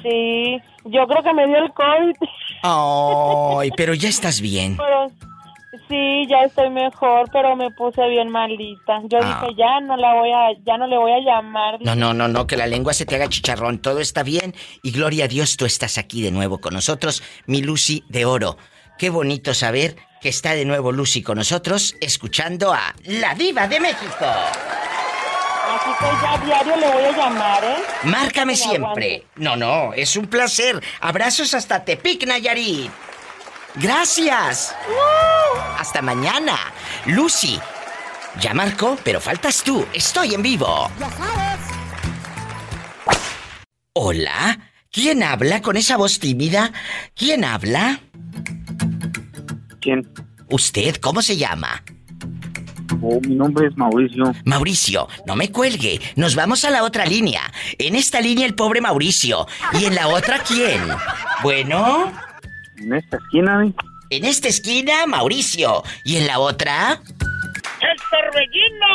Sí, 0.04 0.58
yo 0.86 1.08
creo 1.08 1.24
que 1.24 1.34
me 1.34 1.48
dio 1.48 1.58
el 1.58 1.72
COVID. 1.74 2.16
Ay, 2.64 3.70
pero 3.78 3.94
ya 3.94 4.10
estás 4.10 4.42
bien. 4.42 4.76
Pero 4.78 5.08
sí, 5.88 6.28
ya 6.28 6.40
estoy 6.46 6.70
mejor, 6.70 7.30
pero 7.32 7.56
me 7.56 7.72
puse 7.72 8.06
bien 8.10 8.30
malita. 8.30 9.02
Yo 9.06 9.20
Ah. 9.22 9.42
dije, 9.42 9.56
ya 9.58 9.80
no 9.80 9.96
la 9.96 10.14
voy 10.16 10.32
a, 10.32 10.52
ya 10.66 10.78
no 10.78 10.88
le 10.88 10.98
voy 10.98 11.12
a 11.12 11.20
llamar. 11.20 11.78
No, 11.82 11.96
no, 11.96 12.14
no, 12.14 12.28
no, 12.28 12.46
que 12.46 12.58
la 12.58 12.68
lengua 12.68 12.94
se 12.94 13.06
te 13.06 13.16
haga 13.16 13.30
chicharrón, 13.30 13.80
todo 13.80 14.00
está 14.00 14.24
bien 14.24 14.54
y 14.84 14.92
gloria 14.92 15.26
a 15.26 15.28
Dios 15.28 15.56
tú 15.58 15.66
estás 15.66 15.98
aquí 15.98 16.22
de 16.22 16.32
nuevo 16.32 16.60
con 16.60 16.74
nosotros, 16.74 17.24
mi 17.46 17.62
Lucy 17.62 18.04
de 18.10 18.26
Oro. 18.26 18.58
Qué 19.02 19.10
bonito 19.10 19.56
saber 19.56 19.96
que 20.22 20.30
está 20.30 20.54
de 20.54 20.64
nuevo 20.64 20.92
Lucy 20.92 21.24
con 21.24 21.40
nosotros, 21.40 21.96
escuchando 22.02 22.72
a 22.72 22.94
La 23.06 23.34
Diva 23.34 23.68
de 23.68 23.80
México. 23.80 24.28
Así 25.66 25.90
que 25.98 26.06
ya 26.22 26.34
a 26.34 26.38
diario 26.46 26.76
le 26.76 26.88
voy 26.88 27.06
a 27.06 27.18
llamar, 27.18 27.64
¿eh? 27.64 27.78
Márcame 28.04 28.56
siempre. 28.56 29.26
No, 29.38 29.56
no, 29.56 29.92
es 29.96 30.16
un 30.16 30.28
placer. 30.28 30.84
Abrazos 31.00 31.56
hasta 31.56 31.84
Tepic, 31.84 32.28
Nayarit. 32.28 32.92
Gracias. 33.74 34.76
Hasta 35.80 36.04
mañana. 36.04 36.60
Lucy. 37.08 37.60
Ya 38.40 38.54
marco, 38.54 39.00
pero 39.04 39.20
faltas 39.20 39.64
tú. 39.64 39.84
Estoy 39.96 40.36
en 40.36 40.44
vivo. 40.44 40.92
Hola. 43.94 44.60
¿Quién 44.92 45.24
habla 45.24 45.64
con 45.64 45.76
esa 45.76 45.98
voz 45.98 46.20
tímida? 46.20 46.72
¿Quién 47.16 47.46
habla? 47.46 48.02
¿Quién? 49.82 50.08
¿Usted 50.50 50.96
cómo 50.98 51.22
se 51.22 51.38
llama? 51.38 51.84
Oh, 53.02 53.20
mi 53.22 53.36
nombre 53.36 53.68
es 53.68 53.76
Mauricio. 53.78 54.34
Mauricio, 54.46 55.08
no 55.26 55.36
me 55.36 55.52
cuelgue. 55.52 56.00
Nos 56.16 56.36
vamos 56.36 56.64
a 56.66 56.70
la 56.70 56.84
otra 56.84 57.06
línea. 57.06 57.42
En 57.80 57.96
esta 57.96 58.22
línea 58.22 58.46
el 58.46 58.54
pobre 58.54 58.80
Mauricio. 58.80 59.48
¿Y 59.74 59.86
en 59.86 59.96
la 59.96 60.08
otra 60.08 60.40
quién? 60.40 60.82
Bueno. 61.42 62.12
En 62.78 62.94
esta 62.94 63.18
esquina, 63.18 63.66
¿eh? 63.66 63.74
En 64.12 64.26
esta 64.26 64.50
esquina, 64.50 65.06
Mauricio. 65.08 65.84
¿Y 66.04 66.18
en 66.18 66.28
la 66.28 66.40
otra? 66.40 67.02
¡El 67.80 67.98
torbellino! 68.12 68.88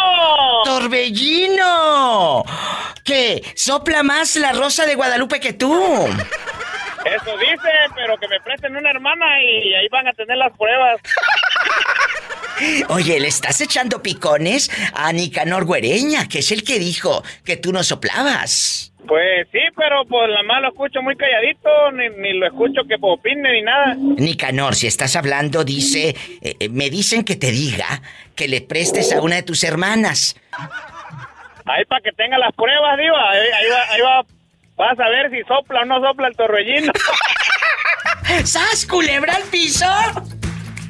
¡Torbellino! 0.64 2.44
¿Qué? 3.02 3.42
¿Sopla 3.56 4.02
más 4.02 4.36
la 4.36 4.52
rosa 4.52 4.86
de 4.86 4.94
Guadalupe 4.94 5.40
que 5.40 5.52
tú? 5.54 5.74
Eso 7.14 7.38
dice, 7.38 7.70
pero 7.94 8.16
que 8.18 8.28
me 8.28 8.40
presten 8.40 8.76
una 8.76 8.90
hermana 8.90 9.42
y 9.42 9.74
ahí 9.74 9.88
van 9.90 10.08
a 10.08 10.12
tener 10.12 10.36
las 10.36 10.52
pruebas. 10.56 11.00
Oye, 12.88 13.20
¿le 13.20 13.28
estás 13.28 13.60
echando 13.60 14.02
picones 14.02 14.70
a 14.94 15.12
Nicanor 15.12 15.64
Güereña, 15.66 16.26
que 16.28 16.38
es 16.38 16.50
el 16.52 16.64
que 16.64 16.78
dijo 16.78 17.22
que 17.44 17.56
tú 17.56 17.72
no 17.72 17.82
soplabas? 17.82 18.92
Pues 19.06 19.46
sí, 19.52 19.60
pero 19.76 20.04
pues 20.06 20.28
la 20.30 20.42
más 20.42 20.62
lo 20.62 20.68
escucho 20.68 21.00
muy 21.00 21.16
calladito, 21.16 21.92
ni, 21.92 22.08
ni 22.20 22.32
lo 22.32 22.46
escucho 22.46 22.82
que 22.88 22.96
opine 23.00 23.52
ni 23.52 23.62
nada. 23.62 23.94
Nicanor, 23.94 24.74
si 24.74 24.86
estás 24.86 25.14
hablando, 25.14 25.62
dice, 25.64 26.08
eh, 26.40 26.56
eh, 26.58 26.68
me 26.70 26.90
dicen 26.90 27.24
que 27.24 27.36
te 27.36 27.52
diga 27.52 28.02
que 28.34 28.48
le 28.48 28.62
prestes 28.62 29.12
a 29.12 29.20
una 29.20 29.36
de 29.36 29.42
tus 29.42 29.62
hermanas. 29.62 30.36
Ahí 31.66 31.84
para 31.84 32.00
que 32.00 32.12
tenga 32.12 32.38
las 32.38 32.52
pruebas, 32.54 32.98
diva, 32.98 33.30
ahí, 33.30 33.38
ahí 33.38 33.70
va, 33.70 33.92
ahí 33.92 34.00
va, 34.00 34.26
vas 34.77 34.98
a 34.98 35.09
ver 35.09 35.31
si 35.31 35.43
sopla 35.48 35.82
o 35.82 35.85
no 35.85 36.01
sopla 36.01 36.28
el 36.28 36.36
torbellino. 36.36 36.93
¡Sas, 38.44 38.86
culebra 38.86 39.35
al 39.35 39.43
piso! 39.44 39.86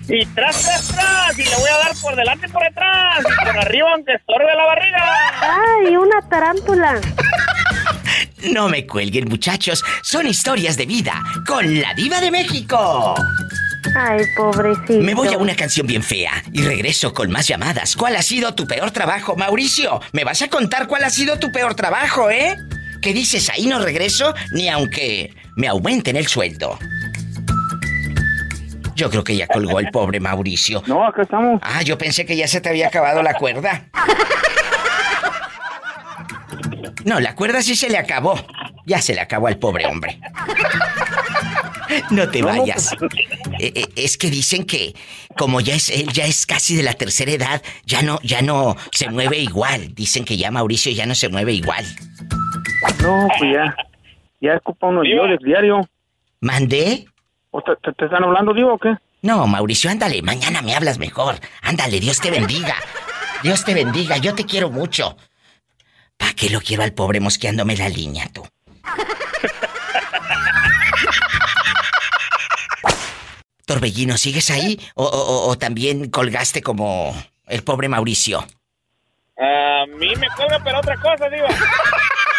Y 0.09 0.25
tras, 0.27 0.63
tras, 0.63 0.89
tras, 0.89 1.39
y 1.39 1.45
le 1.45 1.57
voy 1.57 1.69
a 1.69 1.79
dar 1.79 1.97
por 2.01 2.15
delante 2.15 2.47
y 2.47 2.51
por 2.51 2.63
detrás, 2.63 3.21
y 3.21 3.45
por 3.45 3.59
arriba 3.59 3.93
aunque 3.93 4.15
estorbe 4.15 4.55
la 4.55 4.65
barriga. 4.65 5.05
¡Ay, 5.41 5.97
una 5.97 6.29
tarántula! 6.29 7.01
No 8.53 8.69
me 8.69 8.87
cuelguen, 8.87 9.29
muchachos. 9.29 9.83
Son 10.03 10.27
historias 10.27 10.77
de 10.77 10.87
vida 10.87 11.21
con 11.47 11.81
la 11.81 11.95
diva 11.95 12.21
de 12.21 12.31
México. 12.31 13.15
Ay, 13.97 14.21
pobrecito. 14.37 15.01
Me 15.01 15.15
voy 15.15 15.29
a 15.29 15.39
una 15.39 15.57
canción 15.57 15.87
bien 15.87 16.03
fea 16.03 16.43
y 16.53 16.63
regreso 16.63 17.13
con 17.13 17.31
más 17.31 17.49
llamadas. 17.49 17.97
¿Cuál 17.97 18.15
ha 18.15 18.23
sido 18.23 18.55
tu 18.55 18.67
peor 18.67 18.91
trabajo, 18.91 19.37
Mauricio? 19.37 20.01
Me 20.13 20.23
vas 20.25 20.43
a 20.43 20.49
contar 20.49 20.87
cuál 20.87 21.05
ha 21.05 21.11
sido 21.11 21.39
tu 21.39 21.51
peor 21.51 21.75
trabajo, 21.75 22.31
¿eh? 22.31 22.57
¿Qué 23.07 23.15
dices? 23.15 23.49
Ahí 23.51 23.67
no 23.67 23.79
regreso 23.79 24.35
ni 24.51 24.69
aunque 24.69 25.33
me 25.55 25.69
aumenten 25.69 26.17
el 26.17 26.27
sueldo. 26.27 26.77
Yo 28.97 29.09
creo 29.11 29.23
que 29.23 29.37
ya 29.37 29.47
colgó 29.47 29.79
el 29.79 29.93
pobre 29.93 30.19
Mauricio. 30.19 30.83
No, 30.89 31.07
acá 31.07 31.23
estamos. 31.23 31.61
Ah, 31.63 31.83
yo 31.83 31.97
pensé 31.99 32.27
que 32.27 32.35
ya 32.35 32.49
se 32.49 32.61
te 32.61 32.69
había 32.69 32.89
acabado 32.89 33.23
la 33.23 33.35
cuerda. 33.35 33.87
No, 37.05 37.21
la 37.21 37.37
cuerda 37.37 37.63
sí 37.63 37.77
se 37.77 37.89
le 37.89 37.97
acabó. 37.97 38.45
Ya 38.87 39.01
se 39.01 39.15
le 39.15 39.21
acabó 39.21 39.47
al 39.47 39.59
pobre 39.61 39.87
hombre. 39.87 40.19
No 42.11 42.29
te 42.29 42.43
vayas. 42.43 42.93
Eh, 43.61 43.73
eh, 43.73 43.87
es 43.95 44.19
que 44.19 44.29
dicen 44.31 44.65
que 44.65 44.97
como 45.39 45.61
ya 45.61 45.77
es 45.77 45.91
él 45.91 46.09
ya 46.13 46.27
es 46.27 46.45
casi 46.45 46.75
de 46.75 46.83
la 46.83 46.95
tercera 46.95 47.31
edad, 47.31 47.63
ya 47.85 48.03
no 48.03 48.19
ya 48.25 48.43
no 48.43 48.77
se 48.91 49.09
mueve 49.09 49.39
igual. 49.39 49.95
Dicen 49.95 50.25
que 50.25 50.37
ya 50.37 50.51
Mauricio 50.51 50.91
ya 50.91 51.07
no 51.07 51.15
se 51.15 51.29
mueve 51.29 51.53
igual. 51.53 51.87
No, 53.03 53.29
pues 53.39 53.53
ya. 53.55 53.77
Ya 54.41 54.57
ocupa 54.57 54.89
unos 54.89 55.05
llores 55.07 55.39
diario. 55.41 55.89
¿Mandé? 56.41 57.07
¿O 57.51 57.63
te, 57.63 57.75
te- 57.77 57.93
te 57.93 58.05
están 58.05 58.25
hablando, 58.25 58.53
digo, 58.53 58.75
o 58.75 58.79
qué? 58.79 58.95
No, 59.23 59.47
Mauricio, 59.47 59.91
ándale, 59.91 60.23
mañana 60.23 60.63
me 60.63 60.75
hablas 60.75 60.99
mejor. 60.99 61.37
Ándale, 61.63 62.01
Dios 62.01 62.21
te 62.21 62.31
bendiga. 62.31 62.75
Dios 63.43 63.65
te 63.65 63.75
bendiga, 63.75 64.19
yo 64.19 64.35
te 64.35 64.45
quiero 64.45 64.71
mucho. 64.71 65.17
¿Para 66.17 66.33
qué 66.35 66.51
lo 66.51 66.61
quiero 66.61 66.83
al 66.83 66.93
pobre 66.93 67.21
mosqueándome 67.21 67.77
la 67.77 67.89
línea, 67.89 68.29
tú? 68.33 68.47
Torbellino, 73.67 74.17
¿sigues 74.17 74.51
ahí? 74.51 74.79
¿O, 74.95 75.05
o- 75.05 75.09
o- 75.09 75.49
o 75.51 75.59
también 75.59 76.11
colgaste 76.11 76.63
como 76.63 77.15
el 77.47 77.63
pobre 77.65 77.89
Mauricio? 77.89 78.41
A 79.39 79.85
mí 79.99 80.15
me 80.17 80.29
cobra, 80.37 80.61
pero 80.63 80.79
otra 80.79 80.97
cosa, 80.97 81.29
Diva. 81.29 81.49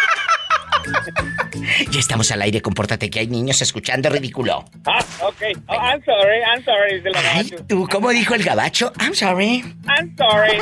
Ya 1.90 2.00
estamos 2.00 2.30
al 2.30 2.42
aire, 2.42 2.60
compórtate 2.62 3.10
que 3.10 3.20
hay 3.20 3.26
niños 3.26 3.60
escuchando 3.62 4.08
ridículo. 4.10 4.64
Ah, 4.86 5.04
ok. 5.22 5.42
Oh, 5.68 5.74
I'm 5.74 6.02
sorry, 6.04 6.40
I'm 6.46 6.64
sorry, 6.64 7.02
Ay, 7.34 7.54
tú, 7.68 7.86
¿cómo 7.90 8.10
dijo 8.10 8.34
el 8.34 8.42
gabacho? 8.44 8.92
I'm 9.00 9.14
sorry. 9.14 9.64
I'm 9.86 10.16
sorry. 10.16 10.58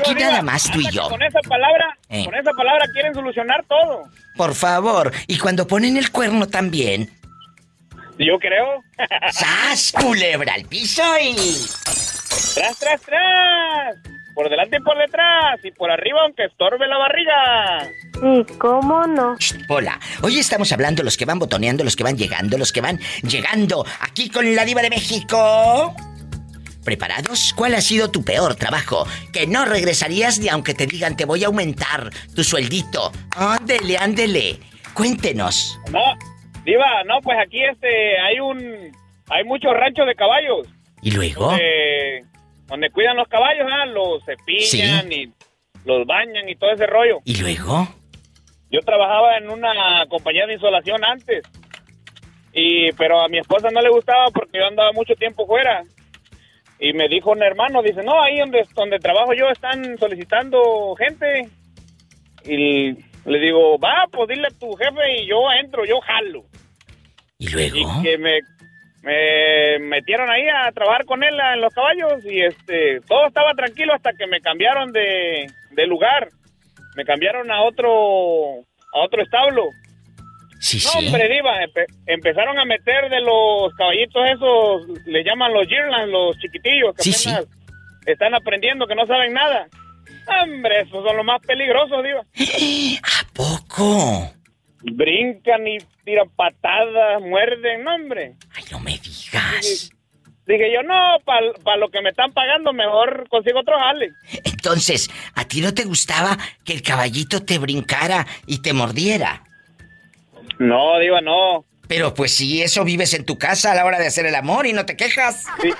Aquí 0.00 0.14
nada 0.14 0.42
más 0.42 0.70
tú 0.70 0.80
y 0.80 0.90
yo. 0.90 1.08
Con 1.08 1.22
esa 1.22 1.40
palabra, 1.48 1.96
Eh. 2.08 2.24
con 2.24 2.34
esa 2.34 2.50
palabra 2.52 2.86
quieren 2.92 3.14
solucionar 3.14 3.64
todo. 3.68 4.02
Por 4.36 4.54
favor. 4.54 5.12
Y 5.26 5.38
cuando 5.38 5.66
ponen 5.66 5.96
el 5.96 6.10
cuerno 6.10 6.46
también. 6.48 7.10
Yo 8.18 8.38
creo. 8.38 8.82
¡Sas, 9.32 9.92
culebra 9.92 10.54
al 10.54 10.64
piso 10.64 11.02
y... 11.20 11.34
Tras, 12.54 12.78
tras, 12.78 13.00
tras. 13.00 13.96
Por 14.34 14.50
delante 14.50 14.76
y 14.78 14.80
por 14.80 14.98
detrás. 14.98 15.60
Y 15.62 15.70
por 15.70 15.90
arriba 15.90 16.20
aunque 16.22 16.44
estorbe 16.44 16.86
la 16.86 16.98
barriga. 16.98 17.88
Sí, 18.14 18.54
¿cómo 18.58 19.06
no? 19.06 19.36
Hola, 19.68 19.98
hoy 20.22 20.38
estamos 20.38 20.72
hablando 20.72 21.02
los 21.02 21.16
que 21.16 21.24
van 21.24 21.38
botoneando, 21.38 21.84
los 21.84 21.96
que 21.96 22.04
van 22.04 22.16
llegando, 22.16 22.58
los 22.58 22.72
que 22.72 22.80
van 22.80 22.98
llegando 23.22 23.84
aquí 24.00 24.28
con 24.28 24.54
la 24.54 24.64
diva 24.64 24.82
de 24.82 24.90
México. 24.90 25.94
¿Preparados? 26.84 27.54
¿Cuál 27.56 27.74
ha 27.74 27.80
sido 27.80 28.10
tu 28.10 28.24
peor 28.24 28.56
trabajo? 28.56 29.06
Que 29.32 29.46
no 29.46 29.64
regresarías 29.64 30.38
ni 30.38 30.48
aunque 30.48 30.74
te 30.74 30.86
digan 30.86 31.16
te 31.16 31.24
voy 31.24 31.42
a 31.44 31.46
aumentar 31.46 32.10
tu 32.34 32.44
sueldito. 32.44 33.10
Ándele, 33.36 33.96
ándele. 33.96 34.60
Cuéntenos. 34.92 35.78
No, 35.90 36.00
Diva, 36.64 37.04
no, 37.04 37.20
pues 37.20 37.36
aquí 37.38 37.62
este, 37.62 38.18
hay 38.20 38.40
un, 38.40 38.92
hay 39.28 39.44
muchos 39.44 39.72
ranchos 39.74 40.06
de 40.06 40.14
caballos. 40.14 40.66
¿Y 41.02 41.10
luego? 41.10 41.50
Donde, 41.50 42.24
donde 42.66 42.90
cuidan 42.90 43.16
los 43.16 43.28
caballos, 43.28 43.66
¿ah? 43.70 43.86
los 43.86 44.24
cepillan 44.24 45.12
y 45.12 45.32
los 45.84 46.06
bañan 46.06 46.48
y 46.48 46.56
todo 46.56 46.70
ese 46.72 46.86
rollo. 46.86 47.20
¿Y 47.24 47.36
luego? 47.40 47.88
Yo 48.70 48.80
trabajaba 48.80 49.36
en 49.36 49.50
una 49.50 50.04
compañía 50.08 50.46
de 50.46 50.54
insolación 50.54 51.04
antes. 51.04 51.44
Y, 52.52 52.92
pero 52.92 53.20
a 53.20 53.28
mi 53.28 53.38
esposa 53.38 53.68
no 53.70 53.80
le 53.80 53.90
gustaba 53.90 54.26
porque 54.32 54.58
yo 54.58 54.66
andaba 54.66 54.92
mucho 54.92 55.14
tiempo 55.14 55.46
fuera. 55.46 55.82
Y 56.78 56.92
me 56.92 57.08
dijo 57.08 57.30
un 57.30 57.42
hermano, 57.42 57.82
dice, 57.82 58.02
no, 58.02 58.20
ahí 58.22 58.38
donde, 58.38 58.66
donde 58.74 58.98
trabajo 58.98 59.32
yo 59.34 59.48
están 59.50 59.96
solicitando 59.98 60.94
gente. 60.96 61.48
Y 62.44 62.92
le 63.26 63.38
digo, 63.38 63.78
va, 63.78 64.06
pues 64.10 64.28
dile 64.28 64.48
a 64.48 64.58
tu 64.58 64.72
jefe 64.74 65.22
y 65.22 65.26
yo 65.26 65.50
entro, 65.52 65.84
yo 65.84 66.00
jalo. 66.00 66.44
¿Y 67.38 67.48
luego? 67.48 67.76
Y 67.76 68.02
que 68.02 68.18
me, 68.18 68.40
me 69.04 69.78
metieron 69.80 70.30
ahí 70.30 70.46
a 70.48 70.72
trabajar 70.72 71.04
con 71.04 71.22
él 71.22 71.34
en 71.54 71.60
los 71.60 71.72
caballos 71.74 72.24
y 72.24 72.40
este 72.40 73.00
todo 73.06 73.26
estaba 73.26 73.52
tranquilo 73.54 73.92
hasta 73.94 74.12
que 74.14 74.26
me 74.26 74.40
cambiaron 74.40 74.92
de, 74.92 75.46
de 75.72 75.86
lugar. 75.86 76.28
Me 76.96 77.04
cambiaron 77.04 77.50
a 77.50 77.62
otro 77.62 78.60
a 78.94 78.98
otro 79.04 79.22
establo. 79.22 79.66
Sí, 80.60 80.78
no, 80.78 80.90
sí. 80.92 81.06
hombre, 81.06 81.28
diva, 81.28 81.60
empe- 81.62 81.86
empezaron 82.06 82.58
a 82.58 82.64
meter 82.64 83.10
de 83.10 83.20
los 83.20 83.74
caballitos 83.74 84.22
esos, 84.30 85.06
le 85.06 85.22
llaman 85.22 85.52
los 85.52 85.68
Yearlands, 85.68 86.10
los 86.10 86.38
chiquitillos 86.38 86.94
que 86.96 87.02
Sí, 87.02 87.12
sí. 87.12 87.28
apenas 87.28 87.48
están 88.06 88.34
aprendiendo, 88.34 88.86
que 88.86 88.94
no 88.94 89.06
saben 89.06 89.34
nada. 89.34 89.66
Hombre, 90.42 90.80
esos 90.80 91.04
son 91.04 91.16
los 91.18 91.24
más 91.26 91.42
peligrosos, 91.42 92.02
diva. 92.02 92.22
¿A 93.02 93.26
poco? 93.34 94.32
Brincan 94.92 95.66
y 95.66 95.78
tiran 96.04 96.28
patadas, 96.36 97.20
muerden, 97.22 97.84
no, 97.84 97.94
hombre. 97.94 98.34
Ay, 98.54 98.64
no 98.70 98.80
me 98.80 98.98
digas. 98.98 99.90
Dije 100.46 100.72
yo, 100.74 100.82
no, 100.82 100.94
para 101.24 101.76
lo 101.78 101.88
que 101.88 102.02
me 102.02 102.10
están 102.10 102.32
pagando, 102.32 102.74
mejor 102.74 103.26
consigo 103.30 103.60
otro 103.60 103.78
jale. 103.78 104.12
Entonces, 104.44 105.10
¿a 105.34 105.46
ti 105.46 105.62
no 105.62 105.72
te 105.72 105.84
gustaba 105.84 106.36
que 106.64 106.74
el 106.74 106.82
caballito 106.82 107.42
te 107.42 107.58
brincara 107.58 108.26
y 108.46 108.60
te 108.60 108.74
mordiera? 108.74 109.42
No, 110.58 110.98
Diva, 110.98 111.22
no. 111.22 111.64
Pero 111.88 112.12
pues 112.12 112.34
si 112.34 112.62
eso 112.62 112.84
vives 112.84 113.14
en 113.14 113.24
tu 113.24 113.38
casa 113.38 113.72
a 113.72 113.74
la 113.74 113.84
hora 113.86 113.98
de 113.98 114.06
hacer 114.06 114.26
el 114.26 114.34
amor 114.34 114.66
y 114.66 114.74
no 114.74 114.84
te 114.84 114.96
quejas. 114.96 115.44
Sí. 115.62 115.70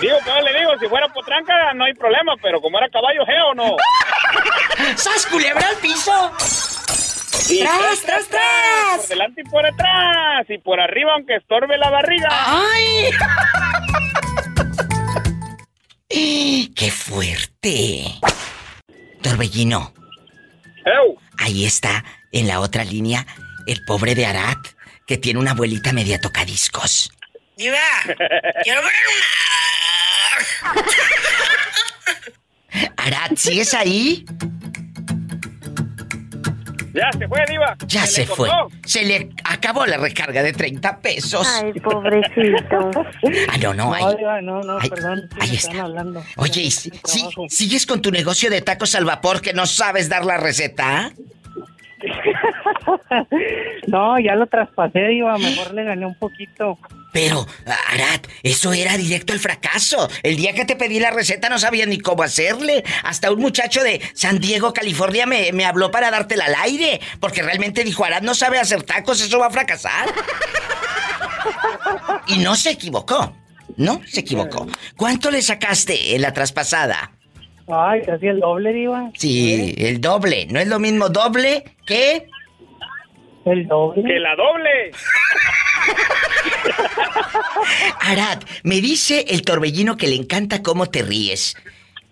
Digo, 0.00 0.16
pero 0.24 0.40
le 0.42 0.58
digo, 0.58 0.78
si 0.80 0.86
fuera 0.86 1.08
potranca 1.08 1.74
no 1.74 1.84
hay 1.84 1.94
problema, 1.94 2.34
pero 2.40 2.60
como 2.60 2.78
era 2.78 2.88
caballo 2.88 3.26
geo, 3.26 3.54
no. 3.54 3.76
¡Sas, 4.96 5.26
culebra 5.26 5.68
al 5.68 5.76
piso! 5.76 6.77
Y 7.50 7.60
¡Tras, 7.60 8.02
tras, 8.02 8.28
tras! 8.28 8.98
Por 8.98 9.08
delante 9.08 9.40
y 9.40 9.44
por 9.44 9.64
atrás, 9.66 10.46
y 10.48 10.58
por 10.58 10.80
arriba 10.80 11.12
aunque 11.14 11.36
estorbe 11.36 11.78
la 11.78 11.90
barriga. 11.90 12.28
¡Ay! 12.30 13.10
¡Qué 16.74 16.90
fuerte! 16.90 18.04
Torbellino. 19.22 19.92
Ahí 21.38 21.64
está, 21.64 22.04
en 22.32 22.48
la 22.48 22.60
otra 22.60 22.84
línea, 22.84 23.26
el 23.66 23.84
pobre 23.84 24.14
de 24.14 24.26
Arat, 24.26 24.58
que 25.06 25.16
tiene 25.16 25.38
una 25.38 25.52
abuelita 25.52 25.92
media 25.92 26.20
tocadiscos. 26.20 27.12
Diva, 27.56 27.78
quiero 28.64 28.82
ver 28.82 28.92
una... 30.74 30.82
Arat, 32.96 33.36
¿sigues 33.36 33.74
ahí? 33.74 34.24
Ya 36.98 37.12
se 37.18 37.28
fue, 37.28 37.44
Diva. 37.48 37.76
Ya 37.86 38.06
se, 38.06 38.20
le 38.22 38.26
fue. 38.26 38.50
Se 38.84 39.04
le 39.04 39.30
acabó 39.44 39.86
la 39.86 39.96
recarga 39.98 40.42
de 40.42 40.52
30 40.52 40.98
pesos. 41.00 41.46
Ay, 41.48 41.72
pobrecito. 41.80 42.90
Ah, 43.48 43.56
no, 43.60 43.74
no, 43.74 43.92
ahí. 43.94 44.02
No, 44.04 44.14
Diva, 44.14 44.40
no, 44.40 44.60
no, 44.62 44.78
Ay, 44.80 44.90
perdón. 44.90 45.28
sí 45.30 45.36
ahí 45.40 45.48
me 45.50 45.56
está. 45.56 45.70
están 45.70 45.80
hablando. 45.86 46.24
Oye, 46.36 46.62
¿y 46.62 46.70
si- 46.70 46.90
si- 47.04 47.28
sigues 47.48 47.86
con 47.86 48.02
tu 48.02 48.10
negocio 48.10 48.50
de 48.50 48.60
tacos 48.62 48.94
al 48.94 49.04
vapor 49.04 49.40
que 49.40 49.52
no 49.52 49.66
sabes 49.66 50.08
dar 50.08 50.24
la 50.24 50.36
receta? 50.38 51.12
No, 53.86 54.18
ya 54.18 54.34
lo 54.34 54.46
traspasé, 54.46 55.08
Diva, 55.08 55.36
mejor 55.38 55.74
le 55.74 55.84
gané 55.84 56.06
un 56.06 56.18
poquito. 56.18 56.78
Pero, 57.12 57.46
Arat, 57.90 58.26
eso 58.42 58.72
era 58.72 58.96
directo 58.96 59.32
al 59.32 59.38
fracaso. 59.38 60.08
El 60.22 60.36
día 60.36 60.52
que 60.52 60.64
te 60.64 60.76
pedí 60.76 61.00
la 61.00 61.10
receta 61.10 61.48
no 61.48 61.58
sabía 61.58 61.86
ni 61.86 61.98
cómo 61.98 62.22
hacerle. 62.22 62.84
Hasta 63.02 63.32
un 63.32 63.40
muchacho 63.40 63.82
de 63.82 64.00
San 64.14 64.38
Diego, 64.38 64.74
California, 64.74 65.26
me, 65.26 65.52
me 65.52 65.64
habló 65.64 65.90
para 65.90 66.10
dártela 66.10 66.44
al 66.44 66.54
aire. 66.56 67.00
Porque 67.18 67.42
realmente 67.42 67.82
dijo, 67.82 68.04
Arat 68.04 68.22
no 68.22 68.34
sabe 68.34 68.58
hacer 68.58 68.82
tacos, 68.82 69.20
eso 69.22 69.38
va 69.38 69.46
a 69.46 69.50
fracasar. 69.50 70.08
Y 72.26 72.38
no 72.38 72.54
se 72.54 72.70
equivocó. 72.70 73.34
No 73.76 74.02
se 74.06 74.20
equivocó. 74.20 74.66
¿Cuánto 74.96 75.30
le 75.30 75.40
sacaste 75.40 76.14
en 76.14 76.22
la 76.22 76.32
traspasada? 76.32 77.12
Ay, 77.68 78.02
casi 78.02 78.26
el 78.26 78.40
doble, 78.40 78.72
Diva. 78.72 79.10
Sí, 79.14 79.74
el 79.78 80.00
doble. 80.00 80.46
¿No 80.50 80.58
es 80.58 80.66
lo 80.68 80.78
mismo 80.78 81.08
doble 81.08 81.64
que...? 81.86 82.26
El 83.44 83.66
doble. 83.66 84.02
Que 84.02 84.18
la 84.18 84.34
doble. 84.36 84.90
Arad, 88.00 88.42
me 88.62 88.80
dice 88.80 89.24
el 89.28 89.42
torbellino 89.42 89.96
que 89.96 90.06
le 90.06 90.16
encanta 90.16 90.62
cómo 90.62 90.86
te 90.86 91.02
ríes. 91.02 91.56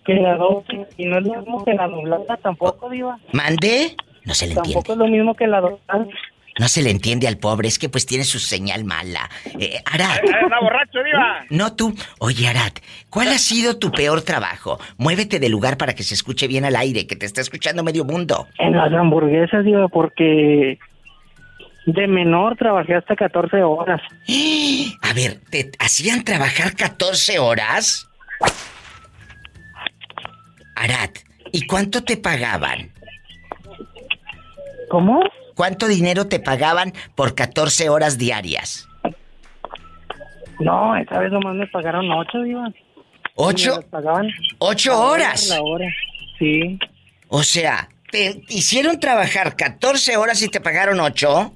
Que 0.05 0.15
la 0.15 0.37
doble. 0.37 0.87
Y 0.97 1.07
no 1.07 1.19
es 1.19 1.25
lo 1.25 1.41
mismo 1.41 1.65
que 1.65 1.75
la 1.75 1.89
doblada 1.89 2.37
tampoco, 2.39 2.89
Diva. 2.89 3.19
¿Mande? 3.33 3.97
No 4.25 4.35
se 4.35 4.47
le 4.47 4.53
entiende. 4.55 4.75
Tampoco 4.75 4.93
es 4.93 4.99
lo 4.99 5.09
mismo 5.09 5.35
que 5.35 5.47
la 5.47 5.61
doblada. 5.61 6.07
No 6.59 6.69
se 6.69 6.83
le 6.83 6.91
entiende 6.91 7.29
al 7.29 7.37
pobre, 7.37 7.69
es 7.69 7.79
que 7.79 7.89
pues 7.89 8.07
tiene 8.07 8.25
su 8.25 8.39
señal 8.39 8.85
mala. 8.85 9.29
Eh, 9.59 9.79
Arad. 9.85 10.19
Anda 10.43 10.61
borracho, 10.61 11.03
Diva. 11.05 11.45
No 11.51 11.75
tú. 11.77 11.95
Oye, 12.19 12.49
Arad, 12.49 12.73
¿cuál 13.11 13.29
ha 13.29 13.39
sido 13.39 13.79
tu 13.79 13.91
peor 13.91 14.23
trabajo? 14.23 14.79
Muévete 14.97 15.39
de 15.39 15.51
lugar 15.51 15.77
para 15.77 15.95
que 15.95 16.03
se 16.03 16.15
escuche 16.15 16.49
bien 16.49 16.65
al 16.65 16.77
aire, 16.77 17.07
que 17.07 17.17
te 17.17 17.27
está 17.27 17.43
escuchando 17.43 17.85
medio 17.85 18.05
mundo. 18.05 18.47
En 18.59 18.73
las 18.73 18.93
hamburguesas, 18.93 19.65
Diva, 19.65 19.89
porque 19.89 20.79
de 21.85 22.07
menor 22.09 22.57
trabajé 22.57 22.95
hasta 22.95 23.15
14 23.15 23.63
horas. 23.63 24.01
A 25.03 25.13
ver, 25.13 25.41
¿te 25.51 25.71
hacían 25.79 26.25
trabajar 26.25 26.75
14 26.75 27.39
horas? 27.39 28.09
Arad, 30.75 31.11
¿y 31.53 31.67
cuánto 31.67 32.03
te 32.03 32.17
pagaban? 32.17 32.93
¿Cómo? 34.89 35.21
¿Cuánto 35.57 35.89
dinero 35.89 36.27
te 36.27 36.39
pagaban 36.39 36.93
por 37.15 37.35
14 37.35 37.89
horas 37.89 38.19
diarias? 38.19 38.87
No, 40.61 40.95
esta 40.97 41.19
vez 41.19 41.33
nomás 41.33 41.55
me 41.55 41.67
pagaron 41.67 42.11
8, 42.11 42.43
Diva. 42.43 42.71
¿Ocho? 43.37 43.79
Me 43.79 43.83
pagaban 43.85 44.29
¿Ocho 44.59 45.01
horas? 45.01 45.49
La 45.49 45.63
hora. 45.63 45.87
Sí. 46.39 46.79
O 47.29 47.43
sea, 47.43 47.89
¿te 48.11 48.43
hicieron 48.51 49.01
trabajar 49.01 49.57
14 49.57 50.19
horas 50.19 50.43
y 50.43 50.49
te 50.49 50.61
pagaron 50.61 51.01
8? 51.01 51.55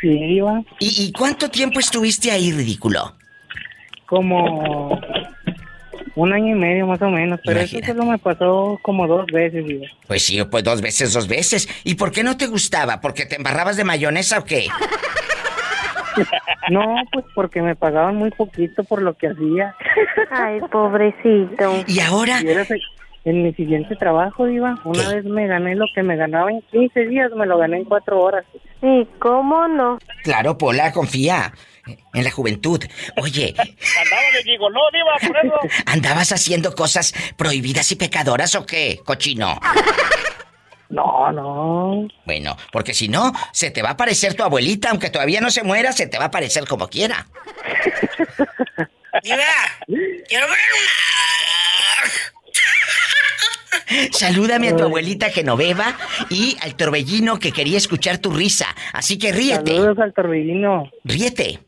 Sí, 0.00 0.08
Diva. 0.08 0.62
¿Y, 0.80 1.04
y 1.04 1.12
cuánto 1.12 1.50
tiempo 1.50 1.78
estuviste 1.78 2.30
ahí, 2.30 2.52
ridículo? 2.52 3.16
Como 4.06 4.98
un 6.16 6.32
año 6.32 6.56
y 6.56 6.58
medio 6.58 6.86
más 6.86 7.00
o 7.02 7.08
menos, 7.10 7.38
pero 7.44 7.60
eso 7.60 7.78
solo 7.86 8.04
me 8.06 8.18
pasó 8.18 8.78
como 8.82 9.06
dos 9.06 9.26
veces, 9.26 9.64
Diva. 9.66 9.86
Pues 10.08 10.22
sí, 10.24 10.42
pues 10.50 10.64
dos 10.64 10.80
veces, 10.82 11.12
dos 11.12 11.28
veces. 11.28 11.68
¿Y 11.84 11.94
por 11.94 12.10
qué 12.10 12.24
no 12.24 12.36
te 12.36 12.46
gustaba? 12.46 13.00
¿Porque 13.00 13.26
te 13.26 13.36
embarrabas 13.36 13.76
de 13.76 13.84
mayonesa 13.84 14.38
o 14.40 14.44
qué? 14.44 14.66
No, 16.70 16.96
pues 17.12 17.24
porque 17.34 17.60
me 17.62 17.76
pagaban 17.76 18.16
muy 18.16 18.30
poquito 18.30 18.82
por 18.84 19.02
lo 19.02 19.14
que 19.14 19.28
hacía. 19.28 19.74
Ay, 20.30 20.60
pobrecito. 20.72 21.84
¿Y 21.86 22.00
ahora? 22.00 22.40
Y 22.42 22.48
era, 22.48 22.64
se- 22.64 22.80
En 23.24 23.42
mi 23.42 23.52
siguiente 23.54 23.96
trabajo, 23.96 24.46
Diva, 24.46 24.78
una 24.84 25.08
vez 25.10 25.24
me 25.24 25.46
gané 25.46 25.74
lo 25.74 25.86
que 25.94 26.02
me 26.02 26.16
ganaba 26.16 26.50
en 26.50 26.62
15 26.70 27.06
días, 27.08 27.30
me 27.36 27.44
lo 27.44 27.58
gané 27.58 27.78
en 27.78 27.84
4 27.84 28.18
horas. 28.20 28.44
¿Y 28.82 29.04
cómo 29.18 29.66
no? 29.68 29.98
Claro, 30.22 30.56
Pola, 30.56 30.92
confía 30.92 31.52
en 31.86 32.24
la 32.24 32.30
juventud. 32.30 32.82
Oye, 33.16 33.54
Andaba 33.56 34.22
de 34.32 34.42
digo, 34.44 34.70
no, 34.70 34.80
diva, 34.92 35.28
por 35.28 35.36
eso. 35.44 35.82
¿andabas 35.86 36.32
haciendo 36.32 36.74
cosas 36.74 37.14
prohibidas 37.36 37.90
y 37.92 37.96
pecadoras 37.96 38.54
o 38.54 38.66
qué, 38.66 39.00
cochino? 39.04 39.60
No, 40.88 41.32
no. 41.32 42.08
Bueno, 42.24 42.56
porque 42.70 42.94
si 42.94 43.08
no, 43.08 43.32
se 43.52 43.70
te 43.70 43.82
va 43.82 43.90
a 43.90 43.92
aparecer 43.92 44.34
tu 44.34 44.44
abuelita, 44.44 44.90
aunque 44.90 45.10
todavía 45.10 45.40
no 45.40 45.50
se 45.50 45.64
muera, 45.64 45.92
se 45.92 46.06
te 46.06 46.16
va 46.16 46.24
a 46.24 46.28
aparecer 46.28 46.66
como 46.66 46.88
quiera. 46.88 47.26
Diva, 49.22 49.44
quiero 50.28 50.46
ver 50.46 50.58
Salúdame 54.12 54.68
a 54.68 54.76
tu 54.76 54.84
abuelita 54.84 55.30
Genoveva 55.30 55.96
y 56.28 56.56
al 56.60 56.74
torbellino 56.74 57.38
que 57.38 57.52
quería 57.52 57.78
escuchar 57.78 58.18
tu 58.18 58.30
risa. 58.30 58.66
Así 58.92 59.18
que 59.18 59.32
ríete. 59.32 59.72
Saludos 59.72 59.98
al 59.98 60.12
torbellino. 60.12 60.90
Ríete. 61.04 61.60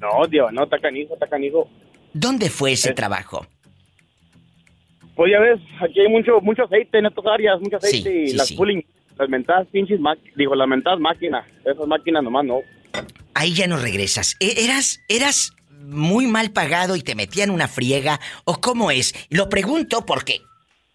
No, 0.02 0.28
Dios, 0.30 0.52
no, 0.52 0.66
está 0.66 0.80
canijo, 0.80 1.14
está 1.14 1.28
canijo. 1.30 1.70
¿dónde 2.12 2.50
fue 2.50 2.74
ese 2.74 2.92
trabajo? 2.94 3.48
Pues 5.16 5.32
ya 5.32 5.40
ves, 5.40 5.62
aquí 5.80 6.02
hay 6.02 6.10
mucho 6.10 6.42
mucho 6.42 6.66
aceite 6.66 6.98
en 6.98 7.06
estas 7.06 7.26
áreas, 7.26 7.62
mucho 7.62 7.78
aceite 7.78 8.10
Sí, 8.10 8.24
y 8.26 8.28
sí, 8.32 8.36
las 8.36 8.48
sí. 8.50 8.56
pulling, 8.58 8.84
las 9.18 9.30
mentadas 9.30 9.68
pinches 9.72 10.00
máquinas, 10.00 10.34
digo, 10.36 10.56
las 10.56 10.68
mentadas 10.68 11.00
máquinas, 11.00 11.46
esas 11.66 11.88
máquinas 11.88 12.24
nomás 12.24 12.46
no. 12.46 12.60
Ahí 13.34 13.54
ya 13.54 13.68
no 13.68 13.78
regresas. 13.78 14.36
E- 14.40 14.64
¿Eras, 14.66 15.00
eras 15.08 15.52
muy 15.70 16.28
mal 16.28 16.52
pagado 16.52 16.96
y 16.96 17.02
te 17.02 17.16
metían 17.16 17.50
una 17.50 17.68
friega? 17.68 18.20
¿O 18.46 18.62
cómo 18.62 18.92
es? 18.92 19.14
Lo 19.30 19.50
pregunto 19.50 20.06
porque 20.06 20.42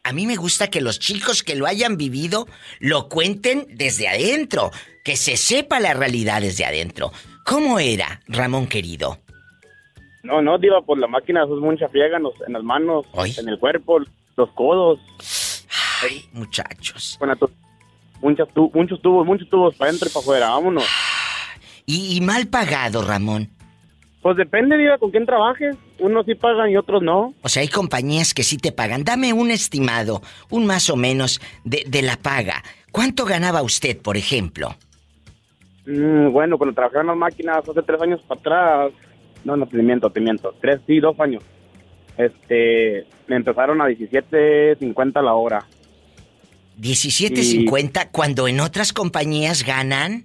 a 0.04 0.12
mí 0.12 0.26
me 0.26 0.36
gusta 0.36 0.68
que 0.70 0.80
los 0.80 0.98
chicos 1.00 1.42
que 1.42 1.56
lo 1.56 1.66
hayan 1.66 1.96
vivido 1.96 2.46
lo 2.80 3.08
cuenten 3.08 3.66
desde 3.74 4.08
adentro, 4.08 4.70
que 5.04 5.16
se 5.16 5.36
sepa 5.36 5.80
la 5.80 5.94
realidad 5.94 6.40
desde 6.40 6.64
adentro. 6.64 7.12
¿Cómo 7.44 7.78
era, 7.78 8.20
Ramón 8.28 8.66
querido? 8.68 9.18
No, 10.22 10.42
no, 10.42 10.58
diva, 10.58 10.82
pues 10.82 11.00
la 11.00 11.06
máquina 11.06 11.42
es 11.44 11.48
mucha 11.50 11.88
friega 11.88 12.16
en, 12.18 12.22
los- 12.24 12.40
en 12.46 12.52
las 12.52 12.62
manos, 12.62 13.06
en 13.38 13.48
el 13.48 13.58
cuerpo, 13.58 13.98
los 14.36 14.50
codos. 14.52 14.98
Ay, 16.02 16.24
muchachos. 16.32 17.16
Bueno, 17.18 17.34
tu- 18.54 18.70
muchos 18.74 19.00
tubos, 19.02 19.26
muchos 19.26 19.48
tubos 19.48 19.74
para 19.76 19.90
adentro 19.90 20.08
y 20.08 20.12
para 20.12 20.22
afuera, 20.22 20.48
vámonos. 20.50 20.84
Y, 21.90 22.16
y 22.16 22.20
mal 22.20 22.48
pagado, 22.48 23.00
Ramón. 23.02 23.48
Pues 24.20 24.36
depende, 24.36 24.76
diva, 24.76 24.98
con 24.98 25.10
quién 25.10 25.24
trabajes. 25.24 25.74
Unos 25.98 26.26
sí 26.26 26.34
pagan 26.34 26.68
y 26.70 26.76
otros 26.76 27.02
no. 27.02 27.32
O 27.40 27.48
sea, 27.48 27.62
hay 27.62 27.68
compañías 27.68 28.34
que 28.34 28.42
sí 28.42 28.58
te 28.58 28.72
pagan. 28.72 29.04
Dame 29.04 29.32
un 29.32 29.50
estimado, 29.50 30.20
un 30.50 30.66
más 30.66 30.90
o 30.90 30.96
menos 30.96 31.40
de, 31.64 31.84
de 31.88 32.02
la 32.02 32.16
paga. 32.16 32.62
¿Cuánto 32.92 33.24
ganaba 33.24 33.62
usted, 33.62 33.96
por 34.02 34.18
ejemplo? 34.18 34.76
Mm, 35.86 36.30
bueno, 36.30 36.58
cuando 36.58 36.74
trabajé 36.74 36.98
en 36.98 37.06
las 37.06 37.16
máquinas 37.16 37.66
hace 37.66 37.82
tres 37.82 38.02
años 38.02 38.20
para 38.28 38.40
atrás, 38.40 38.92
no, 39.44 39.56
no, 39.56 39.66
te 39.66 39.78
miento, 39.78 40.10
te 40.10 40.20
miento, 40.20 40.54
tres, 40.60 40.80
sí, 40.86 41.00
dos 41.00 41.18
años. 41.20 41.42
Este, 42.18 43.06
me 43.28 43.36
empezaron 43.36 43.80
a 43.80 43.86
17.50 43.86 45.22
la 45.22 45.32
hora. 45.32 45.64
17.50 46.78 48.09
cuando 48.12 48.48
en 48.48 48.60
otras 48.60 48.92
compañías 48.92 49.64
ganan 49.64 50.24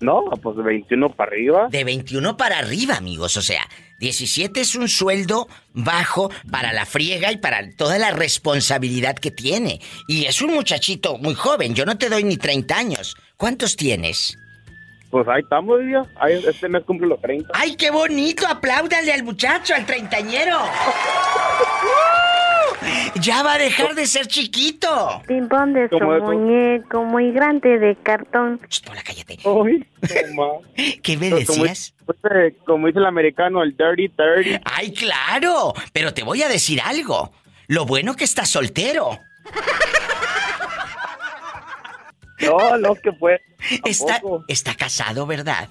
No, 0.00 0.24
pues 0.42 0.56
de 0.56 0.62
21 0.62 1.10
para 1.10 1.30
arriba. 1.30 1.68
de 1.70 1.84
21 1.84 2.36
para 2.36 2.58
arriba, 2.58 2.96
amigos. 2.96 3.36
O 3.36 3.42
sea, 3.42 3.62
17 3.98 4.60
es 4.60 4.74
un 4.74 4.88
sueldo 4.88 5.46
bajo 5.74 6.30
para 6.50 6.72
la 6.72 6.86
friega 6.86 7.30
y 7.32 7.36
para 7.36 7.70
toda 7.76 7.98
la 7.98 8.10
responsabilidad 8.12 9.16
que 9.16 9.30
tiene. 9.30 9.80
Y 10.08 10.24
es 10.24 10.40
un 10.40 10.54
muchachito 10.54 11.18
muy 11.18 11.34
joven. 11.34 11.74
Yo 11.74 11.84
no 11.84 11.98
te 11.98 12.08
doy 12.08 12.24
ni 12.24 12.36
30 12.36 12.76
años. 12.76 13.16
¿Cuántos 13.36 13.76
tienes? 13.76 14.38
Pues 15.10 15.26
ahí 15.28 15.42
estamos. 15.42 15.80
Ahí, 16.20 16.42
este 16.46 16.68
mes 16.68 16.84
cumple 16.86 17.08
los 17.08 17.20
30. 17.20 17.50
¡Ay, 17.52 17.74
qué 17.74 17.90
bonito! 17.90 18.46
Apláudale 18.46 19.12
al 19.12 19.24
muchacho, 19.24 19.74
al 19.74 19.84
treintañero. 19.84 20.58
Ya 23.16 23.42
va 23.42 23.54
a 23.54 23.58
dejar 23.58 23.94
de 23.94 24.06
ser 24.06 24.26
chiquito. 24.26 25.22
Pimpón 25.26 25.72
de 25.72 25.88
su 25.88 25.98
muñeco 25.98 27.04
muy 27.04 27.32
grande 27.32 27.78
de 27.78 27.96
cartón. 27.96 28.60
cállate. 29.04 29.38
Uy, 29.44 29.86
toma. 30.00 30.58
¿Qué 31.02 31.16
me 31.16 31.30
decías? 31.30 31.94
como 32.66 32.86
dice 32.86 32.98
el 32.98 33.06
americano, 33.06 33.62
el 33.62 33.76
dirty 33.76 34.08
30. 34.08 34.62
¡Ay, 34.64 34.92
claro! 34.92 35.74
Pero 35.92 36.12
te 36.12 36.22
voy 36.22 36.42
a 36.42 36.48
decir 36.48 36.80
algo. 36.80 37.32
Lo 37.68 37.86
bueno 37.86 38.16
que 38.16 38.24
estás 38.24 38.48
soltero. 38.50 39.18
No, 42.40 42.78
no, 42.78 42.94
que 42.94 43.12
fue. 43.12 43.40
Está, 43.84 44.20
está 44.48 44.74
casado, 44.74 45.26
¿verdad? 45.26 45.68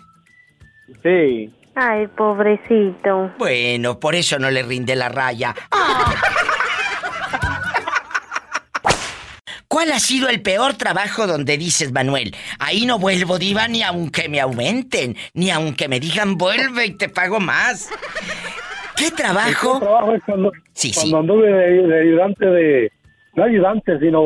Sí. 1.04 1.54
Ay, 1.76 2.08
pobrecito. 2.08 3.32
Bueno, 3.38 4.00
por 4.00 4.16
eso 4.16 4.38
no 4.38 4.52
le 4.52 4.64
rinde 4.64 4.96
la 4.96 5.10
raya. 5.10 5.56
¿Cuál 9.70 9.92
ha 9.92 10.00
sido 10.00 10.30
el 10.30 10.42
peor 10.42 10.74
trabajo 10.74 11.28
donde 11.28 11.56
dices, 11.56 11.92
Manuel? 11.92 12.36
Ahí 12.58 12.88
no 12.88 12.98
vuelvo, 12.98 13.38
diva, 13.38 13.68
ni 13.68 13.84
aunque 13.84 14.28
me 14.28 14.40
aumenten, 14.40 15.16
ni 15.36 15.52
aunque 15.52 15.88
me 15.88 16.00
digan 16.00 16.40
vuelve 16.40 16.88
y 16.88 16.92
te 16.98 17.08
pago 17.08 17.40
más. 17.40 17.88
¿Qué 18.98 19.12
trabajo? 19.12 19.80
Trabajo 19.80 20.16
es 20.16 20.24
cuando, 20.26 20.52
Sí, 20.74 20.92
cuando 20.94 21.20
anduve 21.20 21.52
de, 21.52 21.88
de 21.88 22.02
ayudante 22.02 22.46
de... 22.48 22.92
No 23.36 23.44
ayudante, 23.44 24.00
sino... 24.00 24.22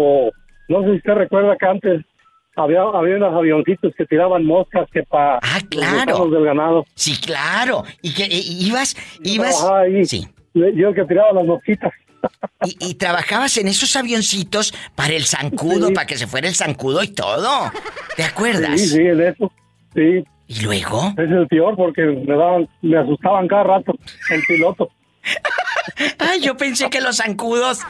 No 0.69 0.81
sé 0.83 0.91
si 0.91 0.95
usted 0.95 1.13
recuerda 1.13 1.57
que 1.59 1.65
antes 1.65 2.05
había, 2.55 2.81
había 2.81 3.17
unos 3.17 3.33
avioncitos 3.35 3.93
que 3.97 4.05
tiraban 4.05 4.45
moscas 4.45 4.87
que 4.93 5.03
para 5.03 5.39
Ah, 5.41 5.59
claro. 5.69 6.29
del 6.29 6.45
ganado. 6.45 6.85
Sí, 6.95 7.19
claro. 7.19 7.83
¿Y 8.01 8.13
que 8.13 8.27
ibas, 8.31 8.95
ibas? 9.23 9.57
Trabajaba 9.57 9.81
ahí. 9.81 10.05
Sí. 10.05 10.25
yo 10.53 10.93
que 10.93 11.03
tiraba 11.03 11.33
las 11.33 11.45
mosquitas. 11.45 11.91
Y, 12.65 12.77
y 12.79 12.93
trabajabas 12.95 13.57
en 13.57 13.67
esos 13.67 13.95
avioncitos 13.95 14.73
para 14.95 15.13
el 15.13 15.25
zancudo, 15.25 15.87
Sí. 15.87 15.93
para 15.93 16.07
que 16.07 16.17
se 16.17 16.27
fuera 16.27 16.47
el 16.47 16.55
zancudo 16.55 17.03
y 17.03 17.09
todo. 17.09 17.71
¿Te 18.15 18.23
acuerdas? 18.23 18.79
Sí, 18.79 18.87
sí, 18.89 19.03
de 19.03 19.29
eso. 19.29 19.51
Sí. 19.93 20.23
¿Y 20.47 20.61
luego? 20.61 21.13
Es 21.17 21.29
el 21.31 21.47
peor 21.47 21.75
porque 21.75 22.01
me 22.03 22.35
daban, 22.35 22.67
me 22.81 22.97
asustaban 22.97 23.47
cada 23.47 23.63
rato 23.63 23.93
el 24.29 24.41
piloto. 24.47 24.89
Ay, 26.19 26.41
yo 26.41 26.55
pensé 26.57 26.89
que 26.89 27.01
los 27.01 27.17
zancudos. 27.17 27.79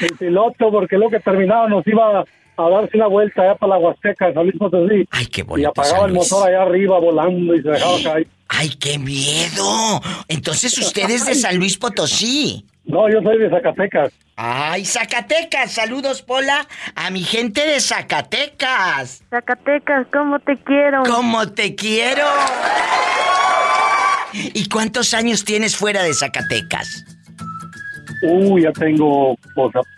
El 0.00 0.14
piloto, 0.18 0.70
porque 0.70 0.98
lo 0.98 1.08
que 1.08 1.20
terminaba 1.20 1.68
nos 1.68 1.86
iba 1.86 2.22
a 2.56 2.68
darse 2.70 2.96
una 2.96 3.06
vuelta 3.06 3.42
allá 3.42 3.54
para 3.56 3.74
la 3.74 3.78
Huasteca, 3.78 4.32
San 4.32 4.44
Luis 4.44 4.56
Potosí. 4.58 5.06
Ay, 5.10 5.26
qué 5.26 5.40
Y 5.40 5.44
bonito. 5.44 5.70
apagaba 5.70 5.98
San 6.00 6.08
el 6.10 6.14
motor 6.14 6.48
allá 6.48 6.62
arriba 6.62 6.98
volando 6.98 7.54
y 7.54 7.62
se 7.62 7.68
dejaba 7.70 7.96
caer. 8.02 8.26
¡Ay, 8.48 8.70
qué 8.70 8.98
miedo! 8.98 10.00
Entonces 10.28 10.76
usted 10.78 11.10
es 11.10 11.26
de 11.26 11.34
San 11.34 11.56
Luis 11.58 11.76
Potosí. 11.76 12.64
No, 12.84 13.08
yo 13.10 13.20
soy 13.20 13.38
de 13.38 13.50
Zacatecas. 13.50 14.12
¡Ay, 14.36 14.84
Zacatecas! 14.84 15.72
Saludos, 15.72 16.22
Pola, 16.22 16.66
a 16.94 17.10
mi 17.10 17.22
gente 17.24 17.66
de 17.66 17.80
Zacatecas. 17.80 19.22
Zacatecas, 19.30 20.06
¿cómo 20.12 20.38
te 20.38 20.56
quiero? 20.62 21.02
¿Cómo 21.04 21.48
te 21.52 21.74
quiero? 21.74 22.24
¿Y 24.32 24.68
cuántos 24.68 25.14
años 25.14 25.44
tienes 25.44 25.76
fuera 25.76 26.02
de 26.02 26.14
Zacatecas? 26.14 27.04
Uy, 28.22 28.62
ya 28.62 28.72
tengo, 28.72 29.32
a- 29.32 29.95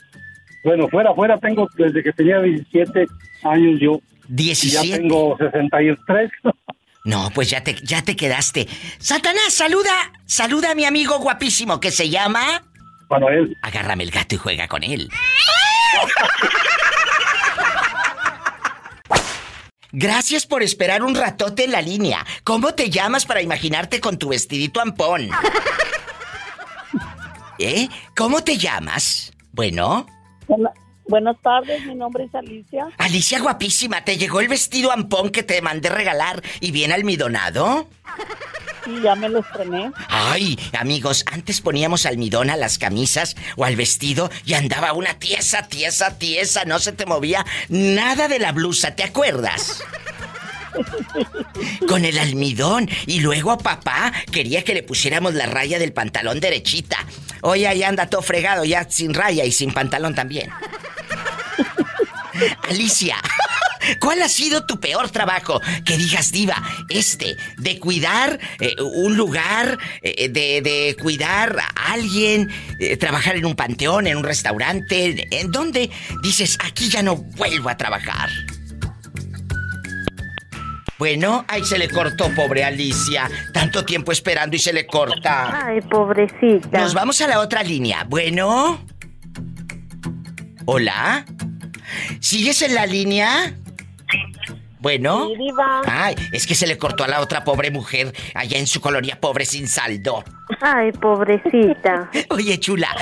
bueno, 0.64 0.88
fuera, 0.88 1.14
fuera 1.14 1.38
tengo 1.38 1.68
desde 1.76 2.02
que 2.02 2.12
tenía 2.12 2.40
17 2.40 3.06
años 3.44 3.80
yo. 3.80 4.00
Y 4.28 4.34
17. 4.34 4.88
ya 4.88 4.96
tengo 4.96 5.36
63. 5.38 6.30
No, 7.04 7.30
pues 7.34 7.48
ya 7.48 7.62
te, 7.62 7.74
ya 7.74 8.02
te 8.02 8.16
quedaste. 8.16 8.68
Satanás, 8.98 9.54
saluda, 9.54 10.12
saluda 10.26 10.72
a 10.72 10.74
mi 10.74 10.84
amigo 10.84 11.18
guapísimo 11.18 11.80
que 11.80 11.90
se 11.90 12.10
llama... 12.10 12.62
Manuel. 13.08 13.56
Agárrame 13.62 14.04
el 14.04 14.10
gato 14.10 14.34
y 14.34 14.38
juega 14.38 14.68
con 14.68 14.84
él. 14.84 15.08
Gracias 19.92 20.46
por 20.46 20.62
esperar 20.62 21.02
un 21.02 21.14
ratote 21.14 21.64
en 21.64 21.72
la 21.72 21.80
línea. 21.80 22.26
¿Cómo 22.44 22.74
te 22.74 22.90
llamas 22.90 23.24
para 23.24 23.40
imaginarte 23.40 24.00
con 24.00 24.18
tu 24.18 24.28
vestidito 24.28 24.82
ampón? 24.82 25.30
¿Eh? 27.58 27.88
¿Cómo 28.14 28.44
te 28.44 28.58
llamas? 28.58 29.32
Bueno, 29.52 30.06
Buena- 30.48 30.72
buenas 31.06 31.36
tardes, 31.42 31.84
mi 31.86 31.94
nombre 31.94 32.24
es 32.24 32.34
Alicia. 32.34 32.86
Alicia 32.98 33.40
guapísima, 33.40 34.04
¿te 34.04 34.16
llegó 34.16 34.40
el 34.40 34.48
vestido 34.48 34.90
ampón 34.92 35.30
que 35.30 35.42
te 35.42 35.60
mandé 35.62 35.88
regalar 35.90 36.42
y 36.60 36.70
bien 36.70 36.92
almidonado? 36.92 37.88
Sí, 38.84 38.92
ya 39.02 39.14
me 39.14 39.28
lo 39.28 39.40
estrené. 39.40 39.92
Ay, 40.08 40.58
amigos, 40.78 41.24
antes 41.30 41.60
poníamos 41.60 42.06
almidón 42.06 42.48
a 42.50 42.56
las 42.56 42.78
camisas 42.78 43.36
o 43.56 43.64
al 43.64 43.76
vestido 43.76 44.30
y 44.46 44.54
andaba 44.54 44.92
una 44.94 45.14
tiesa, 45.18 45.68
tiesa, 45.68 46.18
tiesa, 46.18 46.64
no 46.64 46.78
se 46.78 46.92
te 46.92 47.04
movía 47.04 47.44
nada 47.68 48.28
de 48.28 48.38
la 48.38 48.52
blusa, 48.52 48.94
¿te 48.94 49.04
acuerdas? 49.04 49.82
Con 51.88 52.04
el 52.04 52.18
almidón 52.18 52.88
y 53.06 53.20
luego 53.20 53.58
papá 53.58 54.12
quería 54.30 54.62
que 54.62 54.74
le 54.74 54.82
pusiéramos 54.82 55.34
la 55.34 55.46
raya 55.46 55.78
del 55.78 55.92
pantalón 55.92 56.40
derechita. 56.40 56.98
Oye, 57.42 57.66
ahí 57.66 57.82
anda 57.82 58.08
todo 58.08 58.22
fregado, 58.22 58.64
ya 58.64 58.88
sin 58.88 59.14
raya 59.14 59.44
y 59.44 59.52
sin 59.52 59.72
pantalón 59.72 60.14
también. 60.14 60.50
Alicia, 62.68 63.16
¿cuál 64.00 64.22
ha 64.22 64.28
sido 64.28 64.66
tu 64.66 64.80
peor 64.80 65.10
trabajo? 65.10 65.60
Que 65.84 65.96
digas, 65.96 66.32
diva, 66.32 66.62
este, 66.88 67.36
de 67.56 67.78
cuidar 67.78 68.38
eh, 68.60 68.74
un 68.80 69.16
lugar, 69.16 69.78
eh, 70.02 70.28
de, 70.28 70.60
de 70.62 70.96
cuidar 71.00 71.58
a 71.58 71.92
alguien, 71.92 72.50
eh, 72.78 72.96
trabajar 72.96 73.36
en 73.36 73.46
un 73.46 73.54
panteón, 73.54 74.06
en 74.06 74.16
un 74.16 74.24
restaurante, 74.24 75.26
¿en 75.30 75.50
dónde 75.50 75.90
dices, 76.22 76.58
aquí 76.64 76.88
ya 76.88 77.02
no 77.02 77.16
vuelvo 77.16 77.68
a 77.68 77.76
trabajar? 77.76 78.30
Bueno, 80.98 81.44
ahí 81.46 81.64
se 81.64 81.78
le 81.78 81.88
cortó, 81.88 82.28
pobre 82.34 82.64
Alicia. 82.64 83.30
Tanto 83.52 83.84
tiempo 83.84 84.10
esperando 84.10 84.56
y 84.56 84.58
se 84.58 84.72
le 84.72 84.86
corta. 84.86 85.66
Ay, 85.66 85.80
pobrecita. 85.80 86.80
Nos 86.80 86.92
vamos 86.92 87.20
a 87.20 87.28
la 87.28 87.38
otra 87.38 87.62
línea. 87.62 88.04
Bueno. 88.08 88.84
Hola. 90.66 91.24
¿Sigues 92.20 92.62
en 92.62 92.74
la 92.74 92.84
línea? 92.84 93.54
Bueno. 94.80 95.28
Sí. 95.28 95.48
Ay, 95.86 96.14
es 96.32 96.46
que 96.46 96.54
se 96.54 96.66
le 96.66 96.78
cortó 96.78 97.04
a 97.04 97.08
la 97.08 97.20
otra 97.20 97.44
pobre 97.44 97.70
mujer 97.70 98.12
allá 98.34 98.58
en 98.58 98.66
su 98.66 98.80
colonia 98.80 99.18
pobre 99.20 99.44
sin 99.44 99.68
saldo. 99.68 100.24
Ay, 100.60 100.92
pobrecita. 100.92 102.10
Oye, 102.30 102.58
chula. 102.58 102.94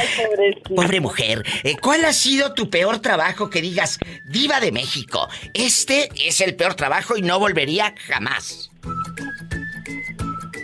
Pobre 0.75 1.01
mujer, 1.01 1.45
eh, 1.65 1.77
¿cuál 1.81 2.05
ha 2.05 2.13
sido 2.13 2.55
tu 2.55 2.71
peor 2.71 2.99
trabajo 2.99 3.51
que 3.51 3.61
digas, 3.61 3.99
diva 4.25 4.61
de 4.61 4.73
México? 4.73 5.29
Este 5.55 6.09
es 6.17 6.41
el 6.41 6.57
peor 6.57 6.75
trabajo 6.75 7.17
y 7.17 7.23
no 7.23 7.39
volvería 7.39 7.95
jamás. 8.07 8.71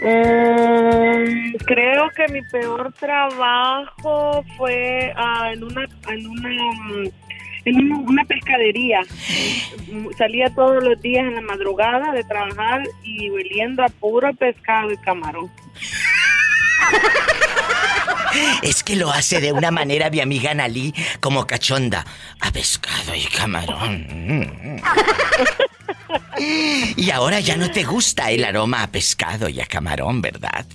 Mm, 0.02 1.54
creo 1.64 2.10
que 2.16 2.32
mi 2.32 2.42
peor 2.42 2.92
trabajo 2.98 4.44
fue 4.56 5.12
ah, 5.16 5.52
en 5.52 5.62
una 5.62 5.84
en 6.08 6.26
una 6.26 7.10
en 7.64 7.92
una, 7.92 8.24
pescadería. 8.24 9.00
Salía 10.16 10.52
todos 10.54 10.82
los 10.82 11.00
días 11.00 11.26
en 11.26 11.34
la 11.34 11.40
madrugada 11.42 12.12
de 12.12 12.24
trabajar 12.24 12.82
y 13.02 13.30
oliendo 13.30 13.82
a 13.82 13.88
puro 13.88 14.32
pescado 14.34 14.92
y 14.92 14.96
camarón. 14.98 15.50
Es 18.62 18.82
que 18.82 18.96
lo 18.96 19.10
hace 19.10 19.40
de 19.40 19.52
una 19.52 19.70
manera 19.70 20.08
mi 20.10 20.20
amiga 20.20 20.54
Nalí 20.54 20.94
como 21.20 21.46
cachonda. 21.46 22.06
A 22.40 22.50
pescado 22.50 23.14
y 23.14 23.24
camarón. 23.24 24.80
Y 26.96 27.10
ahora 27.10 27.40
ya 27.40 27.56
no 27.56 27.70
te 27.70 27.84
gusta 27.84 28.30
el 28.30 28.44
aroma 28.44 28.82
a 28.82 28.86
pescado 28.88 29.48
y 29.48 29.60
a 29.60 29.66
camarón, 29.66 30.20
¿verdad? 30.22 30.66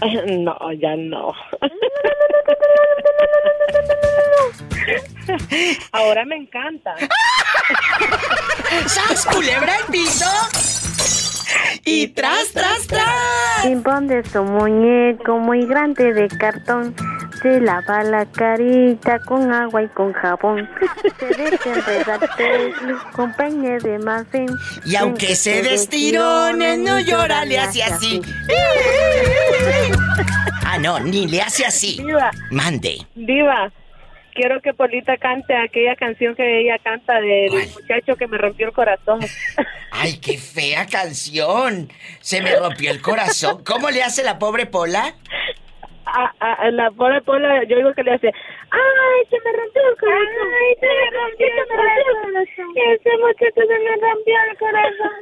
No, 0.26 0.56
ya 0.72 0.96
no. 0.96 1.32
Ahora 5.92 6.24
me 6.24 6.36
encanta. 6.36 6.94
¡Sas, 8.86 9.26
culebra 9.26 9.74
al 9.76 9.84
piso! 9.92 10.26
Y 11.84 12.08
tras, 12.08 12.52
tras, 12.52 12.86
tras. 12.86 13.62
Pimpón 13.62 14.06
de 14.06 14.24
su 14.24 14.42
muñeco 14.42 15.38
muy 15.38 15.66
grande 15.66 16.12
de 16.12 16.28
cartón. 16.28 16.94
Se 17.46 17.60
lava 17.60 18.02
la 18.02 18.26
carita 18.26 19.20
con 19.20 19.52
agua 19.52 19.84
y 19.84 19.88
con 19.90 20.12
jabón. 20.12 20.68
Se 21.16 21.26
desenreda 21.26 22.18
el 22.20 22.28
pelo 22.36 22.98
con 23.12 23.32
peine 23.34 23.78
de 23.78 24.00
marfil. 24.00 24.50
Y 24.84 24.96
aunque 24.96 25.36
se 25.36 25.62
destirones, 25.62 26.76
no 26.80 26.98
llora, 26.98 27.44
le 27.44 27.60
hace 27.60 27.84
así. 27.84 28.20
Ah, 30.64 30.76
no, 30.80 30.98
ni 30.98 31.28
le 31.28 31.40
hace 31.40 31.64
así. 31.64 31.98
Diva, 31.98 32.32
Mande. 32.50 33.06
Diva, 33.14 33.70
quiero 34.34 34.60
que 34.60 34.74
Polita 34.74 35.16
cante 35.16 35.56
aquella 35.56 35.94
canción 35.94 36.34
que 36.34 36.62
ella 36.62 36.80
canta 36.82 37.20
del 37.20 37.52
muchacho 37.52 38.16
que 38.16 38.26
me 38.26 38.38
rompió 38.38 38.66
el 38.66 38.72
corazón. 38.72 39.20
Ay, 39.92 40.18
qué 40.18 40.36
fea 40.36 40.84
canción. 40.86 41.92
Se 42.20 42.42
me 42.42 42.56
rompió 42.56 42.90
el 42.90 43.00
corazón. 43.00 43.62
¿Cómo 43.62 43.88
le 43.90 44.02
hace 44.02 44.24
la 44.24 44.40
pobre 44.40 44.66
Pola? 44.66 45.14
A, 46.06 46.32
a- 46.40 46.52
a 46.54 46.70
la 46.70 46.90
pobre 46.92 47.20
Pola, 47.22 47.64
yo 47.64 47.76
digo 47.76 47.92
que 47.94 48.02
le 48.04 48.12
hace, 48.12 48.28
¡ay, 48.28 49.26
se 49.28 49.36
me 49.44 49.52
rompió 49.56 49.82
el 49.90 49.96
corazón! 49.96 50.48
¡Ay, 50.54 50.74
se 50.80 50.86
me 50.86 51.10
rompió, 51.18 51.46
se 51.48 51.54
me 51.54 51.76
rompió 51.76 52.06
el 52.06 52.16
corazón! 52.16 52.76
Ese 52.76 53.18
muchacho 53.18 53.60
se 53.66 53.78
me 53.78 53.96
rompió 53.96 54.34
el 54.50 54.56
corazón. 54.58 55.12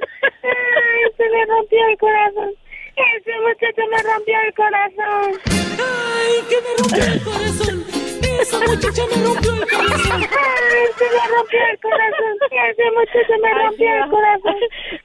¡Ay, 0.42 1.12
se 1.16 1.30
me 1.30 1.46
rompió 1.46 1.86
el 1.88 1.98
corazón! 1.98 2.54
Ese 2.96 3.32
muchacho 3.40 3.82
me 3.90 4.02
rompió 4.12 4.40
el 4.40 4.54
corazón. 4.54 5.40
¡Ay, 5.80 6.34
que 6.48 6.56
me 6.60 6.76
rompió 6.78 7.04
el 7.12 7.24
corazón! 7.24 8.03
Esa 8.40 8.58
muchacha 8.60 9.02
me 9.14 9.22
rompió 9.24 9.52
el 9.54 9.68
corazón. 9.70 10.22
¡Ay, 10.22 10.86
se 10.98 11.04
me 11.04 11.28
rompió 11.28 11.60
el 11.70 11.78
corazón! 11.80 12.36
Ese 12.50 12.90
muchacho 12.90 13.34
me 13.42 13.54
rompió 13.54 13.94
el 14.04 14.10
corazón. 14.10 14.56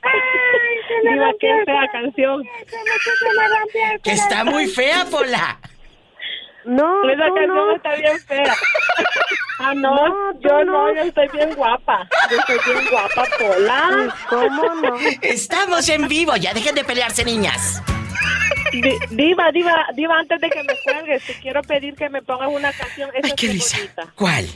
¡Ay, 0.01 0.77
se 0.87 1.03
me 1.03 1.13
Diva, 1.13 1.25
rompió 1.25 1.39
qué 1.39 1.49
el 1.59 1.65
fea 1.65 1.75
corazón! 1.75 2.01
canción. 2.01 2.43
Me 2.43 3.47
rompió 3.47 3.81
el 3.93 4.01
Que 4.01 4.11
está 4.11 4.43
muy 4.43 4.67
fea, 4.67 5.05
Pola. 5.09 5.59
No, 6.65 7.09
Esa 7.09 7.23
canción 7.23 7.47
no. 7.47 7.75
está 7.75 7.95
bien 7.95 8.19
fea. 8.27 8.53
Ah, 9.61 9.73
no, 9.73 9.93
No, 9.93 10.31
tú 10.35 10.39
yo 10.47 10.63
no. 10.63 10.87
no, 10.87 10.95
yo 10.95 11.01
estoy 11.01 11.27
bien 11.33 11.53
guapa. 11.53 12.07
Yo 12.31 12.37
estoy 12.37 12.57
bien 12.73 12.85
guapa, 12.89 13.25
Pola. 13.37 14.15
¿Cómo 14.29 14.73
no? 14.75 14.95
Estamos 15.21 15.89
en 15.89 16.07
vivo, 16.07 16.33
ya 16.37 16.53
dejen 16.53 16.75
de 16.75 16.85
pelearse, 16.85 17.25
niñas. 17.25 17.83
Di- 18.71 18.99
Diva, 19.15 19.51
diva, 19.51 19.85
diva, 19.95 20.19
antes 20.19 20.39
de 20.41 20.49
que 20.49 20.63
me 20.63 20.73
cuelgues, 20.83 21.23
te 21.25 21.33
quiero 21.35 21.61
pedir 21.61 21.95
que 21.95 22.09
me 22.09 22.21
pongas 22.21 22.49
una 22.49 22.71
canción. 22.71 23.09
Esa 23.15 23.27
Ay, 23.27 23.33
qué 23.35 23.47
es 23.51 23.73
bonita. 23.73 24.07
¿Cuál? 24.15 24.47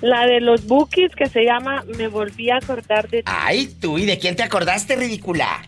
La 0.00 0.26
de 0.26 0.40
los 0.40 0.66
Bookies 0.66 1.12
que 1.14 1.26
se 1.28 1.44
llama 1.44 1.84
Me 1.96 2.08
volví 2.08 2.50
a 2.50 2.56
acordar 2.56 3.08
de 3.08 3.22
ti. 3.22 3.32
Ay, 3.32 3.66
tú, 3.80 3.98
¿y 3.98 4.04
de 4.04 4.18
quién 4.18 4.34
te 4.36 4.42
acordaste, 4.42 4.96
ridícula? 4.96 5.62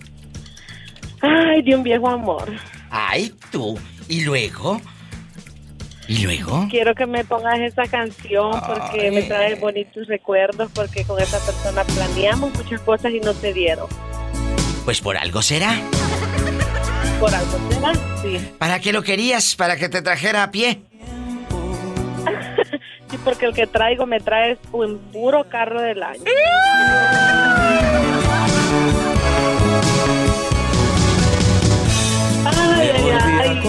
Ay, 1.20 1.62
de 1.62 1.76
un 1.76 1.82
viejo 1.84 2.08
amor. 2.08 2.52
Ay, 2.90 3.32
tú. 3.50 3.78
¿Y 4.08 4.24
luego? 4.24 4.80
¿Y 6.06 6.18
luego? 6.18 6.66
Quiero 6.70 6.94
que 6.94 7.06
me 7.06 7.24
pongas 7.24 7.58
esa 7.60 7.84
canción 7.86 8.60
porque 8.66 9.10
me 9.10 9.22
trae 9.22 9.54
bonitos 9.54 10.06
recuerdos 10.06 10.70
porque 10.74 11.02
con 11.04 11.18
esa 11.22 11.38
persona 11.38 11.82
planeamos 11.84 12.52
muchas 12.54 12.80
cosas 12.82 13.12
y 13.12 13.20
no 13.20 13.32
se 13.32 13.54
dieron. 13.54 13.86
Pues 14.84 15.00
por 15.00 15.16
algo 15.16 15.40
será. 15.40 15.80
Por 17.20 17.34
algo 17.34 17.58
será, 17.70 17.92
sí. 18.22 18.50
¿Para 18.58 18.78
qué 18.80 18.92
lo 18.92 19.02
querías? 19.02 19.54
¿Para 19.56 19.76
que 19.76 19.88
te 19.88 20.02
trajera 20.02 20.42
a 20.42 20.50
pie? 20.50 20.82
Sí, 23.10 23.20
porque 23.22 23.46
el 23.46 23.54
que 23.54 23.66
traigo 23.68 24.06
me 24.06 24.18
trae 24.18 24.58
un 24.72 24.98
puro 25.12 25.48
carro 25.48 25.80
del 25.80 26.02
año. 26.02 26.24
Ay, 32.44 32.90
ay, 32.90 33.10
ay. 33.10 33.60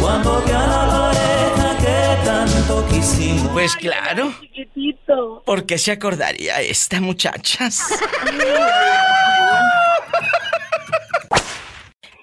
Cuando 0.00 0.42
vi 0.42 0.52
a 0.52 0.66
la 0.66 0.86
pareja 0.90 1.76
que 1.78 2.24
tanto 2.24 2.86
quisimos. 2.88 3.48
Pues 3.52 3.76
claro. 3.76 4.32
Chiquitito. 4.40 5.42
¿Por 5.44 5.66
qué 5.66 5.78
se 5.78 5.92
acordaría 5.92 6.60
esta, 6.60 7.00
muchachas? 7.00 7.80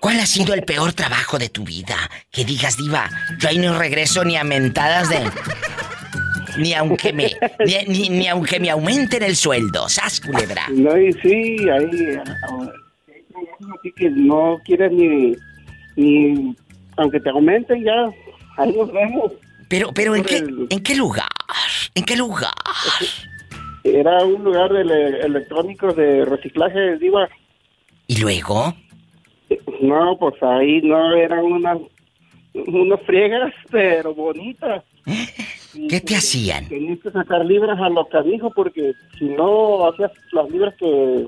¿Cuál 0.04 0.20
ha 0.20 0.26
sido 0.26 0.54
el 0.54 0.64
peor 0.64 0.92
trabajo 0.92 1.38
de 1.40 1.48
tu 1.48 1.64
vida? 1.64 1.96
Que 2.30 2.44
digas, 2.44 2.76
diva, 2.76 3.10
yo 3.40 3.48
ahí 3.48 3.58
no 3.58 3.80
regreso 3.80 4.26
ni 4.26 4.36
a 4.36 4.44
mentadas 4.44 5.08
de... 5.10 5.20
Ni 6.58 6.74
aunque 6.74 7.14
me... 7.14 7.32
Ni, 7.66 7.78
ni- 7.88 8.10
ni 8.10 8.28
aunque 8.28 8.60
me 8.60 8.70
aumenten 8.70 9.24
el 9.24 9.38
sueldo. 9.38 9.88
¡Sas, 9.88 10.20
culebra! 10.20 10.64
No, 10.74 10.98
y 10.98 11.14
sí, 11.14 11.56
ahí. 11.70 12.18
ah, 12.50 12.68
Así 13.80 13.94
que 13.96 14.10
no 14.10 14.60
quieres 14.66 14.92
ni. 14.92 15.36
ni 15.96 16.54
aunque 16.98 17.22
te 17.22 17.30
aumenten 17.30 17.86
ya. 17.86 18.10
Ahí 18.58 18.74
nos 18.76 18.92
vemos. 18.92 19.32
Pero, 19.70 19.94
pero, 19.94 20.18
¿en 20.18 20.26
qué, 20.26 20.38
el- 20.40 20.68
¿en 20.70 20.84
qué 20.84 20.96
lugar? 20.96 21.30
¿En 21.96 22.04
qué 22.04 22.18
lugar? 22.18 22.52
Era 23.86 24.22
un 24.26 24.44
lugar 24.44 24.70
de 24.74 24.82
ele- 24.82 25.22
electrónicos 25.26 25.96
de 25.96 26.26
reciclaje, 26.26 26.98
Diva. 26.98 27.30
¿Y 28.08 28.18
luego? 28.18 28.76
No, 29.82 30.18
pues 30.20 30.36
ahí 30.42 30.82
no 30.82 31.16
eran 31.16 31.44
unas. 31.46 31.78
unas 32.54 33.02
friegas, 33.02 33.54
pero 33.72 34.14
bonitas. 34.14 34.84
¿Qué 35.90 36.00
te 36.02 36.16
hacían? 36.16 36.68
Tenías 36.70 37.00
que 37.00 37.10
sacar 37.12 37.44
libras 37.46 37.80
a 37.80 37.90
los 37.90 38.08
canijos 38.10 38.52
porque 38.56 38.94
si 39.18 39.26
no 39.26 39.88
hacías 39.88 40.12
las 40.32 40.50
libras 40.52 40.76
que 40.78 41.26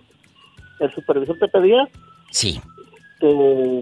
el 0.80 0.94
supervisor 0.94 1.36
te 1.40 1.48
pedía, 1.48 1.88
Sí. 2.30 2.60
te, 3.20 3.28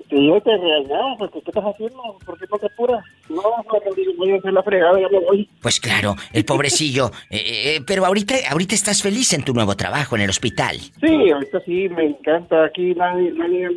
te, 0.09 0.25
yo 0.25 0.39
te 0.41 0.55
regañaba 0.55 1.17
porque 1.19 1.41
¿qué 1.41 1.49
estás 1.49 1.65
haciendo? 1.65 1.99
¿Por 2.25 2.39
qué 2.39 2.45
no 2.49 2.57
te 2.59 2.67
apuras? 2.67 3.03
No, 3.29 3.35
no, 3.41 3.93
digo, 3.95 4.13
voy 4.17 4.31
a 4.31 4.35
hacer 4.37 4.53
la 4.53 4.63
fregada, 4.63 5.01
ya 5.01 5.09
me 5.09 5.19
voy. 5.19 5.49
Pues 5.61 5.79
claro, 5.81 6.15
el 6.31 6.45
pobrecillo. 6.45 7.11
Eh, 7.29 7.75
eh, 7.75 7.81
pero 7.85 8.05
ahorita, 8.05 8.35
ahorita 8.51 8.73
estás 8.75 9.01
feliz 9.01 9.33
en 9.33 9.43
tu 9.43 9.53
nuevo 9.53 9.75
trabajo 9.75 10.15
en 10.15 10.21
el 10.21 10.29
hospital. 10.29 10.77
Sí, 10.77 11.29
ahorita 11.31 11.59
sí, 11.65 11.89
me 11.89 12.05
encanta. 12.05 12.65
Aquí 12.65 12.93
nadie, 12.95 13.31
nadie. 13.33 13.69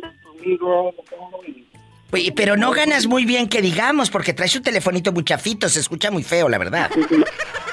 Oye, 2.11 2.31
pero 2.33 2.55
no 2.55 2.71
ganas 2.71 3.05
muy 3.05 3.25
bien 3.25 3.49
que 3.49 3.61
digamos, 3.61 4.09
porque 4.09 4.33
traes 4.33 4.55
un 4.55 4.63
telefonito 4.63 5.11
muy 5.11 5.23
chafito, 5.25 5.67
se 5.67 5.81
escucha 5.81 6.09
muy 6.09 6.23
feo, 6.23 6.47
la 6.47 6.57
verdad. 6.57 6.89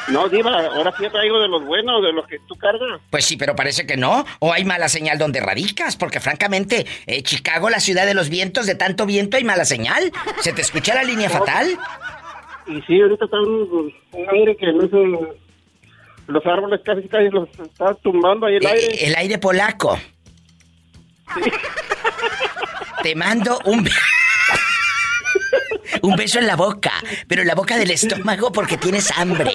No, 0.08 0.28
Diva, 0.28 0.66
ahora 0.66 0.92
sí 0.98 1.04
traigo 1.10 1.40
de 1.40 1.46
los 1.48 1.64
buenos, 1.64 2.02
de 2.02 2.12
los 2.12 2.26
que 2.26 2.38
tú 2.48 2.56
cargas. 2.56 3.00
Pues 3.10 3.24
sí, 3.24 3.36
pero 3.36 3.54
parece 3.54 3.86
que 3.86 3.96
no. 3.96 4.26
O 4.40 4.52
hay 4.52 4.64
mala 4.64 4.88
señal 4.88 5.18
donde 5.18 5.40
radicas, 5.40 5.96
porque 5.96 6.18
francamente, 6.20 6.84
eh, 7.06 7.22
Chicago, 7.22 7.70
la 7.70 7.78
ciudad 7.80 8.04
de 8.06 8.14
los 8.14 8.28
vientos, 8.28 8.66
de 8.66 8.74
tanto 8.74 9.06
viento 9.06 9.36
hay 9.36 9.44
mala 9.44 9.64
señal. 9.64 10.12
¿Se 10.40 10.52
te 10.52 10.62
escucha 10.62 10.94
la 10.94 11.04
línea 11.04 11.30
fatal? 11.30 11.68
Y 12.66 12.82
sí, 12.82 13.00
ahorita 13.00 13.26
está 13.26 13.38
un, 13.38 13.94
un 14.12 14.30
aire 14.30 14.56
que 14.56 14.66
no 14.72 14.82
sé, 14.88 15.36
los 16.26 16.44
árboles 16.44 16.80
casi 16.84 17.06
casi 17.08 17.28
los 17.30 17.48
está 17.60 17.94
tumbando 17.94 18.46
ahí 18.46 18.56
el 18.56 18.64
Eh, 18.64 18.68
aire. 18.72 19.06
el 19.06 19.14
aire 19.16 19.38
polaco. 19.38 19.98
Te 23.02 23.14
mando 23.14 23.58
un... 23.66 23.88
un 26.02 26.16
beso 26.16 26.38
en 26.38 26.46
la 26.46 26.56
boca, 26.56 26.92
pero 27.28 27.42
en 27.42 27.48
la 27.48 27.54
boca 27.54 27.76
del 27.76 27.90
estómago 27.90 28.50
porque 28.52 28.76
tienes 28.76 29.10
hambre. 29.16 29.52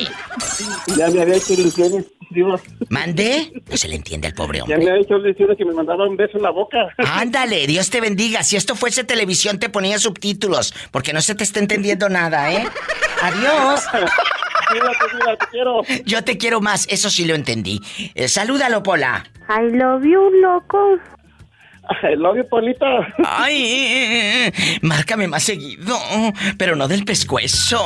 Ya 0.97 1.09
me 1.09 1.21
había 1.21 1.35
hecho 1.35 1.53
ilusiones, 1.53 2.05
Diva. 2.29 2.59
¿Mande? 2.89 3.51
No 3.69 3.77
se 3.77 3.87
le 3.87 3.95
entiende 3.95 4.27
al 4.27 4.33
pobre 4.33 4.59
Ya 4.59 4.63
hombre. 4.63 4.77
me 4.79 4.89
había 4.91 5.01
hecho 5.01 5.17
ilusiones 5.17 5.57
que 5.57 5.65
me 5.65 5.73
mandaba 5.73 6.07
un 6.07 6.15
beso 6.15 6.37
en 6.37 6.43
la 6.43 6.51
boca. 6.51 6.77
Ándale, 6.97 7.65
Dios 7.67 7.89
te 7.89 8.01
bendiga. 8.01 8.43
Si 8.43 8.55
esto 8.55 8.75
fuese 8.75 9.03
televisión 9.03 9.59
te 9.59 9.69
ponía 9.69 9.97
subtítulos, 9.99 10.73
porque 10.91 11.13
no 11.13 11.21
se 11.21 11.33
te 11.35 11.43
está 11.43 11.59
entendiendo 11.59 12.07
nada, 12.09 12.51
¿eh? 12.51 12.67
Adiós. 13.21 13.83
Diva, 14.71 14.91
te, 14.91 15.17
Diva, 15.17 15.37
te 15.37 15.45
quiero. 15.51 15.81
Yo 16.05 16.23
te 16.23 16.37
quiero 16.37 16.61
más, 16.61 16.85
eso 16.89 17.09
sí 17.09 17.25
lo 17.25 17.33
entendí. 17.35 17.81
Eh, 18.13 18.27
salúdalo, 18.27 18.83
Pola. 18.83 19.25
I 19.49 19.71
love 19.75 20.03
you, 20.03 20.29
loco. 20.41 20.99
I 21.89 22.15
love 22.17 22.37
you. 22.37 22.45
Ay, 23.25 24.51
márcame 24.81 25.27
más 25.27 25.43
seguido, 25.43 25.97
pero 26.57 26.75
no 26.75 26.87
del 26.87 27.05
pescuezo. 27.05 27.79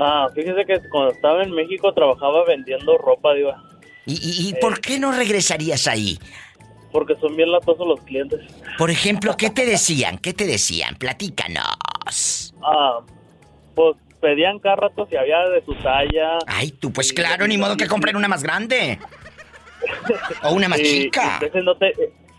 Ah, 0.00 0.26
fíjese 0.34 0.64
que 0.66 0.80
cuando 0.90 1.12
estaba 1.12 1.42
en 1.42 1.52
México 1.52 1.92
trabajaba 1.94 2.44
vendiendo 2.46 2.98
ropa, 2.98 3.32
Diva. 3.34 3.62
¿Y, 4.06 4.12
y- 4.14 4.48
y 4.50 4.54
por 4.60 4.80
qué 4.80 4.98
no 4.98 5.12
regresarías 5.12 5.86
ahí? 5.86 6.18
Porque 6.92 7.14
son 7.16 7.36
bien 7.36 7.50
latosos 7.52 7.86
los 7.86 8.00
clientes. 8.00 8.40
Por 8.78 8.90
ejemplo, 8.90 9.36
¿qué 9.36 9.50
te 9.50 9.66
decían? 9.66 10.18
¿Qué 10.18 10.32
te 10.32 10.46
decían? 10.46 10.96
Platícanos. 10.96 12.54
Ah, 12.62 13.00
pues 13.74 13.96
pedían 14.20 14.58
cada 14.58 14.76
rato 14.76 15.06
si 15.10 15.16
había 15.16 15.40
de 15.50 15.64
su 15.64 15.74
talla. 15.76 16.38
Ay, 16.46 16.70
tú, 16.72 16.92
pues 16.92 17.12
claro, 17.12 17.46
ni 17.46 17.58
modo 17.58 17.76
que 17.76 17.86
compren 17.86 18.16
una 18.16 18.28
más 18.28 18.42
grande. 18.42 18.98
O 20.42 20.52
una 20.54 20.68
más 20.68 20.80
Y- 20.80 20.84
chica. 20.84 21.38
veces 21.40 21.62
no 21.62 21.76
te... 21.76 21.92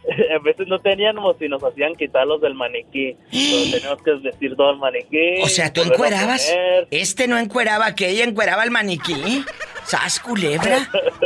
A 0.35 0.39
veces 0.39 0.67
no 0.67 0.79
teníamos 0.79 1.35
y 1.41 1.47
nos 1.47 1.63
hacían 1.63 1.95
quitarlos 1.95 2.41
del 2.41 2.53
maniquí. 2.55 3.15
Teníamos 3.31 4.01
que 4.03 4.11
vestir 4.23 4.55
todo 4.55 4.71
el 4.71 4.77
maniquí. 4.77 5.41
O 5.43 5.47
sea, 5.47 5.71
¿tú 5.71 5.81
encuerabas? 5.81 6.55
Este 6.91 7.27
no 7.27 7.37
encueraba 7.37 7.93
que 7.95 8.09
ella 8.09 8.23
encueraba 8.23 8.63
al 8.63 8.71
maniquí. 8.71 9.43
¿Sas 9.83 10.19
culebra? 10.19 10.77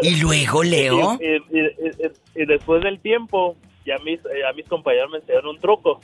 Y 0.02 0.22
luego, 0.22 0.64
Leo. 0.64 1.18
Y, 1.22 1.26
y- 1.58 1.60
y- 1.60 2.06
y- 2.38 2.42
y 2.44 2.46
después 2.46 2.82
del 2.84 3.00
tiempo, 3.00 3.56
ya 3.86 3.98
mis, 4.00 4.20
eh, 4.20 4.46
a 4.50 4.54
mis 4.54 4.68
compañeros 4.68 5.12
me 5.12 5.18
enseñaron 5.18 5.50
un 5.56 5.60
truco. 5.60 6.00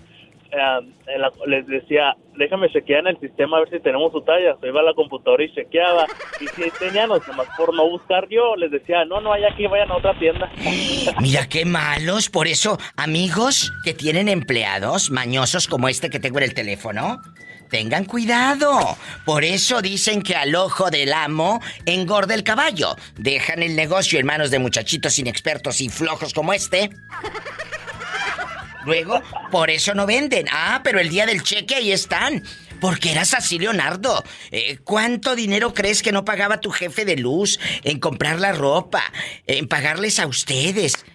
Les 1.46 1.68
decía, 1.68 2.16
déjame 2.36 2.72
chequear 2.72 3.02
en 3.02 3.08
el 3.08 3.20
sistema 3.20 3.58
a 3.58 3.60
ver 3.62 3.70
si 3.70 3.80
tenemos 3.80 4.12
su 4.12 4.22
talla. 4.22 4.58
Se 4.60 4.68
iba 4.68 4.80
a 4.80 4.84
la 4.84 4.94
computadora 4.94 5.44
y 5.44 5.54
chequeaba. 5.54 6.06
Y 6.40 6.48
si 6.48 6.70
tenían, 6.80 7.10
los 7.10 7.26
demás 7.26 7.48
por 7.58 7.74
no 7.74 7.88
buscar 7.90 8.28
yo, 8.30 8.56
les 8.56 8.72
decía, 8.72 9.06
no, 9.06 9.22
no 9.22 9.34
hay 9.34 9.44
aquí, 9.44 9.68
vayan 9.68 9.92
a 9.92 9.98
otra 9.98 10.18
tienda. 10.18 10.52
Mira 11.22 11.48
qué 11.48 11.66
malos. 11.66 12.30
Por 12.30 12.48
eso, 12.48 12.78
amigos 12.96 13.72
que 13.84 13.94
tienen 13.94 14.28
empleados 14.28 15.12
mañosos 15.12 15.68
como 15.68 15.88
este 15.88 16.10
que 16.10 16.20
tengo 16.20 16.40
en 16.40 16.46
el 16.46 16.54
teléfono, 16.54 17.20
Tengan 17.70 18.06
cuidado. 18.06 18.98
Por 19.26 19.44
eso 19.44 19.82
dicen 19.82 20.24
que 20.24 20.36
al 20.36 20.56
ojo 20.56 20.90
del 20.90 21.14
amo 21.14 21.62
engorda 21.86 22.34
el 22.34 22.44
caballo. 22.44 22.96
Dejan 23.16 23.62
el 23.62 23.76
negocio 23.76 24.20
en 24.20 24.26
manos 24.26 24.50
de 24.50 24.58
muchachitos 24.58 25.20
inexpertos 25.20 25.80
y 25.82 25.90
flojos 25.90 26.34
como 26.34 26.52
este. 26.52 26.90
Luego, 28.86 29.22
por 29.52 29.70
eso 29.70 29.94
no 29.94 30.06
venden. 30.06 30.46
Ah, 30.52 30.82
pero 30.84 31.00
el 31.00 31.10
día 31.10 31.26
del 31.26 31.44
cheque 31.44 31.76
ahí 31.76 31.92
están. 31.92 32.44
Porque 32.80 33.12
eras 33.12 33.34
así, 33.34 33.60
Leonardo. 33.60 34.24
Eh, 34.52 34.78
¿Cuánto 34.86 35.36
dinero 35.36 35.74
crees 35.74 36.02
que 36.02 36.14
no 36.14 36.24
pagaba 36.24 36.62
tu 36.62 36.72
jefe 36.72 37.04
de 37.04 37.18
luz 37.18 37.60
en 37.84 38.00
comprar 38.00 38.40
la 38.40 38.54
ropa, 38.54 39.04
en 39.48 39.68
pagarles 39.68 40.18
a 40.20 40.28
ustedes? 40.28 41.06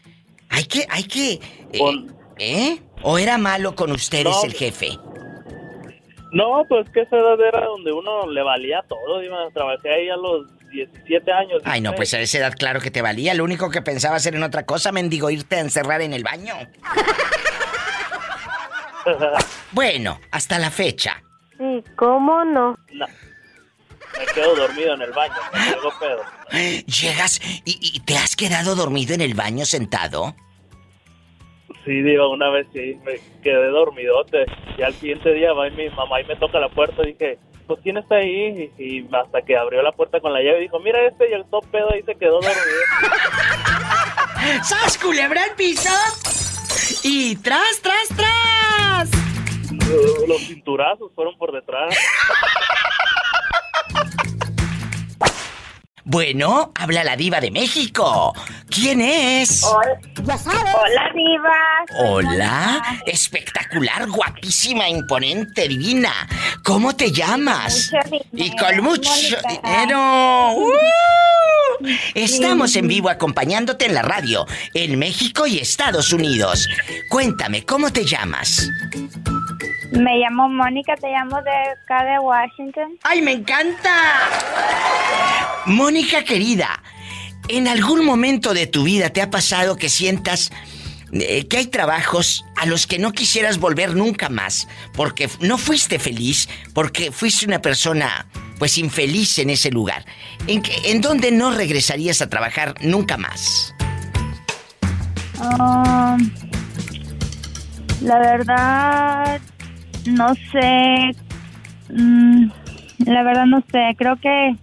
Hay 0.51 0.65
que, 0.65 0.87
hay 0.91 1.05
que. 1.05 1.41
eh, 1.73 2.07
¿Eh? 2.39 2.81
¿O 3.03 3.19
era 3.19 3.39
malo 3.39 3.75
con 3.75 3.93
ustedes 3.93 4.25
No. 4.25 4.45
el 4.45 4.53
jefe? 4.53 4.91
No, 6.33 6.65
pues 6.69 6.89
que 6.91 7.03
esa 7.03 7.17
edad 7.17 7.41
era 7.41 7.65
donde 7.65 7.93
uno 7.93 8.27
le 8.29 8.43
valía 8.43 8.83
todo. 8.89 9.21
Dime, 9.21 9.37
trabajé 9.55 9.89
ahí 9.89 10.09
a 10.09 10.17
los 10.17 10.47
17 10.75 11.33
años. 11.33 11.63
Ay, 11.65 11.81
no, 11.81 11.95
pues 11.95 12.13
a 12.15 12.21
esa 12.21 12.39
edad 12.39 12.55
claro 12.59 12.81
que 12.81 12.91
te 12.91 13.03
valía. 13.03 13.35
Lo 13.35 13.45
único 13.45 13.71
que 13.71 13.83
pensaba 13.83 14.17
hacer 14.17 14.35
en 14.35 14.43
otra 14.43 14.67
cosa, 14.67 14.93
mendigo, 14.93 15.31
irte 15.31 15.57
a 15.57 15.61
encerrar 15.61 16.03
en 16.03 16.13
el 16.13 16.23
baño. 16.23 16.55
Bueno, 19.73 20.19
hasta 20.31 20.59
la 20.59 20.71
fecha. 20.71 21.23
Sí, 21.59 21.85
¿cómo 21.95 22.43
no? 22.45 22.79
No. 22.93 23.07
Me 24.19 24.27
quedo 24.33 24.57
dormido 24.57 24.95
en 24.95 25.03
el 25.03 25.13
baño, 25.13 25.35
me 25.53 25.61
hago 25.61 25.93
pedo. 26.01 26.23
Llegas 26.87 27.39
y, 27.67 27.79
y 27.81 28.01
te 28.01 28.17
has 28.17 28.35
quedado 28.35 28.75
dormido 28.77 29.13
en 29.13 29.21
el 29.21 29.35
baño 29.35 29.67
sentado. 29.67 30.35
Sí, 31.85 32.01
digo, 32.01 32.31
una 32.31 32.49
vez 32.49 32.67
sí, 32.73 32.99
me 33.05 33.21
quedé 33.43 33.67
dormidote. 33.69 34.47
Y 34.79 34.83
al 34.83 34.95
siguiente 34.95 35.33
día 35.35 35.53
va 35.53 35.69
mi 35.69 35.91
mamá 35.91 36.21
y 36.21 36.25
me 36.25 36.37
toca 36.37 36.59
la 36.59 36.69
puerta 36.71 37.03
y 37.03 37.13
dije, 37.13 37.39
pues 37.67 37.81
¿quién 37.83 37.97
está 37.97 38.17
ahí? 38.17 38.71
Y, 38.79 38.83
y 38.83 39.09
hasta 39.13 39.43
que 39.43 39.57
abrió 39.57 39.83
la 39.83 39.93
puerta 39.93 40.21
con 40.21 40.33
la 40.33 40.41
llave 40.41 40.61
dijo, 40.61 40.79
mira 40.81 41.07
este 41.07 41.31
y 41.31 41.33
el 41.33 41.45
top 41.47 41.65
pedo 41.71 41.93
ahí 41.93 42.03
se 42.03 42.15
quedó 42.15 42.41
dormido. 42.41 42.61
¡Sas, 44.65 44.99
culebra 44.99 45.43
al 45.43 45.55
piso! 45.57 45.91
Y 47.03 47.37
tras, 47.37 47.81
tras, 47.81 48.09
tras. 48.17 49.11
Los 50.29 50.41
cinturazos 50.47 51.13
fueron 51.15 51.37
por 51.37 51.53
detrás. 51.53 51.97
Bueno, 56.07 56.71
habla 56.75 57.03
la 57.03 57.17
diva 57.17 57.41
de 57.41 57.51
México. 57.51 58.35
¿Quién 58.69 59.01
es? 59.01 59.63
Ya 60.23 60.37
sabes. 60.37 60.75
Hola, 60.75 61.11
Diva. 61.15 62.11
Hola, 62.11 63.01
espectacular, 63.07 64.07
guapísima, 64.11 64.87
imponente, 64.89 65.67
divina. 65.67 66.13
¿Cómo 66.63 66.95
te 66.95 67.11
llamas? 67.11 67.91
Y 68.33 68.55
con 68.55 68.83
mucho 68.83 69.11
dinero. 69.49 70.53
¡Uh! 70.57 70.69
Estamos 72.15 72.77
en 72.77 72.87
vivo 72.87 73.09
acompañándote 73.09 73.87
en 73.87 73.95
la 73.95 74.03
radio, 74.03 74.47
en 74.75 74.99
México 74.99 75.47
y 75.47 75.59
Estados 75.59 76.13
Unidos. 76.13 76.69
Cuéntame, 77.09 77.65
¿cómo 77.65 77.91
te 77.91 78.05
llamas? 78.05 78.69
Me 79.99 80.19
llamo 80.19 80.49
Mónica, 80.49 80.95
te 80.97 81.09
llamo 81.09 81.41
de 81.43 81.51
acá 81.51 82.05
de 82.05 82.19
Washington. 82.19 82.99
¡Ay, 83.05 83.23
me 83.23 83.33
encanta! 83.33 83.91
Mónica 85.67 86.25
querida, 86.25 86.83
¿en 87.49 87.69
algún 87.69 88.05
momento 88.05 88.55
de 88.55 88.67
tu 88.67 88.83
vida 88.85 89.11
te 89.11 89.23
ha 89.23 89.31
pasado 89.31 89.77
que 89.77 89.89
sientas 89.89 90.51
eh, 91.13 91.47
que 91.47 91.59
hay 91.59 91.67
trabajos 91.67 92.45
a 92.57 92.67
los 92.67 92.87
que 92.87 92.99
no 92.99 93.13
quisieras 93.13 93.59
volver 93.59 93.95
nunca 93.95 94.29
más? 94.29 94.67
Porque 94.95 95.29
no 95.41 95.59
fuiste 95.59 95.99
feliz, 95.99 96.49
porque 96.75 97.13
fuiste 97.13 97.47
una 97.47 97.61
persona 97.63 98.27
pues 98.59 98.79
infeliz 98.79 99.39
en 99.39 99.51
ese 99.51 99.71
lugar. 99.71 100.05
¿En, 100.47 100.61
qué- 100.63 100.91
en 100.91 101.01
dónde 101.01 101.31
no 101.31 101.51
regresarías 101.53 102.21
a 102.21 102.29
trabajar 102.29 102.75
nunca 102.83 103.17
más? 103.17 103.75
Um, 105.41 106.31
la 108.03 108.19
verdad, 108.19 109.41
no 110.07 110.35
sé. 110.53 111.17
Mm, 111.91 112.51
la 113.07 113.23
verdad, 113.23 113.47
no 113.47 113.63
sé. 113.71 113.95
Creo 113.97 114.17
que 114.17 114.57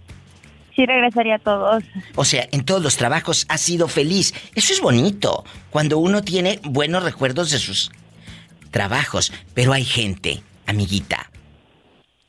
sí 0.74 0.86
regresaría 0.86 1.36
a 1.36 1.38
todos. 1.38 1.84
O 2.14 2.24
sea, 2.24 2.48
en 2.52 2.64
todos 2.64 2.82
los 2.82 2.96
trabajos 2.96 3.46
has 3.48 3.60
sido 3.60 3.88
feliz. 3.88 4.34
Eso 4.54 4.72
es 4.72 4.80
bonito, 4.80 5.44
cuando 5.70 5.98
uno 5.98 6.22
tiene 6.22 6.60
buenos 6.62 7.02
recuerdos 7.02 7.50
de 7.50 7.58
sus 7.58 7.90
trabajos. 8.70 9.32
Pero 9.54 9.72
hay 9.72 9.84
gente, 9.84 10.42
amiguita, 10.66 11.30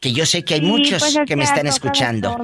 que 0.03 0.11
yo 0.11 0.25
sé 0.25 0.43
que 0.43 0.55
hay 0.55 0.59
Sí, 0.59 0.65
muchos 0.65 0.99
pues 1.01 1.15
es 1.15 1.21
que 1.25 1.37
me 1.37 1.45
están 1.45 1.65
escuchando. 1.65 2.35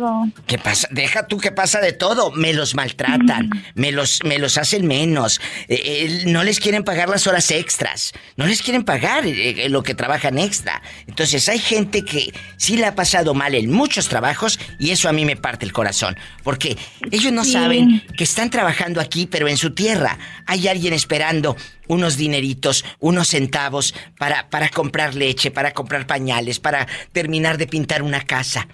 ¿Qué 0.48 0.58
pasa? 0.58 0.88
Deja 0.92 1.28
tú 1.28 1.40
que 1.40 1.52
pasa 1.52 1.82
de 1.82 1.92
todo. 1.92 2.32
Me 2.32 2.54
los 2.54 2.74
maltratan, 2.74 3.50
me 3.76 3.92
los, 3.92 4.22
me 4.24 4.40
los 4.40 4.58
hacen 4.58 4.88
menos. 4.88 5.42
eh, 5.68 5.76
eh, 5.84 6.24
no 6.28 6.46
les 6.46 6.62
quieren 6.62 6.86
pagar 6.86 7.10
las 7.10 7.28
horas 7.28 7.52
extras. 7.52 8.14
No 8.38 8.46
les 8.48 8.62
quieren 8.62 8.86
pagar 8.86 9.26
eh, 9.26 9.68
lo 9.68 9.84
que 9.84 9.94
trabajan 9.94 10.40
extra. 10.40 10.82
Entonces 11.06 11.50
hay 11.50 11.60
gente 11.60 12.06
que 12.06 12.34
sí 12.56 12.78
la 12.78 12.88
ha 12.90 12.96
pasado 12.96 13.34
mal 13.34 13.54
en 13.56 13.70
muchos 13.70 14.08
trabajos 14.08 14.58
y 14.80 14.92
eso 14.92 15.10
a 15.10 15.12
mí 15.12 15.26
me 15.26 15.36
parte 15.36 15.66
el 15.66 15.74
corazón. 15.74 16.16
Porque 16.44 16.78
ellos 17.12 17.34
no 17.34 17.44
Sí. 17.44 17.52
saben 17.52 18.02
que 18.16 18.24
están 18.24 18.50
trabajando 18.50 19.02
aquí, 19.02 19.26
pero 19.28 19.50
en 19.50 19.58
su 19.58 19.72
tierra 19.72 20.18
hay 20.46 20.70
alguien 20.70 20.94
esperando 20.94 21.58
unos 21.90 22.16
dineritos, 22.16 22.86
unos 23.00 23.28
centavos 23.28 23.94
para, 24.18 24.50
para 24.50 24.70
comprar 24.70 25.16
leche, 25.16 25.52
para 25.52 25.72
comprar 25.74 26.08
pañales, 26.08 26.60
para 26.62 26.88
terminar 27.12 27.58
de 27.58 27.68
pintar 27.68 28.02
una 28.02 28.22
casa. 28.22 28.68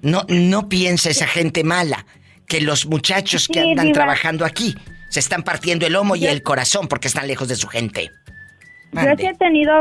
No, 0.00 0.24
no 0.28 0.68
piensa 0.70 1.10
esa 1.10 1.26
gente 1.26 1.62
mala 1.62 2.06
que 2.48 2.62
los 2.62 2.86
muchachos 2.86 3.46
que 3.48 3.60
andan 3.60 3.92
trabajando 3.92 4.46
aquí 4.46 4.74
se 5.10 5.20
están 5.20 5.42
partiendo 5.42 5.86
el 5.86 5.92
lomo 5.92 6.16
y 6.16 6.26
el 6.26 6.42
corazón 6.42 6.88
porque 6.88 7.08
están 7.08 7.26
lejos 7.26 7.48
de 7.48 7.56
su 7.56 7.66
gente. 7.68 8.10
Yo 8.92 9.00
sí 9.18 9.26
he 9.26 9.34
tenido 9.34 9.72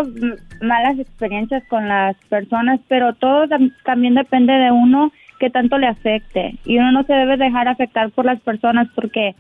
malas 0.62 1.00
experiencias 1.00 1.64
con 1.70 1.88
las 1.88 2.16
personas, 2.30 2.80
pero 2.88 3.14
todo 3.16 3.46
tam- 3.48 3.74
también 3.86 4.14
depende 4.16 4.54
de 4.54 4.72
uno 4.72 5.12
que 5.40 5.50
tanto 5.50 5.78
le 5.78 5.88
afecte. 5.88 6.60
Y 6.66 6.78
uno 6.78 6.92
no 6.92 7.04
se 7.06 7.14
debe 7.14 7.38
dejar 7.38 7.68
afectar 7.68 8.12
por 8.12 8.26
las 8.26 8.40
personas 8.42 8.88
porque 8.94 9.36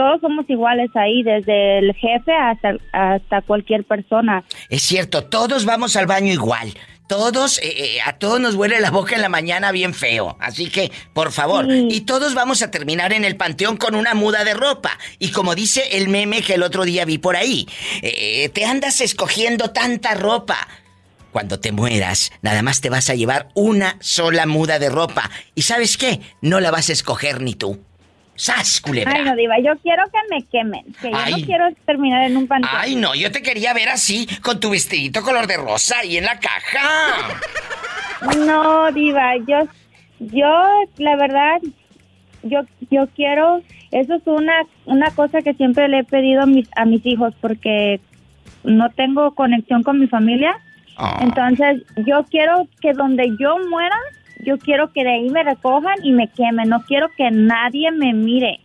todos 0.00 0.22
somos 0.22 0.48
iguales 0.48 0.88
ahí, 0.94 1.22
desde 1.22 1.78
el 1.80 1.92
jefe 1.92 2.32
hasta, 2.32 2.72
hasta 2.90 3.42
cualquier 3.42 3.84
persona. 3.84 4.42
Es 4.70 4.80
cierto, 4.80 5.24
todos 5.24 5.66
vamos 5.66 5.94
al 5.94 6.06
baño 6.06 6.32
igual. 6.32 6.72
Todos, 7.06 7.58
eh, 7.58 7.64
eh, 7.66 7.98
a 8.06 8.14
todos 8.14 8.40
nos 8.40 8.54
huele 8.54 8.80
la 8.80 8.90
boca 8.90 9.14
en 9.14 9.20
la 9.20 9.28
mañana 9.28 9.72
bien 9.72 9.92
feo. 9.92 10.38
Así 10.40 10.70
que, 10.70 10.90
por 11.12 11.32
favor, 11.32 11.66
y 11.70 12.00
todos 12.00 12.32
vamos 12.32 12.62
a 12.62 12.70
terminar 12.70 13.12
en 13.12 13.26
el 13.26 13.36
panteón 13.36 13.76
con 13.76 13.94
una 13.94 14.14
muda 14.14 14.42
de 14.42 14.54
ropa. 14.54 14.98
Y 15.18 15.32
como 15.32 15.54
dice 15.54 15.98
el 15.98 16.08
meme 16.08 16.40
que 16.40 16.54
el 16.54 16.62
otro 16.62 16.84
día 16.84 17.04
vi 17.04 17.18
por 17.18 17.36
ahí, 17.36 17.68
eh, 18.00 18.48
te 18.54 18.64
andas 18.64 19.02
escogiendo 19.02 19.68
tanta 19.68 20.14
ropa. 20.14 20.66
Cuando 21.30 21.60
te 21.60 21.72
mueras, 21.72 22.32
nada 22.40 22.62
más 22.62 22.80
te 22.80 22.88
vas 22.88 23.10
a 23.10 23.14
llevar 23.14 23.48
una 23.52 23.98
sola 24.00 24.46
muda 24.46 24.78
de 24.78 24.88
ropa. 24.88 25.30
¿Y 25.54 25.62
sabes 25.62 25.98
qué? 25.98 26.22
No 26.40 26.58
la 26.58 26.70
vas 26.70 26.88
a 26.88 26.94
escoger 26.94 27.42
ni 27.42 27.54
tú. 27.54 27.80
¡Sas, 28.40 28.80
culebra! 28.80 29.12
Ay, 29.14 29.22
no, 29.22 29.36
Diva, 29.36 29.58
yo 29.58 29.76
quiero 29.82 30.02
que 30.06 30.18
me 30.34 30.42
quemen, 30.46 30.82
que 31.02 31.10
yo 31.10 31.36
no 31.36 31.44
quiero 31.44 31.68
terminar 31.84 32.22
en 32.22 32.38
un 32.38 32.46
panteón. 32.46 32.74
Ay, 32.74 32.96
no, 32.96 33.14
yo 33.14 33.30
te 33.30 33.42
quería 33.42 33.74
ver 33.74 33.90
así, 33.90 34.26
con 34.40 34.58
tu 34.58 34.70
vestidito 34.70 35.20
color 35.20 35.46
de 35.46 35.58
rosa 35.58 35.98
ahí 35.98 36.16
en 36.16 36.24
la 36.24 36.40
caja. 36.40 37.38
No, 38.38 38.90
diva, 38.92 39.36
yo, 39.46 39.68
yo, 40.20 40.68
la 40.96 41.16
verdad, 41.16 41.60
yo, 42.42 42.62
yo 42.90 43.08
quiero, 43.14 43.60
eso 43.90 44.14
es 44.14 44.22
una, 44.24 44.54
una 44.86 45.10
cosa 45.10 45.42
que 45.42 45.52
siempre 45.52 45.88
le 45.88 45.98
he 45.98 46.04
pedido 46.04 46.40
a 46.40 46.46
mis, 46.46 46.66
a 46.76 46.86
mis 46.86 47.04
hijos 47.04 47.34
porque 47.42 48.00
no 48.64 48.88
tengo 48.88 49.34
conexión 49.34 49.82
con 49.82 50.00
mi 50.00 50.06
familia. 50.06 50.58
Entonces, 51.20 51.82
yo 52.06 52.24
quiero 52.30 52.66
que 52.80 52.94
donde 52.94 53.36
yo 53.38 53.58
muera, 53.68 53.96
yo 54.44 54.58
quiero 54.58 54.92
que 54.92 55.04
de 55.04 55.10
ahí 55.14 55.30
me 55.30 55.42
recojan 55.42 55.96
y 56.02 56.12
me 56.12 56.28
quemen. 56.28 56.68
No 56.68 56.82
quiero 56.84 57.08
que 57.16 57.30
nadie 57.30 57.90
me 57.92 58.12
mire. 58.12 58.60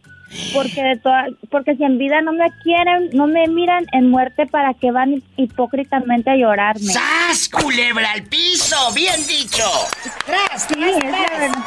Porque 0.53 0.83
de 0.83 0.97
toda, 0.97 1.27
porque 1.49 1.75
si 1.75 1.83
en 1.83 1.97
vida 1.97 2.19
no 2.21 2.33
me 2.33 2.47
quieren, 2.63 3.09
no 3.13 3.25
me 3.27 3.47
miran 3.47 3.85
en 3.93 4.09
muerte, 4.09 4.45
¿para 4.47 4.73
que 4.73 4.91
van 4.91 5.23
hipócritamente 5.37 6.29
a 6.31 6.35
llorarme? 6.35 6.81
¡Sas, 6.91 7.47
culebra 7.47 8.11
al 8.11 8.23
piso! 8.23 8.75
¡Bien 8.93 9.15
dicho! 9.27 9.63
¡Tras, 10.25 10.63
Sí, 10.67 10.73
es 10.83 11.03
la 11.03 11.11
verdad. 11.39 11.63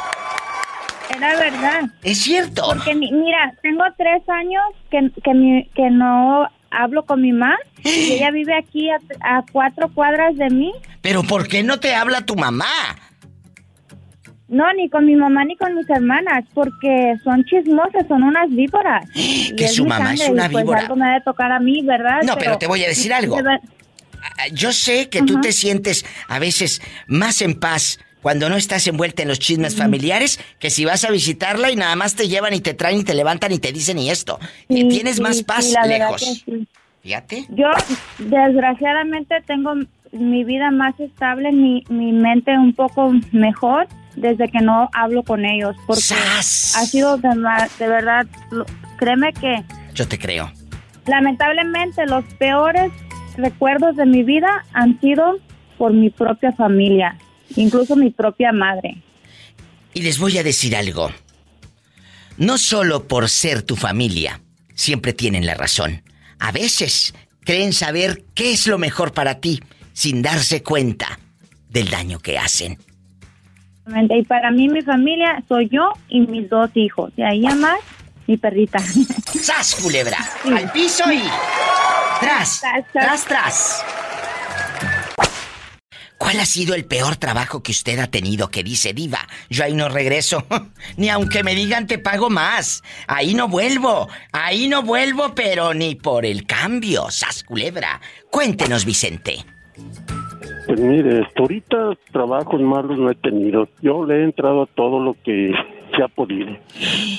Es 1.09 1.19
la 1.19 1.35
verdad. 1.35 1.81
Es 2.03 2.21
cierto. 2.21 2.63
Porque 2.67 2.93
mi- 2.93 3.11
mira, 3.11 3.53
tengo 3.63 3.83
tres 3.97 4.21
años 4.29 4.61
que, 4.91 5.09
que, 5.23 5.33
mi- 5.33 5.65
que 5.73 5.89
no 5.89 6.47
hablo 6.69 7.05
con 7.05 7.21
mi 7.21 7.31
mamá 7.31 7.57
y 7.83 8.13
ella 8.13 8.29
vive 8.29 8.55
aquí 8.55 8.89
a, 8.91 8.97
a 9.21 9.43
cuatro 9.51 9.89
cuadras 9.93 10.35
de 10.35 10.49
mí. 10.49 10.71
Pero 11.01 11.23
¿por 11.23 11.47
qué 11.47 11.63
no 11.63 11.79
te 11.79 11.95
habla 11.95 12.21
tu 12.25 12.35
mamá? 12.35 12.67
No, 14.49 14.65
ni 14.73 14.89
con 14.89 15.05
mi 15.05 15.15
mamá 15.15 15.45
ni 15.45 15.55
con 15.55 15.75
mis 15.75 15.87
hermanas, 15.89 16.43
porque 16.53 17.13
son 17.23 17.43
chismosas, 17.45 18.07
son 18.07 18.23
unas 18.23 18.49
víboras. 18.49 19.07
Que 19.55 19.67
su 19.67 19.85
mamá 19.85 20.13
es 20.13 20.27
una 20.29 20.49
pues 20.49 20.63
víbora. 20.63 20.81
algo 20.81 20.95
me 20.95 21.05
ha 21.05 21.13
de 21.15 21.21
tocar 21.21 21.51
a 21.51 21.59
mí, 21.59 21.81
¿verdad? 21.83 22.21
No, 22.23 22.35
pero 22.37 22.57
te 22.57 22.67
voy 22.67 22.83
a 22.83 22.87
decir 22.87 23.13
algo. 23.13 23.35
ver- 23.43 23.59
ah, 24.21 24.47
yo 24.51 24.71
sé 24.71 25.09
que 25.09 25.21
tú 25.21 25.39
te 25.41 25.51
sientes 25.51 26.05
a 26.27 26.39
veces 26.39 26.81
más 27.07 27.41
en 27.41 27.59
paz 27.59 27.99
cuando 28.21 28.49
no 28.49 28.57
estás 28.57 28.85
envuelta 28.87 29.21
en 29.21 29.27
los 29.29 29.39
chismes 29.39 29.75
familiares 29.77 30.39
que 30.59 30.69
si 30.69 30.83
vas 30.83 31.05
a 31.05 31.11
visitarla 31.11 31.71
y 31.71 31.75
nada 31.77 31.95
más 31.95 32.15
te 32.15 32.27
llevan 32.27 32.53
y 32.53 32.59
te 32.59 32.73
traen 32.73 32.99
y 32.99 33.03
te 33.05 33.13
levantan 33.13 33.51
y 33.53 33.59
te 33.59 33.71
dicen 33.71 33.97
y 33.97 34.09
esto. 34.09 34.39
Sí, 34.67 34.87
Tienes 34.89 35.19
más 35.21 35.41
paz 35.43 35.65
sí, 35.65 35.71
la 35.73 35.81
verdad 35.87 35.97
lejos. 35.99 36.43
que. 36.45 36.65
Fíjate. 37.01 37.45
Yo, 37.49 37.67
desgraciadamente, 38.17 39.35
tengo 39.45 39.73
mi 40.11 40.43
vida 40.43 40.71
más 40.71 40.99
estable, 40.99 41.51
mi, 41.51 41.83
mi 41.89 42.11
mente 42.11 42.51
un 42.57 42.73
poco 42.73 43.13
mejor 43.31 43.87
desde 44.19 44.49
que 44.49 44.59
no 44.61 44.89
hablo 44.93 45.23
con 45.23 45.45
ellos. 45.45 45.75
Porque 45.87 46.01
ha 46.13 46.41
sido 46.43 47.17
de, 47.17 47.29
verdad, 47.87 48.27
lo- 48.51 48.65
créeme 48.97 49.33
que 49.33 49.63
Yo 49.93 50.07
te 50.07 50.17
creo. 50.19 50.51
lamentablemente 51.07 52.05
los 52.05 52.23
peores 52.37 52.91
recuerdos 53.37 53.95
de 53.95 54.05
mi 54.05 54.23
vida 54.23 54.65
han 54.73 54.99
sido 54.99 55.39
por 55.77 55.93
mi 55.93 56.09
propia 56.09 56.51
familia, 56.53 57.17
incluso 57.55 57.95
mi 57.95 58.09
propia 58.11 58.51
madre. 58.51 59.01
Y 59.93 60.01
les 60.01 60.19
voy 60.19 60.37
a 60.37 60.43
decir 60.43 60.75
algo. 60.75 61.09
No 62.37 62.57
solo 62.57 63.07
por 63.07 63.29
ser 63.29 63.63
tu 63.63 63.75
familia, 63.75 64.41
siempre 64.73 65.13
tienen 65.13 65.45
la 65.45 65.55
razón. 65.55 66.03
A 66.39 66.51
veces 66.51 67.13
creen 67.43 67.73
saber 67.73 68.23
qué 68.33 68.53
es 68.53 68.67
lo 68.67 68.77
mejor 68.77 69.13
para 69.13 69.39
ti 69.41 69.59
sin 69.93 70.21
darse 70.21 70.63
cuenta 70.63 71.19
del 71.69 71.89
daño 71.89 72.19
que 72.19 72.37
hacen. 72.37 72.77
Y 74.09 74.23
para 74.23 74.51
mí 74.51 74.69
mi 74.69 74.81
familia 74.81 75.43
soy 75.47 75.69
yo 75.69 75.91
y 76.09 76.21
mis 76.21 76.49
dos 76.49 76.69
hijos. 76.75 77.15
De 77.15 77.25
ahí 77.25 77.45
a 77.45 77.55
más, 77.55 77.79
mi 78.27 78.37
perrita. 78.37 78.79
¡Sas, 79.41 79.75
culebra! 79.75 80.17
¡Al 80.45 80.71
piso 80.71 81.11
y... 81.11 81.21
¡Tras! 82.19 82.61
¡Tras, 82.91 83.25
tras! 83.25 83.85
¿Cuál 86.17 86.41
ha 86.41 86.45
sido 86.45 86.75
el 86.75 86.83
peor 86.85 87.15
trabajo 87.15 87.63
que 87.63 87.71
usted 87.71 87.97
ha 87.97 88.07
tenido 88.07 88.51
que 88.51 88.61
dice, 88.61 88.93
diva? 88.93 89.25
Yo 89.49 89.63
ahí 89.63 89.73
no 89.73 89.87
regreso. 89.87 90.45
ni 90.97 91.09
aunque 91.09 91.43
me 91.43 91.55
digan 91.55 91.87
te 91.87 91.97
pago 91.97 92.29
más. 92.29 92.83
Ahí 93.07 93.33
no 93.33 93.47
vuelvo. 93.47 94.09
Ahí 94.33 94.67
no 94.67 94.83
vuelvo, 94.83 95.33
pero 95.33 95.73
ni 95.73 95.95
por 95.95 96.25
el 96.25 96.45
cambio. 96.45 97.09
¡Sas, 97.09 97.43
culebra! 97.43 98.01
Cuéntenos, 98.29 98.83
Vicente. 98.83 99.45
Pues 100.69 100.79
mire, 100.81 101.27
ahorita 101.35 101.93
trabajos 102.11 102.61
malos 102.61 102.97
no 102.99 103.09
he 103.09 103.15
tenido. 103.15 103.67
Yo 103.81 104.05
le 104.05 104.19
he 104.19 104.23
entrado 104.23 104.61
a 104.63 104.65
todo 104.67 104.99
lo 105.03 105.15
que 105.23 105.51
se 105.95 106.03
ha 106.03 106.07
podido. 106.07 106.55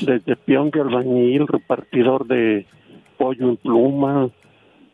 Desde 0.02 0.36
peón 0.36 0.70
de 0.70 0.80
albañil, 0.80 1.48
repartidor 1.48 2.26
de 2.28 2.64
pollo 3.18 3.48
en 3.50 3.56
pluma. 3.56 4.28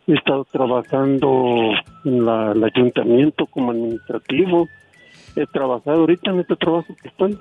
He 0.07 0.15
estado 0.15 0.47
trabajando 0.51 1.73
en 2.07 2.25
la- 2.25 2.53
el 2.53 2.65
ayuntamiento 2.65 3.45
como 3.47 3.73
administrativo. 3.73 4.69
He 5.37 5.47
trabajado 5.47 6.01
ahorita 6.01 6.31
en 6.31 6.41
este 6.41 6.57
trabajo 6.57 6.97
que 7.03 7.09
estoy. 7.09 7.39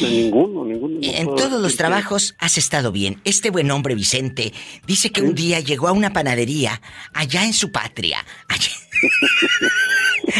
De 0.00 0.08
ninguno, 0.10 0.64
ninguno. 0.64 0.94
no 0.94 1.00
En 1.02 1.26
todos 1.34 1.60
los 1.60 1.76
trabajos 1.76 2.36
has 2.38 2.56
estado 2.56 2.92
bien. 2.92 3.16
Este 3.24 3.50
buen 3.50 3.68
hombre 3.72 3.96
Vicente 3.96 4.52
dice 4.86 5.10
que 5.10 5.22
un 5.22 5.34
día 5.34 5.58
llegó 5.58 5.88
a 5.88 5.92
una 5.92 6.12
panadería 6.12 6.80
allá 7.12 7.44
en 7.44 7.52
su 7.52 7.72
patria, 7.72 8.18
allá, 8.48 8.70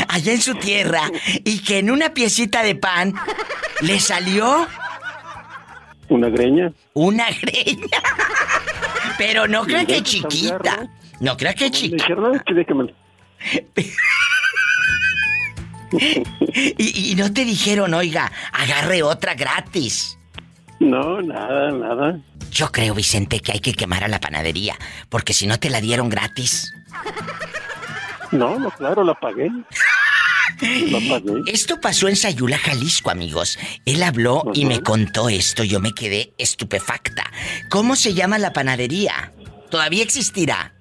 allá 0.09 0.32
en 0.32 0.40
su 0.40 0.54
tierra, 0.56 1.10
y 1.44 1.60
que 1.60 1.78
en 1.78 1.90
una 1.90 2.14
piecita 2.14 2.62
de 2.62 2.74
pan 2.74 3.14
le 3.80 3.98
salió 4.00 4.66
¿Una 6.09 6.28
greña? 6.28 6.72
una 6.94 7.26
greña. 7.30 8.02
Pero 9.18 9.46
no 9.48 9.64
crea 9.64 9.84
que 9.86 10.02
chiquita. 10.02 10.59
cambiarlo. 10.59 10.90
No 11.20 11.36
crea 11.36 11.54
que 11.54 11.70
chiquita. 11.70 12.06
Y, 16.78 17.10
y 17.10 17.14
no 17.16 17.32
te 17.32 17.44
dijeron, 17.44 17.92
oiga, 17.94 18.32
agarre 18.52 19.02
otra 19.02 19.34
gratis. 19.34 20.18
No, 20.80 21.20
nada, 21.20 21.70
nada. 21.70 22.18
Yo 22.50 22.72
creo, 22.72 22.94
Vicente, 22.94 23.40
que 23.40 23.52
hay 23.52 23.60
que 23.60 23.74
quemar 23.74 24.02
a 24.04 24.09
la 24.09 24.18
panadería, 24.20 24.74
porque 25.09 25.32
si 25.34 25.46
no 25.46 25.59
te 25.59 25.70
la 25.70 25.80
dieron 25.80 26.09
gratis. 26.09 26.72
No, 28.32 28.59
no, 28.59 28.70
claro, 28.70 29.04
la 29.04 29.14
pagué. 29.14 29.50
La 30.60 30.98
pagué. 31.09 31.42
Esto 31.46 31.80
pasó 31.80 32.09
en 32.09 32.16
Sayula, 32.16 32.59
Jalisco, 32.59 33.10
amigos. 33.10 33.59
Él 33.84 34.02
habló 34.02 34.44
y 34.54 34.64
me 34.64 34.82
contó 34.82 35.28
esto. 35.28 35.64
Yo 35.64 35.80
me 35.80 35.92
quedé 35.92 36.32
estupefacta. 36.38 37.24
¿Cómo 37.68 37.96
se 37.96 38.14
llama 38.14 38.38
la 38.38 38.52
panadería? 38.52 39.32
¿Todavía 39.70 40.02
existirá? 40.02 40.72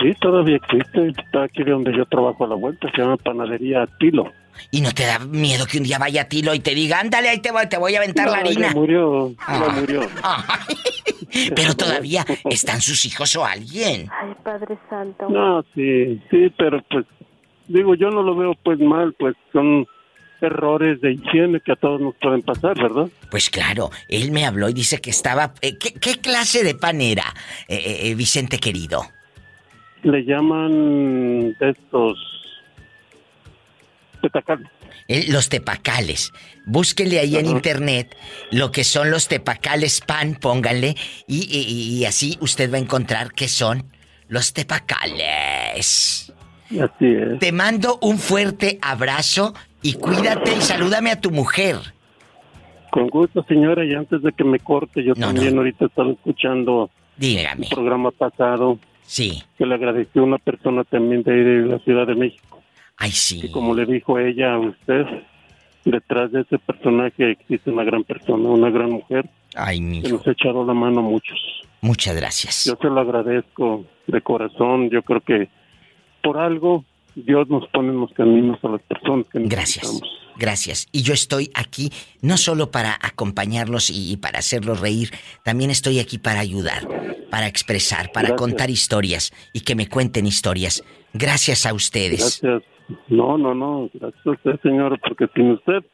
Sí, 0.00 0.14
todavía 0.20 0.56
existe. 0.56 1.08
Está 1.08 1.44
aquí 1.44 1.62
de 1.62 1.72
donde 1.72 1.96
yo 1.96 2.04
trabajo 2.06 2.44
a 2.44 2.48
la 2.48 2.54
vuelta. 2.54 2.90
Se 2.90 3.02
llama 3.02 3.16
Panadería 3.16 3.86
Tilo. 3.98 4.32
¿Y 4.70 4.80
no 4.80 4.92
te 4.92 5.04
da 5.06 5.18
miedo 5.18 5.66
que 5.66 5.78
un 5.78 5.84
día 5.84 5.98
vaya 5.98 6.28
Tilo 6.28 6.54
y 6.54 6.60
te 6.60 6.74
diga, 6.74 7.00
ándale, 7.00 7.28
ahí 7.28 7.38
te 7.40 7.50
voy, 7.50 7.66
te 7.68 7.78
voy 7.78 7.94
a 7.94 7.98
aventar 7.98 8.28
la 8.28 8.38
harina? 8.38 8.68
Ya 8.68 8.74
murió, 8.74 9.30
ya 9.30 9.36
Ah. 9.46 9.74
murió. 9.80 10.00
Pero 11.54 11.74
todavía 11.76 12.24
están 12.50 12.80
sus 12.80 13.04
hijos 13.04 13.34
o 13.36 13.44
alguien. 13.44 14.08
Ay, 14.20 14.32
Padre 14.42 14.76
Santo. 14.88 15.28
No, 15.28 15.62
sí, 15.74 16.20
sí, 16.30 16.52
pero 16.58 16.82
pues, 16.90 17.06
digo, 17.68 17.94
yo 17.94 18.10
no 18.10 18.22
lo 18.22 18.34
veo 18.34 18.54
pues 18.64 18.80
mal, 18.80 19.14
pues 19.18 19.36
son 19.52 19.86
errores 20.40 21.00
de 21.02 21.12
higiene 21.12 21.60
que 21.60 21.72
a 21.72 21.76
todos 21.76 22.00
nos 22.00 22.14
pueden 22.16 22.42
pasar, 22.42 22.76
¿verdad? 22.76 23.08
Pues 23.30 23.48
claro, 23.50 23.90
él 24.08 24.32
me 24.32 24.44
habló 24.46 24.68
y 24.70 24.72
dice 24.72 25.00
que 25.00 25.10
estaba... 25.10 25.52
eh, 25.60 25.76
¿qué, 25.78 25.92
qué 25.94 26.14
clase 26.18 26.64
de 26.64 26.74
pan 26.74 27.00
era, 27.00 27.32
eh, 27.68 27.76
eh, 27.76 27.98
eh, 28.08 28.14
Vicente 28.16 28.58
querido? 28.58 29.02
Le 30.02 30.24
llaman 30.24 31.54
estos 31.60 32.18
petacales. 34.20 34.68
Eh, 35.08 35.24
los 35.28 35.48
tepacales. 35.48 36.32
Búsquenle 36.66 37.18
ahí 37.18 37.36
en 37.36 37.46
internet 37.46 38.16
lo 38.50 38.70
que 38.70 38.84
son 38.84 39.10
los 39.10 39.26
tepacales 39.28 40.00
pan, 40.00 40.36
pónganle, 40.40 40.94
y, 41.26 41.38
y- 41.50 41.98
y 41.98 42.04
así 42.04 42.36
usted 42.40 42.72
va 42.72 42.76
a 42.76 42.80
encontrar 42.80 43.32
qué 43.32 43.48
son 43.48 43.84
los 44.28 44.52
tepacales. 44.52 46.32
Así 46.70 47.06
es. 47.06 47.38
Te 47.40 47.52
mando 47.52 47.98
un 48.02 48.18
fuerte 48.18 48.78
abrazo 48.82 49.54
y 49.82 49.94
cuídate 49.94 50.52
y 50.56 50.60
salúdame 50.60 51.10
a 51.10 51.20
tu 51.20 51.30
mujer. 51.30 51.76
Con 52.90 53.08
gusto, 53.08 53.44
señora, 53.48 53.84
y 53.84 53.94
antes 53.94 54.22
de 54.22 54.32
que 54.32 54.44
me 54.44 54.58
corte, 54.58 55.02
yo 55.04 55.14
también 55.14 55.56
ahorita 55.56 55.86
estaba 55.86 56.10
escuchando 56.12 56.90
Dígame. 57.16 57.66
el 57.66 57.70
programa 57.72 58.10
pasado. 58.10 58.78
Sí. 59.02 59.42
Que 59.58 59.66
le 59.66 59.74
agradeció 59.74 60.22
una 60.22 60.38
persona 60.38 60.84
también 60.84 61.22
de, 61.24 61.32
ahí 61.32 61.40
de 61.42 61.66
la 61.66 61.78
Ciudad 61.80 62.06
de 62.06 62.14
México. 62.14 62.59
Ay, 63.00 63.10
sí. 63.12 63.40
Y 63.42 63.50
como 63.50 63.74
le 63.74 63.86
dijo 63.86 64.18
ella 64.18 64.54
a 64.54 64.58
usted, 64.58 65.06
detrás 65.86 66.30
de 66.32 66.42
ese 66.42 66.58
personaje 66.58 67.30
existe 67.30 67.70
una 67.70 67.82
gran 67.82 68.04
persona, 68.04 68.50
una 68.50 68.70
gran 68.70 68.90
mujer. 68.90 69.28
Ay, 69.56 69.80
mi 69.80 70.02
Que 70.02 70.10
nos 70.10 70.26
ha 70.26 70.32
echado 70.32 70.64
la 70.64 70.74
mano 70.74 71.00
a 71.00 71.02
muchos. 71.02 71.38
Muchas 71.80 72.14
gracias. 72.14 72.66
Yo 72.66 72.76
se 72.80 72.88
lo 72.88 73.00
agradezco 73.00 73.86
de 74.06 74.20
corazón. 74.20 74.90
Yo 74.90 75.02
creo 75.02 75.22
que 75.22 75.48
por 76.22 76.36
algo 76.36 76.84
Dios 77.14 77.48
nos 77.48 77.66
pone 77.68 77.88
en 77.88 78.00
los 78.00 78.12
caminos 78.12 78.62
a 78.62 78.68
las 78.68 78.82
personas 78.82 79.24
que 79.32 79.38
Gracias. 79.40 80.00
Gracias. 80.36 80.86
Y 80.92 81.02
yo 81.02 81.14
estoy 81.14 81.50
aquí 81.54 81.90
no 82.20 82.36
solo 82.36 82.70
para 82.70 82.98
acompañarlos 83.00 83.88
y, 83.88 84.12
y 84.12 84.16
para 84.18 84.40
hacerlos 84.40 84.80
reír, 84.80 85.10
también 85.42 85.70
estoy 85.70 86.00
aquí 86.00 86.18
para 86.18 86.40
ayudar, 86.40 86.86
para 87.30 87.46
expresar, 87.46 88.12
para 88.12 88.28
Gracias. 88.28 88.38
contar 88.38 88.70
historias 88.70 89.32
y 89.54 89.60
que 89.60 89.74
me 89.74 89.88
cuenten 89.88 90.26
historias. 90.26 90.84
Gracias 91.14 91.64
a 91.64 91.72
ustedes. 91.72 92.40
Gracias. 92.42 92.79
No, 93.08 93.38
no, 93.38 93.54
no. 93.54 93.88
Gracias 93.92 94.26
a 94.26 94.30
usted, 94.30 94.60
señor, 94.62 94.98
porque 95.06 95.26
sin 95.34 95.52
usted 95.52 95.84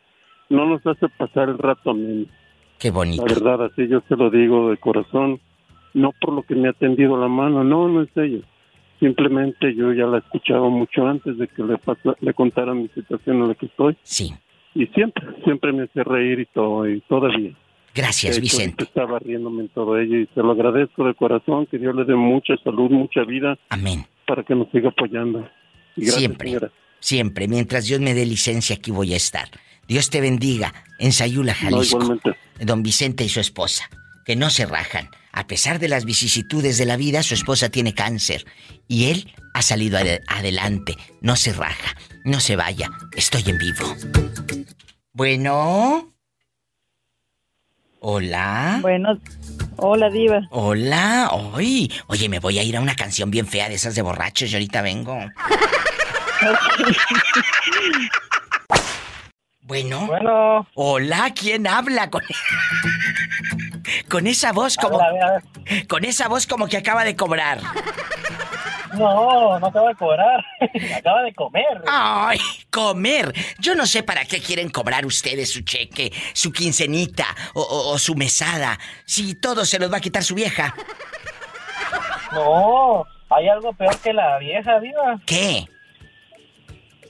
no 0.48 0.66
nos 0.66 0.86
hace 0.86 1.08
pasar 1.18 1.48
el 1.48 1.58
rato 1.58 1.90
a 1.90 1.94
mí. 1.94 2.28
Qué 2.78 2.90
bonito. 2.90 3.24
La 3.26 3.34
verdad, 3.34 3.64
así 3.66 3.88
yo 3.88 4.02
se 4.08 4.16
lo 4.16 4.30
digo 4.30 4.70
de 4.70 4.76
corazón. 4.76 5.40
No 5.94 6.12
por 6.20 6.34
lo 6.34 6.42
que 6.42 6.54
me 6.54 6.68
ha 6.68 6.72
tendido 6.74 7.16
la 7.18 7.28
mano, 7.28 7.64
no, 7.64 7.88
no 7.88 8.02
es 8.02 8.10
ella. 8.16 8.40
Simplemente 9.00 9.74
yo 9.74 9.92
ya 9.92 10.06
la 10.06 10.18
escuchaba 10.18 10.68
mucho 10.68 11.06
antes 11.06 11.36
de 11.38 11.48
que 11.48 11.62
le, 11.62 11.78
pasa- 11.78 12.16
le 12.20 12.34
contara 12.34 12.74
mi 12.74 12.88
situación 12.88 13.36
en 13.42 13.48
la 13.48 13.54
que 13.54 13.66
estoy. 13.66 13.96
Sí. 14.02 14.32
Y 14.74 14.86
siempre, 14.88 15.24
siempre 15.44 15.72
me 15.72 15.84
hace 15.84 16.04
reír 16.04 16.40
y 16.40 16.46
todo, 16.46 16.86
y 16.88 17.00
todavía. 17.02 17.52
Gracias, 17.94 18.32
hecho, 18.36 18.42
Vicente. 18.42 18.84
Estaba 18.84 19.18
riéndome 19.18 19.62
en 19.62 19.68
todo 19.70 19.98
ello 19.98 20.18
y 20.18 20.26
se 20.34 20.42
lo 20.42 20.50
agradezco 20.52 21.06
de 21.06 21.14
corazón, 21.14 21.64
que 21.66 21.78
Dios 21.78 21.94
le 21.94 22.04
dé 22.04 22.14
mucha 22.14 22.56
salud, 22.58 22.90
mucha 22.90 23.22
vida. 23.24 23.56
Amén. 23.70 24.04
Para 24.26 24.42
que 24.42 24.54
nos 24.54 24.68
siga 24.70 24.90
apoyando. 24.90 25.40
Y 25.96 26.02
gracias, 26.02 26.16
Siempre. 26.18 26.48
señora. 26.48 26.70
Siempre, 27.00 27.46
mientras 27.48 27.84
Dios 27.86 28.00
me 28.00 28.14
dé 28.14 28.26
licencia, 28.26 28.76
aquí 28.76 28.90
voy 28.90 29.14
a 29.14 29.16
estar. 29.16 29.48
Dios 29.86 30.10
te 30.10 30.20
bendiga 30.20 30.74
en 30.98 31.12
Sayula, 31.12 31.52
No, 31.52 31.58
Jalisco. 31.76 31.96
igualmente. 32.02 32.36
Don 32.60 32.82
Vicente 32.82 33.22
y 33.24 33.28
su 33.28 33.38
esposa, 33.40 33.88
que 34.24 34.34
no 34.36 34.50
se 34.50 34.66
rajan. 34.66 35.08
A 35.32 35.46
pesar 35.46 35.78
de 35.78 35.88
las 35.88 36.04
vicisitudes 36.06 36.78
de 36.78 36.86
la 36.86 36.96
vida, 36.96 37.22
su 37.22 37.34
esposa 37.34 37.68
tiene 37.68 37.94
cáncer 37.94 38.46
y 38.88 39.10
él 39.10 39.32
ha 39.54 39.60
salido 39.62 39.98
ade- 39.98 40.22
adelante. 40.26 40.96
No 41.20 41.36
se 41.36 41.52
raja, 41.52 41.94
no 42.24 42.40
se 42.40 42.56
vaya. 42.56 42.90
Estoy 43.14 43.42
en 43.46 43.58
vivo. 43.58 43.94
Bueno. 45.12 46.12
Hola. 48.00 48.78
Bueno, 48.82 49.20
hola 49.76 50.10
Diva. 50.10 50.40
Hola. 50.50 51.30
Hoy. 51.32 51.92
Oye, 52.06 52.28
me 52.28 52.38
voy 52.38 52.58
a 52.58 52.62
ir 52.62 52.76
a 52.76 52.80
una 52.80 52.94
canción 52.94 53.30
bien 53.30 53.46
fea 53.46 53.68
de 53.68 53.74
esas 53.74 53.94
de 53.94 54.02
borrachos 54.02 54.50
y 54.50 54.54
ahorita 54.54 54.80
vengo. 54.82 55.18
Bueno. 59.62 60.06
Bueno. 60.06 60.66
Hola, 60.74 61.32
¿quién 61.34 61.66
habla 61.66 62.08
con 62.10 62.22
con 64.08 64.26
esa 64.26 64.52
voz 64.52 64.76
como 64.76 65.00
con 65.88 66.04
esa 66.04 66.28
voz 66.28 66.46
como 66.46 66.66
que 66.68 66.76
acaba 66.76 67.04
de 67.04 67.16
cobrar? 67.16 67.60
No, 68.94 69.58
no 69.58 69.66
acaba 69.66 69.88
de 69.88 69.94
cobrar. 69.96 70.44
acaba 70.96 71.22
de 71.22 71.34
comer. 71.34 71.82
Ay, 71.86 72.38
comer. 72.70 73.34
Yo 73.58 73.74
no 73.74 73.84
sé 73.86 74.02
para 74.02 74.24
qué 74.24 74.40
quieren 74.40 74.70
cobrar 74.70 75.04
ustedes 75.04 75.52
su 75.52 75.60
cheque, 75.62 76.12
su 76.32 76.52
quincenita 76.52 77.26
o, 77.54 77.60
o- 77.62 77.92
o 77.92 77.98
su 77.98 78.14
mesada, 78.14 78.78
si 79.04 79.34
todo 79.34 79.64
se 79.64 79.78
los 79.78 79.92
va 79.92 79.98
a 79.98 80.00
quitar 80.00 80.22
su 80.22 80.34
vieja. 80.34 80.74
No, 82.32 83.04
hay 83.30 83.48
algo 83.48 83.72
peor 83.74 83.96
que 83.98 84.12
la 84.12 84.38
vieja, 84.38 84.78
diva. 84.80 85.18
¿Qué? 85.26 85.66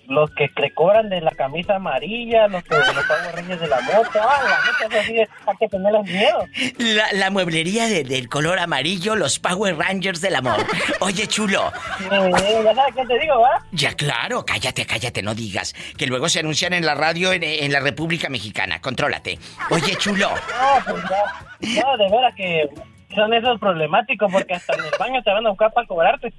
Los 0.09 0.31
que 0.31 0.49
cobran 0.73 1.09
de 1.09 1.21
la 1.21 1.33
camisa 1.33 1.77
amarilla, 1.77 2.47
los 2.49 2.63
que 2.63 2.77
los 2.77 2.85
Power 2.87 3.35
Rangers 3.35 3.61
de 3.61 3.67
la 3.67 3.81
moto. 3.81 4.11
Ah, 4.23 4.41
la 4.45 4.87
neta, 4.89 4.99
eso 5.01 5.07
sí, 5.07 5.19
hay 5.47 5.57
que 5.59 5.69
tenerles 5.69 6.03
miedo. 6.05 6.45
La, 6.79 7.13
la 7.13 7.31
mueblería 7.31 7.87
de- 7.87 8.05
del 8.05 8.29
color 8.29 8.59
amarillo, 8.61 9.17
los 9.17 9.39
Power 9.39 9.77
Rangers 9.77 10.21
del 10.21 10.37
amor. 10.37 10.59
Oye, 11.01 11.27
chulo. 11.27 11.73
Ya 12.01 12.75
sabes 12.75 12.95
qué 12.95 13.05
te 13.07 13.19
digo, 13.19 13.41
¿va? 13.41 13.63
Ya 13.73 13.95
claro, 13.95 14.45
cállate, 14.45 14.87
cállate, 14.87 15.23
no 15.23 15.35
digas. 15.35 15.75
Que 15.99 16.07
luego 16.07 16.29
se 16.29 16.41
anuncian 16.41 16.73
en 16.73 16.87
la 16.87 16.95
radio 16.95 17.33
en, 17.33 17.43
en 17.43 17.73
la 17.73 17.81
República 17.81 18.29
Mexicana. 18.29 18.81
Contrólate. 18.81 19.39
Oye, 19.71 19.97
chulo. 19.97 20.29
No, 20.31 20.85
pues 20.93 21.03
ya. 21.11 21.83
No, 21.83 21.97
de 21.97 22.11
veras 22.11 22.35
que 22.37 22.69
son 23.15 23.33
esos 23.35 23.59
problemáticos 23.59 24.31
porque 24.31 24.55
hasta 24.55 24.75
en 24.75 24.85
el 24.85 24.91
baño 24.99 25.23
te 25.23 25.31
van 25.33 25.47
a 25.47 25.51
buscar 25.51 25.73
para 25.73 25.87
cobrarte. 25.87 26.33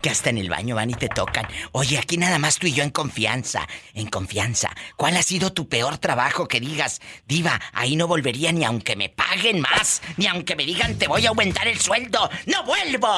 Que 0.00 0.10
hasta 0.10 0.30
en 0.30 0.38
el 0.38 0.50
baño 0.50 0.74
van 0.76 0.90
y 0.90 0.94
te 0.94 1.08
tocan. 1.08 1.46
Oye, 1.72 1.98
aquí 1.98 2.16
nada 2.16 2.38
más 2.38 2.58
tú 2.58 2.66
y 2.66 2.72
yo 2.72 2.82
en 2.82 2.90
confianza. 2.90 3.66
En 3.94 4.08
confianza. 4.08 4.70
¿Cuál 4.96 5.16
ha 5.16 5.22
sido 5.22 5.52
tu 5.52 5.68
peor 5.68 5.98
trabajo 5.98 6.46
que 6.46 6.60
digas, 6.60 7.00
Diva, 7.26 7.58
ahí 7.72 7.96
no 7.96 8.06
volvería 8.06 8.52
ni 8.52 8.64
aunque 8.64 8.96
me 8.96 9.08
paguen 9.08 9.60
más, 9.60 10.02
ni 10.16 10.26
aunque 10.26 10.56
me 10.56 10.64
digan 10.64 10.98
te 10.98 11.08
voy 11.08 11.26
a 11.26 11.30
aumentar 11.30 11.66
el 11.66 11.78
sueldo? 11.78 12.28
¡No 12.46 12.64
vuelvo! 12.64 13.08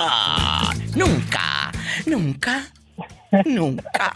Nunca. 0.94 1.72
Nunca. 2.06 2.66
Nunca. 3.44 4.12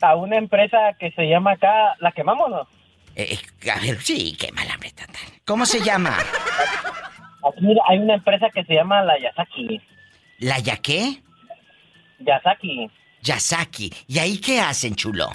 A 0.00 0.16
una 0.16 0.36
empresa 0.36 0.94
que 0.98 1.10
se 1.12 1.28
llama 1.28 1.52
acá, 1.52 1.94
¿la 2.00 2.12
no? 2.16 2.68
Eh, 3.14 3.38
eh, 3.64 3.70
a 3.70 3.80
ver, 3.80 4.00
sí, 4.02 4.36
qué 4.38 4.52
mala. 4.52 4.76
¿Cómo 5.44 5.64
se 5.64 5.80
llama? 5.80 6.16
Aquí 7.48 7.64
mira, 7.64 7.82
hay 7.88 7.98
una 7.98 8.14
empresa 8.14 8.50
que 8.50 8.64
se 8.64 8.74
llama 8.74 9.02
la 9.02 9.18
Yasaki. 9.18 9.80
¿La 10.38 10.58
ya 10.58 10.76
qué? 10.76 11.22
Yasaki. 12.20 12.90
Yasaki. 13.22 13.92
¿Y 14.06 14.18
ahí 14.18 14.38
qué 14.38 14.60
hacen, 14.60 14.94
chulo? 14.94 15.28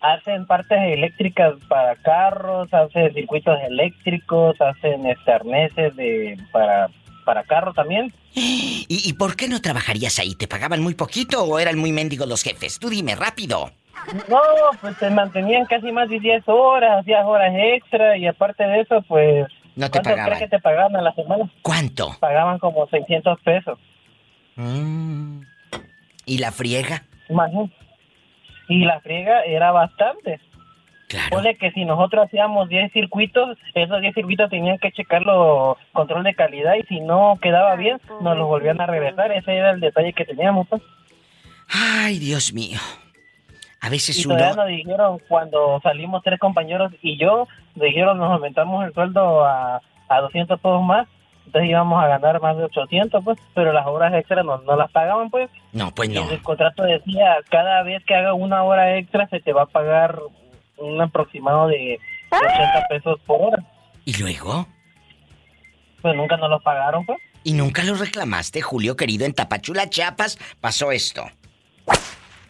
Hacen 0.00 0.46
partes 0.46 0.78
eléctricas 0.80 1.54
para 1.68 1.94
carros, 1.96 2.72
hacen 2.72 3.12
circuitos 3.12 3.58
eléctricos, 3.68 4.58
hacen 4.60 5.06
este, 5.06 5.32
arneses 5.32 5.94
de, 5.96 6.38
para, 6.52 6.88
para 7.24 7.44
carros 7.44 7.74
también. 7.74 8.12
¿Y, 8.34 8.86
y 8.88 9.12
por 9.14 9.36
qué 9.36 9.48
no 9.48 9.60
trabajarías 9.60 10.18
ahí? 10.18 10.34
¿Te 10.34 10.48
pagaban 10.48 10.82
muy 10.82 10.94
poquito 10.94 11.44
o 11.44 11.58
eran 11.58 11.78
muy 11.78 11.92
mendigos 11.92 12.28
los 12.28 12.42
jefes? 12.42 12.78
Tú 12.78 12.88
dime, 12.88 13.14
rápido. 13.14 13.70
No, 14.28 14.40
pues 14.80 14.96
se 14.96 15.10
mantenían 15.10 15.66
casi 15.66 15.92
más 15.92 16.08
de 16.08 16.18
10 16.18 16.44
horas, 16.48 17.00
hacías 17.00 17.24
horas 17.24 17.52
extra 17.54 18.16
y 18.16 18.26
aparte 18.26 18.64
de 18.64 18.80
eso, 18.80 19.02
pues... 19.02 19.46
No 19.80 19.86
te 19.90 19.98
¿cuánto 19.98 20.10
pagaban. 20.10 20.26
crees 20.26 20.38
que 20.50 20.56
te 20.56 20.62
pagaban 20.62 20.96
a 20.96 21.02
la 21.02 21.14
semana? 21.14 21.50
¿Cuánto? 21.62 22.16
Pagaban 22.20 22.58
como 22.58 22.86
600 22.88 23.40
pesos. 23.40 23.78
Mm. 24.56 25.40
¿Y 26.26 26.38
la 26.38 26.52
friega? 26.52 27.04
Imagínate. 27.28 27.72
Y 28.68 28.84
la 28.84 29.00
friega 29.00 29.42
era 29.44 29.72
bastante. 29.72 30.40
Claro. 31.08 31.28
Ponle 31.30 31.56
que 31.56 31.72
si 31.72 31.84
nosotros 31.84 32.26
hacíamos 32.26 32.68
10 32.68 32.92
circuitos, 32.92 33.58
esos 33.74 34.00
10 34.00 34.14
circuitos 34.14 34.48
tenían 34.48 34.78
que 34.78 34.92
checarlo 34.92 35.76
control 35.92 36.22
de 36.22 36.34
calidad 36.34 36.74
y 36.76 36.86
si 36.86 37.00
no 37.00 37.36
quedaba 37.42 37.74
bien, 37.74 37.98
nos 38.20 38.36
los 38.36 38.46
volvían 38.46 38.80
a 38.80 38.86
regresar. 38.86 39.32
Ese 39.32 39.56
era 39.56 39.70
el 39.72 39.80
detalle 39.80 40.12
que 40.12 40.24
teníamos. 40.24 40.68
Pues. 40.68 40.82
Ay, 41.68 42.18
Dios 42.20 42.52
mío. 42.52 42.78
A 43.80 43.88
veces 43.88 44.18
Y 44.22 44.26
uno... 44.26 44.36
todavía 44.36 44.56
nos 44.62 44.68
dijeron, 44.68 45.18
cuando 45.26 45.80
salimos 45.82 46.22
tres 46.22 46.38
compañeros 46.38 46.92
y 47.02 47.16
yo, 47.18 47.48
dijeron 47.86 48.18
nos 48.18 48.32
aumentamos 48.32 48.84
el 48.84 48.92
sueldo 48.92 49.44
a, 49.44 49.80
a 50.08 50.20
200 50.20 50.60
pesos 50.60 50.82
más, 50.82 51.06
entonces 51.46 51.70
íbamos 51.70 52.02
a 52.02 52.06
ganar 52.06 52.40
más 52.40 52.56
de 52.56 52.64
800, 52.64 53.24
pues, 53.24 53.38
pero 53.54 53.72
las 53.72 53.86
horas 53.86 54.14
extras 54.14 54.44
no, 54.44 54.58
no 54.58 54.76
las 54.76 54.90
pagaban, 54.92 55.30
pues. 55.30 55.50
No, 55.72 55.92
pues 55.92 56.08
no. 56.08 56.30
Y 56.30 56.34
el 56.34 56.42
contrato 56.42 56.84
decía, 56.84 57.38
cada 57.50 57.82
vez 57.82 58.04
que 58.04 58.14
haga 58.14 58.34
una 58.34 58.62
hora 58.62 58.96
extra 58.96 59.26
se 59.28 59.40
te 59.40 59.52
va 59.52 59.62
a 59.62 59.66
pagar 59.66 60.18
un 60.76 61.00
aproximado 61.00 61.66
de, 61.68 61.76
de 62.30 62.36
80 62.36 62.86
pesos 62.88 63.20
por 63.26 63.40
hora. 63.40 63.64
¿Y 64.04 64.16
luego? 64.16 64.66
Pues 66.02 66.14
nunca 66.16 66.36
nos 66.36 66.50
los 66.50 66.62
pagaron, 66.62 67.04
pues. 67.04 67.18
¿Y 67.42 67.54
nunca 67.54 67.82
lo 67.82 67.94
reclamaste, 67.94 68.60
Julio 68.60 68.96
querido? 68.96 69.26
En 69.26 69.34
Tapachula, 69.34 69.88
Chiapas, 69.88 70.38
pasó 70.60 70.92
esto. 70.92 71.24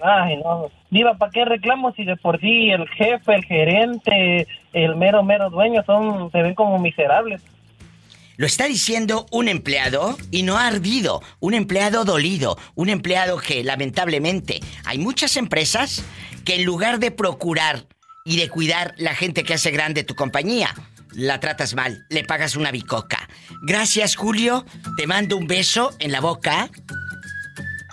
Ay, 0.03 0.37
no. 0.39 0.71
Diva, 0.91 1.15
¿para 1.15 1.31
qué 1.31 1.45
reclamo 1.45 1.93
si 1.93 2.05
de 2.05 2.17
por 2.17 2.41
sí 2.41 2.71
el 2.71 2.89
jefe, 2.89 3.35
el 3.35 3.45
gerente, 3.45 4.47
el 4.73 4.97
mero, 4.97 5.23
mero 5.23 5.51
dueño 5.51 5.83
son, 5.85 6.31
se 6.31 6.43
ven 6.43 6.55
como 6.55 6.79
miserables? 6.79 7.43
Lo 8.37 8.47
está 8.47 8.65
diciendo 8.65 9.27
un 9.31 9.49
empleado 9.49 10.17
y 10.31 10.45
no 10.45 10.57
ha 10.57 10.67
ardido, 10.67 11.23
un 11.41 11.53
empleado 11.53 12.07
dolido, 12.07 12.57
un 12.75 12.89
empleado 12.89 13.39
que 13.39 13.63
lamentablemente 13.63 14.61
hay 14.87 14.99
muchas 14.99 15.37
empresas 15.37 16.03
que 16.47 16.55
en 16.55 16.65
lugar 16.65 17.01
de 17.01 17.11
procurar 17.11 17.87
y 18.25 18.39
de 18.39 18.49
cuidar 18.49 18.95
la 18.97 19.15
gente 19.15 19.45
que 19.45 19.53
hace 19.53 19.71
grande 19.71 20.05
tu 20.05 20.15
compañía, 20.15 20.75
la 21.13 21.39
tratas 21.39 21.75
mal, 21.75 22.07
le 22.09 22.25
pagas 22.25 22.57
una 22.57 22.71
bicoca. 22.71 23.29
Gracias 23.61 24.17
Julio, 24.17 24.65
te 24.97 25.07
mando 25.07 25.37
un 25.37 25.47
beso 25.47 25.91
en 25.99 26.11
la 26.11 26.23
boca, 26.23 26.71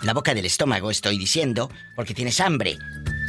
la 0.00 0.14
boca 0.14 0.32
del 0.32 0.46
estómago 0.46 0.90
estoy 0.90 1.18
diciendo, 1.18 1.70
porque 1.94 2.14
tienes 2.14 2.40
hambre. 2.40 2.78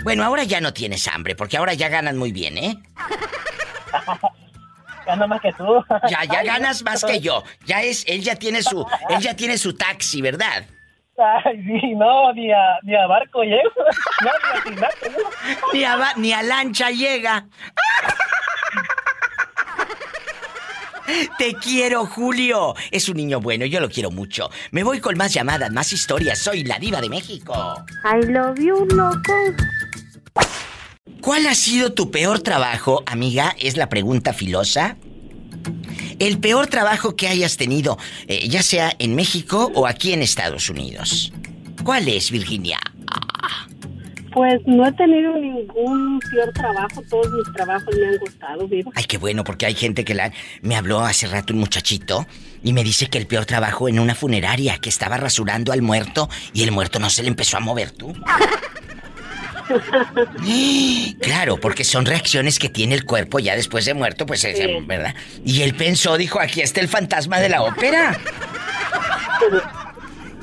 Bueno, 0.04 0.24
ahora 0.24 0.44
ya 0.44 0.62
no 0.62 0.74
tienes 0.74 1.08
hambre, 1.08 1.36
porque 1.36 1.58
ahora 1.58 1.74
ya 1.74 1.90
ganan 1.90 2.18
muy 2.18 2.32
bien, 2.32 2.58
¿eh? 2.58 2.78
Gana 5.06 5.26
más 5.26 5.42
que 5.42 5.52
tú. 5.54 5.84
Ya, 6.08 6.24
ya 6.26 6.44
ganas 6.44 6.84
más 6.84 7.04
que 7.04 7.20
yo. 7.20 7.44
Ya 7.66 7.82
es, 7.82 8.04
él 8.08 8.22
ya 8.22 8.36
tiene 8.36 8.62
su, 8.62 8.86
él 9.10 9.20
ya 9.20 9.36
tiene 9.36 9.58
su 9.58 9.74
taxi, 9.74 10.22
¿verdad? 10.22 10.66
Ay, 11.44 11.64
sí, 11.64 11.96
no, 11.96 12.32
ni 12.34 12.52
a, 12.52 12.78
ni 12.84 12.96
a 12.96 13.08
barco 13.08 13.42
llego. 13.44 13.60
No, 14.24 14.32
ni 14.72 14.78
a. 14.78 14.90
Ni 15.74 15.84
a, 15.84 15.96
ba- 15.98 16.14
ni 16.16 16.32
a 16.34 16.44
lancha 16.44 16.92
llega. 16.92 17.46
Te 21.40 21.56
quiero, 21.56 22.06
Julio. 22.06 22.76
Es 22.92 23.10
un 23.10 23.18
niño 23.18 23.40
bueno, 23.42 23.66
yo 23.66 23.80
lo 23.80 23.90
quiero 23.90 24.12
mucho. 24.12 24.52
Me 24.72 24.84
voy 24.84 25.00
con 25.00 25.18
más 25.18 25.34
llamadas, 25.34 25.72
más 25.72 25.92
historias. 25.92 26.38
Soy 26.38 26.64
la 26.64 26.78
diva 26.78 27.02
de 27.02 27.10
México. 27.10 27.84
I 28.06 28.24
love 28.28 28.60
you, 28.60 28.86
loco. 28.96 29.34
¿Cuál 31.30 31.46
ha 31.46 31.54
sido 31.54 31.94
tu 31.94 32.10
peor 32.10 32.40
trabajo, 32.40 33.04
amiga? 33.06 33.56
Es 33.60 33.78
la 33.78 33.88
pregunta 33.88 34.34
filosa. 34.34 34.98
El 36.18 36.40
peor 36.40 36.66
trabajo 36.66 37.16
que 37.16 37.28
hayas 37.28 37.56
tenido, 37.56 38.00
eh, 38.28 38.50
ya 38.50 38.64
sea 38.64 38.94
en 38.98 39.14
México 39.14 39.72
o 39.76 39.86
aquí 39.86 40.12
en 40.12 40.24
Estados 40.24 40.72
Unidos. 40.72 41.32
¿Cuál 41.84 42.08
es, 42.08 42.32
Virginia? 42.32 42.80
Pues 44.34 44.60
no 44.66 44.88
he 44.88 44.92
tenido 44.94 45.38
ningún 45.38 46.20
peor 46.32 46.52
trabajo, 46.52 47.04
todos 47.12 47.32
mis 47.32 47.54
trabajos 47.54 47.96
me 47.96 48.08
han 48.08 48.18
gustado, 48.18 48.68
viva. 48.68 48.92
Ay, 48.96 49.04
qué 49.04 49.20
bueno, 49.20 49.44
porque 49.44 49.68
hay 49.68 49.76
gente 49.76 50.04
que 50.04 50.16
la... 50.16 50.34
Me 50.64 50.76
habló 50.76 51.02
hace 51.02 51.28
rato 51.28 51.54
un 51.54 51.60
muchachito 51.60 52.26
y 52.64 52.74
me 52.74 52.84
dice 52.84 53.06
que 53.06 53.20
el 53.20 53.28
peor 53.28 53.46
trabajo 53.46 53.88
en 53.88 54.00
una 54.00 54.16
funeraria, 54.16 54.80
que 54.80 54.90
estaba 54.90 55.18
rasurando 55.18 55.74
al 55.74 55.84
muerto 55.84 56.28
y 56.54 56.64
el 56.64 56.72
muerto 56.72 56.98
no 56.98 57.12
se 57.12 57.22
le 57.22 57.28
empezó 57.28 57.58
a 57.58 57.60
mover, 57.60 57.92
tú. 57.92 58.16
Claro, 61.22 61.58
porque 61.58 61.84
son 61.84 62.06
reacciones 62.06 62.60
que 62.60 62.70
tiene 62.70 62.96
el 62.96 63.06
cuerpo 63.06 63.40
ya 63.40 63.56
después 63.56 63.86
de 63.86 63.94
muerto, 63.94 64.26
pues, 64.26 64.44
es, 64.44 64.58
Sí. 64.58 64.66
¿verdad? 64.86 65.14
Y 65.46 65.62
él 65.62 65.76
pensó, 65.76 66.18
dijo, 66.18 66.40
aquí 66.40 66.62
está 66.62 66.82
el 66.82 66.88
fantasma 66.88 67.40
de 67.40 67.50
la 67.50 67.62
ópera. 67.62 68.18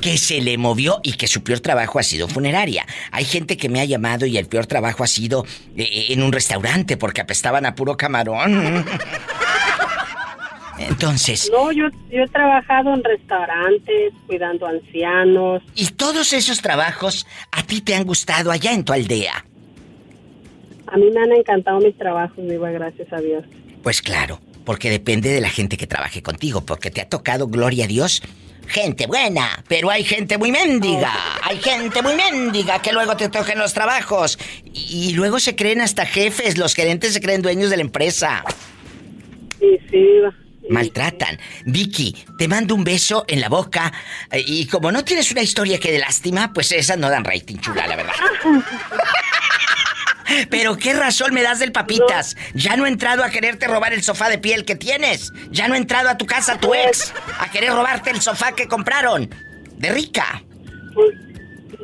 Que 0.01 0.17
se 0.17 0.41
le 0.41 0.57
movió 0.57 0.99
y 1.03 1.13
que 1.13 1.27
su 1.27 1.43
peor 1.43 1.59
trabajo 1.59 1.97
ha 1.99 2.03
sido 2.03 2.27
funeraria. 2.27 2.85
Hay 3.11 3.25
gente 3.25 3.57
que 3.57 3.67
me 3.67 3.81
ha 3.81 3.85
llamado 3.85 4.25
y 4.27 4.37
el 4.37 4.45
peor 4.45 4.67
trabajo 4.67 5.03
ha 5.03 5.07
sido 5.07 5.45
eh, 5.75 6.07
en 6.09 6.21
un 6.21 6.31
restaurante 6.31 6.97
porque 6.97 7.21
apestaban 7.21 7.65
a 7.65 7.73
puro 7.75 7.97
camarón. 7.97 8.85
Entonces, 10.79 11.49
No, 11.51 11.71
yo, 11.71 11.85
yo 12.09 12.23
he 12.23 12.27
trabajado 12.27 12.93
en 12.93 13.03
restaurantes, 13.03 14.13
cuidando 14.27 14.67
ancianos. 14.67 15.61
¿y 15.75 15.87
todos 15.87 16.33
esos 16.33 16.61
trabajos 16.61 17.25
a 17.51 17.63
ti 17.63 17.81
te 17.81 17.95
han 17.95 18.03
gustado 18.03 18.51
allá 18.51 18.73
en 18.73 18.83
tu 18.83 18.93
aldea? 18.93 19.45
A 20.87 20.97
mí 20.97 21.09
me 21.11 21.21
han 21.21 21.31
encantado 21.33 21.79
mis 21.79 21.97
trabajos, 21.97 22.37
viva, 22.37 22.71
gracias 22.71 23.11
a 23.11 23.19
Dios. 23.19 23.43
Pues 23.83 24.01
claro, 24.01 24.39
porque 24.63 24.89
depende 24.89 25.29
de 25.29 25.41
la 25.41 25.49
gente 25.49 25.77
que 25.77 25.87
trabaje 25.87 26.21
contigo, 26.21 26.61
porque 26.61 26.91
te 26.91 27.01
ha 27.01 27.09
tocado, 27.09 27.47
gloria 27.47 27.85
a 27.85 27.87
Dios, 27.87 28.21
gente 28.67 29.07
buena, 29.07 29.63
pero 29.67 29.89
hay 29.89 30.03
gente 30.03 30.37
muy 30.37 30.51
mendiga. 30.51 31.13
Hay 31.43 31.57
gente 31.57 32.01
muy 32.01 32.15
mendiga 32.15 32.81
que 32.81 32.93
luego 32.93 33.15
te 33.17 33.29
tocan 33.29 33.57
los 33.57 33.73
trabajos. 33.73 34.37
Y 34.73 35.13
luego 35.13 35.39
se 35.39 35.55
creen 35.55 35.81
hasta 35.81 36.05
jefes, 36.05 36.57
los 36.57 36.73
gerentes 36.75 37.13
se 37.13 37.21
creen 37.21 37.41
dueños 37.41 37.69
de 37.69 37.77
la 37.77 37.81
empresa. 37.81 38.43
Sí, 39.59 39.79
sí, 39.89 39.97
Diva. 39.97 40.33
Maltratan. 40.69 41.39
Vicky, 41.65 42.15
te 42.37 42.47
mando 42.47 42.75
un 42.75 42.83
beso 42.83 43.25
en 43.27 43.41
la 43.41 43.49
boca. 43.49 43.91
eh, 44.31 44.43
Y 44.45 44.67
como 44.67 44.91
no 44.91 45.03
tienes 45.03 45.31
una 45.31 45.41
historia 45.41 45.79
que 45.79 45.91
de 45.91 45.99
lástima, 45.99 46.53
pues 46.53 46.71
esas 46.71 46.97
no 46.97 47.09
dan 47.09 47.23
rating, 47.23 47.57
chula, 47.57 47.87
la 47.87 47.95
verdad. 47.95 48.13
Pero 50.49 50.77
qué 50.77 50.93
razón 50.93 51.33
me 51.33 51.41
das 51.41 51.59
del 51.59 51.71
papitas. 51.71 52.35
Ya 52.53 52.75
no 52.75 52.85
he 52.85 52.89
entrado 52.89 53.23
a 53.23 53.29
quererte 53.29 53.65
robar 53.67 53.93
el 53.93 54.03
sofá 54.03 54.29
de 54.29 54.37
piel 54.37 54.65
que 54.65 54.75
tienes. 54.75 55.31
Ya 55.51 55.67
no 55.69 55.75
he 55.75 55.77
entrado 55.77 56.09
a 56.09 56.17
tu 56.17 56.25
casa 56.25 56.59
tu 56.59 56.73
ex 56.73 57.13
a 57.39 57.49
querer 57.49 57.71
robarte 57.71 58.09
el 58.09 58.19
sofá 58.21 58.51
que 58.51 58.67
compraron. 58.67 59.29
De 59.77 59.89
rica. 59.89 60.43
Pues, 60.93 61.11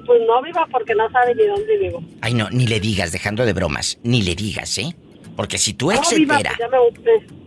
pues 0.06 0.22
no 0.28 0.42
viva 0.42 0.68
porque 0.72 0.94
no 0.94 1.10
sabe 1.12 1.34
ni 1.36 1.46
dónde 1.46 1.78
vivo. 1.78 2.04
Ay, 2.20 2.34
no, 2.34 2.50
ni 2.50 2.68
le 2.68 2.82
digas, 2.82 3.14
dejando 3.14 3.46
de 3.46 3.54
bromas. 3.54 3.98
Ni 4.04 4.24
le 4.24 4.36
digas, 4.36 4.78
¿eh? 4.78 4.94
Porque 5.38 5.58
si 5.58 5.74
tu 5.74 5.92
ex 5.92 6.02
no, 6.02 6.06
se 6.10 6.16
viva, 6.18 6.36
entera. 6.36 6.56
pues 6.58 6.70
ya 6.70 6.78
me, 6.78 7.12
me- 7.12 7.44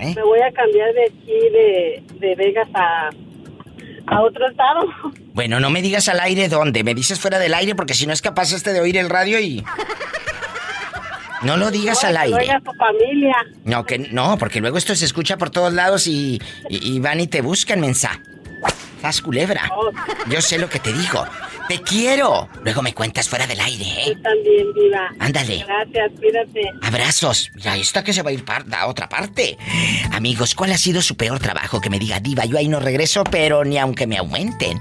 ¿Eh? 0.00 0.12
me 0.16 0.22
voy 0.22 0.40
a 0.40 0.50
cambiar 0.52 0.92
de 0.94 1.04
aquí, 1.04 1.26
de, 1.52 2.02
de 2.18 2.34
Vegas 2.36 2.68
a, 2.74 3.10
a 4.06 4.22
otro 4.22 4.48
estado. 4.48 4.80
Bueno, 5.34 5.60
no 5.60 5.70
me 5.70 5.82
digas 5.82 6.08
al 6.08 6.20
aire 6.20 6.48
dónde. 6.48 6.82
Me 6.84 6.94
dices 6.94 7.20
fuera 7.20 7.38
del 7.38 7.54
aire 7.54 7.74
porque 7.74 7.94
si 7.94 8.06
no 8.06 8.12
es 8.12 8.22
capaz 8.22 8.52
este 8.52 8.72
de 8.72 8.80
oír 8.80 8.96
el 8.96 9.08
radio 9.10 9.38
y. 9.40 9.64
No 11.42 11.56
lo 11.56 11.70
digas 11.70 12.04
al 12.04 12.12
Que 12.12 12.18
aire. 12.18 12.36
oiga 12.36 12.60
tu 12.60 12.70
familia. 12.74 13.34
No, 13.64 13.86
que 13.86 13.98
no, 13.98 14.36
porque 14.36 14.60
luego 14.60 14.76
esto 14.76 14.94
se 14.94 15.06
escucha 15.06 15.38
por 15.38 15.48
todos 15.48 15.72
lados 15.72 16.06
y, 16.06 16.38
y, 16.68 16.92
y 16.96 16.98
van 16.98 17.18
y 17.18 17.28
te 17.28 17.40
buscan, 17.40 17.80
mensa. 17.80 18.20
Haz 19.02 19.20
culebra. 19.20 19.70
Yo 20.28 20.40
sé 20.40 20.58
lo 20.58 20.68
que 20.68 20.78
te 20.78 20.92
digo. 20.92 21.24
Te 21.68 21.80
quiero. 21.82 22.48
Luego 22.64 22.82
me 22.82 22.92
cuentas 22.92 23.28
fuera 23.28 23.46
del 23.46 23.60
aire, 23.60 23.84
¿eh? 23.84 24.12
Tú 24.14 24.22
también, 24.22 24.72
viva. 24.74 25.08
Ándale. 25.20 25.64
Gracias, 25.64 26.12
cuídate. 26.18 26.70
Abrazos. 26.82 27.50
Mira, 27.54 27.76
esta 27.76 28.02
que 28.02 28.12
se 28.12 28.22
va 28.22 28.30
a 28.30 28.32
ir 28.32 28.44
a 28.72 28.86
otra 28.86 29.08
parte. 29.08 29.56
Amigos, 30.10 30.54
¿cuál 30.54 30.72
ha 30.72 30.78
sido 30.78 31.00
su 31.00 31.16
peor 31.16 31.38
trabajo? 31.38 31.80
Que 31.80 31.88
me 31.88 31.98
diga, 31.98 32.18
Diva, 32.18 32.44
yo 32.44 32.58
ahí 32.58 32.66
no 32.68 32.80
regreso, 32.80 33.22
pero 33.24 33.64
ni 33.64 33.78
aunque 33.78 34.06
me 34.06 34.18
aumenten. 34.18 34.78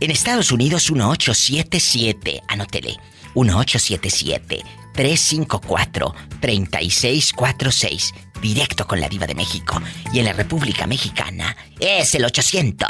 En 0.00 0.10
Estados 0.10 0.52
Unidos, 0.52 0.90
1877. 0.90 2.42
Anótele. 2.46 2.96
1877 3.34 4.62
354 4.94 6.14
3646. 6.40 8.14
Directo 8.40 8.86
con 8.86 9.00
la 9.00 9.08
Diva 9.08 9.26
de 9.26 9.34
México. 9.34 9.80
Y 10.12 10.20
en 10.20 10.26
la 10.26 10.32
República 10.32 10.86
Mexicana 10.86 11.56
es 11.80 12.14
el 12.14 12.24
800 12.24 12.88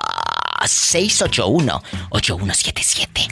681 0.67 1.83
8177. 2.11 3.29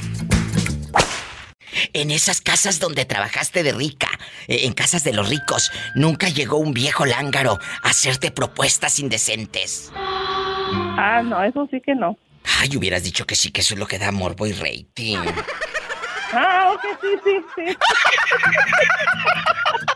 En 1.93 2.11
esas 2.11 2.40
casas 2.40 2.78
donde 2.78 3.05
trabajaste 3.05 3.62
de 3.62 3.73
rica, 3.73 4.09
eh, 4.48 4.61
en 4.65 4.73
casas 4.73 5.05
de 5.05 5.12
los 5.12 5.28
ricos, 5.28 5.70
nunca 5.94 6.28
llegó 6.28 6.59
un 6.59 6.73
viejo 6.73 7.05
lángaro 7.05 7.59
a 7.82 7.90
hacerte 7.90 8.31
propuestas 8.31 8.98
indecentes. 8.98 9.93
Ah, 9.94 11.23
no, 11.24 11.43
eso 11.43 11.69
sí 11.70 11.81
que 11.85 11.94
no. 11.94 12.16
Ay, 12.61 12.77
hubieras 12.77 13.03
dicho 13.03 13.27
que 13.27 13.35
sí, 13.35 13.51
que 13.51 13.61
eso 13.61 13.74
es 13.74 13.81
lo 13.81 13.86
que 13.86 13.98
da 13.98 14.12
morbo 14.12 14.47
y 14.47 14.53
rating. 14.53 15.19
Ah, 16.32 16.73
ok, 16.74 16.82
sí, 17.01 17.09
sí, 17.24 17.44
sí. 17.57 17.77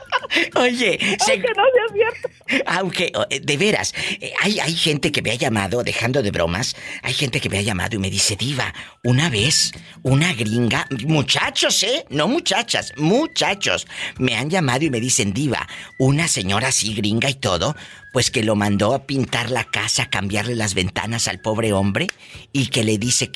Oye, 0.57 0.99
se- 1.25 1.33
Aunque 1.33 1.49
no 1.57 1.65
sea 1.75 1.93
cierto. 1.93 2.65
Aunque, 2.67 3.13
eh, 3.31 3.41
de 3.41 3.57
veras, 3.57 3.95
eh, 4.21 4.33
hay, 4.41 4.61
hay 4.61 4.75
gente 4.75 5.13
que 5.13 5.23
me 5.23 5.31
ha 5.31 5.35
llamado, 5.35 5.83
dejando 5.83 6.23
de 6.23 6.31
bromas, 6.31 6.77
hay 7.03 7.13
gente 7.15 7.41
que 7.41 7.49
me 7.49 7.59
ha 7.59 7.63
llamado 7.63 7.97
y 7.97 7.99
me 7.99 8.11
dice, 8.11 8.37
Diva, 8.37 8.73
una 9.05 9.29
vez, 9.31 9.73
una 10.03 10.33
gringa, 10.35 10.87
muchachos, 11.07 11.83
¿eh? 11.83 12.05
No 12.11 12.29
muchachas, 12.29 12.93
muchachos, 12.97 13.87
me 14.19 14.37
han 14.37 14.51
llamado 14.51 14.85
y 14.85 14.91
me 14.91 15.01
dicen, 15.01 15.33
Diva, 15.33 15.67
una 15.99 16.29
señora 16.29 16.69
así 16.69 16.95
gringa 16.95 17.29
y 17.31 17.35
todo, 17.35 17.77
pues 18.13 18.31
que 18.31 18.43
lo 18.43 18.57
mandó 18.57 18.95
a 18.95 19.07
pintar 19.07 19.51
la 19.51 19.65
casa, 19.65 20.11
cambiarle 20.11 20.55
las 20.57 20.75
ventanas 20.75 21.29
al 21.29 21.41
pobre 21.41 21.73
hombre 21.73 22.07
y 22.53 22.67
que 22.69 22.83
le 22.85 22.99
dice, 22.99 23.31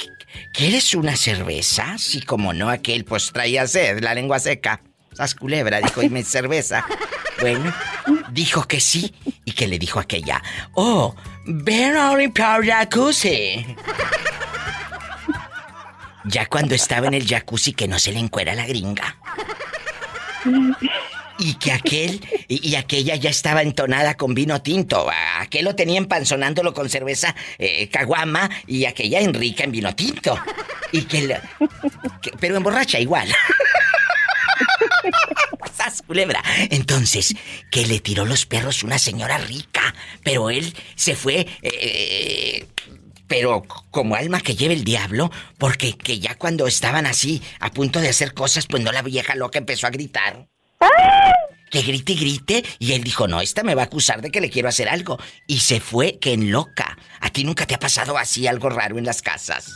¿quieres 0.52 0.94
una 0.94 1.16
cerveza? 1.16 1.96
Sí, 1.98 2.20
como 2.22 2.52
no, 2.52 2.68
aquel 2.70 3.04
pues 3.04 3.30
traía 3.32 3.66
sed, 3.66 4.00
la 4.00 4.14
lengua 4.14 4.38
seca. 4.40 4.80
Sas 5.14 5.34
culebra, 5.34 5.80
dijo, 5.80 6.02
y 6.02 6.10
me 6.10 6.22
cerveza. 6.24 6.84
Bueno, 7.40 7.72
dijo 8.30 8.66
que 8.66 8.80
sí 8.80 9.14
y 9.44 9.52
que 9.52 9.66
le 9.66 9.78
dijo 9.78 9.98
aquella, 10.00 10.42
oh, 10.74 11.14
ven 11.46 11.96
a 11.96 12.12
jacuzzi. 12.64 13.64
Ya 16.24 16.46
cuando 16.46 16.74
estaba 16.74 17.06
en 17.06 17.14
el 17.14 17.26
jacuzzi 17.26 17.72
que 17.74 17.86
no 17.88 17.98
se 17.98 18.12
le 18.12 18.18
encuera 18.18 18.54
la 18.54 18.66
gringa. 18.66 19.16
Y 21.38 21.54
que 21.54 21.72
aquel 21.72 22.24
y, 22.48 22.76
aquella 22.76 23.16
ya 23.16 23.28
estaba 23.30 23.62
entonada 23.62 24.16
con 24.16 24.34
vino 24.34 24.62
tinto. 24.62 25.08
Aquel 25.38 25.64
lo 25.64 25.74
tenía 25.74 25.98
empanzonándolo 25.98 26.72
con 26.72 26.88
cerveza 26.88 27.34
eh, 27.58 27.88
caguama 27.88 28.48
y 28.66 28.84
aquella 28.86 29.20
en 29.20 29.34
rica 29.34 29.64
en 29.64 29.72
vino 29.72 29.94
tinto. 29.94 30.38
Y 30.92 31.02
que, 31.02 31.22
la- 31.26 31.42
que- 32.22 32.32
pero 32.38 32.56
emborracha 32.56 33.00
igual. 33.00 33.28
¡Sas, 35.94 36.02
culebra! 36.02 36.42
Entonces, 36.70 37.34
que 37.70 37.86
le 37.86 38.00
tiró 38.00 38.24
los 38.24 38.46
perros 38.46 38.82
una 38.82 38.98
señora 38.98 39.38
rica, 39.38 39.94
pero 40.24 40.50
él 40.50 40.74
se 40.96 41.14
fue, 41.14 41.46
eh, 41.62 42.66
pero 43.28 43.62
como 43.90 44.16
alma 44.16 44.40
que 44.40 44.56
lleva 44.56 44.74
el 44.74 44.82
diablo, 44.82 45.30
porque 45.56 45.96
que 45.96 46.18
ya 46.18 46.34
cuando 46.34 46.66
estaban 46.66 47.06
así, 47.06 47.42
a 47.60 47.70
punto 47.70 48.00
de 48.00 48.08
hacer 48.08 48.34
cosas, 48.34 48.66
pues 48.66 48.82
no 48.82 48.90
la 48.90 49.02
vieja 49.02 49.36
loca 49.36 49.58
empezó 49.58 49.86
a 49.86 49.90
gritar. 49.90 50.48
Que 51.70 51.82
grite 51.82 52.12
y 52.12 52.16
grite, 52.16 52.64
y 52.78 52.92
él 52.92 53.04
dijo, 53.04 53.28
no, 53.28 53.40
esta 53.40 53.62
me 53.62 53.74
va 53.74 53.82
a 53.82 53.86
acusar 53.86 54.20
de 54.20 54.30
que 54.30 54.40
le 54.40 54.50
quiero 54.50 54.68
hacer 54.68 54.88
algo. 54.88 55.18
Y 55.46 55.60
se 55.60 55.80
fue 55.80 56.18
que 56.18 56.32
en 56.32 56.50
loca. 56.50 56.98
¿A 57.20 57.30
ti 57.30 57.44
nunca 57.44 57.66
te 57.66 57.74
ha 57.74 57.80
pasado 57.80 58.18
así 58.18 58.46
algo 58.46 58.68
raro 58.68 58.98
en 58.98 59.04
las 59.04 59.22
casas? 59.22 59.72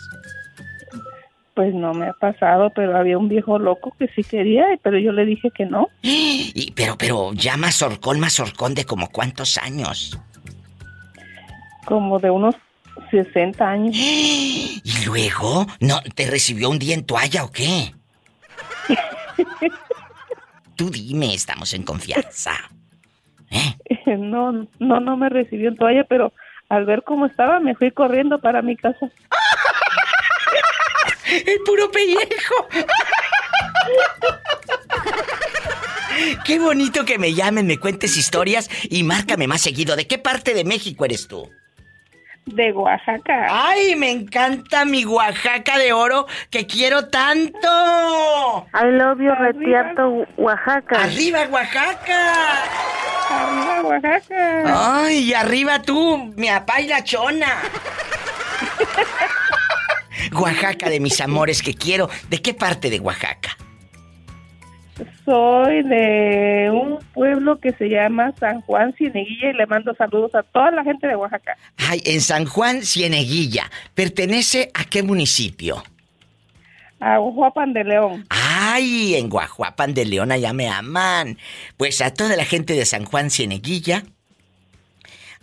Pues 1.58 1.74
no 1.74 1.92
me 1.92 2.06
ha 2.06 2.12
pasado, 2.12 2.70
pero 2.70 2.96
había 2.96 3.18
un 3.18 3.28
viejo 3.28 3.58
loco 3.58 3.92
que 3.98 4.06
sí 4.14 4.22
quería, 4.22 4.64
pero 4.80 4.96
yo 4.96 5.10
le 5.10 5.24
dije 5.24 5.50
que 5.50 5.66
no. 5.66 5.88
Y, 6.02 6.70
pero, 6.76 6.96
pero, 6.96 7.32
ya 7.32 7.56
mazorcón, 7.56 8.20
mazorcón 8.20 8.76
de 8.76 8.84
como 8.84 9.08
cuántos 9.08 9.58
años. 9.58 10.16
Como 11.84 12.20
de 12.20 12.30
unos 12.30 12.54
60 13.10 13.68
años. 13.68 13.96
¿Y 13.96 15.04
luego? 15.04 15.66
¿No 15.80 16.00
te 16.14 16.30
recibió 16.30 16.70
un 16.70 16.78
día 16.78 16.94
en 16.94 17.04
toalla 17.04 17.42
o 17.42 17.50
qué? 17.50 17.92
Tú 20.76 20.90
dime, 20.90 21.34
estamos 21.34 21.74
en 21.74 21.82
confianza. 21.82 22.52
No, 24.06 24.52
no, 24.78 25.00
no 25.00 25.16
me 25.16 25.28
recibió 25.28 25.70
en 25.70 25.76
toalla, 25.76 26.04
pero 26.04 26.32
al 26.68 26.84
ver 26.84 27.02
cómo 27.02 27.26
estaba 27.26 27.60
me 27.60 27.74
fui 27.74 27.90
corriendo 27.90 28.38
para 28.38 28.62
mi 28.62 28.76
casa. 28.76 29.10
¡El 31.28 31.60
puro 31.64 31.90
pellejo! 31.90 32.68
Qué 36.44 36.58
bonito 36.58 37.04
que 37.04 37.18
me 37.18 37.34
llamen, 37.34 37.66
me 37.66 37.78
cuentes 37.78 38.16
historias 38.16 38.70
y 38.84 39.02
márcame 39.02 39.46
más 39.46 39.60
seguido. 39.60 39.96
¿De 39.96 40.06
qué 40.06 40.18
parte 40.18 40.54
de 40.54 40.64
México 40.64 41.04
eres 41.04 41.28
tú? 41.28 41.50
De 42.46 42.72
Oaxaca. 42.72 43.46
¡Ay, 43.50 43.94
me 43.94 44.10
encanta 44.10 44.86
mi 44.86 45.04
Oaxaca 45.04 45.76
de 45.78 45.92
oro 45.92 46.26
que 46.50 46.66
quiero 46.66 47.08
tanto! 47.08 48.66
I 48.72 48.90
love 48.90 49.18
you, 49.20 49.34
Retierto, 49.34 50.26
Oaxaca. 50.38 51.02
¡Arriba, 51.02 51.46
Oaxaca! 51.50 52.64
¡Arriba, 53.28 53.82
Oaxaca! 53.84 55.02
¡Ay, 55.04 55.18
y 55.18 55.34
arriba 55.34 55.82
tú, 55.82 56.32
mi 56.36 56.48
apá 56.48 56.80
y 56.80 56.86
la 56.88 57.04
chona! 57.04 57.60
Oaxaca 60.32 60.88
de 60.88 61.00
mis 61.00 61.20
amores 61.20 61.62
que 61.62 61.74
quiero. 61.74 62.08
¿De 62.28 62.40
qué 62.40 62.54
parte 62.54 62.90
de 62.90 63.00
Oaxaca? 63.00 63.56
Soy 65.24 65.82
de 65.84 66.70
un 66.72 66.98
pueblo 67.14 67.60
que 67.60 67.72
se 67.72 67.88
llama 67.88 68.32
San 68.40 68.60
Juan 68.62 68.92
Cieneguilla 68.94 69.50
y 69.50 69.52
le 69.52 69.66
mando 69.66 69.94
saludos 69.94 70.34
a 70.34 70.42
toda 70.42 70.70
la 70.72 70.82
gente 70.82 71.06
de 71.06 71.14
Oaxaca. 71.14 71.56
Ay, 71.76 72.02
en 72.04 72.20
San 72.20 72.46
Juan 72.46 72.82
Cieneguilla. 72.82 73.70
¿Pertenece 73.94 74.70
a 74.74 74.84
qué 74.84 75.02
municipio? 75.02 75.82
A 77.00 77.20
Huapan 77.20 77.72
de 77.72 77.84
León. 77.84 78.26
Ay, 78.28 79.14
en 79.14 79.28
Guajuapan 79.28 79.94
de 79.94 80.04
León 80.04 80.32
allá 80.32 80.52
me 80.52 80.68
aman. 80.68 81.38
Pues 81.76 82.00
a 82.00 82.12
toda 82.12 82.34
la 82.36 82.44
gente 82.44 82.74
de 82.74 82.84
San 82.84 83.04
Juan 83.04 83.30
Cieneguilla, 83.30 84.02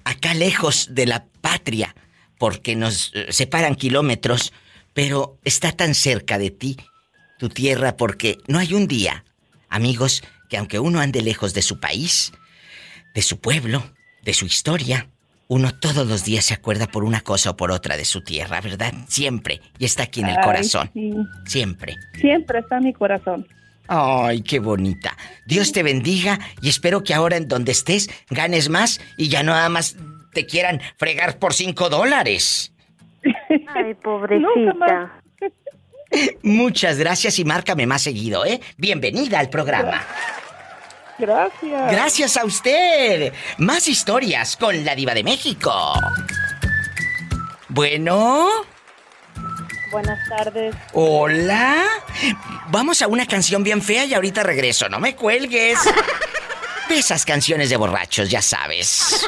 acá 0.03 0.33
lejos 0.33 0.93
de 0.93 1.05
la 1.05 1.25
patria, 1.39 1.95
porque 2.37 2.75
nos 2.75 3.11
eh, 3.15 3.27
separan 3.29 3.75
kilómetros, 3.75 4.51
pero 4.95 5.37
está 5.43 5.73
tan 5.73 5.93
cerca 5.93 6.39
de 6.39 6.49
ti, 6.51 6.77
tu 7.37 7.49
tierra, 7.49 7.97
porque 7.97 8.39
no 8.47 8.59
hay 8.59 8.73
un 8.73 8.87
día, 8.87 9.25
amigos, 9.69 10.23
que 10.49 10.57
aunque 10.57 10.79
uno 10.79 11.01
ande 11.01 11.21
lejos 11.21 11.53
de 11.53 11.61
su 11.61 11.81
país, 11.81 12.31
de 13.13 13.21
su 13.21 13.39
pueblo, 13.39 13.83
de 14.23 14.33
su 14.33 14.45
historia, 14.45 15.09
uno 15.49 15.77
todos 15.77 16.07
los 16.07 16.23
días 16.23 16.45
se 16.45 16.53
acuerda 16.53 16.87
por 16.87 17.03
una 17.03 17.19
cosa 17.19 17.51
o 17.51 17.57
por 17.57 17.71
otra 17.71 17.97
de 17.97 18.05
su 18.05 18.21
tierra, 18.21 18.61
¿verdad? 18.61 18.93
Siempre. 19.09 19.61
Y 19.77 19.83
está 19.85 20.03
aquí 20.03 20.21
en 20.21 20.29
el 20.29 20.37
Ay, 20.37 20.43
corazón. 20.43 20.89
sí. 20.93 21.11
Siempre. 21.45 21.97
Siempre 22.19 22.59
está 22.59 22.77
en 22.77 22.85
mi 22.85 22.93
corazón. 22.93 23.45
Ay, 23.87 24.41
qué 24.43 24.59
bonita. 24.59 25.15
Dios 25.45 25.73
te 25.73 25.83
bendiga 25.83 26.39
y 26.61 26.69
espero 26.69 27.03
que 27.03 27.13
ahora 27.13 27.35
en 27.35 27.49
donde 27.49 27.73
estés 27.73 28.09
ganes 28.29 28.69
más 28.69 29.01
y 29.17 29.27
ya 29.27 29.43
no 29.43 29.51
nada 29.51 29.69
más 29.69 29.97
te 30.33 30.45
quieran 30.45 30.79
fregar 30.97 31.37
por 31.37 31.53
cinco 31.53 31.89
dólares. 31.89 32.71
Ay, 33.75 33.93
pobrecita. 34.03 35.21
Muchas 36.43 36.97
gracias 36.97 37.39
y 37.39 37.45
márcame 37.45 37.85
más 37.85 38.01
seguido, 38.03 38.45
¿eh? 38.45 38.61
Bienvenida 38.77 39.39
al 39.39 39.49
programa. 39.49 40.03
Gracias. 41.17 41.91
Gracias 41.91 42.37
a 42.37 42.45
usted. 42.45 43.33
Más 43.57 43.87
historias 43.87 44.55
con 44.57 44.83
la 44.85 44.95
diva 44.95 45.13
de 45.13 45.23
México. 45.23 45.93
Bueno, 47.69 48.49
Buenas 49.91 50.19
tardes. 50.29 50.75
hola. 50.93 51.83
Vamos 52.67 53.01
a 53.01 53.07
una 53.07 53.25
canción 53.25 53.63
bien 53.63 53.81
fea 53.81 54.05
y 54.05 54.13
ahorita 54.13 54.43
regreso. 54.43 54.89
No 54.89 54.99
me 54.99 55.15
cuelgues. 55.15 55.79
De 56.89 56.99
esas 56.99 57.25
canciones 57.25 57.71
de 57.71 57.77
borrachos, 57.77 58.29
ya 58.29 58.41
sabes. 58.43 59.27